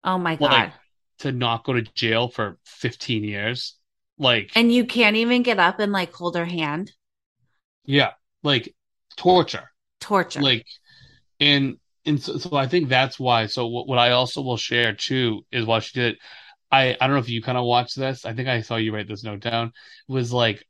Oh 0.03 0.17
my 0.17 0.35
god. 0.35 0.51
Like, 0.51 0.73
to 1.19 1.31
not 1.31 1.63
go 1.63 1.73
to 1.73 1.81
jail 1.81 2.29
for 2.29 2.57
15 2.65 3.23
years. 3.23 3.77
Like 4.17 4.51
And 4.55 4.71
you 4.71 4.85
can't 4.85 5.15
even 5.15 5.43
get 5.43 5.59
up 5.59 5.79
and 5.79 5.91
like 5.91 6.13
hold 6.13 6.35
her 6.35 6.45
hand. 6.45 6.91
Yeah. 7.85 8.11
Like 8.43 8.75
torture. 9.17 9.70
Torture. 10.01 10.41
Like 10.41 10.65
and 11.39 11.77
and 12.05 12.21
so, 12.21 12.37
so 12.37 12.55
I 12.55 12.67
think 12.67 12.89
that's 12.89 13.17
why. 13.17 13.45
So 13.45 13.67
what, 13.67 13.87
what 13.87 13.99
I 13.99 14.11
also 14.11 14.41
will 14.41 14.57
share 14.57 14.93
too 14.93 15.45
is 15.51 15.65
while 15.65 15.79
she 15.79 15.97
did 15.97 16.17
I 16.71 16.95
I 16.99 17.07
don't 17.07 17.15
know 17.15 17.21
if 17.21 17.29
you 17.29 17.41
kind 17.41 17.57
of 17.57 17.65
watched 17.65 17.97
this. 17.97 18.25
I 18.25 18.33
think 18.33 18.47
I 18.47 18.61
saw 18.61 18.77
you 18.77 18.93
write 18.93 19.07
this 19.07 19.23
note 19.23 19.41
down. 19.41 19.73
Was 20.07 20.31
like 20.31 20.65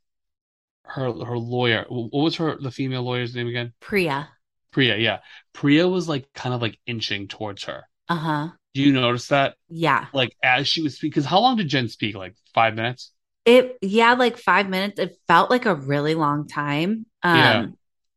her 0.84 1.12
her 1.12 1.38
lawyer. 1.38 1.86
What 1.88 2.12
was 2.12 2.36
her 2.36 2.56
the 2.60 2.70
female 2.70 3.02
lawyer's 3.02 3.34
name 3.34 3.48
again? 3.48 3.72
Priya. 3.80 4.28
Priya, 4.72 4.96
yeah. 4.96 5.18
Priya 5.52 5.86
was 5.88 6.08
like 6.08 6.26
kind 6.34 6.54
of 6.54 6.62
like 6.62 6.78
inching 6.86 7.28
towards 7.28 7.64
her. 7.64 7.84
Uh 8.08 8.16
huh. 8.16 8.48
Do 8.74 8.82
you 8.82 8.92
notice 8.92 9.28
that? 9.28 9.54
Yeah. 9.68 10.06
Like 10.12 10.34
as 10.42 10.66
she 10.66 10.82
was 10.82 10.96
speaking, 10.96 11.10
because 11.10 11.26
how 11.26 11.40
long 11.40 11.56
did 11.56 11.68
Jen 11.68 11.88
speak? 11.88 12.16
Like 12.16 12.34
five 12.54 12.74
minutes. 12.74 13.12
It 13.44 13.76
yeah, 13.80 14.14
like 14.14 14.38
five 14.38 14.68
minutes. 14.68 14.98
It 14.98 15.16
felt 15.28 15.50
like 15.50 15.66
a 15.66 15.74
really 15.74 16.14
long 16.14 16.48
time. 16.48 17.06
Um, 17.22 17.36
yeah. 17.36 17.66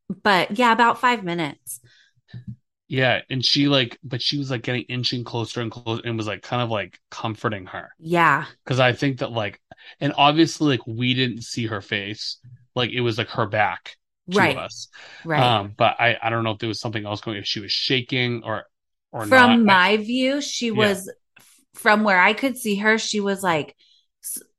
But 0.10 0.58
yeah, 0.58 0.72
about 0.72 1.00
five 1.00 1.24
minutes. 1.24 1.80
Yeah, 2.88 3.22
and 3.30 3.44
she 3.44 3.68
like, 3.68 3.98
but 4.04 4.22
she 4.22 4.38
was 4.38 4.52
like 4.52 4.62
getting 4.62 4.84
inching 4.84 5.24
closer 5.24 5.62
and 5.62 5.72
closer, 5.72 6.02
and 6.06 6.18
was 6.18 6.28
like 6.28 6.44
kind 6.44 6.62
of 6.62 6.70
like 6.70 7.00
comforting 7.10 7.66
her. 7.68 7.90
Yeah, 8.00 8.46
because 8.64 8.80
I 8.80 8.94
think 8.94 9.20
that 9.20 9.32
like, 9.32 9.60
and 10.00 10.14
obviously 10.16 10.78
like 10.78 10.86
we 10.86 11.16
didn't 11.16 11.44
see 11.44 11.66
her 11.68 11.82
face, 11.82 12.38
like 12.76 12.92
it 12.92 13.02
was 13.02 13.18
like 13.18 13.30
her 13.30 13.48
back 13.48 13.98
to 14.32 14.38
right. 14.38 14.58
us, 14.58 14.88
right? 15.24 15.42
Um, 15.42 15.74
but 15.76 16.00
I 16.00 16.18
I 16.22 16.30
don't 16.30 16.44
know 16.44 16.52
if 16.52 16.60
there 16.60 16.70
was 16.70 16.80
something 16.80 17.06
else 17.06 17.22
going, 17.22 17.38
if 17.38 17.46
she 17.46 17.60
was 17.60 17.72
shaking 17.72 18.44
or 18.44 18.66
or 19.12 19.26
from 19.26 19.66
not. 19.66 19.66
my 19.66 19.90
I, 19.90 19.98
view, 19.98 20.42
she 20.42 20.70
was 20.70 21.12
from 21.74 22.04
where 22.04 22.20
I 22.20 22.34
could 22.34 22.58
see 22.58 22.76
her, 22.76 22.98
she 22.98 23.20
was 23.20 23.42
like, 23.42 23.76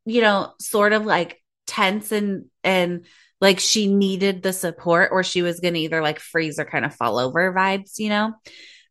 you 0.04 0.20
know, 0.20 0.52
sort 0.60 0.92
of 0.92 1.06
like 1.06 1.40
tense 1.66 2.10
and 2.12 2.46
and 2.64 3.06
like 3.40 3.60
she 3.60 3.86
needed 3.86 4.42
the 4.42 4.52
support 4.52 5.10
or 5.12 5.22
she 5.22 5.42
was 5.42 5.60
going 5.60 5.74
to 5.74 5.80
either 5.80 6.00
like 6.00 6.20
freeze 6.20 6.58
or 6.58 6.64
kind 6.64 6.84
of 6.84 6.94
fall 6.94 7.18
over 7.18 7.52
vibes, 7.52 7.98
you 7.98 8.08
know? 8.08 8.32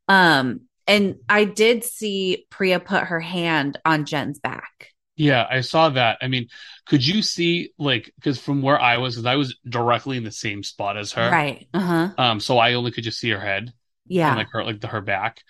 Um, 0.07 0.61
and 0.87 1.15
I 1.27 1.45
did 1.45 1.83
see 1.83 2.45
Priya 2.49 2.79
put 2.79 3.05
her 3.05 3.19
hand 3.19 3.79
on 3.85 4.05
Jen's 4.05 4.39
back. 4.39 4.91
Yeah, 5.17 5.47
I 5.49 5.61
saw 5.61 5.89
that. 5.89 6.17
I 6.21 6.27
mean, 6.27 6.49
could 6.85 7.05
you 7.05 7.21
see 7.21 7.71
like 7.79 8.11
because 8.15 8.37
from 8.37 8.61
where 8.61 8.79
I 8.79 8.97
was, 8.97 9.15
because 9.15 9.25
I 9.25 9.35
was 9.35 9.57
directly 9.67 10.17
in 10.17 10.25
the 10.25 10.31
same 10.31 10.61
spot 10.61 10.97
as 10.97 11.13
her, 11.13 11.31
right? 11.31 11.67
Uh 11.73 11.79
huh. 11.79 12.09
Um, 12.17 12.39
so 12.39 12.57
I 12.57 12.73
only 12.73 12.91
could 12.91 13.05
just 13.05 13.19
see 13.19 13.29
her 13.29 13.39
head, 13.39 13.71
yeah, 14.07 14.27
and, 14.27 14.37
like 14.37 14.47
her 14.51 14.63
like 14.65 14.81
the, 14.81 14.87
her 14.87 14.99
back, 14.99 15.41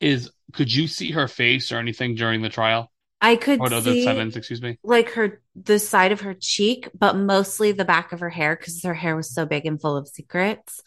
is 0.00 0.32
could 0.52 0.74
you 0.74 0.88
see 0.88 1.12
her 1.12 1.28
face 1.28 1.70
or 1.70 1.78
anything 1.78 2.16
during 2.16 2.42
the 2.42 2.48
trial? 2.48 2.90
I 3.24 3.36
could 3.36 3.60
Or 3.60 3.70
no, 3.70 3.80
see 3.80 4.04
sentence, 4.04 4.36
excuse 4.36 4.60
me. 4.62 4.78
like 4.82 5.10
her 5.12 5.40
the 5.56 5.78
side 5.78 6.12
of 6.12 6.20
her 6.22 6.34
cheek, 6.34 6.88
but 6.98 7.16
mostly 7.16 7.72
the 7.72 7.84
back 7.84 8.12
of 8.12 8.20
her 8.20 8.30
hair 8.30 8.56
because 8.56 8.82
her 8.82 8.94
hair 8.94 9.16
was 9.16 9.32
so 9.32 9.46
big 9.46 9.66
and 9.66 9.80
full 9.80 9.96
of 9.96 10.08
secrets 10.08 10.80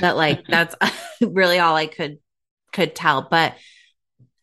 that 0.00 0.16
like 0.16 0.44
that's 0.48 0.74
really 1.20 1.58
all 1.58 1.76
I 1.76 1.86
could 1.86 2.18
could 2.72 2.94
tell. 2.94 3.28
But 3.30 3.54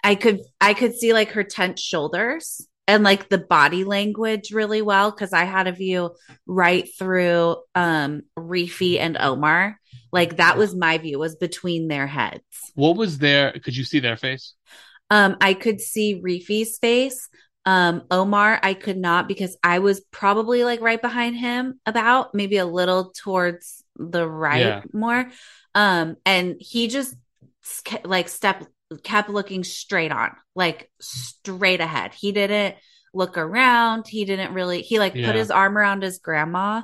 I 0.04 0.16
could 0.16 0.42
I 0.60 0.74
could 0.74 0.96
see 0.96 1.14
like 1.14 1.32
her 1.32 1.44
tense 1.44 1.82
shoulders 1.82 2.68
and 2.88 3.04
like 3.04 3.30
the 3.30 3.38
body 3.38 3.84
language 3.84 4.52
really 4.52 4.82
well 4.82 5.12
because 5.12 5.34
I 5.34 5.44
had 5.46 5.68
a 5.68 5.72
view 5.72 6.12
right 6.48 6.88
through 6.98 7.58
um 7.76 8.24
Reefy 8.36 9.00
and 9.00 9.18
Omar. 9.20 9.78
Like 10.12 10.38
that 10.38 10.58
was 10.58 10.76
my 10.76 10.98
view 10.98 11.20
was 11.20 11.36
between 11.36 11.88
their 11.88 12.08
heads. 12.08 12.44
What 12.76 12.96
was 12.98 13.18
there? 13.18 13.52
Could 13.60 13.76
you 13.76 13.84
see 13.84 14.00
their 14.00 14.18
face? 14.18 14.54
Um, 15.12 15.38
I 15.42 15.54
could 15.54 15.82
see 15.82 16.20
Reefy's 16.24 16.80
face. 16.80 17.30
Um, 17.66 18.04
Omar, 18.10 18.60
I 18.64 18.74
could 18.74 18.98
not 18.98 19.28
because 19.28 19.56
I 19.62 19.80
was 19.80 20.00
probably 20.10 20.64
like 20.64 20.82
right 20.82 21.00
behind 21.02 21.36
him, 21.36 21.80
about 21.86 22.34
maybe 22.34 22.58
a 22.58 22.66
little 22.66 23.12
towards 23.12 23.84
the 23.98 24.28
right 24.28 24.62
Yeah. 24.62 24.82
more. 24.94 25.30
Um, 25.76 26.16
and 26.26 26.56
he 26.60 26.88
just 26.88 27.16
like 28.04 28.30
stepped, 28.30 28.66
kept 29.04 29.30
looking 29.30 29.64
straight 29.64 30.12
on, 30.12 30.36
like 30.56 30.90
straight 31.00 31.82
ahead. 31.82 32.14
He 32.14 32.32
didn't 32.32 32.76
look 33.14 33.38
around. 33.38 34.08
He 34.08 34.26
didn't 34.26 34.54
really, 34.54 34.82
he 34.82 34.98
like 34.98 35.16
Yeah. 35.16 35.28
put 35.28 35.36
his 35.36 35.52
arm 35.52 35.78
around 35.78 36.02
his 36.04 36.18
grandma, 36.20 36.82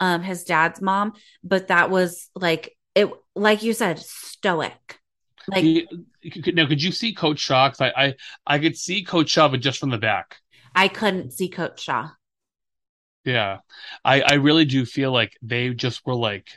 um, 0.00 0.22
his 0.22 0.44
dad's 0.44 0.80
mom, 0.80 1.12
but 1.44 1.68
that 1.68 1.90
was 1.90 2.30
like, 2.34 2.76
it, 2.94 3.10
like 3.34 3.62
you 3.62 3.74
said, 3.74 3.98
stoic. 3.98 4.98
Like, 5.48 5.86
now, 6.54 6.66
could 6.66 6.82
you 6.82 6.92
see 6.92 7.12
Coach 7.14 7.38
Shah? 7.38 7.72
I, 7.80 7.92
I, 7.96 8.14
I 8.46 8.58
could 8.58 8.76
see 8.76 9.04
Coach 9.04 9.30
Shah, 9.30 9.48
but 9.48 9.60
just 9.60 9.78
from 9.78 9.90
the 9.90 9.98
back. 9.98 10.36
I 10.74 10.88
couldn't 10.88 11.32
see 11.32 11.48
Coach 11.48 11.82
Shah. 11.82 12.10
Yeah, 13.24 13.58
I, 14.04 14.20
I 14.22 14.34
really 14.34 14.64
do 14.64 14.84
feel 14.86 15.12
like 15.12 15.36
they 15.42 15.70
just 15.74 16.06
were 16.06 16.14
like, 16.14 16.48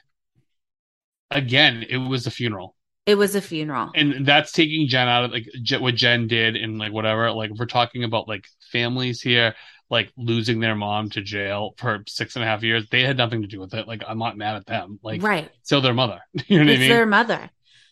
again, 1.32 1.86
it 1.90 1.98
was 1.98 2.28
a 2.28 2.32
funeral, 2.32 2.76
It 3.06 3.16
was 3.16 3.36
a 3.36 3.41
funeral. 3.41 3.91
and 3.95 4.26
that's 4.26 4.52
taking 4.52 4.88
Jen 4.88 5.07
out 5.07 5.26
of 5.26 5.32
like 5.32 5.48
what 5.80 5.95
Jen 5.95 6.28
did 6.28 6.56
and 6.56 6.78
like 6.78 6.91
whatever. 6.91 7.32
Like, 7.32 7.52
if 7.52 7.57
we're 7.57 7.66
talking 7.66 8.03
about 8.03 8.28
like 8.28 8.45
families 8.72 9.22
here, 9.22 9.56
like 9.90 10.11
losing 10.18 10.60
their 10.60 10.76
mom 10.76 11.10
to 11.11 11.22
jail 11.22 11.74
for 11.78 12.03
six 12.07 12.36
and 12.36 12.44
a 12.44 12.48
half 12.48 12.61
years. 12.61 12.88
They 12.90 13.02
had 13.03 13.18
nothing 13.18 13.41
to 13.41 13.48
do 13.48 13.60
with 13.60 13.74
it. 13.74 13.88
Like, 13.88 14.03
I'm 14.07 14.20
not 14.20 14.38
mad 14.38 14.56
at 14.57 14.68
them. 14.68 14.99
Like, 15.02 15.24
right. 15.24 15.49
still 15.64 15.82
their 15.82 15.95
mother. 15.95 16.20
You 16.48 16.60
know 16.60 16.66
what 16.66 16.70
it's 16.70 16.78
I 16.78 16.80
mean? 16.82 16.90
their 16.90 17.06
mother. 17.07 17.49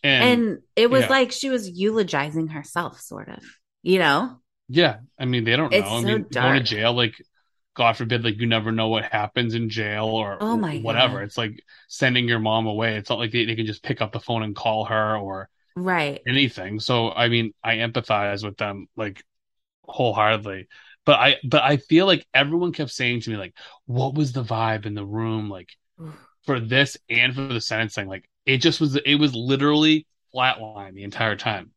And, 0.07 0.59
it 0.75 0.89
was 0.89 1.03
yeah. 1.03 1.09
like 1.09 1.31
she 1.31 1.49
was 1.49 1.69
eulogizing 1.69 2.47
herself, 2.47 2.99
sort 2.99 3.29
of, 3.29 3.43
you 3.83 3.99
know? 3.99 4.37
Yeah, 4.69 4.99
I 5.19 5.25
mean 5.25 5.43
they 5.43 5.55
don't 5.55 5.71
know. 5.71 5.77
It's 5.77 5.87
I 5.87 6.01
so 6.01 6.07
mean, 6.07 6.25
going 6.31 6.53
to 6.53 6.63
jail, 6.63 6.93
like 6.93 7.15
God 7.75 7.95
forbid, 7.97 8.23
like 8.23 8.37
you 8.39 8.47
never 8.47 8.71
know 8.71 8.89
what 8.89 9.05
happens 9.05 9.53
in 9.53 9.69
jail 9.69 10.05
or 10.05 10.37
Oh 10.41 10.57
my 10.57 10.79
whatever. 10.79 11.15
God. 11.15 11.23
It's 11.23 11.37
like 11.37 11.63
sending 11.87 12.27
your 12.27 12.39
mom 12.39 12.67
away. 12.67 12.97
It's 12.97 13.09
not 13.09 13.19
like 13.19 13.31
they, 13.31 13.45
they 13.45 13.55
can 13.55 13.65
just 13.65 13.83
pick 13.83 14.01
up 14.01 14.11
the 14.11 14.19
phone 14.19 14.43
and 14.43 14.55
call 14.55 14.85
her 14.85 15.17
or 15.17 15.49
Right. 15.75 16.21
anything. 16.27 16.79
So 16.79 17.11
I 17.11 17.29
mean, 17.29 17.53
I 17.63 17.77
empathize 17.77 18.43
with 18.43 18.57
them 18.57 18.87
like 18.95 19.23
wholeheartedly. 19.83 20.67
But 21.05 21.19
I 21.19 21.37
but 21.43 21.63
I 21.63 21.77
feel 21.77 22.05
like 22.05 22.27
everyone 22.33 22.73
kept 22.73 22.91
saying 22.91 23.21
to 23.21 23.29
me 23.31 23.37
like, 23.37 23.55
what 23.85 24.15
was 24.15 24.33
the 24.33 24.43
vibe 24.43 24.85
in 24.85 24.95
the 24.95 25.05
room 25.05 25.49
like 25.49 25.69
for 26.45 26.59
this 26.59 26.97
and 27.09 27.35
for 27.35 27.47
the 27.47 27.61
sentencing? 27.61 28.07
Like 28.07 28.29
it 28.47 28.59
just 28.59 28.81
was 28.81 28.97
it 28.97 29.15
was 29.17 29.35
literally 29.35 30.07
flatline 30.35 30.95
the 30.95 31.03
entire 31.05 31.37
time. 31.37 31.71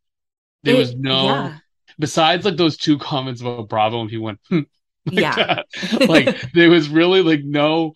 There 0.65 0.75
It- 0.75 0.79
was 0.79 0.95
no 0.95 1.25
yeah. 1.25 1.59
besides 1.99 2.45
like 2.45 2.57
those 2.57 2.77
two 2.79 2.99
comments 2.99 3.41
about 3.43 3.69
Bravo 3.69 4.03
and 4.03 4.11
he 4.11 4.19
went 4.19 4.41
hmm, 4.49 4.61
like 5.07 5.17
Yeah. 5.21 5.35
that, 5.37 5.67
like 6.09 6.53
there 6.55 6.71
was 6.71 6.89
really 6.91 7.23
like 7.23 7.43
no 7.45 7.95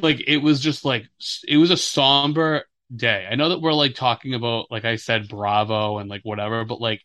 like 0.00 0.22
it 0.26 0.38
was 0.38 0.60
just 0.60 0.84
like 0.84 1.06
it 1.46 1.56
was 1.56 1.70
a 1.70 1.76
somber 1.76 2.64
day. 2.94 3.26
I 3.30 3.34
know 3.34 3.48
that 3.50 3.60
we're 3.60 3.72
like 3.72 3.94
talking 3.94 4.34
about 4.34 4.66
like 4.70 4.84
I 4.84 4.96
said 4.96 5.28
Bravo 5.28 5.98
and 5.98 6.08
like 6.10 6.22
whatever, 6.22 6.64
but 6.64 6.80
like 6.80 7.02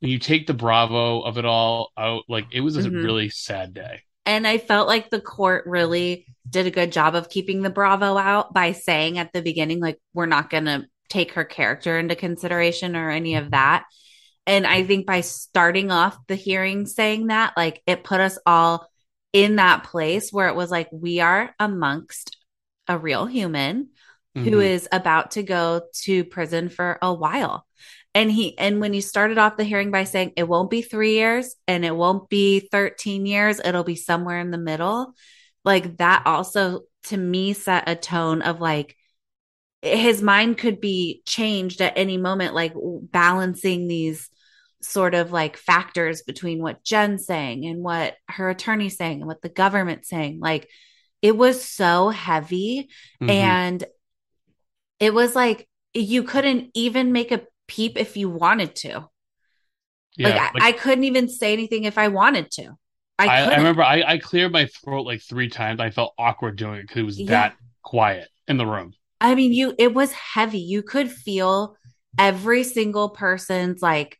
when 0.00 0.10
you 0.10 0.18
take 0.18 0.46
the 0.46 0.54
Bravo 0.54 1.22
of 1.22 1.38
it 1.38 1.44
all 1.46 1.92
out, 1.98 2.24
like 2.28 2.46
it 2.52 2.60
was 2.62 2.76
a 2.76 2.82
Mhm. 2.82 3.02
really 3.04 3.30
sad 3.30 3.74
day. 3.74 4.02
And 4.26 4.46
I 4.46 4.58
felt 4.58 4.88
like 4.88 5.10
the 5.10 5.20
court 5.20 5.64
really 5.66 6.26
did 6.48 6.66
a 6.66 6.70
good 6.70 6.92
job 6.92 7.14
of 7.14 7.28
keeping 7.28 7.62
the 7.62 7.70
Bravo 7.70 8.16
out 8.16 8.52
by 8.54 8.72
saying 8.72 9.18
at 9.18 9.32
the 9.32 9.42
beginning, 9.42 9.80
like, 9.80 9.98
we're 10.12 10.26
not 10.26 10.50
going 10.50 10.64
to 10.64 10.86
take 11.08 11.32
her 11.32 11.44
character 11.44 11.98
into 11.98 12.16
consideration 12.16 12.96
or 12.96 13.10
any 13.10 13.36
of 13.36 13.50
that. 13.50 13.84
And 14.46 14.66
I 14.66 14.84
think 14.84 15.06
by 15.06 15.20
starting 15.22 15.90
off 15.90 16.18
the 16.26 16.34
hearing 16.34 16.86
saying 16.86 17.28
that, 17.28 17.54
like, 17.56 17.82
it 17.86 18.04
put 18.04 18.20
us 18.20 18.38
all 18.46 18.88
in 19.32 19.56
that 19.56 19.84
place 19.84 20.32
where 20.32 20.48
it 20.48 20.56
was 20.56 20.70
like, 20.70 20.88
we 20.92 21.20
are 21.20 21.54
amongst 21.58 22.36
a 22.88 22.98
real 22.98 23.26
human 23.26 23.88
who 24.34 24.50
Mhm. 24.58 24.64
is 24.64 24.88
about 24.90 25.32
to 25.32 25.42
go 25.42 25.82
to 26.02 26.24
prison 26.24 26.68
for 26.68 26.98
a 27.00 27.12
while. 27.12 27.66
And 28.14 28.30
he 28.30 28.56
and 28.58 28.80
when 28.80 28.92
he 28.92 29.00
started 29.00 29.38
off 29.38 29.56
the 29.56 29.64
hearing 29.64 29.90
by 29.90 30.04
saying 30.04 30.32
it 30.36 30.46
won't 30.46 30.70
be 30.70 30.82
3 30.82 31.12
years 31.14 31.56
and 31.66 31.84
it 31.84 31.94
won't 31.94 32.28
be 32.28 32.60
13 32.60 33.26
years, 33.26 33.60
it'll 33.64 33.84
be 33.84 33.96
somewhere 33.96 34.38
in 34.38 34.50
the 34.50 34.58
middle. 34.58 35.14
Like 35.64 35.96
that 35.96 36.22
also 36.26 36.82
to 37.04 37.16
me 37.16 37.52
set 37.52 37.88
a 37.88 37.96
tone 37.96 38.42
of 38.42 38.60
like 38.60 38.96
his 39.82 40.22
mind 40.22 40.56
could 40.58 40.80
be 40.80 41.22
changed 41.26 41.80
at 41.82 41.98
any 41.98 42.16
moment 42.16 42.54
like 42.54 42.72
balancing 42.76 43.86
these 43.86 44.30
sort 44.80 45.14
of 45.14 45.32
like 45.32 45.56
factors 45.56 46.22
between 46.22 46.62
what 46.62 46.84
Jen's 46.84 47.26
saying 47.26 47.66
and 47.66 47.82
what 47.82 48.14
her 48.28 48.48
attorney's 48.48 48.96
saying 48.96 49.20
and 49.20 49.26
what 49.26 49.42
the 49.42 49.48
government's 49.48 50.08
saying. 50.08 50.40
Like 50.40 50.68
it 51.20 51.36
was 51.36 51.64
so 51.64 52.10
heavy 52.10 52.88
Mhm. 53.20 53.30
and 53.30 53.84
it 55.00 55.12
was 55.12 55.34
like 55.34 55.68
you 55.92 56.22
couldn't 56.22 56.70
even 56.74 57.12
make 57.12 57.32
a 57.32 57.42
peep 57.66 57.96
if 57.96 58.16
you 58.16 58.28
wanted 58.30 58.74
to. 58.76 59.08
yeah, 60.16 60.50
like, 60.54 60.62
I, 60.62 60.68
I 60.68 60.72
couldn't 60.72 61.04
even 61.04 61.28
say 61.28 61.52
anything 61.52 61.84
if 61.84 61.98
I 61.98 62.08
wanted 62.08 62.50
to. 62.52 62.72
I, 63.18 63.26
I, 63.26 63.42
I 63.50 63.56
remember 63.56 63.82
I, 63.82 64.02
I 64.02 64.18
cleared 64.18 64.52
my 64.52 64.66
throat 64.66 65.06
like 65.06 65.22
three 65.22 65.48
times. 65.48 65.80
I 65.80 65.90
felt 65.90 66.14
awkward 66.18 66.56
doing 66.56 66.76
it 66.80 66.82
because 66.82 66.98
it 66.98 67.02
was 67.04 67.16
Yeah. 67.18 67.24
that 67.24 67.56
quiet 67.82 68.28
in 68.48 68.56
the 68.58 68.66
room. 68.66 68.94
I 69.20 69.34
mean, 69.34 69.52
you 69.52 69.74
it 69.78 69.94
was 69.94 70.12
heavy. 70.12 70.58
You 70.58 70.82
could 70.82 71.10
feel 71.10 71.76
every 72.18 72.64
single 72.64 73.08
person's 73.10 73.80
like 73.82 74.18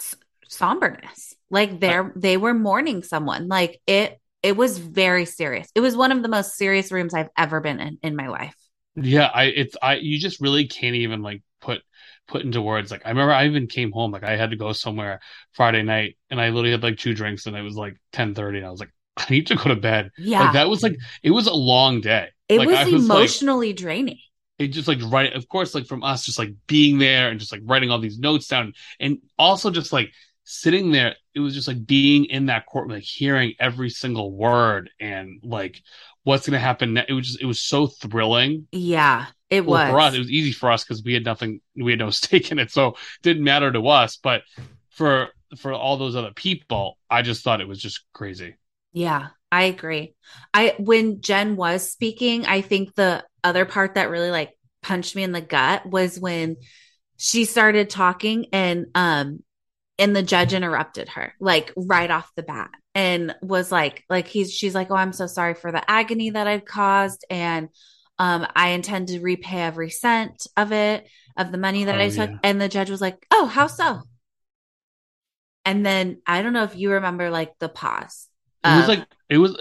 s- 0.00 0.16
somberness. 0.48 1.34
Like 1.50 1.80
they're 1.80 2.12
they 2.16 2.36
were 2.36 2.54
mourning 2.54 3.04
someone. 3.04 3.48
Like 3.48 3.80
it 3.86 4.20
it 4.42 4.56
was 4.56 4.78
very 4.78 5.26
serious. 5.26 5.68
It 5.74 5.80
was 5.80 5.96
one 5.96 6.12
of 6.12 6.22
the 6.22 6.28
most 6.28 6.56
serious 6.56 6.92
rooms 6.92 7.14
I've 7.14 7.30
ever 7.38 7.60
been 7.60 7.80
in 7.80 7.98
in 8.02 8.16
my 8.16 8.28
life. 8.28 8.56
Yeah, 8.96 9.26
I 9.26 9.44
it's 9.44 9.76
I 9.82 9.96
you 9.96 10.18
just 10.18 10.40
really 10.40 10.68
can't 10.68 10.94
even 10.94 11.22
like 11.22 11.42
put 11.60 11.82
put 12.28 12.42
into 12.42 12.62
words. 12.62 12.90
Like 12.90 13.02
I 13.04 13.10
remember 13.10 13.32
I 13.32 13.46
even 13.46 13.66
came 13.66 13.92
home 13.92 14.10
like 14.12 14.24
I 14.24 14.36
had 14.36 14.50
to 14.50 14.56
go 14.56 14.72
somewhere 14.72 15.20
Friday 15.52 15.82
night 15.82 16.16
and 16.30 16.40
I 16.40 16.48
literally 16.48 16.72
had 16.72 16.82
like 16.82 16.98
two 16.98 17.14
drinks 17.14 17.46
and 17.46 17.56
it 17.56 17.62
was 17.62 17.76
like 17.76 17.96
ten 18.12 18.34
thirty 18.34 18.58
and 18.58 18.66
I 18.66 18.70
was 18.70 18.80
like 18.80 18.92
I 19.16 19.26
need 19.30 19.46
to 19.48 19.56
go 19.56 19.64
to 19.64 19.76
bed. 19.76 20.10
Yeah. 20.18 20.40
Like 20.40 20.52
that 20.54 20.68
was 20.68 20.82
like 20.82 20.96
it 21.22 21.30
was 21.30 21.46
a 21.46 21.54
long 21.54 22.00
day. 22.00 22.28
It 22.48 22.58
like, 22.58 22.68
was 22.68 22.78
was 22.92 23.08
like 23.08 23.18
emotionally 23.18 23.72
draining. 23.72 24.18
it 24.58 24.68
just 24.68 24.88
like 24.88 24.98
right 25.06 25.32
of 25.32 25.48
course 25.48 25.74
like 25.74 25.86
from 25.86 26.02
us 26.04 26.24
just 26.24 26.38
like 26.38 26.54
being 26.66 26.98
there 26.98 27.28
and 27.30 27.40
just 27.40 27.52
like 27.52 27.62
writing 27.64 27.90
all 27.90 27.98
these 27.98 28.18
notes 28.18 28.46
down 28.48 28.72
and 29.00 29.18
also 29.38 29.70
just 29.70 29.92
like 29.92 30.10
sitting 30.44 30.92
there 30.92 31.14
it 31.34 31.40
was 31.40 31.54
just 31.54 31.66
like 31.68 31.84
being 31.86 32.26
in 32.26 32.46
that 32.46 32.66
court 32.66 32.88
like 32.88 33.02
hearing 33.02 33.54
every 33.58 33.90
single 33.90 34.30
word 34.32 34.90
and 35.00 35.40
like 35.42 35.80
what's 36.22 36.46
going 36.46 36.52
to 36.52 36.58
happen 36.58 36.94
ne- 36.94 37.06
it 37.08 37.12
was 37.14 37.26
just 37.26 37.40
it 37.40 37.46
was 37.46 37.60
so 37.60 37.86
thrilling 37.86 38.66
Yeah, 38.72 39.26
it 39.56 39.66
well, 39.66 39.84
was. 39.84 39.90
for 39.92 40.00
us, 40.00 40.14
it 40.14 40.18
was 40.18 40.30
easy 40.30 40.52
for 40.52 40.70
us 40.70 40.84
because 40.84 41.02
we 41.02 41.14
had 41.14 41.24
nothing, 41.24 41.60
we 41.76 41.92
had 41.92 41.98
no 41.98 42.10
stake 42.10 42.50
in 42.52 42.58
it, 42.58 42.70
so 42.70 42.88
it 42.88 42.96
didn't 43.22 43.44
matter 43.44 43.70
to 43.70 43.88
us. 43.88 44.18
But 44.22 44.42
for 44.90 45.28
for 45.56 45.72
all 45.72 45.96
those 45.96 46.16
other 46.16 46.32
people, 46.32 46.98
I 47.10 47.22
just 47.22 47.44
thought 47.44 47.60
it 47.60 47.68
was 47.68 47.80
just 47.80 48.04
crazy. 48.12 48.56
Yeah, 48.92 49.28
I 49.50 49.64
agree. 49.64 50.14
I 50.52 50.74
when 50.78 51.20
Jen 51.20 51.56
was 51.56 51.90
speaking, 51.90 52.46
I 52.46 52.60
think 52.60 52.94
the 52.94 53.24
other 53.42 53.64
part 53.64 53.94
that 53.94 54.10
really 54.10 54.30
like 54.30 54.52
punched 54.82 55.16
me 55.16 55.22
in 55.22 55.32
the 55.32 55.40
gut 55.40 55.86
was 55.86 56.18
when 56.18 56.56
she 57.16 57.44
started 57.44 57.88
talking 57.88 58.46
and 58.52 58.86
um 58.94 59.42
and 59.98 60.14
the 60.14 60.22
judge 60.22 60.52
interrupted 60.52 61.08
her 61.10 61.34
like 61.40 61.72
right 61.76 62.10
off 62.10 62.34
the 62.34 62.42
bat 62.42 62.70
and 62.94 63.34
was 63.42 63.70
like 63.70 64.04
like 64.08 64.26
he's 64.26 64.52
she's 64.52 64.74
like, 64.74 64.90
"Oh, 64.90 64.96
I'm 64.96 65.12
so 65.12 65.26
sorry 65.26 65.54
for 65.54 65.72
the 65.72 65.88
agony 65.90 66.30
that 66.30 66.46
I've 66.46 66.64
caused 66.64 67.24
and 67.30 67.68
um 68.18 68.46
I 68.54 68.70
intend 68.70 69.08
to 69.08 69.20
repay 69.20 69.62
every 69.62 69.90
cent 69.90 70.46
of 70.56 70.72
it 70.72 71.08
of 71.36 71.52
the 71.52 71.58
money 71.58 71.84
that 71.84 71.94
Oh, 71.94 72.00
I 72.00 72.08
took." 72.10 72.30
yeah. 72.30 72.38
And 72.42 72.60
the 72.60 72.68
judge 72.68 72.90
was 72.90 73.00
like, 73.00 73.26
"Oh, 73.30 73.46
how 73.46 73.66
so?" 73.66 74.02
And 75.64 75.84
then 75.84 76.20
I 76.26 76.42
don't 76.42 76.52
know 76.52 76.64
if 76.64 76.76
you 76.76 76.92
remember 76.92 77.30
like 77.30 77.58
the 77.58 77.68
pause. 77.68 78.28
It 78.64 78.74
was 78.76 78.88
like 78.88 79.06
it 79.28 79.38
was 79.38 79.56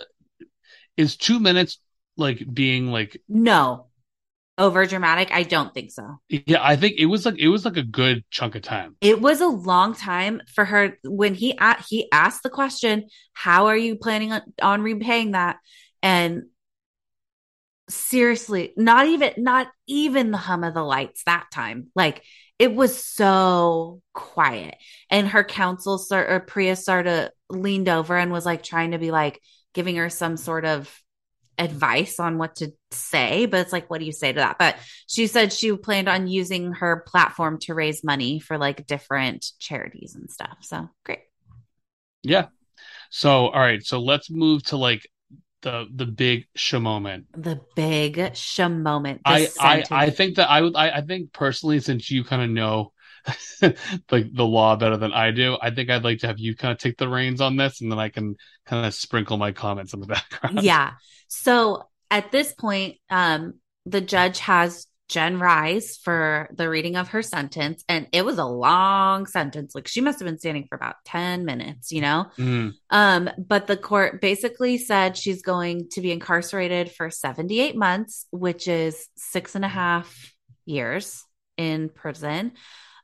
is 0.98 1.16
two 1.18 1.40
minutes 1.40 1.80
like 2.18 2.44
being 2.54 2.88
like 2.88 3.22
No. 3.28 3.88
over 4.58 4.86
dramatic? 4.86 5.32
I 5.32 5.44
don't 5.44 5.74
think 5.74 5.92
so. 5.92 6.20
Yeah, 6.30 6.64
I 6.64 6.76
think 6.76 6.96
it 6.98 7.08
was 7.08 7.26
like 7.26 7.38
it 7.40 7.50
was 7.50 7.66
like 7.66 7.78
a 7.78 7.84
good 7.84 8.24
chunk 8.32 8.56
of 8.56 8.62
time. 8.62 8.96
It 9.02 9.22
was 9.22 9.42
a 9.42 9.48
long 9.48 9.94
time 9.94 10.42
for 10.54 10.66
her 10.66 10.98
when 11.04 11.34
he 11.34 11.58
he 11.90 12.10
asked 12.12 12.44
the 12.44 12.50
question, 12.50 13.08
"How 13.34 13.68
are 13.68 13.78
you 13.78 13.96
planning 13.96 14.32
on, 14.32 14.42
on 14.62 14.82
repaying 14.82 15.32
that?" 15.32 15.58
And 16.02 16.44
seriously, 17.90 18.74
not 18.78 19.08
even 19.08 19.34
not 19.38 19.68
even 19.88 20.32
the 20.32 20.38
hum 20.38 20.64
of 20.64 20.74
the 20.74 20.84
lights 20.84 21.24
that 21.26 21.48
time. 21.52 21.88
Like 21.96 22.24
it 22.60 22.74
was 22.74 23.04
so 23.04 24.02
quiet. 24.14 24.76
And 25.10 25.28
her 25.28 25.44
counsel 25.44 26.02
or 26.12 26.40
Priya 26.40 26.76
started 26.76 27.32
leaned 27.50 27.90
over 27.90 28.18
and 28.18 28.32
was 28.32 28.46
like 28.46 28.64
trying 28.64 28.92
to 28.92 28.98
be 28.98 29.12
like 29.12 29.42
giving 29.74 29.96
her 29.98 30.10
some 30.10 30.38
sort 30.38 30.66
of 30.66 30.90
advice 31.58 32.20
on 32.20 32.38
what 32.38 32.56
to 32.58 32.72
say, 32.92 33.46
but 33.46 33.60
it's 33.60 33.74
like, 33.74 33.90
what 33.90 34.00
do 34.00 34.06
you 34.06 34.12
say 34.12 34.32
to 34.32 34.40
that? 34.40 34.58
But 34.58 34.76
she 35.08 35.28
said 35.28 35.54
she 35.54 35.76
planned 35.76 36.10
on 36.10 36.28
using 36.28 36.74
her 36.74 37.04
platform 37.08 37.60
to 37.62 37.74
raise 37.74 38.04
money 38.04 38.40
for 38.40 38.58
like 38.58 38.88
different 38.88 39.46
charities 39.60 40.16
and 40.16 40.32
stuff. 40.32 40.58
So 40.62 40.90
great. 41.06 41.20
Yeah. 42.24 42.48
So 43.10 43.48
all 43.50 43.60
right, 43.60 43.84
so 43.84 44.00
let's 44.00 44.32
move 44.32 44.64
to 44.66 44.78
like 44.78 45.08
the 45.64 45.88
the 45.94 46.06
big 46.06 46.46
sh 46.56 46.74
moment. 46.74 47.26
The 47.34 47.60
big 47.76 48.36
sh 48.36 48.60
moment. 48.60 49.22
I, 49.26 49.48
I 49.60 49.84
I 49.90 50.10
think 50.12 50.36
that 50.36 50.50
I 50.50 50.62
would 50.62 50.76
I, 50.76 50.98
I 50.98 51.02
think 51.02 51.34
personally, 51.34 51.80
since 51.80 52.12
you 52.12 52.24
kind 52.24 52.44
of 52.44 52.50
know 52.50 52.94
like 53.62 54.34
the 54.34 54.46
law 54.46 54.76
better 54.76 54.98
than 54.98 55.14
I 55.14 55.32
do, 55.32 55.58
I 55.62 55.72
think 55.72 55.90
I'd 55.90 56.04
like 56.04 56.20
to 56.20 56.28
have 56.28 56.40
you 56.40 56.56
kind 56.56 56.72
of 56.72 56.78
take 56.78 56.98
the 56.98 57.08
reins 57.08 57.42
on 57.42 57.56
this, 57.56 57.82
and 57.82 57.92
then 57.92 58.00
I 58.00 58.10
can 58.10 58.36
kind 58.66 58.86
of 58.86 58.94
sprinkle 58.94 59.38
my 59.38 59.52
comments 59.52 59.94
in 59.94 60.00
the 60.00 60.08
background. 60.08 60.62
Yeah. 60.62 60.92
So 61.28 61.88
at 62.12 62.32
this 62.32 62.54
point, 62.54 62.98
um, 63.10 63.56
the 63.86 64.02
judge 64.02 64.40
has 64.40 64.88
Jen 65.10 65.40
rise 65.40 65.98
for 65.98 66.50
the 66.54 66.70
reading 66.70 66.96
of 66.96 67.10
her 67.10 67.22
sentence. 67.22 67.84
And 67.90 68.08
it 68.12 68.26
was 68.26 68.38
a 68.38 68.46
long 68.46 69.26
sentence. 69.26 69.76
Like 69.76 69.88
she 69.88 70.02
must 70.02 70.20
have 70.20 70.26
been 70.26 70.40
standing 70.40 70.66
for 70.68 70.76
about 70.76 70.96
10 71.06 71.46
minutes, 71.46 71.92
you 71.92 72.02
know? 72.02 72.28
Mm. 72.38 72.74
Um, 72.90 73.30
but 73.38 73.68
the 73.68 73.78
court 73.78 74.22
basically 74.22 74.78
said 74.78 75.18
she's 75.18 75.42
going 75.42 75.90
to 75.92 76.02
be 76.02 76.12
incarcerated 76.12 76.92
for 76.92 77.10
78 77.10 77.76
months, 77.76 78.26
which 78.32 78.68
is 78.68 79.08
six 79.16 79.56
and 79.56 79.66
a 79.66 79.70
half 79.70 80.34
years 80.66 81.24
in 81.58 81.90
prison. 81.90 82.54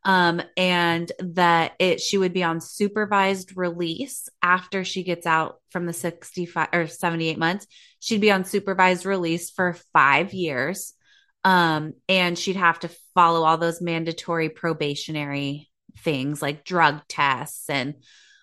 Um, 0.06 0.42
and 0.56 1.12
that 1.20 1.74
it 1.78 2.00
she 2.00 2.18
would 2.18 2.32
be 2.32 2.44
on 2.44 2.62
supervised 2.62 3.58
release 3.58 4.30
after 4.42 4.86
she 4.86 5.04
gets 5.04 5.26
out 5.26 5.58
from 5.72 5.86
the 5.86 5.94
65 5.94 6.70
or 6.72 6.88
78 6.88 7.38
months. 7.38 7.68
She'd 8.00 8.22
be 8.22 8.32
on 8.32 8.46
supervised 8.46 9.06
release 9.06 9.50
for 9.50 9.76
five 9.92 10.34
years 10.34 10.94
um, 11.44 11.94
and 12.08 12.38
she'd 12.38 12.56
have 12.56 12.80
to 12.80 12.90
follow 13.14 13.44
all 13.44 13.58
those 13.58 13.82
mandatory 13.82 14.50
probationary 14.50 15.70
things 16.00 16.42
like 16.42 16.66
drug 16.66 17.02
tests 17.08 17.70
and 17.70 17.96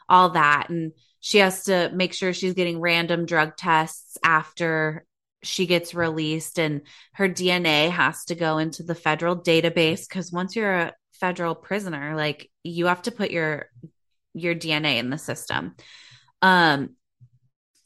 all 0.09 0.31
that. 0.31 0.69
And 0.71 0.93
she 1.21 1.39
has 1.39 1.65
to 1.65 1.91
make 1.93 2.15
sure 2.15 2.33
she's 2.33 2.55
getting 2.55 2.81
random 2.81 3.27
drug 3.27 3.57
tests 3.57 4.17
after 4.25 5.05
she 5.43 5.67
gets 5.67 5.95
released 5.95 6.59
and 6.59 6.83
her 7.13 7.29
DNA 7.29 7.91
has 7.91 8.25
to 8.27 8.35
go 8.35 8.59
into 8.59 8.83
the 8.83 8.95
federal 8.95 9.37
database 9.37 10.09
because 10.09 10.33
once 10.33 10.57
you're 10.57 10.75
a 10.75 10.93
federal 11.13 11.55
prisoner, 11.55 12.17
like 12.17 12.51
you 12.63 12.87
have 12.87 13.03
to 13.03 13.13
put 13.13 13.31
your 13.31 13.67
your 14.35 14.55
DNA 14.55 14.99
in 14.99 15.11
the 15.11 15.19
system. 15.19 15.75
Um 16.43 16.97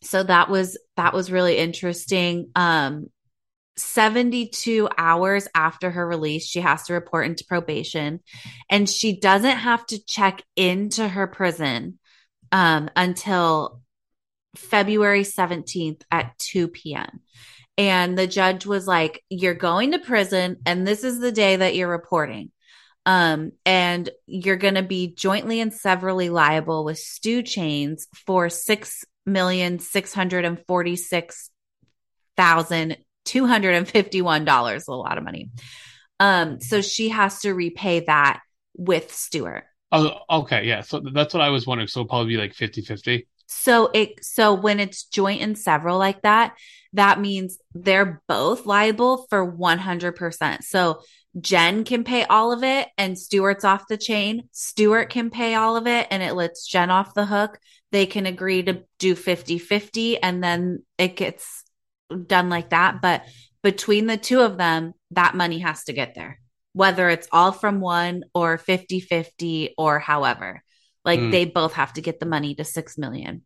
so 0.03 0.23
that 0.23 0.49
was 0.49 0.79
that 0.97 1.13
was 1.13 1.31
really 1.31 1.59
interesting. 1.59 2.51
Um 2.55 3.09
72 3.81 4.89
hours 4.97 5.49
after 5.55 5.91
her 5.91 6.07
release, 6.07 6.47
she 6.47 6.61
has 6.61 6.85
to 6.85 6.95
report 6.95 7.27
into 7.27 7.45
probation 7.45 8.21
and 8.71 8.89
she 8.89 9.19
doesn't 9.19 9.59
have 9.59 9.85
to 9.87 10.05
check 10.05 10.43
into 10.57 11.07
her 11.07 11.27
prison 11.27 11.99
um, 12.53 12.91
until 12.97 13.81
February 14.57 15.23
17th 15.23 16.03
at 16.11 16.37
2 16.39 16.69
p.m. 16.69 17.21
And 17.79 18.19
the 18.19 18.27
judge 18.27 18.67
was 18.67 18.87
like, 18.87 19.23
You're 19.31 19.55
going 19.55 19.93
to 19.93 19.99
prison, 19.99 20.59
and 20.67 20.87
this 20.87 21.05
is 21.05 21.19
the 21.19 21.33
day 21.33 21.57
that 21.57 21.75
you're 21.75 21.89
reporting. 21.89 22.51
Um, 23.07 23.53
and 23.65 24.11
you're 24.27 24.57
going 24.57 24.75
to 24.75 24.83
be 24.83 25.15
jointly 25.15 25.61
and 25.61 25.73
severally 25.73 26.29
liable 26.29 26.85
with 26.85 26.99
Stu 26.99 27.43
Chains 27.43 28.07
for 28.27 28.51
six 28.51 29.05
million 29.25 29.79
six 29.79 30.13
hundred 30.13 30.45
and 30.45 30.59
forty 30.67 30.97
six 30.97 31.51
thousand 32.37 32.99
$251, 33.27 34.89
a 34.89 34.93
lot 34.93 35.19
of 35.19 35.25
money. 35.25 35.51
Um, 36.19 36.61
so 36.61 36.83
she 36.83 37.09
has 37.09 37.41
to 37.41 37.55
repay 37.55 38.01
that 38.01 38.41
with 38.77 39.13
Stuart. 39.13 39.65
Oh, 39.93 40.21
okay. 40.31 40.67
Yeah. 40.67 40.83
So 40.83 41.01
that's 41.13 41.35
what 41.35 41.43
I 41.43 41.51
was 41.51 41.67
wondering. 41.67 41.89
So 41.89 42.05
probably 42.05 42.37
like 42.37 42.55
50 42.55 42.83
50. 42.83 43.27
So 43.47 43.91
it 43.93 44.25
so 44.25 44.55
when 44.55 44.79
it's 44.79 45.05
joint 45.05 45.43
and 45.43 45.59
several 45.59 45.99
like 45.99 46.23
that, 46.23 46.55
that 46.93 47.21
means 47.21 47.59
they're 47.75 48.23
both 48.29 48.67
liable 48.67 49.27
for 49.29 49.51
100%. 49.51 50.63
So 50.63 51.01
Jen 51.41 51.85
can 51.85 52.05
pay 52.05 52.25
all 52.25 52.53
of 52.53 52.63
it 52.63 52.89
and 52.97 53.19
Stuart's 53.19 53.65
off 53.65 53.89
the 53.89 53.97
chain. 53.97 54.49
Stuart 54.53 55.11
can 55.11 55.31
pay 55.31 55.55
all 55.55 55.77
of 55.77 55.87
it 55.87 56.07
and 56.11 56.23
it 56.23 56.35
lets 56.35 56.67
Jen 56.67 56.91
off 56.91 57.15
the 57.15 57.27
hook. 57.27 57.59
They 57.93 58.07
can 58.07 58.27
agree 58.27 58.63
to 58.63 58.85
do 58.99 59.17
50 59.17 59.59
50 59.59 60.23
and 60.23 60.43
then 60.43 60.85
it 60.99 61.17
gets 61.17 61.65
done 62.27 62.49
like 62.49 62.71
that. 62.71 63.01
But 63.01 63.25
between 63.63 64.07
the 64.07 64.17
two 64.17 64.41
of 64.41 64.57
them, 64.57 64.95
that 65.13 65.35
money 65.35 65.59
has 65.61 65.85
to 65.85 65.93
get 65.93 66.15
there, 66.15 66.41
whether 66.73 67.09
it's 67.09 67.29
all 67.33 67.53
from 67.53 67.81
one 67.81 68.25
or 68.35 68.59
50 68.59 69.01
50 69.01 69.75
or 69.77 69.99
however. 69.99 70.63
Like 71.05 71.21
mm. 71.21 71.31
they 71.31 71.45
both 71.45 71.75
have 71.75 71.95
to 71.95 72.03
get 72.03 72.21
the 72.21 72.27
money 72.27 72.55
to 72.55 72.65
6 72.65 72.99
million. 72.99 73.43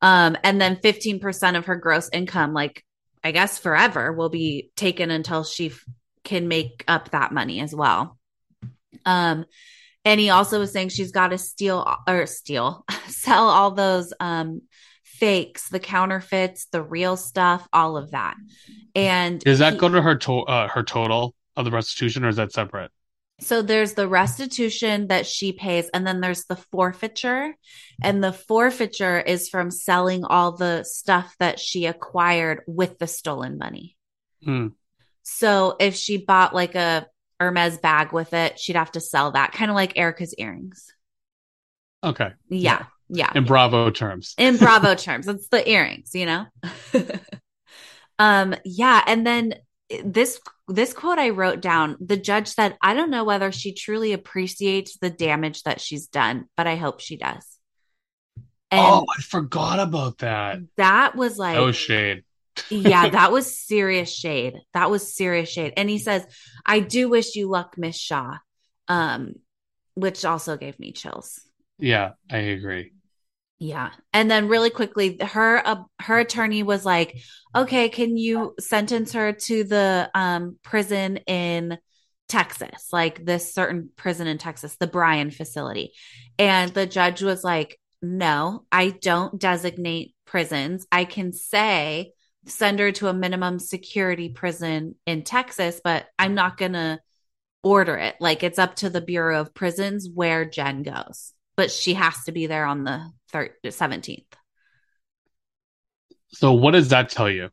Um, 0.00 0.36
and 0.44 0.60
then 0.60 0.76
15% 0.76 1.56
of 1.56 1.66
her 1.66 1.76
gross 1.76 2.08
income, 2.12 2.54
like 2.54 2.84
I 3.22 3.32
guess 3.32 3.58
forever, 3.58 4.12
will 4.12 4.28
be 4.28 4.70
taken 4.76 5.10
until 5.10 5.44
she 5.44 5.66
f- 5.66 5.84
can 6.24 6.48
make 6.48 6.84
up 6.86 7.10
that 7.10 7.32
money 7.32 7.60
as 7.60 7.74
well. 7.74 8.18
Um, 9.04 9.44
and 10.04 10.20
he 10.20 10.30
also 10.30 10.60
was 10.60 10.72
saying 10.72 10.90
she's 10.90 11.12
got 11.12 11.28
to 11.28 11.38
steal 11.38 11.96
or 12.06 12.26
steal, 12.26 12.84
sell 13.08 13.48
all 13.48 13.72
those 13.72 14.12
um, 14.20 14.62
fakes, 15.18 15.68
the 15.68 15.80
counterfeits, 15.80 16.66
the 16.66 16.82
real 16.82 17.16
stuff, 17.16 17.66
all 17.72 17.96
of 17.96 18.12
that. 18.12 18.36
And 18.94 19.40
does 19.40 19.58
that 19.58 19.74
he, 19.74 19.78
go 19.78 19.88
to 19.88 20.02
her 20.02 20.16
to- 20.16 20.42
uh, 20.42 20.68
her 20.68 20.82
total 20.82 21.34
of 21.56 21.64
the 21.64 21.70
restitution, 21.70 22.24
or 22.24 22.28
is 22.28 22.36
that 22.36 22.52
separate? 22.52 22.90
So 23.40 23.62
there's 23.62 23.94
the 23.94 24.08
restitution 24.08 25.08
that 25.08 25.24
she 25.26 25.52
pays, 25.52 25.88
and 25.94 26.06
then 26.06 26.20
there's 26.20 26.44
the 26.46 26.56
forfeiture. 26.56 27.54
And 28.02 28.22
the 28.22 28.32
forfeiture 28.32 29.20
is 29.20 29.48
from 29.48 29.70
selling 29.70 30.24
all 30.24 30.52
the 30.52 30.82
stuff 30.82 31.36
that 31.38 31.60
she 31.60 31.86
acquired 31.86 32.62
with 32.66 32.98
the 32.98 33.06
stolen 33.06 33.58
money. 33.58 33.96
Hmm. 34.44 34.68
So 35.22 35.76
if 35.78 35.94
she 35.94 36.16
bought 36.16 36.54
like 36.54 36.74
a 36.74 37.06
Hermes 37.38 37.78
bag 37.78 38.12
with 38.12 38.34
it, 38.34 38.58
she'd 38.58 38.76
have 38.76 38.92
to 38.92 39.00
sell 39.00 39.32
that, 39.32 39.52
kind 39.52 39.70
of 39.70 39.76
like 39.76 39.96
Erika's 39.96 40.34
earrings. 40.34 40.92
Okay. 42.02 42.32
Yeah. 42.48 42.86
Yeah. 43.08 43.30
In 43.34 43.44
Bravo 43.44 43.90
terms. 43.90 44.34
In 44.38 44.56
Bravo 44.56 44.94
terms. 44.94 45.28
It's 45.28 45.48
the 45.48 45.68
earrings, 45.68 46.14
you 46.14 46.26
know? 46.26 46.46
um, 48.18 48.54
yeah. 48.64 49.02
And 49.06 49.26
then 49.26 49.54
this 50.04 50.40
this 50.68 50.92
quote 50.92 51.18
I 51.18 51.30
wrote 51.30 51.60
down, 51.60 51.96
the 52.00 52.16
judge 52.16 52.48
said, 52.48 52.76
I 52.82 52.92
don't 52.94 53.10
know 53.10 53.24
whether 53.24 53.50
she 53.52 53.72
truly 53.72 54.12
appreciates 54.12 54.98
the 54.98 55.10
damage 55.10 55.62
that 55.62 55.80
she's 55.80 56.08
done, 56.08 56.44
but 56.56 56.66
I 56.66 56.76
hope 56.76 57.00
she 57.00 57.16
does. 57.16 57.58
And 58.70 58.80
oh, 58.80 59.06
I 59.16 59.22
forgot 59.22 59.80
about 59.80 60.18
that. 60.18 60.58
That 60.76 61.16
was 61.16 61.38
like 61.38 61.56
oh 61.56 61.72
shade. 61.72 62.24
yeah, 62.68 63.08
that 63.10 63.32
was 63.32 63.58
serious 63.58 64.12
shade. 64.12 64.60
That 64.74 64.90
was 64.90 65.14
serious 65.14 65.48
shade. 65.48 65.72
And 65.78 65.88
he 65.88 65.98
says, 65.98 66.26
I 66.66 66.80
do 66.80 67.08
wish 67.08 67.34
you 67.34 67.48
luck, 67.48 67.76
Miss 67.78 67.96
Shah. 67.96 68.38
Um, 68.88 69.34
which 69.94 70.24
also 70.24 70.56
gave 70.56 70.78
me 70.78 70.92
chills. 70.92 71.40
Yeah, 71.78 72.12
I 72.30 72.38
agree. 72.38 72.92
Yeah. 73.58 73.90
And 74.12 74.30
then 74.30 74.48
really 74.48 74.70
quickly 74.70 75.18
her 75.20 75.66
uh, 75.66 75.82
her 76.00 76.18
attorney 76.20 76.62
was 76.62 76.84
like, 76.84 77.18
"Okay, 77.54 77.88
can 77.88 78.16
you 78.16 78.54
sentence 78.60 79.12
her 79.12 79.32
to 79.32 79.64
the 79.64 80.10
um 80.14 80.58
prison 80.62 81.18
in 81.26 81.78
Texas, 82.28 82.88
like 82.92 83.24
this 83.24 83.52
certain 83.52 83.90
prison 83.96 84.26
in 84.28 84.38
Texas, 84.38 84.76
the 84.78 84.86
Bryan 84.86 85.30
facility." 85.32 85.92
And 86.38 86.72
the 86.72 86.86
judge 86.86 87.20
was 87.20 87.42
like, 87.42 87.80
"No, 88.00 88.64
I 88.70 88.90
don't 88.90 89.40
designate 89.40 90.14
prisons. 90.24 90.86
I 90.92 91.04
can 91.04 91.32
say 91.32 92.12
send 92.46 92.78
her 92.78 92.92
to 92.92 93.08
a 93.08 93.12
minimum 93.12 93.58
security 93.58 94.28
prison 94.28 94.94
in 95.04 95.24
Texas, 95.24 95.80
but 95.82 96.06
I'm 96.18 96.34
not 96.34 96.56
going 96.56 96.72
to 96.74 97.00
order 97.64 97.96
it. 97.96 98.14
Like 98.20 98.44
it's 98.44 98.58
up 98.58 98.76
to 98.76 98.90
the 98.90 99.00
Bureau 99.00 99.40
of 99.40 99.52
Prisons 99.54 100.08
where 100.08 100.44
Jen 100.44 100.84
goes." 100.84 101.32
but 101.58 101.72
she 101.72 101.94
has 101.94 102.22
to 102.22 102.30
be 102.30 102.46
there 102.46 102.64
on 102.64 102.84
the 102.84 103.10
thir- 103.30 103.54
17th. 103.64 104.24
So, 106.28 106.52
what 106.52 106.72
does 106.72 106.88
that 106.88 107.08
tell 107.08 107.30
you? 107.30 107.50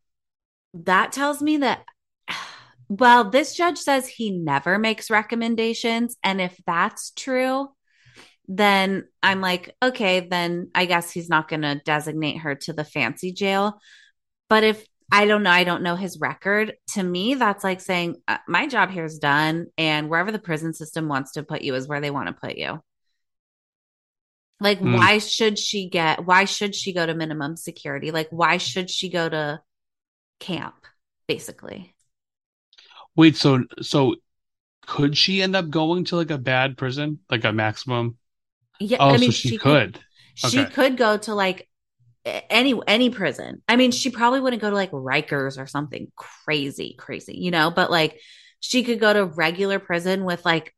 That 0.74 1.12
tells 1.12 1.42
me 1.42 1.58
that 1.58 1.84
Well, 2.88 3.32
this 3.32 3.56
judge 3.56 3.80
says 3.80 4.08
he 4.08 4.30
never 4.30 4.78
makes 4.78 5.10
recommendations. 5.10 6.18
And 6.24 6.40
if 6.40 6.56
that's 6.68 7.12
true, 7.12 7.70
then 8.48 9.06
I'm 9.24 9.42
like, 9.42 9.76
okay, 9.82 10.20
then 10.20 10.70
I 10.76 10.86
guess 10.86 11.10
he's 11.10 11.30
not 11.30 11.48
going 11.48 11.64
to 11.64 11.82
designate 11.84 12.38
her 12.40 12.54
to 12.56 12.74
the 12.74 12.84
fancy 12.84 13.32
jail. 13.32 13.80
But 14.50 14.64
if 14.64 14.86
I 15.12 15.26
don't 15.26 15.44
know, 15.44 15.52
I 15.52 15.64
don't 15.64 15.84
know 15.84 15.96
his 15.96 16.20
record. 16.20 16.74
To 16.94 17.04
me, 17.04 17.36
that's 17.36 17.64
like 17.64 17.82
saying, 17.82 18.18
uh, 18.28 18.38
my 18.48 18.68
job 18.68 18.92
here 18.92 19.06
is 19.06 19.18
done. 19.18 19.68
And 19.78 20.10
wherever 20.10 20.32
the 20.32 20.40
prison 20.40 20.74
system 20.74 21.08
wants 21.08 21.34
to 21.34 21.44
put 21.44 21.62
you 21.62 21.76
is 21.76 21.88
where 21.88 22.02
they 22.02 22.12
want 22.12 22.28
to 22.28 22.34
put 22.34 22.58
you. 22.58 22.82
Like, 24.60 24.80
Mm. 24.84 25.10
why 25.10 25.18
should 25.20 25.60
she 25.60 25.90
get, 25.90 26.26
why 26.26 26.46
should 26.46 26.76
she 26.76 26.94
go 26.94 27.06
to 27.06 27.14
minimum 27.14 27.58
security? 27.58 28.12
Like, 28.12 28.30
why 28.32 28.58
should 28.58 28.90
she 28.90 29.10
go 29.10 29.28
to 29.30 29.62
camp, 30.40 30.76
basically? 31.28 31.96
Wait, 33.16 33.36
so 33.36 33.64
so 33.82 34.16
could 34.88 35.18
she 35.18 35.42
end 35.44 35.56
up 35.56 35.70
going 35.70 36.06
to 36.06 36.18
like 36.18 36.32
a 36.32 36.38
bad 36.38 36.78
prison, 36.78 37.20
like 37.30 37.44
a 37.46 37.54
maximum? 37.54 38.18
Yeah. 38.80 39.00
Oh, 39.00 39.16
I 39.16 39.18
mean, 39.18 39.32
so 39.32 39.34
she, 39.34 39.54
could. 39.54 40.00
She 40.34 40.66
Okay. 40.66 40.70
could 40.70 40.98
go 40.98 41.18
to 41.18 41.36
like 41.36 41.68
any 42.26 42.76
any 42.88 43.12
prison. 43.12 43.64
I 43.70 43.78
mean, 43.78 43.92
she 43.92 44.12
probably 44.12 44.42
wouldn't 44.42 44.64
go 44.64 44.72
to 44.72 44.78
like 44.78 44.92
Rikers 44.92 45.60
or 45.60 45.68
something 45.68 46.12
crazy, 46.18 46.96
crazy, 47.00 47.38
you 47.38 47.52
know. 47.52 47.72
But 47.72 47.92
like, 47.92 48.22
she 48.62 48.84
could 48.84 49.02
go 49.02 49.14
to 49.14 49.26
regular 49.26 49.80
prison 49.80 50.26
with 50.26 50.46
like 50.46 50.75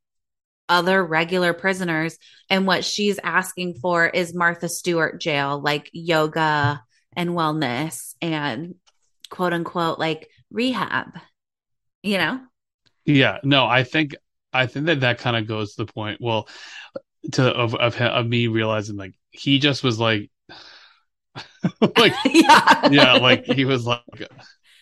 other 0.70 1.04
regular 1.04 1.54
prisoners, 1.54 2.18
and 2.50 2.68
what 2.68 2.86
she's 2.86 3.20
asking 3.24 3.76
for 3.76 4.08
is 4.08 4.34
Martha 4.34 4.70
Stewart 4.70 5.20
jail, 5.20 5.60
like 5.60 5.90
yoga 5.94 6.84
and 7.16 7.32
wellness 7.32 8.16
and 8.22 8.76
quote 9.30 9.54
unquote 9.54 10.00
like 10.00 10.30
rehab. 10.52 11.18
You 12.04 12.18
know? 12.20 12.40
Yeah, 13.06 13.40
no, 13.44 13.66
I 13.66 13.84
think 13.84 14.16
I 14.54 14.66
think 14.68 14.88
that 14.88 15.02
that 15.02 15.20
kind 15.20 15.36
of 15.36 15.48
goes 15.48 15.76
to 15.76 15.86
the 15.86 15.92
point. 15.92 16.20
Well, 16.22 16.48
to 17.34 17.44
of 17.44 17.76
of 17.76 17.96
him, 17.96 18.12
of 18.12 18.28
me 18.28 18.48
realizing 18.48 18.98
like 18.98 19.14
he 19.32 19.60
just 19.60 19.84
was 19.84 20.00
like, 20.00 20.30
like 21.98 22.14
yeah, 22.26 22.90
yeah, 22.90 23.14
like 23.14 23.46
he 23.46 23.66
was 23.66 23.86
like, 23.86 24.02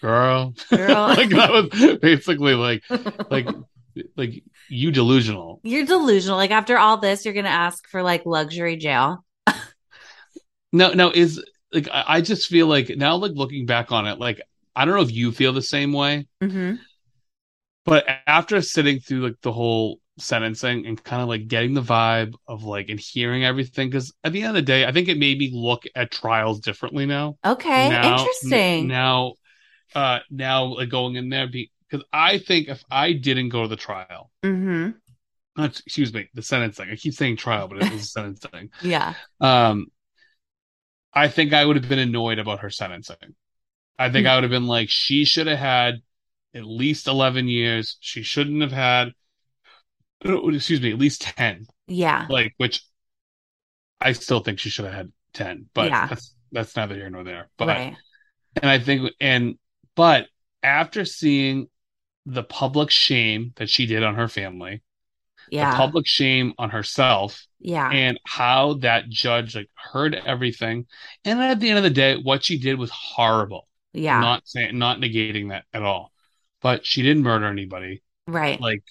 girl, 0.01 0.53
Girl. 0.69 1.07
like 1.17 1.29
that 1.29 1.51
was 1.51 1.99
basically 1.99 2.53
like 2.53 2.83
like 3.29 3.47
like 4.15 4.43
you 4.69 4.91
delusional. 4.91 5.59
You're 5.63 5.85
delusional. 5.85 6.37
Like 6.37 6.51
after 6.51 6.77
all 6.77 6.97
this, 6.97 7.25
you're 7.25 7.33
gonna 7.33 7.49
ask 7.49 7.87
for 7.89 8.01
like 8.03 8.25
luxury 8.25 8.77
jail. 8.77 9.23
No, 10.71 10.91
no, 10.93 11.09
is 11.11 11.41
like 11.71 11.87
I, 11.91 12.03
I 12.07 12.21
just 12.21 12.47
feel 12.47 12.67
like 12.67 12.89
now 12.89 13.15
like 13.15 13.31
looking 13.33 13.65
back 13.65 13.91
on 13.91 14.07
it, 14.07 14.19
like 14.19 14.41
I 14.75 14.83
don't 14.85 14.95
know 14.95 15.01
if 15.01 15.11
you 15.11 15.31
feel 15.31 15.53
the 15.53 15.61
same 15.61 15.93
way, 15.93 16.27
Mm-hmm. 16.43 16.75
but 17.85 18.05
after 18.27 18.61
sitting 18.61 18.99
through 18.99 19.21
like 19.21 19.39
the 19.41 19.53
whole 19.53 19.99
sentencing 20.17 20.85
and 20.85 21.01
kind 21.01 21.21
of 21.21 21.27
like 21.29 21.47
getting 21.47 21.73
the 21.73 21.81
vibe 21.81 22.33
of 22.47 22.63
like 22.63 22.89
and 22.89 22.99
hearing 22.99 23.45
everything, 23.45 23.89
because 23.89 24.13
at 24.23 24.33
the 24.33 24.41
end 24.41 24.49
of 24.49 24.55
the 24.55 24.61
day, 24.63 24.85
I 24.85 24.91
think 24.91 25.07
it 25.07 25.17
made 25.17 25.37
me 25.37 25.49
look 25.53 25.83
at 25.95 26.11
trials 26.11 26.59
differently 26.59 27.05
now. 27.05 27.37
Okay, 27.45 27.89
Now- 27.89 28.19
interesting. 28.19 28.81
n- 28.83 28.87
now, 28.87 29.33
uh, 29.93 30.19
now 30.29 30.65
like 30.75 30.89
going 30.89 31.15
in 31.15 31.29
there 31.29 31.47
because 31.89 32.05
I 32.11 32.37
think 32.39 32.67
if 32.67 32.83
I 32.89 33.13
didn't 33.13 33.49
go 33.49 33.63
to 33.63 33.67
the 33.67 33.75
trial, 33.75 34.31
mm-hmm. 34.43 34.91
not, 35.57 35.79
excuse 35.79 36.13
me, 36.13 36.29
the 36.33 36.41
sentencing. 36.41 36.89
I 36.89 36.95
keep 36.95 37.13
saying 37.13 37.37
trial, 37.37 37.67
but 37.67 37.77
it 37.81 37.91
was 37.91 38.01
a 38.01 38.05
sentencing. 38.05 38.71
Yeah. 38.81 39.13
Um, 39.39 39.87
I 41.13 41.27
think 41.29 41.53
I 41.53 41.63
would 41.63 41.77
have 41.77 41.87
been 41.87 41.99
annoyed 41.99 42.39
about 42.39 42.59
her 42.59 42.69
sentencing. 42.69 43.35
I 43.97 44.09
think 44.09 44.25
Hmm. 44.25 44.31
I 44.31 44.35
would 44.35 44.43
have 44.43 44.51
been 44.51 44.67
like, 44.67 44.89
she 44.89 45.25
should 45.25 45.47
have 45.47 45.59
had 45.59 46.01
at 46.53 46.65
least 46.65 47.07
11 47.07 47.47
years. 47.47 47.97
She 48.01 48.23
shouldn't 48.23 48.61
have 48.61 48.71
had, 48.71 49.13
excuse 50.23 50.81
me, 50.81 50.91
at 50.91 50.99
least 50.99 51.21
10. 51.21 51.67
Yeah. 51.87 52.27
Like, 52.29 52.53
which 52.57 52.83
I 54.01 54.11
still 54.13 54.41
think 54.41 54.59
she 54.59 54.69
should 54.69 54.85
have 54.85 54.93
had 54.93 55.11
10, 55.33 55.69
but 55.73 55.89
Yeah. 55.89 56.07
that's, 56.07 56.35
that's 56.51 56.75
neither 56.75 56.95
here 56.95 57.09
nor 57.09 57.23
there. 57.23 57.49
But, 57.57 57.67
right. 57.67 57.95
and 58.61 58.69
I 58.69 58.79
think, 58.79 59.11
and, 59.19 59.57
but 59.95 60.27
after 60.61 61.05
seeing 61.05 61.67
the 62.25 62.43
public 62.43 62.89
shame 62.91 63.53
that 63.57 63.69
she 63.69 63.85
did 63.85 64.03
on 64.03 64.15
her 64.15 64.27
family, 64.27 64.81
Yeah. 65.49 65.71
the 65.71 65.77
public 65.77 66.07
shame 66.07 66.53
on 66.57 66.69
herself, 66.71 67.45
yeah. 67.65 67.89
and 67.89 68.19
how 68.25 68.75
that 68.75 69.09
judge 69.09 69.55
like 69.55 69.69
heard 69.73 70.13
everything 70.13 70.85
and 71.23 71.41
at 71.41 71.59
the 71.59 71.69
end 71.69 71.77
of 71.77 71.83
the 71.83 71.89
day 71.89 72.15
what 72.15 72.45
she 72.45 72.59
did 72.59 72.77
was 72.77 72.91
horrible 72.91 73.67
yeah. 73.91 74.19
not 74.19 74.47
saying 74.47 74.77
not 74.77 74.99
negating 74.99 75.49
that 75.49 75.63
at 75.73 75.81
all 75.81 76.11
but 76.61 76.85
she 76.85 77.01
didn't 77.01 77.23
murder 77.23 77.47
anybody 77.47 78.03
right. 78.27 78.61
like 78.61 78.83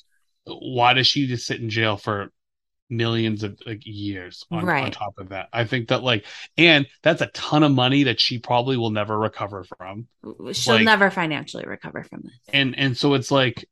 why 0.46 0.92
does 0.92 1.06
she 1.06 1.28
just 1.28 1.46
sit 1.46 1.60
in 1.60 1.70
jail 1.70 1.96
for 1.96 2.32
millions 2.90 3.42
of 3.42 3.58
like 3.66 3.80
years 3.84 4.44
on, 4.50 4.68
on 4.68 4.90
top 4.90 5.14
of 5.18 5.30
that 5.30 5.48
i 5.52 5.64
think 5.64 5.88
that 5.88 6.02
like 6.02 6.24
and 6.58 6.86
that's 7.02 7.22
a 7.22 7.26
ton 7.28 7.62
of 7.62 7.72
money 7.72 8.04
that 8.04 8.20
she 8.20 8.38
probably 8.38 8.76
will 8.76 8.90
never 8.90 9.18
recover 9.18 9.64
from 9.64 10.06
She'll 10.52 10.74
like- 10.76 10.84
never 10.84 11.10
financially 11.10 11.64
recover 11.66 12.04
from 12.04 12.20
this. 12.24 12.32
and 12.52 12.78
and 12.78 12.96
so 12.96 13.14
it's 13.14 13.30
like 13.30 13.66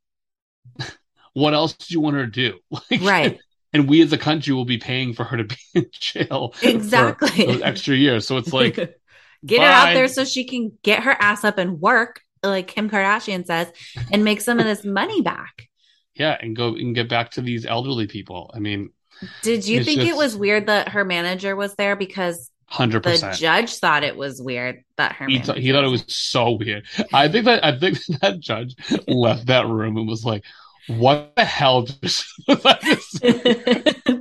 what 1.33 1.53
else 1.53 1.73
do 1.73 1.85
you 1.93 1.99
want 1.99 2.15
her 2.15 2.25
to 2.25 2.31
do 2.31 2.59
like 2.91 3.01
Right. 3.01 3.39
and 3.73 3.87
we 3.89 4.01
as 4.01 4.13
a 4.13 4.17
country 4.17 4.53
will 4.53 4.65
be 4.65 4.77
paying 4.77 5.13
for 5.13 5.23
her 5.23 5.37
to 5.37 5.43
be 5.45 5.55
in 5.75 5.85
jail 5.91 6.53
Exactly. 6.61 7.45
those 7.45 7.61
extra 7.61 7.95
years 7.95 8.27
so 8.27 8.37
it's 8.37 8.53
like 8.53 8.99
Get 9.45 9.59
her 9.61 9.67
out 9.67 9.93
there 9.93 10.07
so 10.07 10.23
she 10.23 10.45
can 10.45 10.71
get 10.83 11.03
her 11.03 11.11
ass 11.19 11.43
up 11.43 11.57
and 11.57 11.81
work, 11.81 12.21
like 12.43 12.67
Kim 12.69 12.89
Kardashian 12.89 13.45
says, 13.45 13.69
and 14.09 14.23
make 14.23 14.39
some 14.39 14.57
of 14.57 14.63
this 14.65 14.85
money 14.85 15.21
back. 15.21 15.67
yeah 16.15 16.37
and 16.39 16.55
go 16.55 16.75
and 16.75 16.95
get 16.95 17.09
back 17.09 17.31
to 17.31 17.41
these 17.41 17.65
elderly 17.65 18.07
people 18.07 18.51
i 18.55 18.59
mean 18.59 18.91
Did 19.41 19.65
you 19.65 19.77
It's 19.77 19.85
think 19.85 20.01
it 20.01 20.15
was 20.15 20.35
weird 20.35 20.67
that 20.67 20.89
her 20.89 21.05
manager 21.05 21.55
was 21.55 21.75
there? 21.75 21.95
Because 21.95 22.49
100% 22.71 23.01
the 23.03 23.37
judge 23.37 23.75
thought 23.75 24.03
it 24.03 24.15
was 24.17 24.41
weird 24.41 24.83
that 24.97 25.13
her 25.13 25.27
he, 25.27 25.37
he 25.37 25.71
thought 25.71 25.83
it 25.83 25.91
was 25.91 26.05
so 26.07 26.51
weird. 26.51 26.85
I 27.13 27.27
think 27.27 27.45
that 27.45 27.63
i 27.63 27.77
think 27.77 27.99
that 28.21 28.39
judge 28.39 28.75
left 29.07 29.47
that 29.47 29.67
room 29.67 29.97
and 29.97 30.07
was 30.07 30.25
like 30.25 30.43
what 30.87 31.33
the 31.35 31.45
hell 31.45 31.83
just, 31.83 32.25
was 32.47 32.65
I 32.65 32.77
just 32.81 33.21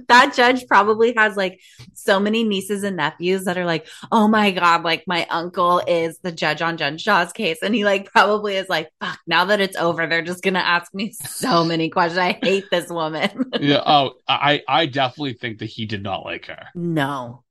that 0.09 0.32
judge 0.36 0.66
probably 0.66 1.14
has 1.16 1.36
like 1.36 1.60
so 1.94 2.20
many 2.20 2.44
nieces 2.44 2.82
and 2.82 2.97
nephews 2.97 3.44
that 3.44 3.59
are 3.59 3.64
like, 3.64 3.86
oh 4.10 4.28
my 4.28 4.51
God, 4.51 4.84
like 4.84 5.05
my 5.06 5.26
uncle 5.30 5.82
is 5.86 6.18
the 6.18 6.32
judge 6.32 6.62
on 6.62 6.76
Jen 6.76 6.98
Shah's 6.98 7.32
case. 7.32 7.59
And 7.62 7.74
he 7.74 7.84
like 7.84 8.10
probably 8.12 8.56
is 8.56 8.68
like, 8.68 8.90
fuck, 9.01 9.18
now 9.26 9.47
that 9.47 9.60
it's 9.60 9.76
over, 9.76 10.06
they're 10.06 10.22
just 10.22 10.43
going 10.43 10.55
to 10.55 10.66
ask 10.66 10.93
me 10.94 11.12
so 11.12 11.64
many 11.64 11.89
questions. 11.89 12.18
I 12.18 12.39
hate 12.43 12.64
this 12.70 12.90
woman. 12.90 13.51
yeah 13.60 13.82
oh 13.86 14.12
i 14.28 14.62
i 14.68 14.86
definitely 14.86 15.34
think 15.34 15.59
that 15.59 15.66
he 15.66 15.86
did 15.86 16.02
not 16.02 16.24
like 16.24 16.47
her 16.47 16.66
no, 16.74 17.43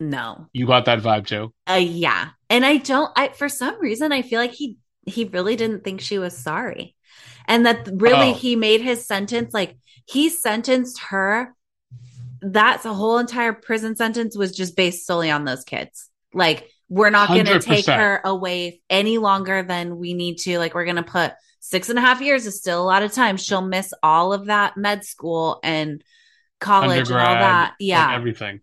no. 0.00 0.46
you 0.52 0.66
got 0.66 0.86
that 0.86 1.00
vibe 1.00 1.26
too 1.26 1.52
Uh, 1.68 1.74
yeah. 1.74 2.30
And 2.50 2.64
I 2.64 2.76
don't, 2.76 3.10
I, 3.16 3.28
for 3.28 3.48
some 3.48 3.80
reason, 3.80 4.12
I 4.12 4.22
feel 4.22 4.40
like 4.40 4.52
he, 4.52 4.76
he 5.06 5.24
really 5.24 5.56
didn't 5.56 5.82
think 5.82 6.00
she 6.00 6.18
was 6.18 6.36
sorry. 6.36 6.94
And 7.46 7.66
that 7.66 7.88
really 7.92 8.30
Oh. 8.30 8.34
he 8.34 8.56
made 8.56 8.80
his 8.80 9.06
sentence 9.06 9.52
like 9.52 9.76
he 10.06 10.28
sentenced 10.28 11.00
her. 11.10 11.54
That's 12.40 12.84
a 12.84 12.92
whole 12.92 13.18
entire 13.18 13.52
prison 13.52 13.96
sentence 13.96 14.36
was 14.36 14.54
just 14.54 14.76
based 14.76 15.06
solely 15.06 15.30
on 15.30 15.44
those 15.44 15.64
kids. 15.64 16.10
Like, 16.32 16.68
we're 16.88 17.10
not 17.10 17.28
going 17.28 17.46
to 17.46 17.58
take 17.60 17.86
her 17.86 18.20
away 18.24 18.82
any 18.90 19.18
longer 19.18 19.62
than 19.62 19.96
we 19.96 20.12
need 20.14 20.36
to. 20.40 20.58
Like, 20.58 20.74
we're 20.74 20.84
going 20.84 20.96
to 20.96 21.02
put 21.02 21.32
six 21.60 21.88
and 21.88 21.98
a 21.98 22.02
half 22.02 22.20
years 22.20 22.44
is 22.46 22.58
still 22.58 22.82
a 22.82 22.84
lot 22.84 23.02
of 23.02 23.12
time. 23.12 23.38
She'll 23.38 23.62
miss 23.62 23.94
all 24.02 24.32
of 24.34 24.46
that 24.46 24.76
med 24.76 25.04
school 25.04 25.60
and 25.64 26.02
college 26.60 27.08
and 27.10 27.18
all 27.18 27.34
that. 27.34 27.74
Yeah 27.78 28.14
everything 28.14 28.60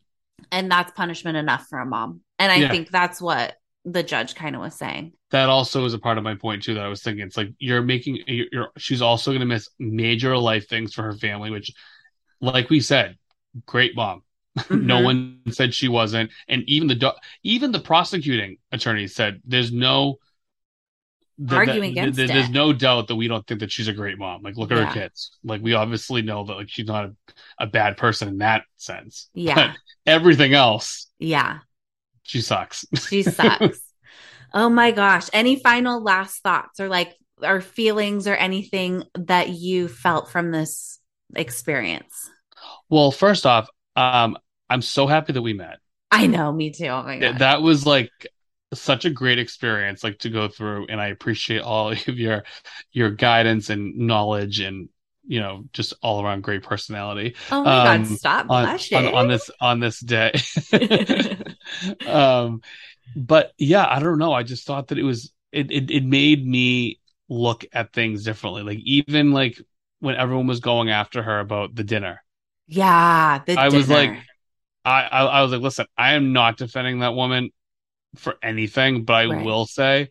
and 0.51 0.71
that's 0.71 0.91
punishment 0.91 1.37
enough 1.37 1.65
for 1.67 1.79
a 1.79 1.85
mom. 1.85 2.21
And 2.39 2.51
I 2.51 2.55
Yeah. 2.57 2.69
think 2.71 2.89
that's 2.89 3.21
what 3.21 3.55
the 3.85 4.03
judge 4.03 4.35
kind 4.35 4.55
of 4.55 4.61
was 4.61 4.75
saying. 4.75 5.11
that 5.31 5.49
also 5.49 5.85
is 5.85 5.93
a 5.93 5.99
part 5.99 6.17
of 6.17 6.23
my 6.23 6.35
point 6.35 6.61
too 6.63 6.75
that 6.75 6.83
i 6.83 6.87
was 6.87 7.01
thinking 7.01 7.25
it's 7.25 7.37
like 7.37 7.49
you're 7.57 7.81
making 7.81 8.19
you're, 8.27 8.47
you're 8.51 8.67
she's 8.77 9.01
also 9.01 9.31
going 9.31 9.39
to 9.39 9.45
miss 9.45 9.69
major 9.79 10.37
life 10.37 10.67
things 10.69 10.93
for 10.93 11.03
her 11.03 11.13
family 11.13 11.49
which 11.49 11.71
like 12.41 12.69
we 12.69 12.79
said 12.79 13.17
great 13.65 13.95
mom 13.95 14.21
no 14.69 14.99
Mhm. 14.99 15.03
one 15.03 15.39
said 15.51 15.73
she 15.73 15.87
wasn't 15.87 16.29
and 16.47 16.63
even 16.67 16.87
the 16.87 17.15
even 17.43 17.71
the 17.71 17.79
prosecuting 17.79 18.57
attorney 18.71 19.07
said 19.07 19.41
there's 19.45 19.71
no 19.71 20.17
Arguing 21.49 21.91
against 21.91 22.17
that- 22.17 22.27
there's 22.27 22.49
no 22.51 22.71
doubt 22.71 23.07
that 23.07 23.15
we 23.15 23.27
don't 23.27 23.45
think 23.47 23.61
that 23.61 23.71
she's 23.71 23.87
a 23.87 23.93
great 23.93 24.19
mom 24.19 24.43
like 24.43 24.57
look 24.57 24.71
at 24.71 24.77
Yeah. 24.77 24.85
her 24.85 24.93
kids 24.93 25.31
like 25.43 25.61
we 25.61 25.73
obviously 25.73 26.21
know 26.21 26.45
that 26.45 26.53
like 26.53 26.69
she's 26.69 26.85
not 26.85 27.05
a, 27.05 27.15
a 27.59 27.67
bad 27.67 27.97
person 27.97 28.27
in 28.27 28.37
that 28.39 28.63
sense 28.77 29.29
Yeah. 29.33 29.55
but 29.55 29.77
everything 30.05 30.53
else 30.53 31.07
Yeah. 31.17 31.59
She 32.23 32.41
sucks 32.41 32.85
She 33.07 33.23
sucks. 33.23 33.79
oh 34.53 34.69
my 34.69 34.91
gosh. 34.91 35.29
Any 35.33 35.55
final 35.57 36.01
last 36.01 36.41
thoughts 36.43 36.79
or 36.79 36.87
like 36.89 37.15
or 37.41 37.61
feelings 37.61 38.27
or 38.27 38.35
anything 38.35 39.03
that 39.15 39.49
you 39.49 39.87
felt 39.87 40.29
from 40.31 40.51
this 40.51 40.99
experience? 41.35 42.29
well 42.89 43.11
first 43.11 43.45
off 43.45 43.67
um 43.95 44.37
i'm 44.69 44.81
so 44.81 45.07
happy 45.07 45.33
that 45.33 45.41
we 45.41 45.53
met 45.53 45.79
I 46.13 46.27
know, 46.27 46.51
me 46.51 46.71
too. 46.71 46.87
Oh 46.87 47.03
my 47.03 47.17
god. 47.19 47.39
that 47.39 47.61
was 47.61 47.85
like 47.85 48.11
such 48.73 49.05
a 49.05 49.09
great 49.09 49.39
experience 49.39 50.03
like 50.03 50.17
to 50.19 50.29
go 50.29 50.47
through 50.47 50.87
and 50.87 50.99
I 51.01 51.07
appreciate 51.07 51.61
all 51.61 51.91
of 51.91 52.07
your 52.19 52.43
your 52.91 53.11
guidance 53.11 53.69
and 53.69 53.97
knowledge 53.97 54.59
and 54.59 54.89
you 55.25 55.39
know 55.39 55.65
just 55.73 55.93
all 56.01 56.23
around 56.23 56.41
great 56.43 56.63
personality. 56.63 57.35
Oh 57.51 57.63
my 57.65 57.79
um, 57.79 57.81
god, 57.81 58.07
stop 58.07 58.47
on, 58.47 58.57
blushing. 58.57 59.05
on, 59.05 59.07
on 59.07 59.27
this 59.27 59.49
on 59.59 59.79
this 59.79 59.99
day. 59.99 60.33
um 62.05 62.61
but 63.15 63.53
yeah, 63.57 63.85
I 63.89 63.99
don't 63.99 64.19
know. 64.19 64.33
I 64.33 64.43
just 64.43 64.67
thought 64.67 64.89
that 64.89 64.99
it 64.99 65.03
was 65.03 65.33
it, 65.51 65.71
it 65.71 65.91
it 65.91 66.05
made 66.05 66.45
me 66.45 66.99
look 67.29 67.65
at 67.73 67.93
things 67.93 68.23
differently. 68.25 68.63
Like 68.63 68.79
even 68.79 69.31
like 69.31 69.59
when 69.99 70.15
everyone 70.15 70.47
was 70.47 70.61
going 70.61 70.89
after 70.91 71.23
her 71.23 71.39
about 71.39 71.75
the 71.75 71.83
dinner. 71.83 72.21
yeah, 72.67 73.43
the 73.45 73.57
I 73.57 73.69
was 73.69 73.89
like 73.89 74.17
I, 74.85 75.03
I 75.03 75.25
I 75.25 75.43
was 75.43 75.51
like, 75.51 75.61
listen, 75.61 75.87
I 75.97 76.13
am 76.13 76.33
not 76.33 76.57
defending 76.57 76.99
that 76.99 77.15
woman 77.15 77.51
for 78.17 78.37
anything, 78.43 79.05
but 79.05 79.13
I 79.15 79.27
Right. 79.27 79.41
will 79.43 79.67
say 79.67 80.09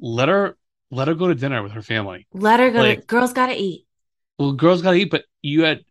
let 0.00 0.28
her 0.28 0.56
let 0.90 1.08
her 1.08 1.14
go 1.14 1.28
to 1.28 1.34
dinner 1.34 1.62
with 1.62 1.72
her 1.72 1.82
family. 1.82 2.26
let 2.34 2.60
her 2.60 2.70
go. 2.70 2.84
to, 2.84 3.02
girls 3.06 3.32
gotta 3.32 3.54
eat. 3.56 3.86
Well, 4.38 4.52
girls 4.52 4.82
gotta 4.82 4.96
eat, 4.96 5.10
but 5.10 5.24
you 5.42 5.62
had 5.64 5.84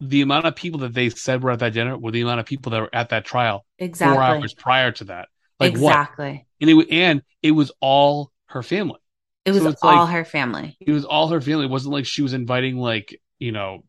the 0.00 0.22
amount 0.22 0.46
of 0.46 0.54
people 0.54 0.80
that 0.80 0.94
they 0.94 1.10
said 1.10 1.42
were 1.42 1.50
at 1.50 1.58
that 1.58 1.72
dinner 1.72 1.98
were 1.98 2.12
the 2.12 2.20
amount 2.20 2.40
of 2.40 2.46
people 2.46 2.70
that 2.70 2.80
were 2.80 2.94
at 2.94 3.08
that 3.08 3.24
trial 3.24 3.64
four 3.78 3.86
Exactly. 3.86 4.18
hours 4.18 4.54
prior 4.54 4.92
to 4.92 5.04
that. 5.04 5.28
Like 5.58 5.72
what? 5.76 5.90
exactly. 5.90 6.46
And 6.60 6.70
it 6.70 6.90
and 6.90 7.22
it 7.42 7.50
was 7.50 7.72
all 7.80 8.30
her 8.46 8.62
family. 8.62 9.00
It 9.44 9.52
was 9.52 9.62
So 9.62 9.74
all 9.82 10.04
like- 10.04 10.12
her 10.12 10.24
family. 10.24 10.76
It 10.80 10.92
was 10.92 11.04
all 11.04 11.28
her 11.28 11.40
family. 11.40 11.64
It 11.64 11.70
wasn't 11.70 11.94
like 11.94 12.06
she 12.06 12.22
was 12.22 12.32
inviting 12.32 12.76
like 12.76 13.20
you 13.40 13.52
know, 13.52 13.84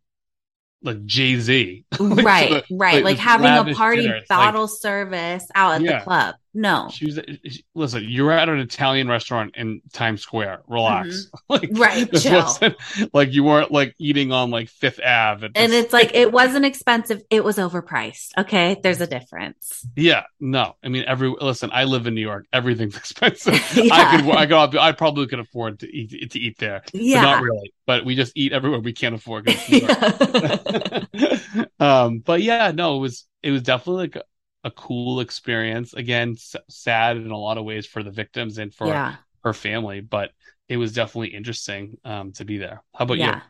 like 0.81 1.05
Jay 1.05 1.37
Z. 1.39 1.85
right, 1.99 2.63
right. 2.71 3.03
Like, 3.03 3.17
having 3.17 3.47
a 3.71 3.75
party 3.75 4.07
like- 4.07 4.27
bottle 4.27 4.67
service 4.67 5.45
out 5.53 5.75
at 5.75 5.81
Yeah. 5.81 5.99
the 5.99 6.03
club. 6.05 6.35
No. 6.53 6.89
She 6.91 7.05
was 7.05 7.19
she- 7.45 7.63
listen. 7.75 8.05
You're 8.07 8.31
at 8.31 8.49
an 8.49 8.59
Italian 8.59 9.07
restaurant 9.07 9.55
in 9.55 9.81
Times 9.93 10.21
Square. 10.21 10.61
Relax, 10.67 11.27
like 11.49 11.61
Mm-hmm. 11.63 11.81
Right, 11.81 12.11
this 12.11 12.23
chill. 12.23 12.41
wasn't- 12.41 12.75
like 13.13 13.31
you 13.33 13.43
weren't 13.43 13.71
like 13.71 13.93
eating 13.99 14.31
on 14.31 14.49
like 14.49 14.69
Fifth 14.69 14.99
Ave. 15.05 15.47
And 15.55 15.73
it's 15.73 15.93
like 15.93 16.11
it 16.15 16.31
wasn't 16.31 16.65
expensive. 16.65 17.21
It 17.29 17.43
was 17.43 17.57
overpriced. 17.57 18.29
Okay. 18.37 18.77
There's 18.81 19.01
a 19.01 19.07
difference. 19.07 19.85
yeah, 19.95 20.23
no. 20.39 20.75
I 20.83 20.87
mean, 20.89 21.03
every 21.07 21.29
listen. 21.39 21.69
I 21.73 21.83
live 21.83 22.07
in 22.07 22.15
New 22.15 22.21
York. 22.21 22.45
Everything's 22.51 22.95
expensive. 23.03 23.53
Yeah. 23.75 23.93
I 23.93 24.21
could, 24.21 24.29
I 24.35 24.67
could, 24.67 24.77
I 24.79 24.91
probably 24.93 25.27
could 25.27 25.39
afford 25.39 25.79
to 25.79 25.87
eat 25.95 26.31
to 26.31 26.39
eat 26.39 26.57
there. 26.57 26.81
But 26.91 26.95
Yeah. 27.01 27.21
not 27.21 27.43
really. 27.43 27.73
But 27.85 28.05
we 28.05 28.15
just 28.15 28.33
eat 28.35 28.53
everywhere 28.53 28.79
we 28.79 28.93
can't 28.93 29.15
afford. 29.15 29.45
'cause 29.47 29.55
it's 29.67 31.13
New 31.13 31.23
York. 31.23 31.69
um, 31.79 32.19
but 32.19 32.41
yeah, 32.41 32.71
no, 32.71 32.97
it 32.97 32.99
was 32.99 33.27
it 33.41 33.51
was 33.51 33.61
definitely 33.63 34.07
like 34.09 34.23
a, 34.63 34.71
cool 34.71 35.19
experience. 35.19 35.93
Again, 35.93 36.31
s- 36.31 36.55
sad 36.69 37.17
in 37.17 37.31
a 37.31 37.37
lot 37.37 37.57
of 37.57 37.65
ways 37.65 37.85
for 37.85 38.03
the 38.03 38.11
victims 38.11 38.57
and 38.57 38.73
for 38.73 38.87
yeah. 38.87 39.15
her 39.43 39.53
family, 39.53 40.01
but 40.01 40.31
it 40.67 40.77
was 40.77 40.93
definitely 40.93 41.29
interesting 41.29 41.97
um, 42.05 42.31
to 42.33 42.45
be 42.45 42.57
there. 42.57 42.83
How 42.95 43.05
about 43.05 43.15
you? 43.15 43.23
yeah. 43.23 43.41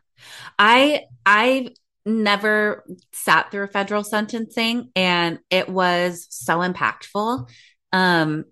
I 0.57 1.03
I 1.25 1.69
never 2.05 2.83
sat 3.11 3.51
through 3.51 3.63
a 3.63 3.67
federal 3.67 4.03
sentencing 4.03 4.89
and 4.95 5.39
it 5.49 5.69
was 5.69 6.27
so 6.29 6.59
impactful. 6.59 7.49
Um 7.91 8.45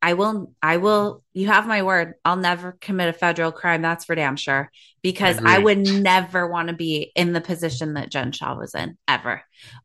I 0.00 0.14
will 0.14 0.52
I 0.62 0.76
will 0.76 1.24
you 1.32 1.48
have 1.48 1.66
my 1.66 1.82
word. 1.82 2.14
I'll 2.24 2.36
never 2.36 2.76
commit 2.80 3.08
a 3.08 3.12
federal 3.12 3.52
crime, 3.52 3.82
that's 3.82 4.04
for 4.04 4.14
damn 4.14 4.36
sure. 4.36 4.70
Because 5.02 5.38
I 5.44 5.58
Agreed. 5.58 5.64
would 5.64 5.78
never 6.02 6.46
want 6.46 6.68
to 6.68 6.74
be 6.74 7.12
in 7.16 7.32
the 7.32 7.40
position 7.40 7.94
that 7.94 8.10
Jen 8.10 8.32
Shah 8.32 8.56
was 8.56 8.74
in 8.74 8.96
ever. 9.08 9.42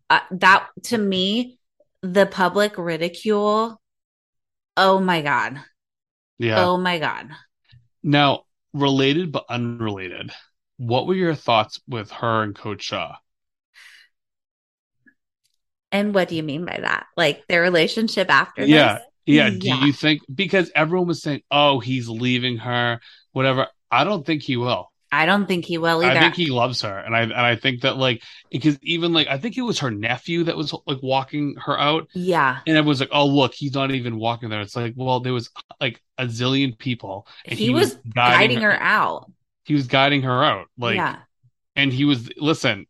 Uh, 0.09 0.19
that 0.31 0.67
to 0.83 0.97
me, 0.97 1.57
the 2.03 2.25
public 2.25 2.77
ridicule. 2.77 3.81
Oh 4.77 4.99
my 4.99 5.21
god. 5.21 5.63
Yeah. 6.38 6.65
Oh 6.65 6.77
my 6.77 6.99
god. 6.99 7.30
Now, 8.03 8.43
related 8.73 9.31
but 9.31 9.45
unrelated, 9.49 10.31
what 10.77 11.07
were 11.07 11.15
your 11.15 11.35
thoughts 11.35 11.80
with 11.88 12.11
her 12.11 12.43
and 12.43 12.53
Coach 12.53 12.84
Shah? 12.84 13.15
And 15.91 16.13
what 16.13 16.27
do 16.27 16.35
you 16.35 16.43
mean 16.43 16.65
by 16.65 16.77
that? 16.81 17.05
Like 17.15 17.47
their 17.47 17.61
relationship 17.61 18.30
after 18.30 18.65
Yeah. 18.65 18.95
this? 18.95 19.03
Yeah. 19.25 19.49
Do 19.51 19.85
you 19.85 19.93
think 19.93 20.21
because 20.34 20.69
everyone 20.75 21.07
was 21.07 21.21
saying, 21.21 21.43
"Oh, 21.49 21.80
he's 21.80 22.09
leaving 22.09 22.57
her," 22.57 22.99
whatever? 23.31 23.67
I 23.89 24.03
don't 24.03 24.25
think 24.25 24.41
he 24.43 24.57
will. 24.57 24.91
I 25.14 25.26
don't 25.27 25.45
think 25.45 25.65
he 25.65 25.77
will 25.77 26.03
either. 26.03 26.18
I 26.18 26.19
think 26.19 26.35
he 26.35 26.48
loves 26.48 26.81
her, 26.81 26.98
and 26.98 27.15
I 27.15 27.22
and 27.22 27.34
I 27.34 27.56
think 27.56 27.81
that 27.81 27.98
like 27.98 28.23
because 28.49 28.80
even 28.81 29.14
like 29.14 29.27
I 29.27 29.38
think 29.38 29.57
it 29.57 29.61
was 29.61 29.80
her 29.80 29.91
nephew 29.91 30.45
that 30.45 30.57
was 30.57 30.73
like 30.88 31.03
walking 31.03 31.56
her 31.64 31.80
out, 31.80 32.07
yeah. 32.14 32.60
and 32.65 32.76
everyone's 32.76 32.99
like, 32.99 33.10
"Oh, 33.11 33.27
look, 33.27 33.53
he's 33.53 33.76
not 33.76 33.91
even 33.91 34.18
walking 34.18 34.49
there." 34.49 34.61
It's 34.61 34.76
like, 34.76 34.94
well, 34.95 35.19
there 35.19 35.34
was 35.34 35.52
like 35.80 36.02
a 36.18 36.26
zillion 36.26 36.77
people, 36.77 37.27
and 37.45 37.60
He, 37.60 37.69
was, 37.69 37.95
guiding, 38.15 38.61
her, 38.61 38.73
out. 38.73 39.31
He 39.65 39.76
was 39.76 39.85
guiding 39.88 40.23
her 40.23 40.44
out, 40.44 40.68
like, 40.77 40.95
yeah. 40.95 41.18
and 41.76 41.94
he 41.94 42.06
was 42.06 42.30
listen. 42.35 42.88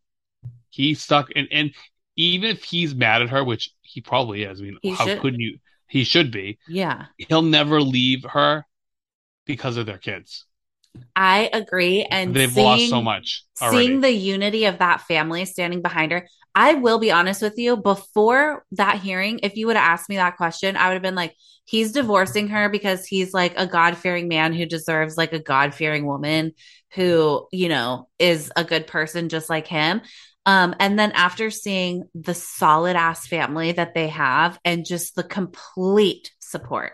He 0.70 0.94
stuck, 0.94 1.28
and 1.36 1.46
and 1.52 1.72
even 2.16 2.50
if 2.50 2.64
he's 2.64 2.94
mad 2.94 3.22
at 3.22 3.30
her, 3.30 3.44
which 3.44 3.70
he 3.82 4.00
probably 4.00 4.44
is. 4.44 4.60
I 4.60 4.64
mean, 4.64 4.78
He 4.82 4.90
how 4.90 5.06
should. 5.06 5.20
couldn't 5.20 5.40
you? 5.40 5.58
He 5.88 6.04
should 6.04 6.30
be. 6.30 6.58
Yeah. 6.66 7.06
He'll 7.18 7.42
never 7.42 7.80
leave 7.80 8.24
her 8.24 8.66
because 9.44 9.76
of 9.76 9.86
their 9.86 9.98
kids. 9.98 10.46
I 11.16 11.50
agree. 11.52 12.04
And 12.04 12.34
They've 12.34 12.50
seeing, 12.50 12.66
lost 12.66 12.88
so 12.88 13.02
much 13.02 13.44
already. 13.60 13.86
Seeing 13.86 14.00
the 14.00 14.10
unity 14.10 14.64
of 14.64 14.78
that 14.78 15.02
family 15.02 15.44
standing 15.44 15.82
behind 15.82 16.12
her. 16.12 16.28
I 16.54 16.74
will 16.74 16.98
be 16.98 17.10
honest 17.10 17.42
with 17.42 17.58
you. 17.58 17.76
Before 17.76 18.64
that 18.72 19.00
hearing, 19.00 19.40
if 19.42 19.56
you 19.56 19.66
would 19.66 19.76
have 19.76 19.90
asked 19.90 20.08
me 20.08 20.16
that 20.16 20.36
question, 20.36 20.76
I 20.76 20.88
would 20.88 20.94
have 20.94 21.02
been 21.02 21.14
like, 21.14 21.34
he's 21.64 21.92
divorcing 21.92 22.48
her 22.48 22.68
because 22.68 23.06
he's 23.06 23.32
like 23.32 23.54
a 23.56 23.66
God 23.66 23.96
fearing 23.96 24.28
man 24.28 24.52
who 24.52 24.66
deserves 24.66 25.16
like 25.16 25.32
a 25.32 25.40
God 25.40 25.74
fearing 25.74 26.06
woman 26.06 26.52
who, 26.92 27.48
you 27.50 27.68
know, 27.68 28.08
is 28.18 28.52
a 28.54 28.64
good 28.64 28.86
person 28.86 29.28
just 29.28 29.50
like 29.50 29.66
him. 29.66 30.02
Um, 30.46 30.74
and 30.78 30.98
then 30.98 31.12
after 31.12 31.50
seeing 31.50 32.04
the 32.14 32.34
solid 32.34 32.96
ass 32.96 33.26
family 33.26 33.72
that 33.72 33.94
they 33.94 34.08
have 34.08 34.58
and 34.64 34.84
just 34.84 35.16
the 35.16 35.24
complete 35.24 36.32
support, 36.38 36.92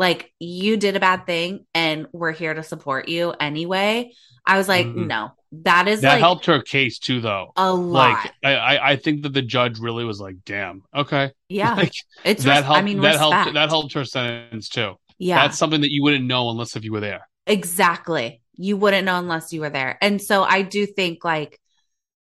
like 0.00 0.32
you 0.40 0.78
did 0.78 0.96
a 0.96 1.00
bad 1.00 1.26
thing 1.26 1.66
and 1.74 2.06
we're 2.10 2.32
here 2.32 2.54
to 2.54 2.62
support 2.62 3.08
you 3.08 3.34
anyway. 3.38 4.12
I 4.46 4.56
was 4.56 4.66
like, 4.66 4.86
Mhm. 4.86 5.06
no, 5.06 5.32
that 5.52 5.88
is 5.88 6.00
that 6.00 6.14
like 6.14 6.20
helped 6.20 6.46
her 6.46 6.62
case 6.62 6.98
too, 6.98 7.20
though. 7.20 7.52
a 7.54 7.70
lot. 7.72 8.24
Like 8.24 8.32
I, 8.42 8.78
I, 8.92 8.96
think 8.96 9.22
that 9.24 9.34
the 9.34 9.42
judge 9.42 9.78
really 9.78 10.04
was 10.04 10.18
like, 10.18 10.36
"Damn, 10.46 10.82
okay." 10.96 11.32
yeah. 11.50 11.74
Like, 11.76 11.92
it's, 12.24 12.44
that 12.44 12.56
res- 12.56 12.64
helped. 12.64 12.78
I 12.78 12.82
mean, 12.82 13.00
that 13.02 13.18
helped. 13.18 13.52
That 13.52 13.68
helped 13.68 13.92
her 13.92 14.06
sentence 14.06 14.70
too. 14.70 14.94
Yeah, 15.18 15.42
That's 15.42 15.58
something 15.58 15.82
that 15.82 15.90
you 15.90 16.02
wouldn't 16.02 16.24
know 16.24 16.48
unless 16.48 16.76
if 16.76 16.84
you 16.84 16.92
were 16.92 17.00
there. 17.00 17.28
exactly. 17.46 18.40
You 18.56 18.78
wouldn't 18.78 19.04
know 19.04 19.18
unless 19.18 19.52
you 19.52 19.60
were 19.60 19.70
there. 19.70 19.98
And 20.00 20.20
so 20.20 20.42
I 20.42 20.62
do 20.62 20.86
think 20.86 21.24
like, 21.24 21.60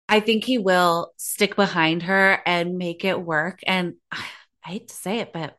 I 0.08 0.18
think 0.18 0.42
he 0.42 0.58
will 0.58 1.12
stick 1.16 1.54
behind 1.54 2.02
her 2.04 2.40
and 2.44 2.76
make 2.76 3.04
it 3.04 3.20
work. 3.20 3.60
And 3.66 3.94
I 4.12 4.24
hate 4.64 4.88
to 4.88 4.94
say 4.94 5.18
it, 5.20 5.32
but 5.32 5.56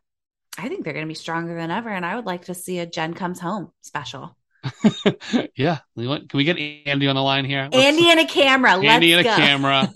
I 0.60 0.68
think 0.68 0.84
they're 0.84 0.94
going 0.94 1.06
to 1.06 1.08
be 1.08 1.16
stronger 1.16 1.56
than 1.56 1.72
ever. 1.72 1.90
And 1.90 2.06
I 2.06 2.16
would 2.16 2.26
like 2.26 2.46
to 2.46 2.54
see 2.54 2.80
a 2.80 2.86
Jen 2.86 3.14
comes 3.14 3.40
home 3.40 3.72
special. 3.82 4.36
yeah. 5.56 5.80
Can 5.98 6.28
we 6.34 6.44
get 6.44 6.58
Andy 6.58 7.08
on 7.08 7.16
the 7.16 7.22
line 7.22 7.46
here? 7.46 7.70
Let's- 7.72 7.78
Andy 7.78 8.10
and 8.10 8.20
a 8.20 8.26
camera. 8.26 8.74
Andy 8.74 9.16
Let's 9.16 9.28
and 9.28 9.38
a 9.38 9.46
camera. 9.46 9.92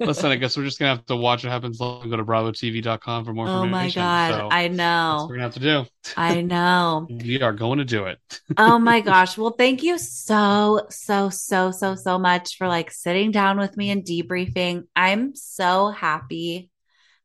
Listen, 0.00 0.32
I 0.32 0.36
guess 0.36 0.56
we're 0.56 0.64
just 0.64 0.80
gonna 0.80 0.96
have 0.96 1.06
to 1.06 1.14
watch 1.14 1.44
what 1.44 1.52
happens. 1.52 1.78
Go 1.78 2.02
to 2.02 2.24
bravotv.com 2.24 3.24
for 3.24 3.32
more 3.32 3.46
oh 3.46 3.62
information. 3.62 4.02
my 4.02 4.30
God. 4.30 4.38
So 4.38 4.48
I 4.50 4.62
that's 4.62 4.76
know. 4.76 5.16
what 5.20 5.28
we're 5.28 5.34
gonna 5.36 5.42
have 5.44 5.54
to 5.54 5.60
do. 5.60 5.84
I 6.16 6.40
know. 6.40 7.06
We 7.08 7.42
are 7.42 7.52
going 7.52 7.78
to 7.78 7.84
do 7.84 8.06
it. 8.06 8.18
oh 8.56 8.80
my 8.80 9.00
gosh. 9.00 9.38
Well, 9.38 9.54
thank 9.56 9.84
you 9.84 9.98
so, 9.98 10.86
so, 10.90 11.30
so, 11.30 11.70
so, 11.70 11.94
so 11.94 12.18
much 12.18 12.56
for 12.56 12.66
like 12.66 12.90
sitting 12.90 13.30
down 13.30 13.58
with 13.58 13.76
me 13.76 13.90
and 13.90 14.04
debriefing. 14.04 14.84
I'm 14.96 15.36
so 15.36 15.90
happy 15.90 16.70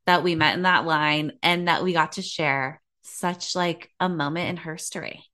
that 0.06 0.22
we 0.22 0.36
met 0.36 0.54
in 0.54 0.62
that 0.62 0.84
line 0.84 1.32
and 1.42 1.66
that 1.66 1.82
we 1.82 1.92
got 1.92 2.12
to 2.12 2.22
share 2.22 2.80
such 3.04 3.54
like 3.54 3.90
a 4.00 4.08
moment 4.08 4.50
in 4.50 4.56
history. 4.56 5.24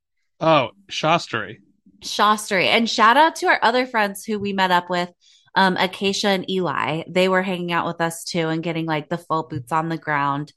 Oh, 0.41 0.71
Shastri. 0.91 1.59
Shastri. 2.03 2.65
And 2.67 2.89
shout 2.89 3.17
out 3.17 3.37
to 3.37 3.47
our 3.47 3.59
other 3.63 3.87
friends 3.87 4.25
who 4.25 4.39
we 4.39 4.53
met 4.53 4.71
up 4.71 4.89
with, 4.91 5.11
um, 5.55 5.77
Acacia 5.77 6.29
and 6.29 6.49
Eli. 6.51 7.03
They 7.09 7.29
were 7.29 7.43
hanging 7.43 7.73
out 7.73 7.87
with 7.87 8.01
us 8.01 8.25
too 8.25 8.49
and 8.49 8.63
getting 8.63 8.87
like 8.87 9.09
the 9.09 9.19
full 9.19 9.45
boots 9.45 9.73
on 9.73 9.89
the 9.89 9.99
ground. 9.99 10.53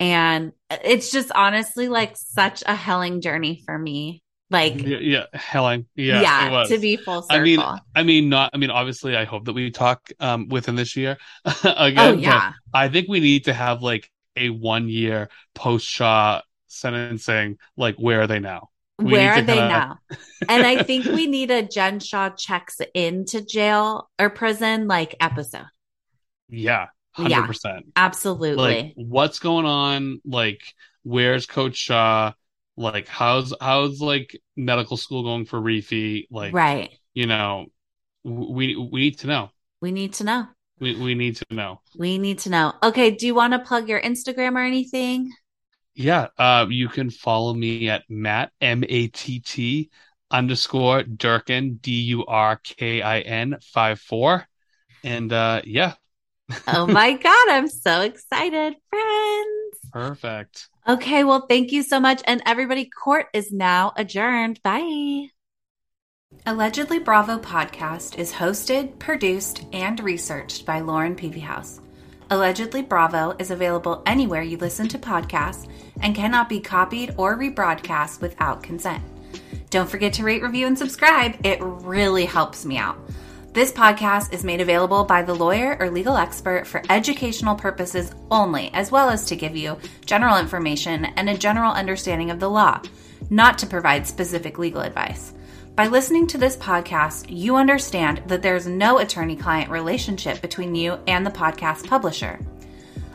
And 0.00 0.52
it's 0.70 1.10
just 1.10 1.30
honestly 1.34 1.88
like 1.88 2.16
such 2.16 2.62
a 2.66 2.74
helling 2.74 3.20
journey 3.20 3.62
for 3.64 3.78
me. 3.78 4.22
Like, 4.50 4.80
Yeah, 4.82 4.98
yeah, 4.98 5.24
Helen. 5.34 5.86
Yeah, 5.94 6.22
yeah, 6.22 6.48
it 6.48 6.50
was. 6.52 6.68
to 6.70 6.78
be 6.78 6.96
full 6.96 7.22
circle. 7.22 7.36
I 7.36 7.42
mean, 7.42 7.60
I 7.94 8.02
mean, 8.02 8.28
not. 8.30 8.50
I 8.54 8.56
mean, 8.56 8.70
obviously, 8.70 9.14
I 9.14 9.24
hope 9.24 9.44
that 9.44 9.52
we 9.52 9.70
talk 9.70 10.10
um 10.20 10.48
within 10.48 10.74
this 10.74 10.96
year 10.96 11.18
again. 11.44 11.98
oh 11.98 12.12
yeah. 12.12 12.52
I 12.72 12.88
think 12.88 13.08
we 13.08 13.20
need 13.20 13.44
to 13.44 13.52
have 13.52 13.82
like 13.82 14.10
a 14.36 14.48
one 14.48 14.88
year 14.88 15.28
post 15.54 15.86
Shah 15.86 16.40
sentencing. 16.78 17.58
Like, 17.76 17.96
where 17.96 18.22
are 18.22 18.26
they 18.26 18.40
now? 18.40 18.68
we 19.00 19.12
Where 19.12 19.32
are 19.34 19.42
they 19.42 19.54
kinda- 19.54 19.68
now? 19.68 19.98
and 20.48 20.66
I 20.66 20.82
think 20.82 21.04
we 21.04 21.26
need 21.28 21.50
a 21.52 21.62
Jen 21.62 22.00
Shah 22.00 22.30
checks 22.30 22.80
into 22.94 23.40
jail 23.40 24.10
or 24.18 24.28
prison 24.28 24.88
like 24.88 25.14
episode. 25.20 25.66
Yeah, 26.48 26.86
hundred 27.12 27.30
Yeah. 27.30 27.46
percent. 27.46 27.86
Absolutely. 27.94 28.56
Like, 28.56 28.92
what's 28.96 29.38
going 29.38 29.66
on? 29.66 30.20
Like, 30.24 30.60
where's 31.02 31.46
Coach 31.46 31.76
Shah? 31.76 32.32
like 32.80 33.08
how's 33.08 33.52
how's 33.60 34.00
like 34.00 34.40
medical 34.56 34.96
school 34.96 35.24
going 35.24 35.44
for 35.46 35.60
Reefy? 35.60 36.28
Like, 36.30 36.54
right. 36.54 36.90
You 37.12 37.26
know, 37.26 37.66
we 38.24 38.76
we 38.76 39.00
need 39.00 39.18
to 39.18 39.26
know. 39.26 39.50
We 39.80 39.90
need 39.90 40.12
to 40.14 40.24
know. 40.24 40.46
We 40.80 40.94
we 40.94 41.14
need 41.16 41.36
to 41.36 41.46
know. 41.50 41.80
We 41.96 42.18
need 42.18 42.38
to 42.40 42.50
know. 42.50 42.72
Okay, 42.82 43.10
do 43.10 43.26
you 43.26 43.34
want 43.34 43.52
to 43.52 43.58
plug 43.58 43.88
your 43.88 44.00
Instagram 44.00 44.54
or 44.54 44.60
anything? 44.64 45.32
Yeah, 45.98 46.28
uh, 46.38 46.66
you 46.70 46.88
can 46.88 47.10
follow 47.10 47.52
me 47.52 47.88
at 47.88 48.04
Matt 48.08 48.52
M 48.60 48.84
A 48.88 49.08
T 49.08 49.40
T 49.40 49.90
underscore 50.30 51.02
Durkin 51.02 51.80
D 51.82 51.90
U 52.02 52.24
R 52.24 52.60
K 52.62 53.02
I 53.02 53.18
N 53.18 53.58
five 53.60 53.98
four, 53.98 54.46
and 55.02 55.32
uh, 55.32 55.62
yeah. 55.64 55.94
oh 56.68 56.86
my 56.86 57.14
god, 57.14 57.48
I'm 57.50 57.66
so 57.66 58.02
excited, 58.02 58.76
friends! 58.88 59.78
Perfect. 59.92 60.68
Okay, 60.88 61.24
well, 61.24 61.46
thank 61.48 61.72
you 61.72 61.82
so 61.82 61.98
much, 61.98 62.22
and 62.26 62.42
everybody, 62.46 62.88
court 62.88 63.26
is 63.34 63.50
now 63.50 63.92
adjourned. 63.96 64.62
Bye. 64.62 65.30
Allegedly 66.46 67.00
Bravo 67.00 67.38
podcast 67.38 68.18
is 68.18 68.32
hosted, 68.32 69.00
produced, 69.00 69.64
and 69.72 69.98
researched 69.98 70.64
by 70.64 70.78
Lauren 70.78 71.16
Peavyhouse. 71.16 71.80
Allegedly 72.30 72.82
Bravo 72.82 73.34
is 73.38 73.50
available 73.50 74.02
anywhere 74.04 74.42
you 74.42 74.58
listen 74.58 74.86
to 74.88 74.98
podcasts 74.98 75.66
and 76.02 76.14
cannot 76.14 76.50
be 76.50 76.60
copied 76.60 77.14
or 77.16 77.38
rebroadcast 77.38 78.20
without 78.20 78.62
consent. 78.62 79.02
Don't 79.70 79.88
forget 79.88 80.12
to 80.14 80.24
rate, 80.24 80.42
review, 80.42 80.66
and 80.66 80.76
subscribe. 80.76 81.34
It 81.44 81.58
really 81.62 82.26
helps 82.26 82.66
me 82.66 82.76
out. 82.76 82.98
This 83.54 83.72
podcast 83.72 84.34
is 84.34 84.44
made 84.44 84.60
available 84.60 85.04
by 85.04 85.22
the 85.22 85.34
lawyer 85.34 85.78
or 85.80 85.90
legal 85.90 86.18
expert 86.18 86.66
for 86.66 86.82
educational 86.90 87.54
purposes 87.54 88.12
only, 88.30 88.70
as 88.74 88.92
well 88.92 89.08
as 89.08 89.24
to 89.24 89.36
give 89.36 89.56
you 89.56 89.78
general 90.04 90.38
information 90.38 91.06
and 91.06 91.30
a 91.30 91.36
general 91.36 91.72
understanding 91.72 92.30
of 92.30 92.40
the 92.40 92.50
law, 92.50 92.80
not 93.30 93.58
to 93.58 93.66
provide 93.66 94.06
specific 94.06 94.58
legal 94.58 94.82
advice. 94.82 95.32
By 95.78 95.86
listening 95.86 96.26
to 96.26 96.38
this 96.38 96.56
podcast, 96.56 97.26
you 97.28 97.54
understand 97.54 98.22
that 98.26 98.42
there's 98.42 98.66
no 98.66 98.98
attorney 98.98 99.36
client 99.36 99.70
relationship 99.70 100.40
between 100.42 100.74
you 100.74 100.98
and 101.06 101.24
the 101.24 101.30
podcast 101.30 101.86
publisher. 101.86 102.44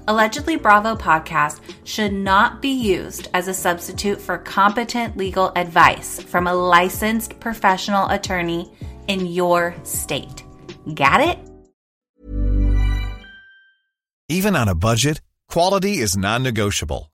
Allegedly 0.08 0.56
Bravo 0.56 0.96
podcast 0.96 1.60
should 1.84 2.14
not 2.14 2.62
be 2.62 2.70
used 2.70 3.28
as 3.34 3.50
a 3.50 3.54
substitute 3.54 4.22
for 4.22 4.38
competent 4.38 5.18
legal 5.18 5.52
advice 5.58 6.22
from 6.22 6.48
a 6.48 6.54
licensed 6.54 7.38
professional 7.42 8.08
attorney 8.08 8.72
in 9.10 9.26
your 9.26 9.76
state. 9.84 10.46
Got 10.94 11.20
it? 11.20 11.40
Even 14.30 14.56
on 14.56 14.70
a 14.70 14.76
budget, 14.76 15.20
quality 15.50 15.98
is 15.98 16.16
non-negotiable. 16.16 17.13